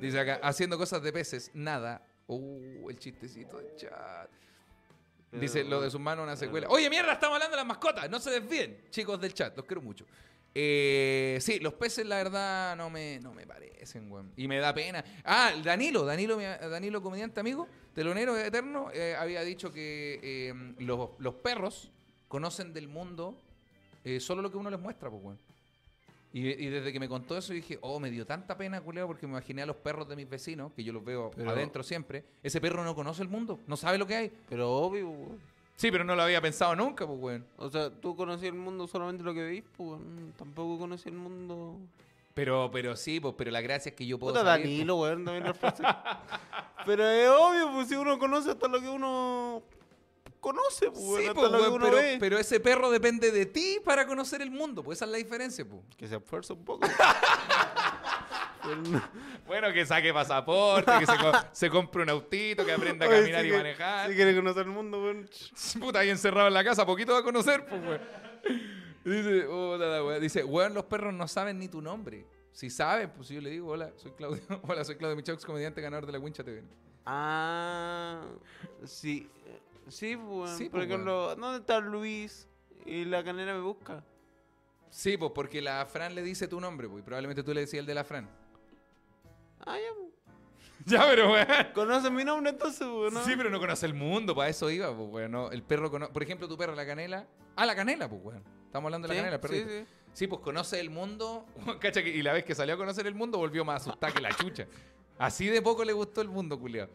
Dice 0.00 0.18
acá, 0.18 0.40
haciendo 0.42 0.76
cosas 0.78 1.02
de 1.02 1.12
peces, 1.12 1.50
nada. 1.54 2.04
Uh, 2.26 2.88
el 2.90 2.98
chistecito 2.98 3.58
de 3.58 3.76
chat. 3.76 4.28
Dice, 5.32 5.64
lo 5.64 5.80
de 5.80 5.90
sus 5.90 6.00
manos 6.00 6.24
una 6.24 6.36
secuela. 6.36 6.66
Oye, 6.68 6.90
mierda, 6.90 7.12
estamos 7.14 7.34
hablando 7.36 7.56
de 7.56 7.60
las 7.62 7.66
mascotas. 7.66 8.10
No 8.10 8.20
se 8.20 8.30
desvíen, 8.30 8.84
chicos 8.90 9.20
del 9.20 9.32
chat. 9.32 9.56
Los 9.56 9.64
quiero 9.64 9.80
mucho. 9.80 10.04
Eh, 10.54 11.38
sí, 11.40 11.58
los 11.60 11.72
peces, 11.74 12.04
la 12.04 12.16
verdad, 12.16 12.76
no 12.76 12.90
me, 12.90 13.18
no 13.20 13.32
me 13.32 13.46
parecen, 13.46 14.10
weón. 14.12 14.30
Y 14.36 14.46
me 14.46 14.58
da 14.58 14.74
pena. 14.74 15.02
Ah, 15.24 15.52
Danilo, 15.64 16.04
Danilo, 16.04 16.36
mi- 16.36 16.44
Danilo, 16.44 17.00
comediante 17.00 17.40
amigo, 17.40 17.66
telonero 17.94 18.36
eterno, 18.36 18.90
eh, 18.92 19.16
había 19.18 19.42
dicho 19.42 19.72
que 19.72 20.20
eh, 20.22 20.74
los, 20.80 21.10
los 21.18 21.34
perros 21.36 21.90
conocen 22.28 22.74
del 22.74 22.88
mundo 22.88 23.34
eh, 24.04 24.20
solo 24.20 24.42
lo 24.42 24.50
que 24.50 24.58
uno 24.58 24.68
les 24.68 24.80
muestra, 24.80 25.08
pues, 25.08 25.22
weón. 25.22 25.38
Y, 26.34 26.48
y 26.48 26.68
desde 26.70 26.92
que 26.92 26.98
me 27.00 27.08
contó 27.08 27.36
eso 27.36 27.52
dije, 27.52 27.78
oh, 27.82 28.00
me 28.00 28.10
dio 28.10 28.24
tanta 28.24 28.56
pena, 28.56 28.80
culeo, 28.80 29.06
porque 29.06 29.26
me 29.26 29.32
imaginé 29.32 29.62
a 29.62 29.66
los 29.66 29.76
perros 29.76 30.08
de 30.08 30.16
mis 30.16 30.28
vecinos, 30.28 30.72
que 30.74 30.82
yo 30.82 30.92
los 30.92 31.04
veo 31.04 31.30
Pero- 31.36 31.50
adentro 31.50 31.82
siempre. 31.82 32.24
Ese 32.42 32.60
perro 32.60 32.82
no 32.84 32.94
conoce 32.94 33.22
el 33.22 33.28
mundo, 33.28 33.58
no 33.66 33.76
sabe 33.76 33.98
lo 33.98 34.06
que 34.06 34.16
hay. 34.16 34.32
Pero 34.48 34.70
obvio, 34.70 35.08
weón. 35.10 35.38
Sí, 35.76 35.90
pero 35.90 36.04
no 36.04 36.14
lo 36.14 36.22
había 36.22 36.40
pensado 36.40 36.74
nunca, 36.76 37.06
pues, 37.06 37.18
weón. 37.20 37.46
O 37.58 37.68
sea, 37.68 37.90
tú 37.90 38.14
conocías 38.16 38.52
el 38.52 38.58
mundo 38.58 38.86
solamente 38.86 39.22
lo 39.24 39.34
que 39.34 39.42
veis, 39.42 39.64
pues 39.76 40.00
tampoco 40.38 40.78
conocí 40.78 41.08
el 41.08 41.16
mundo. 41.16 41.76
Pero, 42.34 42.70
pero 42.72 42.96
sí, 42.96 43.20
pues, 43.20 43.34
pero 43.36 43.50
la 43.50 43.60
gracia 43.60 43.90
es 43.90 43.94
que 43.96 44.06
yo 44.06 44.18
puedo 44.18 44.32
Puta 44.32 44.44
salir, 44.46 44.64
Danilo, 44.66 44.96
weón, 45.00 45.24
también 45.24 45.44
la 45.44 45.52
frase. 45.54 45.82
Pero 46.86 47.06
es 47.08 47.28
obvio, 47.28 47.72
pues 47.74 47.88
si 47.88 47.94
uno 47.94 48.18
conoce 48.18 48.50
hasta 48.52 48.68
lo 48.68 48.80
que 48.80 48.88
uno 48.88 49.62
conoce, 50.42 50.90
pues, 50.90 51.24
Sí, 51.24 51.30
po, 51.32 51.40
que 51.42 51.48
weón, 51.56 52.18
pero, 52.20 52.36
ese 52.36 52.60
perro 52.60 52.90
depende 52.90 53.30
de 53.30 53.46
ti 53.46 53.78
para 53.82 54.06
conocer 54.06 54.42
el 54.42 54.50
mundo, 54.50 54.82
pues 54.82 54.98
esa 54.98 55.04
es 55.06 55.10
la 55.12 55.16
diferencia, 55.16 55.64
pues. 55.64 55.80
Que 55.96 56.06
se 56.06 56.16
esfuerza 56.16 56.52
un 56.52 56.64
poco. 56.64 56.86
Bueno, 59.46 59.72
que 59.72 59.84
saque 59.84 60.12
pasaporte, 60.14 60.90
que 61.00 61.06
se, 61.06 61.16
co- 61.18 61.32
se 61.50 61.68
compre 61.68 62.02
un 62.04 62.10
autito, 62.10 62.64
que 62.64 62.72
aprenda 62.72 63.06
a 63.06 63.08
Oye, 63.08 63.18
caminar 63.18 63.40
si 63.42 63.46
y 63.46 63.50
que- 63.50 63.56
manejar. 63.56 64.08
Si 64.10 64.14
quiere 64.16 64.36
conocer 64.36 64.62
el 64.66 64.68
mundo, 64.72 65.02
weón. 65.02 65.28
Puta, 65.80 65.98
ahí 65.98 66.10
encerrado 66.10 66.46
en 66.48 66.54
la 66.54 66.62
casa, 66.62 66.86
poquito 66.86 67.12
va 67.12 67.18
a 67.18 67.22
conocer, 67.24 67.66
pues, 67.66 67.82
weón. 67.82 68.00
Dice. 69.04 70.20
Dice, 70.20 70.44
weón, 70.44 70.74
los 70.74 70.84
perros 70.84 71.12
no 71.12 71.26
saben 71.26 71.58
ni 71.58 71.66
tu 71.68 71.82
nombre. 71.82 72.24
Si 72.52 72.70
saben, 72.70 73.10
pues 73.10 73.28
yo 73.30 73.40
le 73.40 73.50
digo, 73.50 73.68
hola, 73.70 73.90
soy 73.96 74.12
Claudio. 74.12 74.42
Hola, 74.68 74.84
soy 74.84 74.94
Claudio 74.96 75.16
Michaux, 75.16 75.44
comediante 75.44 75.80
ganador 75.80 76.06
de 76.06 76.12
la 76.12 76.18
Wincha 76.20 76.44
TV. 76.44 76.62
Ah, 77.04 78.20
sí. 78.84 79.28
Sí, 79.88 80.16
pues. 80.16 80.50
Sí, 80.52 80.64
Por 80.64 80.80
pues, 80.80 80.86
ejemplo, 80.86 81.34
¿dónde 81.36 81.58
está 81.58 81.80
Luis? 81.80 82.48
Y 82.84 83.04
la 83.04 83.22
canela 83.22 83.54
me 83.54 83.60
busca. 83.60 84.04
Sí, 84.90 85.16
pues 85.16 85.32
porque 85.34 85.62
la 85.62 85.86
Fran 85.86 86.14
le 86.14 86.22
dice 86.22 86.48
tu 86.48 86.60
nombre, 86.60 86.88
pues, 86.88 87.02
y 87.02 87.04
probablemente 87.04 87.42
tú 87.42 87.54
le 87.54 87.62
decías 87.62 87.80
el 87.80 87.86
de 87.86 87.94
la 87.94 88.04
Fran. 88.04 88.28
Ah, 89.60 89.76
ya, 89.76 89.94
pues. 89.96 90.12
Ya, 90.84 91.06
pero 91.08 91.32
weón. 91.32 91.46
¿Conoces 91.74 92.10
mi 92.10 92.24
nombre 92.24 92.50
entonces, 92.50 92.82
weón? 92.82 93.14
¿no? 93.14 93.24
Sí, 93.24 93.34
pero 93.36 93.50
no 93.50 93.60
conoce 93.60 93.86
el 93.86 93.94
mundo, 93.94 94.34
para 94.34 94.48
eso 94.48 94.68
iba, 94.68 94.94
pues, 94.94 95.08
weón. 95.10 95.30
no. 95.30 95.50
El 95.50 95.62
perro 95.62 95.90
conoce. 95.90 96.12
Por 96.12 96.22
ejemplo, 96.22 96.48
tu 96.48 96.56
perro, 96.56 96.74
la 96.74 96.84
canela. 96.84 97.26
Ah, 97.56 97.64
la 97.64 97.76
canela, 97.76 98.08
pues, 98.08 98.20
weón. 98.22 98.42
Estamos 98.66 98.88
hablando 98.88 99.06
de 99.08 99.14
la 99.14 99.20
canela, 99.20 99.40
el 99.42 99.48
sí, 99.48 99.64
sí. 99.68 99.86
Sí, 100.12 100.26
pues 100.26 100.40
conoce 100.42 100.78
el 100.80 100.90
mundo. 100.90 101.46
Cacha 101.80 102.00
y 102.00 102.22
la 102.22 102.32
vez 102.32 102.44
que 102.44 102.54
salió 102.54 102.74
a 102.74 102.78
conocer 102.78 103.06
el 103.06 103.14
mundo 103.14 103.38
volvió 103.38 103.64
más 103.64 103.82
asustada 103.82 104.12
que 104.12 104.20
la 104.20 104.34
chucha. 104.34 104.66
Así 105.18 105.46
de 105.46 105.62
poco 105.62 105.84
le 105.84 105.92
gustó 105.92 106.20
el 106.20 106.28
mundo, 106.28 106.58
culiao. 106.58 106.88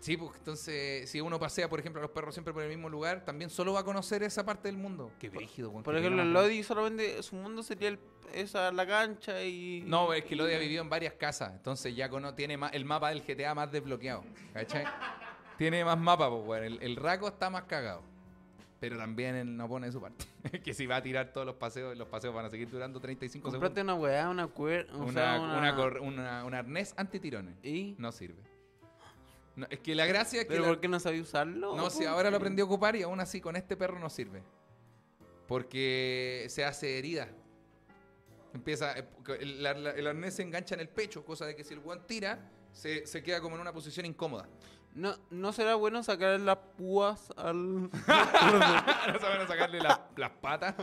Sí, 0.00 0.16
pues 0.16 0.30
entonces, 0.38 1.10
si 1.10 1.20
uno 1.20 1.38
pasea, 1.40 1.68
por 1.68 1.80
ejemplo, 1.80 2.00
a 2.00 2.02
los 2.02 2.10
perros 2.12 2.34
siempre 2.34 2.54
por 2.54 2.62
el 2.62 2.68
mismo 2.68 2.88
lugar, 2.88 3.24
también 3.24 3.50
solo 3.50 3.72
va 3.72 3.80
a 3.80 3.84
conocer 3.84 4.22
esa 4.22 4.44
parte 4.44 4.68
del 4.68 4.76
mundo. 4.76 5.10
Qué 5.18 5.28
brígido. 5.28 5.72
Por 5.72 5.92
qué 5.92 5.98
ejemplo, 6.00 6.22
el 6.22 6.32
Lodi 6.32 6.62
solamente 6.62 7.22
su 7.22 7.34
mundo 7.36 7.62
sería 7.62 7.88
el- 7.88 7.98
esa 8.32 8.70
la 8.72 8.86
cancha 8.86 9.42
y. 9.42 9.82
No, 9.86 10.12
es 10.12 10.24
que 10.24 10.36
Lodi 10.36 10.54
ha 10.54 10.58
vivido 10.58 10.82
en 10.82 10.88
varias 10.90 11.14
casas, 11.14 11.52
entonces 11.52 11.96
ya 11.96 12.08
cono- 12.08 12.34
tiene 12.34 12.56
más, 12.56 12.72
el 12.74 12.84
mapa 12.84 13.08
del 13.10 13.22
GTA 13.22 13.54
más 13.54 13.72
desbloqueado, 13.72 14.24
¿cachai? 14.52 14.84
tiene 15.58 15.84
más 15.84 15.98
mapa, 15.98 16.30
pues, 16.30 16.42
weón. 16.46 16.64
El, 16.64 16.82
el 16.82 16.96
Raco 16.96 17.26
está 17.28 17.50
más 17.50 17.64
cagado. 17.64 18.02
Pero 18.80 18.96
también 18.96 19.34
él 19.34 19.56
no 19.56 19.66
pone 19.66 19.88
de 19.88 19.92
su 19.92 20.00
parte. 20.00 20.24
que 20.62 20.72
si 20.72 20.86
va 20.86 20.96
a 20.96 21.02
tirar 21.02 21.32
todos 21.32 21.44
los 21.44 21.56
paseos, 21.56 21.98
los 21.98 22.06
paseos 22.06 22.32
van 22.32 22.44
a 22.46 22.50
seguir 22.50 22.70
durando 22.70 23.00
35 23.00 23.50
Comprate 23.50 23.74
segundos. 23.74 23.96
una 23.96 24.00
weá, 24.00 24.28
una 24.28 24.46
cuerda. 24.46 24.94
O 24.94 25.02
Una, 25.02 25.12
sea, 25.12 25.40
una, 25.40 25.58
una. 25.58 25.74
cor- 25.74 25.98
una- 26.00 26.44
un 26.44 26.54
arnés 26.54 26.94
antitirones. 26.96 27.56
¿Y? 27.64 27.96
No 27.98 28.12
sirve. 28.12 28.40
No, 29.58 29.66
es 29.70 29.80
que 29.80 29.94
la 29.96 30.06
gracia 30.06 30.40
es 30.42 30.46
que... 30.46 30.50
¿Pero 30.52 30.62
la- 30.62 30.68
por 30.68 30.80
qué 30.80 30.86
no 30.86 31.00
sabía 31.00 31.20
usarlo? 31.20 31.74
No, 31.74 31.90
si 31.90 32.04
ahora 32.04 32.30
lo 32.30 32.36
aprendí 32.36 32.62
a 32.62 32.64
ocupar 32.64 32.94
y 32.94 33.02
aún 33.02 33.18
así 33.18 33.40
con 33.40 33.56
este 33.56 33.76
perro 33.76 33.98
no 33.98 34.08
sirve. 34.08 34.40
Porque 35.46 36.46
se 36.48 36.64
hace 36.64 36.98
herida. 36.98 37.28
Empieza. 38.54 38.96
eh, 38.98 39.04
El, 39.40 39.62
la- 39.62 39.74
la- 39.74 39.90
el 39.90 40.06
arnés 40.06 40.34
se 40.34 40.42
engancha 40.42 40.74
en 40.74 40.80
el 40.80 40.88
pecho, 40.88 41.24
cosa 41.24 41.44
de 41.46 41.56
que 41.56 41.64
si 41.64 41.74
el 41.74 41.80
guan 41.80 42.06
tira, 42.06 42.38
se, 42.72 43.06
se 43.06 43.22
queda 43.22 43.40
como 43.40 43.56
en 43.56 43.62
una 43.62 43.72
posición 43.72 44.06
incómoda. 44.06 44.48
No, 44.94 45.16
¿No 45.30 45.52
será 45.52 45.74
bueno 45.74 46.02
sacar 46.02 46.38
las 46.40 46.58
púas 46.76 47.32
al. 47.36 47.56
no 47.90 47.90
saben 49.20 49.48
sacarle 49.48 49.80
las, 49.80 50.00
las 50.16 50.30
patas. 50.30 50.74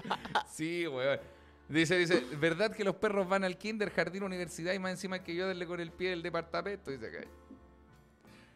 sí, 0.50 0.86
weón. 0.86 1.20
Dice, 1.68 1.96
dice, 1.96 2.22
¿verdad 2.38 2.72
que 2.74 2.84
los 2.84 2.96
perros 2.96 3.26
van 3.26 3.42
al 3.42 3.56
kinder, 3.56 3.90
jardín, 3.90 4.22
universidad 4.22 4.74
y 4.74 4.78
más 4.78 4.90
encima 4.92 5.20
que 5.22 5.34
yo 5.34 5.46
darle 5.46 5.66
con 5.66 5.80
el 5.80 5.90
pie 5.92 6.10
del 6.10 6.22
departamento? 6.22 6.90
Dice 6.90 7.06
acá. 7.06 7.26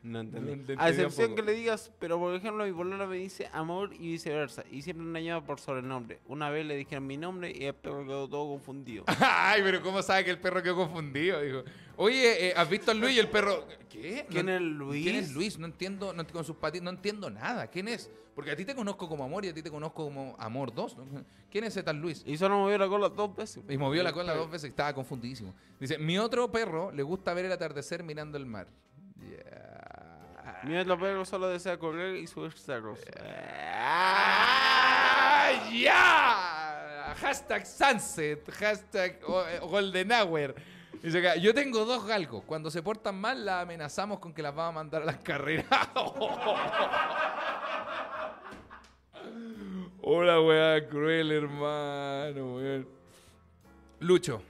No 0.08 0.20
entendí. 0.20 0.46
No 0.46 0.52
entendí 0.54 0.82
A 0.82 0.88
excepción 0.88 1.34
que 1.34 1.42
le 1.42 1.52
digas, 1.52 1.92
pero 1.98 2.18
por 2.18 2.34
ejemplo, 2.34 2.64
mi 2.64 2.72
polola 2.72 3.06
me 3.06 3.16
dice 3.16 3.48
amor 3.52 3.92
y 3.94 4.12
viceversa. 4.12 4.64
Y 4.70 4.82
siempre 4.82 5.04
me 5.04 5.22
llama 5.22 5.44
por 5.46 5.60
sobrenombre. 5.60 6.20
Una 6.26 6.50
vez 6.50 6.64
le 6.66 6.76
dijeron 6.76 7.06
mi 7.06 7.16
nombre 7.16 7.52
y 7.54 7.64
el 7.64 7.74
perro 7.74 8.04
quedó 8.04 8.28
todo 8.28 8.48
confundido. 8.48 9.04
Ay, 9.20 9.60
pero 9.62 9.82
¿cómo 9.82 10.02
sabe 10.02 10.24
que 10.24 10.30
el 10.30 10.38
perro 10.40 10.62
quedó 10.62 10.76
confundido? 10.76 11.40
Dijo, 11.42 11.62
oye, 11.96 12.48
eh, 12.48 12.54
¿has 12.56 12.68
visto 12.68 12.90
a 12.90 12.94
Luis 12.94 13.16
y 13.16 13.18
el 13.18 13.28
perro? 13.28 13.64
¿Qué? 13.88 14.26
¿Quién 14.30 14.46
No- 14.46 14.52
es 14.54 14.60
Luis? 14.62 15.02
¿Quién 15.04 15.16
es 15.16 15.32
Luis? 15.32 15.58
No 15.58 15.66
entiendo, 15.66 16.12
no, 16.12 16.26
con 16.26 16.44
sus 16.44 16.56
patitas, 16.56 16.84
no 16.84 16.90
entiendo 16.90 17.28
nada. 17.30 17.66
¿Quién 17.68 17.88
es? 17.88 18.10
Porque 18.34 18.52
a 18.52 18.56
ti 18.56 18.64
te 18.64 18.72
conozco 18.76 19.08
como 19.08 19.24
Amor 19.24 19.44
y 19.44 19.48
a 19.48 19.52
ti 19.54 19.62
te 19.64 19.70
conozco 19.70 20.04
como 20.04 20.36
Amor 20.38 20.72
2. 20.72 20.96
¿no? 20.96 21.24
¿Quién 21.50 21.64
es 21.64 21.70
ese 21.72 21.82
tal 21.82 21.96
Luis? 22.00 22.22
Y 22.24 22.36
solo 22.36 22.56
movió 22.56 22.78
la 22.78 22.86
cola 22.86 23.08
dos 23.08 23.34
veces. 23.34 23.64
Y 23.68 23.76
movió 23.76 24.00
la 24.04 24.12
cola 24.12 24.32
dos 24.32 24.48
veces 24.48 24.66
y 24.66 24.70
estaba 24.70 24.94
confundidísimo. 24.94 25.52
Dice, 25.80 25.98
mi 25.98 26.18
otro 26.18 26.48
perro 26.52 26.92
le 26.92 27.02
gusta 27.02 27.34
ver 27.34 27.46
el 27.46 27.52
atardecer 27.52 28.04
mirando 28.04 28.38
el 28.38 28.46
mar. 28.46 28.68
Ya. 29.16 29.67
Mi 30.64 30.76
otro 30.76 30.98
perro 30.98 31.24
solo 31.24 31.48
desea 31.48 31.78
correr 31.78 32.16
y 32.16 32.26
subir 32.26 32.52
cerros. 32.52 32.98
¡Ah, 33.74 35.50
¡Ya! 35.72 37.14
Hashtag 37.20 37.66
Sunset, 37.66 38.50
hashtag 38.50 39.20
eh, 39.48 39.60
Golden 39.62 40.12
Hour. 40.12 40.54
Dice 41.02 41.18
acá, 41.18 41.36
yo 41.36 41.54
tengo 41.54 41.84
dos 41.84 42.04
galgos. 42.06 42.42
Cuando 42.44 42.70
se 42.70 42.82
portan 42.82 43.14
mal, 43.20 43.44
las 43.44 43.62
amenazamos 43.62 44.18
con 44.18 44.32
que 44.34 44.42
las 44.42 44.54
vamos 44.54 44.70
a 44.70 44.74
mandar 44.74 45.02
a 45.02 45.04
las 45.06 45.18
carreras. 45.18 45.66
Hola, 50.02 50.40
weá, 50.40 50.88
cruel, 50.88 51.30
hermano, 51.32 52.54
weón. 52.56 52.88
Lucho, 54.00 54.42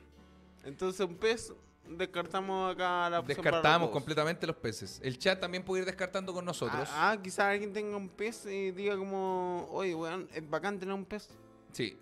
Entonces, 0.64 1.00
un 1.06 1.16
pez, 1.16 1.52
descartamos 1.90 2.74
acá 2.74 3.08
la 3.10 3.20
opción 3.20 3.36
descartamos 3.42 3.90
completamente 3.90 4.46
los 4.46 4.56
peces. 4.56 5.00
El 5.02 5.18
chat 5.18 5.40
también 5.40 5.64
puede 5.64 5.82
ir 5.82 5.86
descartando 5.86 6.32
con 6.34 6.44
nosotros. 6.44 6.88
Ah, 6.92 7.12
ah, 7.12 7.22
quizás 7.22 7.46
alguien 7.46 7.72
tenga 7.72 7.96
un 7.96 8.08
pez 8.08 8.46
y 8.46 8.70
diga 8.72 8.96
como, 8.96 9.66
oye, 9.70 9.94
weón, 9.94 10.28
es 10.32 10.48
bacán 10.48 10.78
tener 10.78 10.94
un 10.94 11.04
pez. 11.04 11.28
Sí, 11.72 11.98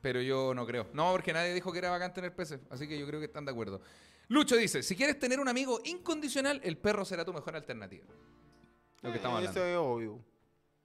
pero 0.00 0.20
yo 0.20 0.52
no 0.54 0.66
creo. 0.66 0.88
No, 0.92 1.12
porque 1.12 1.32
nadie 1.32 1.54
dijo 1.54 1.72
que 1.72 1.78
era 1.78 1.90
bacán 1.90 2.12
tener 2.12 2.34
peces, 2.34 2.60
así 2.70 2.86
que 2.88 2.98
yo 2.98 3.06
creo 3.06 3.20
que 3.20 3.26
están 3.26 3.44
de 3.44 3.50
acuerdo. 3.52 3.80
Lucho 4.28 4.56
dice, 4.56 4.82
si 4.82 4.96
quieres 4.96 5.18
tener 5.18 5.40
un 5.40 5.48
amigo 5.48 5.80
incondicional, 5.84 6.60
el 6.64 6.76
perro 6.78 7.04
será 7.04 7.24
tu 7.24 7.32
mejor 7.32 7.54
alternativa. 7.56 8.06
Lo 9.02 9.10
que 9.10 9.16
estamos 9.16 9.42
Eh, 9.42 9.48
hablando. 9.48 9.60
Eso 9.60 9.66
es 9.66 9.76
obvio. 9.76 10.24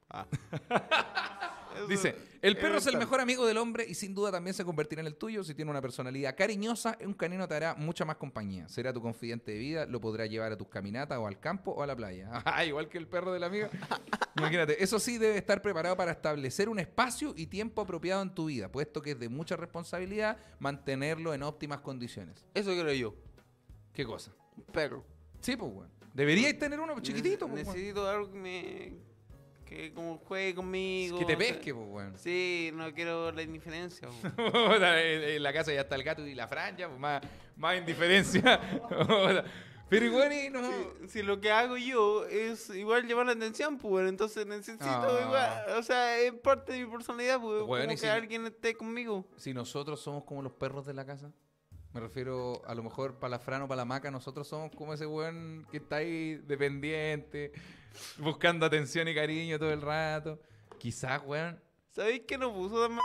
Ah. 0.09 0.25
Dice, 1.87 2.15
el 2.41 2.57
perro 2.57 2.77
es 2.77 2.87
el 2.87 2.97
mejor 2.97 3.19
amigo 3.19 3.45
del 3.45 3.57
hombre 3.57 3.85
y 3.87 3.93
sin 3.93 4.13
duda 4.15 4.31
también 4.31 4.53
se 4.53 4.63
convertirá 4.65 5.01
en 5.01 5.07
el 5.07 5.15
tuyo 5.15 5.43
si 5.43 5.53
tiene 5.53 5.69
una 5.71 5.81
personalidad 5.81 6.35
cariñosa. 6.35 6.97
Un 7.03 7.13
canino 7.13 7.47
te 7.47 7.55
hará 7.55 7.75
mucha 7.75 8.05
más 8.05 8.17
compañía. 8.17 8.67
Será 8.69 8.91
tu 8.93 9.01
confidente 9.01 9.51
de 9.51 9.57
vida, 9.57 9.85
lo 9.85 9.99
podrá 10.01 10.25
llevar 10.25 10.51
a 10.51 10.57
tus 10.57 10.67
caminatas 10.67 11.17
o 11.17 11.27
al 11.27 11.39
campo 11.39 11.71
o 11.71 11.83
a 11.83 11.87
la 11.87 11.95
playa. 11.95 12.29
Ah, 12.45 12.63
Igual 12.65 12.89
que 12.89 12.97
el 12.97 13.07
perro 13.07 13.31
del 13.33 13.43
amigo. 13.43 13.67
Imagínate, 14.37 14.81
eso 14.83 14.99
sí 14.99 15.17
debe 15.17 15.37
estar 15.37 15.61
preparado 15.61 15.95
para 15.97 16.11
establecer 16.11 16.69
un 16.69 16.79
espacio 16.79 17.33
y 17.35 17.47
tiempo 17.47 17.81
apropiado 17.81 18.21
en 18.21 18.33
tu 18.33 18.45
vida, 18.45 18.71
puesto 18.71 19.01
que 19.01 19.11
es 19.11 19.19
de 19.19 19.29
mucha 19.29 19.55
responsabilidad 19.55 20.37
mantenerlo 20.59 21.33
en 21.33 21.43
óptimas 21.43 21.79
condiciones. 21.81 22.45
Eso 22.53 22.71
creo 22.71 22.93
yo. 22.93 23.15
¿Qué 23.93 24.05
cosa? 24.05 24.31
Un 24.55 24.63
perro. 24.65 25.03
Sí, 25.39 25.55
pues, 25.55 25.71
weón. 25.73 25.89
Deberíais 26.13 26.57
tener 26.57 26.79
uno 26.79 26.99
chiquitito, 26.99 27.47
Nece- 27.47 27.51
pues, 27.51 27.63
weón. 27.65 27.75
Necesito 27.77 28.07
algo 28.07 28.31
que 28.31 28.37
me. 28.39 28.93
Que 29.67 29.93
como 29.93 30.17
juegue 30.19 30.55
conmigo. 30.55 31.19
Que 31.19 31.25
te 31.25 31.35
pesque, 31.37 31.73
pues, 31.73 31.87
weón. 31.89 32.17
Sí, 32.17 32.71
no 32.73 32.93
quiero 32.93 33.31
la 33.31 33.41
indiferencia. 33.41 34.07
Puta, 34.35 35.01
en 35.03 35.43
la 35.43 35.51
casa 35.53 35.73
ya 35.73 35.81
está 35.81 35.95
el 35.95 36.03
gato 36.03 36.25
y 36.25 36.33
la 36.35 36.47
franja, 36.47 36.87
pues 36.87 36.99
más, 36.99 37.21
más 37.55 37.77
indiferencia. 37.77 38.59
Pero 39.89 40.05
igual 40.05 40.29
no. 40.51 40.69
si, 41.03 41.07
si 41.09 41.23
lo 41.23 41.39
que 41.39 41.49
hago 41.49 41.77
yo 41.77 42.25
es 42.25 42.69
igual 42.71 43.07
llevar 43.07 43.25
la 43.25 43.31
atención, 43.31 43.77
pues, 43.77 44.09
entonces 44.09 44.45
necesito 44.45 44.83
Ah. 44.85 45.21
igual. 45.25 45.79
O 45.79 45.83
sea, 45.83 46.19
es 46.19 46.33
parte 46.33 46.73
de 46.73 46.85
mi 46.85 46.91
personalidad, 46.91 47.39
pues, 47.39 47.61
Bueno, 47.63 47.85
como 47.85 47.95
que 47.95 47.97
si- 47.97 48.07
alguien 48.07 48.45
esté 48.47 48.75
conmigo. 48.75 49.25
Si 49.37 49.53
nosotros 49.53 50.01
somos 50.01 50.25
como 50.25 50.41
los 50.41 50.51
perros 50.51 50.85
de 50.85 50.93
la 50.93 51.05
casa, 51.05 51.31
me 51.97 52.01
refiero 52.01 52.61
a 52.67 52.75
lo 52.75 52.83
mejor 52.83 53.15
para 53.15 53.31
la 53.31 53.39
Fran 53.39 53.63
o 53.63 53.67
para 53.67 53.77
la 53.77 53.85
Maca, 53.85 54.11
nosotros 54.11 54.47
somos 54.47 54.69
como 54.75 54.93
ese 54.93 55.07
weón 55.07 55.65
que 55.71 55.77
está 55.77 55.95
ahí 55.95 56.35
dependiente, 56.35 57.51
buscando 58.19 58.67
atención 58.67 59.07
y 59.07 59.15
cariño 59.15 59.57
todo 59.57 59.73
el 59.73 59.81
rato. 59.81 60.39
Quizás, 60.77 61.23
weón. 61.25 61.59
¿Sabéis 61.89 62.21
que 62.27 62.37
no 62.37 62.53
puso 62.53 62.87
no. 62.87 63.01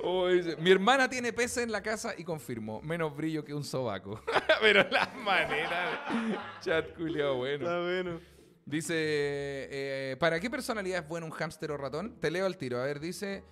Oh, 0.00 0.28
dice, 0.28 0.56
Mi 0.58 0.70
hermana 0.70 1.08
tiene 1.08 1.32
peces 1.32 1.64
en 1.64 1.72
la 1.72 1.82
casa 1.82 2.12
y 2.18 2.24
confirmó, 2.24 2.82
menos 2.82 3.16
brillo 3.16 3.42
que 3.42 3.54
un 3.54 3.64
sobaco. 3.64 4.20
Pero 4.60 4.86
la 4.90 5.06
manera, 5.16 6.60
chat 6.60 6.94
culiao, 6.94 7.36
bueno. 7.36 7.64
Está 7.64 7.80
bueno. 7.80 8.33
Dice, 8.66 8.94
eh, 8.96 10.16
¿para 10.18 10.40
qué 10.40 10.48
personalidad 10.50 11.02
es 11.02 11.08
bueno 11.08 11.26
un 11.26 11.32
hámster 11.32 11.70
o 11.70 11.76
ratón? 11.76 12.18
Te 12.20 12.30
leo 12.30 12.46
al 12.46 12.56
tiro. 12.56 12.80
A 12.80 12.84
ver, 12.84 13.00
dice... 13.00 13.44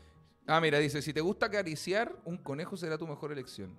Ah, 0.47 0.61
mira, 0.61 0.79
dice, 0.79 1.03
si 1.03 1.13
te 1.13 1.21
gusta 1.21 1.47
acariciar, 1.47 2.17
un 2.25 2.37
conejo 2.39 2.77
será 2.77 2.99
tu 2.99 3.07
mejor 3.07 3.31
elección. 3.31 3.77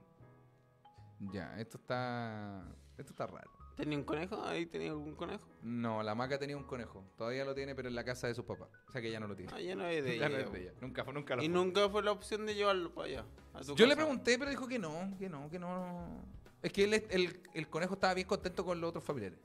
Ya, 1.31 1.59
esto 1.59 1.77
está... 1.77 2.63
Esto 2.97 3.11
está 3.11 3.27
raro. 3.27 3.49
¿Tenía 3.75 3.97
un 3.97 4.03
conejo? 4.03 4.43
¿Ahí 4.45 4.67
tenía 4.67 4.91
algún 4.91 5.15
conejo? 5.15 5.47
No, 5.63 6.03
la 6.03 6.13
maca 6.13 6.37
tenía 6.37 6.55
un 6.55 6.63
conejo. 6.63 7.03
Todavía 7.17 7.43
lo 7.43 7.55
tiene, 7.55 7.73
pero 7.73 7.89
en 7.89 7.95
la 7.95 8.03
casa 8.03 8.27
de 8.27 8.35
su 8.35 8.45
papá. 8.45 8.69
O 8.87 8.91
sea 8.91 9.01
que 9.01 9.09
ya 9.11 9.19
no 9.19 9.27
lo 9.27 9.35
tiene. 9.35 9.51
Ah, 9.53 9.59
ya 9.59 9.75
no 9.75 9.87
es 9.87 10.03
de 10.03 10.13
ella. 10.15 10.29
no 10.29 10.37
es 10.37 10.51
de 10.51 10.61
ella. 10.61 10.71
Nunca 10.79 11.03
fue, 11.03 11.13
nunca 11.13 11.35
lo 11.35 11.41
Y 11.41 11.47
fue. 11.47 11.53
nunca 11.55 11.89
fue 11.89 12.03
la 12.03 12.11
opción 12.11 12.45
de 12.45 12.53
llevarlo 12.53 12.93
para 12.93 13.07
allá. 13.07 13.25
a 13.53 13.63
su 13.63 13.75
Yo 13.75 13.87
le 13.87 13.95
pregunté, 13.95 14.37
pero 14.37 14.51
dijo 14.51 14.67
que 14.67 14.77
no, 14.77 15.15
que 15.17 15.27
no, 15.27 15.49
que 15.49 15.57
no. 15.57 16.23
Es 16.61 16.71
que 16.71 16.83
él, 16.83 16.93
el, 17.09 17.41
el 17.55 17.67
conejo 17.67 17.95
estaba 17.95 18.13
bien 18.13 18.27
contento 18.27 18.63
con 18.63 18.79
los 18.79 18.89
otros 18.89 19.03
familiares. 19.03 19.39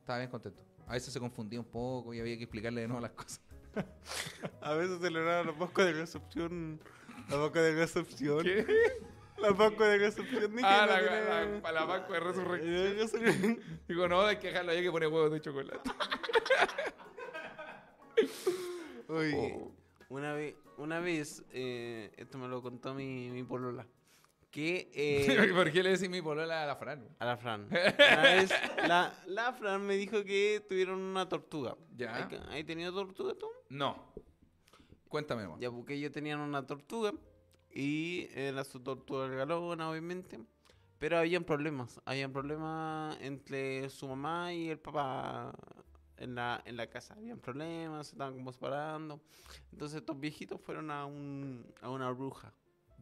Estaba 0.00 0.18
bien 0.18 0.30
contento. 0.30 0.62
A 0.86 0.92
veces 0.92 1.12
se 1.12 1.20
confundía 1.20 1.58
un 1.60 1.66
poco 1.66 2.12
y 2.14 2.20
había 2.20 2.36
que 2.36 2.44
explicarle 2.44 2.82
de 2.82 2.88
nuevo 2.88 3.00
las 3.00 3.12
cosas. 3.12 3.40
A 4.60 4.74
veces 4.74 5.00
celebraba 5.00 5.44
la 5.44 5.52
Pascua 5.58 5.84
de 5.84 5.92
recepción. 5.94 6.80
La 7.28 7.36
Pascua 7.38 7.60
de 7.62 7.74
recepción. 7.74 8.42
¿Qué? 8.44 8.66
La 9.38 9.52
Pascua 9.54 9.88
de 9.88 9.98
recepción. 9.98 10.52
Ah, 10.62 10.86
la, 10.86 10.98
tiene- 11.00 11.60
la, 11.62 11.72
la 11.72 11.86
Pascua 11.86 12.14
de 12.14 12.20
Resurrección. 12.20 12.96
Resurrección. 12.98 13.60
Digo, 13.88 14.08
no, 14.08 14.20
hay 14.22 14.36
que 14.36 14.48
dejarlo 14.48 14.72
ahí 14.72 14.82
que 14.82 14.90
pone 14.90 15.06
huevos 15.06 15.32
de 15.32 15.40
chocolate. 15.40 15.90
Oye, 19.08 19.34
Oh. 19.60 19.72
una 20.08 20.32
vez, 20.34 20.54
una 20.78 21.00
vez 21.00 21.42
eh, 21.52 22.12
esto 22.16 22.38
me 22.38 22.48
lo 22.48 22.62
contó 22.62 22.94
mi, 22.94 23.30
mi 23.30 23.42
polola, 23.42 23.86
que 24.54 24.88
eh, 24.94 25.52
¿Por 25.52 25.72
qué 25.72 25.82
le 25.82 25.90
decís 25.90 26.08
mi 26.08 26.22
polola 26.22 26.62
a 26.62 26.66
la 26.66 26.76
Fran? 26.76 27.08
a 27.18 27.24
la 27.26 27.36
Fran, 27.36 27.66
una 27.70 28.22
vez 28.22 28.50
la, 28.86 29.12
la 29.26 29.52
Fran 29.52 29.84
me 29.84 29.96
dijo 29.96 30.22
que 30.24 30.64
tuvieron 30.68 31.00
una 31.00 31.28
tortuga. 31.28 31.76
Ya. 31.96 32.14
¿Hay, 32.14 32.24
que- 32.28 32.40
¿hay 32.50 32.62
tenido 32.62 32.92
tortuga 32.92 33.34
tú? 33.34 33.48
No. 33.68 34.12
Cuéntame 35.08 35.46
más. 35.48 35.58
Ya, 35.60 35.70
porque 35.70 35.94
ellos 35.94 36.12
tenían 36.12 36.38
una 36.40 36.64
tortuga 36.66 37.12
y 37.72 38.28
era 38.32 38.62
su 38.64 38.80
tortuga 38.80 39.26
galona, 39.28 39.90
obviamente. 39.90 40.38
Pero 40.98 41.18
habían 41.18 41.42
problemas, 41.44 42.00
habían 42.04 42.32
problemas 42.32 43.16
entre 43.20 43.88
su 43.90 44.06
mamá 44.08 44.52
y 44.54 44.70
el 44.70 44.78
papá 44.78 45.52
en 46.16 46.34
la, 46.36 46.62
en 46.64 46.76
la 46.76 46.86
casa. 46.88 47.14
Habían 47.14 47.38
problemas, 47.40 48.06
se 48.06 48.12
estaban 48.14 48.34
como 48.34 48.52
separando. 48.52 49.20
Entonces 49.72 49.98
estos 49.98 50.18
viejitos 50.18 50.60
fueron 50.60 50.90
a, 50.90 51.04
un, 51.06 51.66
a 51.82 51.90
una 51.90 52.10
bruja 52.10 52.52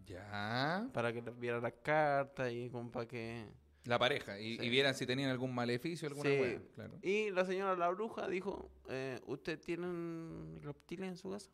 Ya. 0.07 0.88
para 0.92 1.12
que 1.12 1.20
viera 1.20 1.61
las 1.61 1.72
cartas 1.82 2.53
y 2.53 2.68
como 2.70 2.90
para 2.90 3.07
que... 3.07 3.46
La 3.84 3.98
pareja. 3.98 4.38
Y, 4.38 4.59
Sí. 4.59 4.66
y 4.66 4.68
vieran 4.68 4.94
si 4.94 5.07
tenían 5.07 5.30
algún 5.30 5.53
maleficio, 5.55 6.07
alguna 6.09 6.30
Sí. 6.30 6.59
Claro. 6.74 6.98
Y 7.03 7.30
la 7.30 7.44
señora 7.44 7.74
la 7.76 7.88
bruja 7.90 8.28
dijo, 8.28 8.70
eh, 8.88 9.20
¿usted 9.26 9.59
tienen 9.61 10.61
reptiles 10.62 11.09
en 11.09 11.16
su 11.16 11.30
casa? 11.30 11.50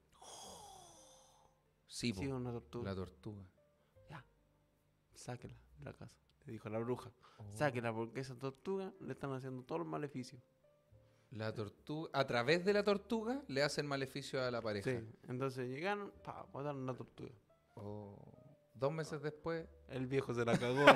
Sí, 1.87 2.13
po, 2.13 2.21
una 2.21 2.53
tortuga. 2.53 2.91
la 2.91 2.95
tortuga. 2.97 3.43
Ya, 4.11 4.25
sáquela 5.15 5.57
de 5.79 5.85
la 5.85 5.93
casa, 5.95 6.15
le 6.45 6.53
dijo 6.53 6.69
la 6.69 6.79
bruja. 6.79 7.11
Oh. 7.39 7.51
Sáquela 7.57 7.95
porque 7.95 8.21
esa 8.21 8.35
tortuga 8.37 8.93
le 9.01 9.13
están 9.13 9.33
haciendo 9.33 9.63
todos 9.65 9.81
los 9.81 9.89
maleficios. 9.89 10.43
La 11.31 11.53
tortuga, 11.53 12.11
a 12.13 12.27
través 12.27 12.65
de 12.65 12.73
la 12.73 12.83
tortuga 12.83 13.43
le 13.49 13.63
hacen 13.63 13.87
maleficio 13.87 14.43
a 14.43 14.51
la 14.51 14.61
pareja. 14.61 14.91
Sí. 14.91 15.07
Entonces 15.29 15.69
llegaron, 15.69 16.13
pa, 16.23 16.43
botaron 16.53 16.85
la 16.87 16.95
tortuga. 16.95 17.33
Oh. 17.75 18.38
Dos 18.79 18.93
meses 18.93 19.21
después. 19.21 19.67
El 19.89 20.07
viejo 20.07 20.33
se 20.33 20.45
la 20.45 20.57
cagó. 20.57 20.87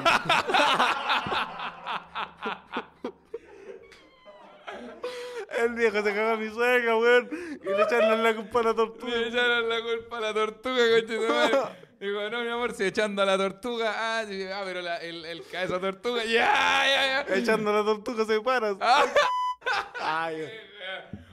El 5.59 5.75
viejo 5.75 6.01
se 6.03 6.15
cagó 6.15 6.31
a 6.31 6.37
mi 6.37 6.49
suegra, 6.49 6.97
weón. 6.97 7.29
Y 7.61 7.67
le 7.67 7.83
echaron 7.83 8.23
la 8.23 8.37
culpa 8.37 8.61
a 8.61 8.63
la 8.63 8.75
tortuga. 8.75 9.17
Le 9.17 9.27
echaron 9.29 9.69
la 9.69 9.83
culpa 9.83 10.19
a 10.19 10.21
la 10.21 10.33
tortuga, 10.33 10.77
coche. 11.01 11.19
Digo, 12.01 12.31
no, 12.31 12.43
mi 12.43 12.51
amor, 12.51 12.73
si 12.73 12.85
echando 12.85 13.21
a 13.23 13.27
la 13.27 13.37
tortuga. 13.37 13.93
Ah, 13.97 14.25
sí, 14.29 14.45
ah 14.45 14.63
pero 14.65 14.81
la, 14.81 14.99
el, 14.99 15.25
el 15.25 15.43
cabeza 15.45 15.81
tortuga. 15.81 16.23
Ya, 16.25 16.85
ya, 16.87 17.27
ya. 17.27 17.35
Echando 17.35 17.71
a 17.71 17.75
la 17.75 17.85
tortuga 17.85 18.25
se 18.25 18.41
para. 18.41 18.77
Ah. 18.81 20.25
Ay, 20.25 20.49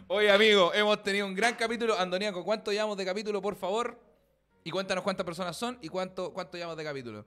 Oye, 0.07 0.31
amigo, 0.31 0.71
hemos 0.73 1.01
tenido 1.03 1.25
un 1.27 1.35
gran 1.35 1.55
capítulo. 1.55 1.97
Andoniaco, 1.97 2.43
¿cuánto 2.43 2.71
llevamos 2.71 2.97
de 2.97 3.05
capítulo, 3.05 3.41
por 3.41 3.55
favor? 3.55 4.09
Y 4.64 4.72
cuéntanos 4.72 5.03
cuántas 5.03 5.26
personas 5.26 5.55
son 5.57 5.78
y 5.82 5.88
cuánto, 5.89 6.34
cuánto 6.34 6.57
llevamos 6.57 6.78
de 6.78 6.84
capítulo. 6.84 7.26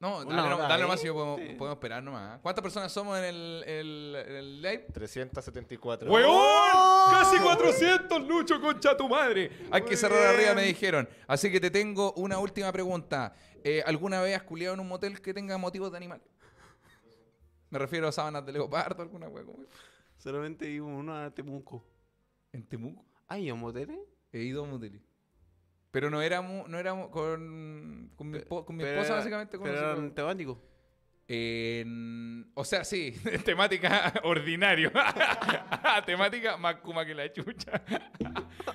No, 0.00 0.24
dale, 0.24 0.48
no- 0.50 0.58
dale 0.58 0.82
nomás 0.82 1.00
si 1.00 1.08
podemos, 1.08 1.40
podemos 1.58 1.72
esperar 1.72 2.00
nomás. 2.04 2.36
¿ah? 2.36 2.38
¿Cuántas 2.40 2.62
personas 2.62 2.92
somos 2.92 3.18
en 3.18 3.24
el, 3.24 3.64
el, 3.66 4.16
en 4.28 4.36
el 4.36 4.62
live? 4.62 4.86
374. 4.94 6.08
¡Huevón! 6.08 6.38
¡Casi 7.10 7.36
400, 7.36 8.22
Lucho, 8.22 8.60
concha 8.60 8.96
tu 8.96 9.08
madre! 9.08 9.50
Hay 9.72 9.82
que 9.82 9.96
cerrar 9.96 10.34
arriba, 10.34 10.54
me 10.54 10.62
dijeron. 10.62 11.08
Así 11.26 11.50
que 11.50 11.58
te 11.58 11.72
tengo 11.72 12.12
una 12.12 12.38
última 12.38 12.70
pregunta. 12.70 13.34
Eh, 13.64 13.82
¿Alguna 13.84 14.20
vez 14.20 14.36
has 14.36 14.44
culiado 14.44 14.74
en 14.74 14.80
un 14.80 14.86
motel 14.88 15.20
que 15.20 15.34
tenga 15.34 15.58
motivos 15.58 15.90
de 15.90 15.96
animal? 15.96 16.22
Me 17.70 17.78
refiero 17.80 18.06
a 18.06 18.12
sábanas 18.12 18.46
de 18.46 18.52
leopardo, 18.52 19.02
alguna 19.02 19.26
wea 19.28 19.44
como. 19.44 19.64
Solamente 20.16 20.70
iba 20.70 20.86
uno 20.86 21.12
a 21.16 21.30
Temuco. 21.34 21.84
¿En 22.52 22.64
Temuco? 22.68 23.04
¿Hay 23.26 23.50
un 23.50 23.58
moteles? 23.58 23.98
He 24.32 24.42
ido 24.42 24.64
a 24.64 24.66
moteles. 24.68 25.02
Pero 25.90 26.10
no 26.10 26.20
éramos, 26.22 26.68
no 26.68 26.78
éramos 26.78 27.08
con, 27.08 28.10
con 28.16 28.30
mi, 28.30 28.40
con 28.40 28.80
esposa, 28.80 29.06
era- 29.08 29.16
básicamente. 29.16 29.56
Con 29.58 29.66
Pero 29.68 29.78
eran 29.92 30.14
temáticos. 30.14 30.58
En- 31.26 32.50
o 32.54 32.64
sea, 32.64 32.84
sí, 32.84 33.14
temática 33.44 34.12
ordinario. 34.24 34.90
temática 36.06 36.56
más 36.56 36.76
kuma 36.76 37.04
que 37.04 37.14
la 37.14 37.32
chucha. 37.32 37.82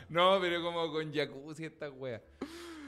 no, 0.10 0.40
pero 0.40 0.62
como 0.62 0.92
con 0.92 1.12
jacuzzi 1.14 1.66
esta 1.66 1.90
wea. 1.90 2.22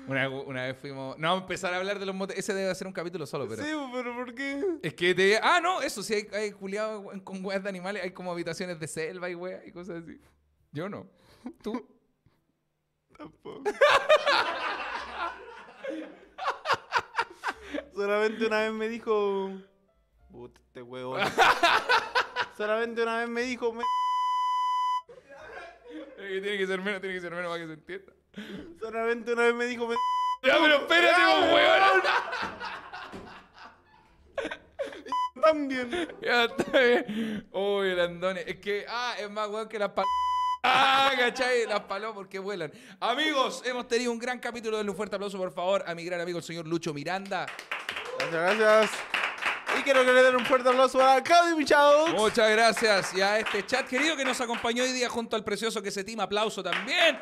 Una, 0.08 0.30
una 0.30 0.64
vez 0.68 0.78
fuimos. 0.78 1.18
No, 1.18 1.36
empezar 1.38 1.74
a 1.74 1.78
hablar 1.78 1.98
de 1.98 2.06
los 2.06 2.14
moteles. 2.14 2.40
Ese 2.44 2.54
debe 2.54 2.74
ser 2.76 2.86
un 2.86 2.94
capítulo 2.94 3.26
solo, 3.26 3.48
pero. 3.50 3.64
Sí, 3.64 3.70
pero 3.92 4.14
¿por 4.16 4.36
qué? 4.36 4.64
Es 4.84 4.94
que 4.94 5.16
te. 5.16 5.40
Ah, 5.42 5.60
no, 5.60 5.82
eso 5.82 6.04
sí, 6.04 6.14
hay, 6.14 6.28
hay 6.32 6.52
culiado 6.52 7.12
con 7.24 7.44
weas 7.44 7.64
de 7.64 7.70
animales. 7.70 8.04
Hay 8.04 8.12
como 8.12 8.32
habitaciones 8.32 8.80
de 8.80 8.88
selva 8.88 9.30
y 9.32 9.36
weas 9.36 9.66
y 9.66 9.72
cosas 9.72 10.04
así. 10.04 10.20
Yo 10.72 10.90
no. 10.90 11.08
¿Tú? 11.64 11.88
Tampoco. 13.18 13.64
Solamente 17.96 18.46
una 18.48 18.60
vez 18.62 18.72
me 18.74 18.88
dijo. 18.90 19.52
Puta, 20.30 20.60
este 20.68 20.82
huevo. 20.82 21.18
Solamente 22.58 23.04
una 23.04 23.20
vez 23.20 23.30
me 23.30 23.42
dijo. 23.44 23.72
me- 23.74 23.84
Tiene 26.18 26.58
que 26.58 26.68
ser 26.68 26.82
menos, 26.82 27.00
tiene 27.02 27.16
que 27.16 27.22
ser 27.22 27.32
menos 27.34 27.48
para 27.52 27.62
que 27.62 27.68
se 27.68 27.74
entienda. 27.74 28.14
Solamente 28.80 29.32
una 29.34 29.44
vez 29.44 29.56
me 29.56 29.66
dijo. 29.66 29.88
me- 29.88 29.96
Ya, 30.44 30.58
pero 30.62 30.76
espérate, 30.76 31.22
vos, 31.26 31.46
weón. 31.54 32.02
También. 35.42 36.08
Ya 36.22 36.46
está 36.46 36.80
bien. 36.80 37.48
Uy, 37.52 37.88
el 37.90 38.00
Andone. 38.00 38.42
Es 38.48 38.58
que, 38.58 38.86
ah, 38.90 39.16
es 39.20 39.30
más 39.30 39.48
weón 39.50 39.70
que 39.70 39.78
las 39.80 39.90
palomas. 39.90 40.10
Ah, 40.68 41.12
¿cachai? 41.18 41.66
Las 41.68 41.82
palomas 41.82 42.16
porque 42.16 42.40
vuelan. 42.40 42.72
Amigos, 43.00 43.62
hemos 43.66 43.88
tenido 43.88 44.12
un 44.12 44.18
gran 44.20 44.40
capítulo. 44.40 44.78
Denle 44.78 44.90
un 44.90 44.98
fuerte 44.98 45.16
aplauso, 45.16 45.38
por 45.38 45.52
favor, 45.52 45.84
a 45.86 45.94
mi 45.94 46.04
gran 46.04 46.20
amigo, 46.20 46.40
el 46.40 46.44
señor 46.44 46.66
Lucho 46.66 46.94
Miranda. 46.94 47.46
Gracias, 48.32 48.58
gracias. 48.58 48.92
Y 49.78 49.84
quiero 49.84 50.04
que 50.04 50.12
le 50.12 50.24
den 50.24 50.36
un 50.38 50.46
fuerte 50.46 50.70
aplauso 50.70 51.06
a 51.06 51.22
Claudio 51.22 51.56
Michao. 51.56 52.08
Muchas 52.08 52.50
gracias. 52.50 53.14
Y 53.14 53.22
a 53.22 53.40
este 53.40 53.66
chat 53.66 53.88
querido 53.88 54.16
que 54.16 54.26
nos 54.26 54.40
acompañó 54.42 54.84
hoy 54.84 54.92
día 54.92 55.10
junto 55.10 55.36
al 55.36 55.44
precioso 55.44 55.82
que 55.82 55.92
se 55.92 56.04
tima. 56.04 56.24
Aplauso 56.24 56.64
también. 56.64 57.20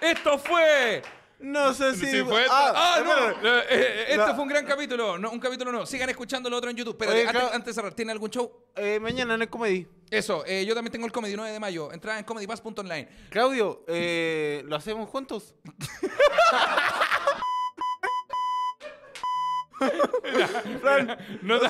Esto 0.00 0.38
fue. 0.38 1.02
No 1.40 1.72
sé 1.72 1.94
si. 1.94 2.06
Sí, 2.06 2.22
fue 2.22 2.42
esto. 2.42 2.52
Ah, 2.54 3.00
no. 3.04 3.28
espera. 3.30 3.60
Eh, 3.60 3.64
eh, 3.70 4.04
esto 4.10 4.26
No. 4.28 4.34
fue 4.34 4.42
un 4.42 4.48
gran 4.48 4.66
capítulo. 4.66 5.16
No, 5.18 5.30
un 5.30 5.40
capítulo 5.40 5.72
no. 5.72 5.86
Sigan 5.86 6.10
escuchando 6.10 6.50
lo 6.50 6.56
otro 6.58 6.68
en 6.70 6.76
YouTube. 6.76 6.96
Pero 6.98 7.12
Oye, 7.12 7.26
antes, 7.26 7.64
de 7.64 7.72
cerrar, 7.72 7.94
¿tiene 7.94 8.12
algún 8.12 8.28
show? 8.30 8.52
Eh, 8.76 8.98
mañana 9.00 9.34
en 9.34 9.42
el 9.42 9.48
comedy. 9.48 9.86
Eso, 10.10 10.44
eh, 10.46 10.64
yo 10.66 10.74
también 10.74 10.92
tengo 10.92 11.06
el 11.06 11.12
comedy 11.12 11.34
9 11.36 11.50
de 11.52 11.60
mayo. 11.60 11.90
Entrada 11.92 12.18
en 12.18 12.24
comedypass.online. 12.26 13.08
Claudio, 13.30 13.84
eh, 13.88 14.62
¿lo 14.66 14.76
hacemos 14.76 15.08
juntos? 15.08 15.54
Fran, 20.82 21.16
No 21.42 21.58
te- 21.58 21.68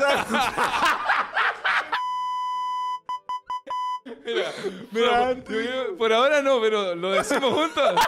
Mira, 4.93 5.37
por 5.99 6.13
ahora 6.13 6.43
no, 6.43 6.61
pero 6.61 6.95
lo 6.95 7.13
decimos 7.13 7.53
juntos. 7.53 8.01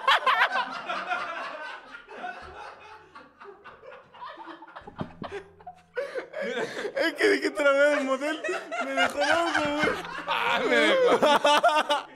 Es 6.97 7.15
que 7.15 7.29
la 7.63 7.73
vez 7.73 7.97
del 7.97 8.05
motel, 8.05 8.43
me 8.85 8.91
dejó 8.93 9.19
loco, 9.19 9.71
güey. 9.77 9.97
Ah, 10.27 10.61
me 10.69 10.77
dejó. 10.77 12.09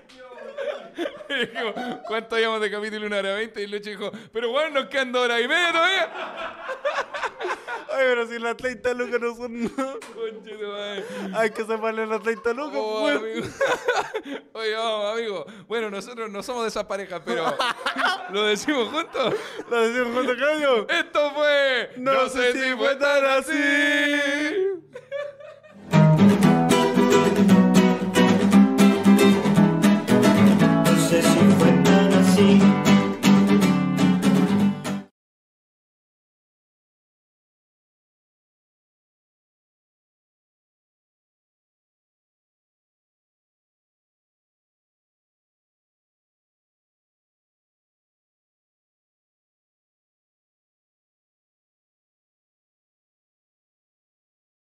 Dijo, 1.29 1.75
¿Cuánto 2.07 2.37
llevamos 2.37 2.61
de 2.61 2.71
capítulo? 2.71 3.07
Una 3.07 3.19
hora 3.19 3.35
veinte. 3.35 3.63
Y 3.63 3.67
Lucho 3.67 3.91
dijo, 3.91 4.11
pero 4.33 4.51
bueno, 4.51 4.81
nos 4.81 4.89
quedan 4.89 5.13
dos 5.13 5.25
horas 5.25 5.41
y 5.43 5.49
media 5.49 5.73
todavía. 5.73 6.13
Ay, 7.89 8.03
pero 8.09 8.27
si 8.27 8.39
las 8.39 8.57
30 8.57 8.95
lucas 8.95 9.21
no 9.21 9.35
son. 9.35 9.63
Madre. 9.63 11.05
Hay 11.35 11.51
que 11.51 11.63
separarle 11.65 12.07
las 12.07 12.23
30 12.23 12.53
lucas, 12.53 12.79
Oh, 12.83 13.01
güey. 13.03 13.17
amigo. 13.17 13.47
Oye, 14.53 14.75
vamos, 14.75 15.13
amigo. 15.15 15.47
Bueno, 15.67 15.91
nosotros 15.91 16.31
no 16.31 16.43
somos 16.43 16.63
de 16.63 16.69
esas 16.69 16.85
parejas, 16.85 17.23
pero 17.25 17.57
lo 18.31 18.43
decimos 18.45 18.89
juntos. 18.89 19.35
Lo 19.71 19.81
decimos 19.81 20.15
juntos, 20.15 20.37
Claudio. 20.37 20.89
Esto 20.89 21.31
fue. 21.33 21.91
No 21.97 22.29
sé 22.29 22.53
si 22.53 22.75
fue 22.77 22.97
tan 22.97 23.25
así. 23.25 23.53
says 31.23 31.43
you 31.43 31.56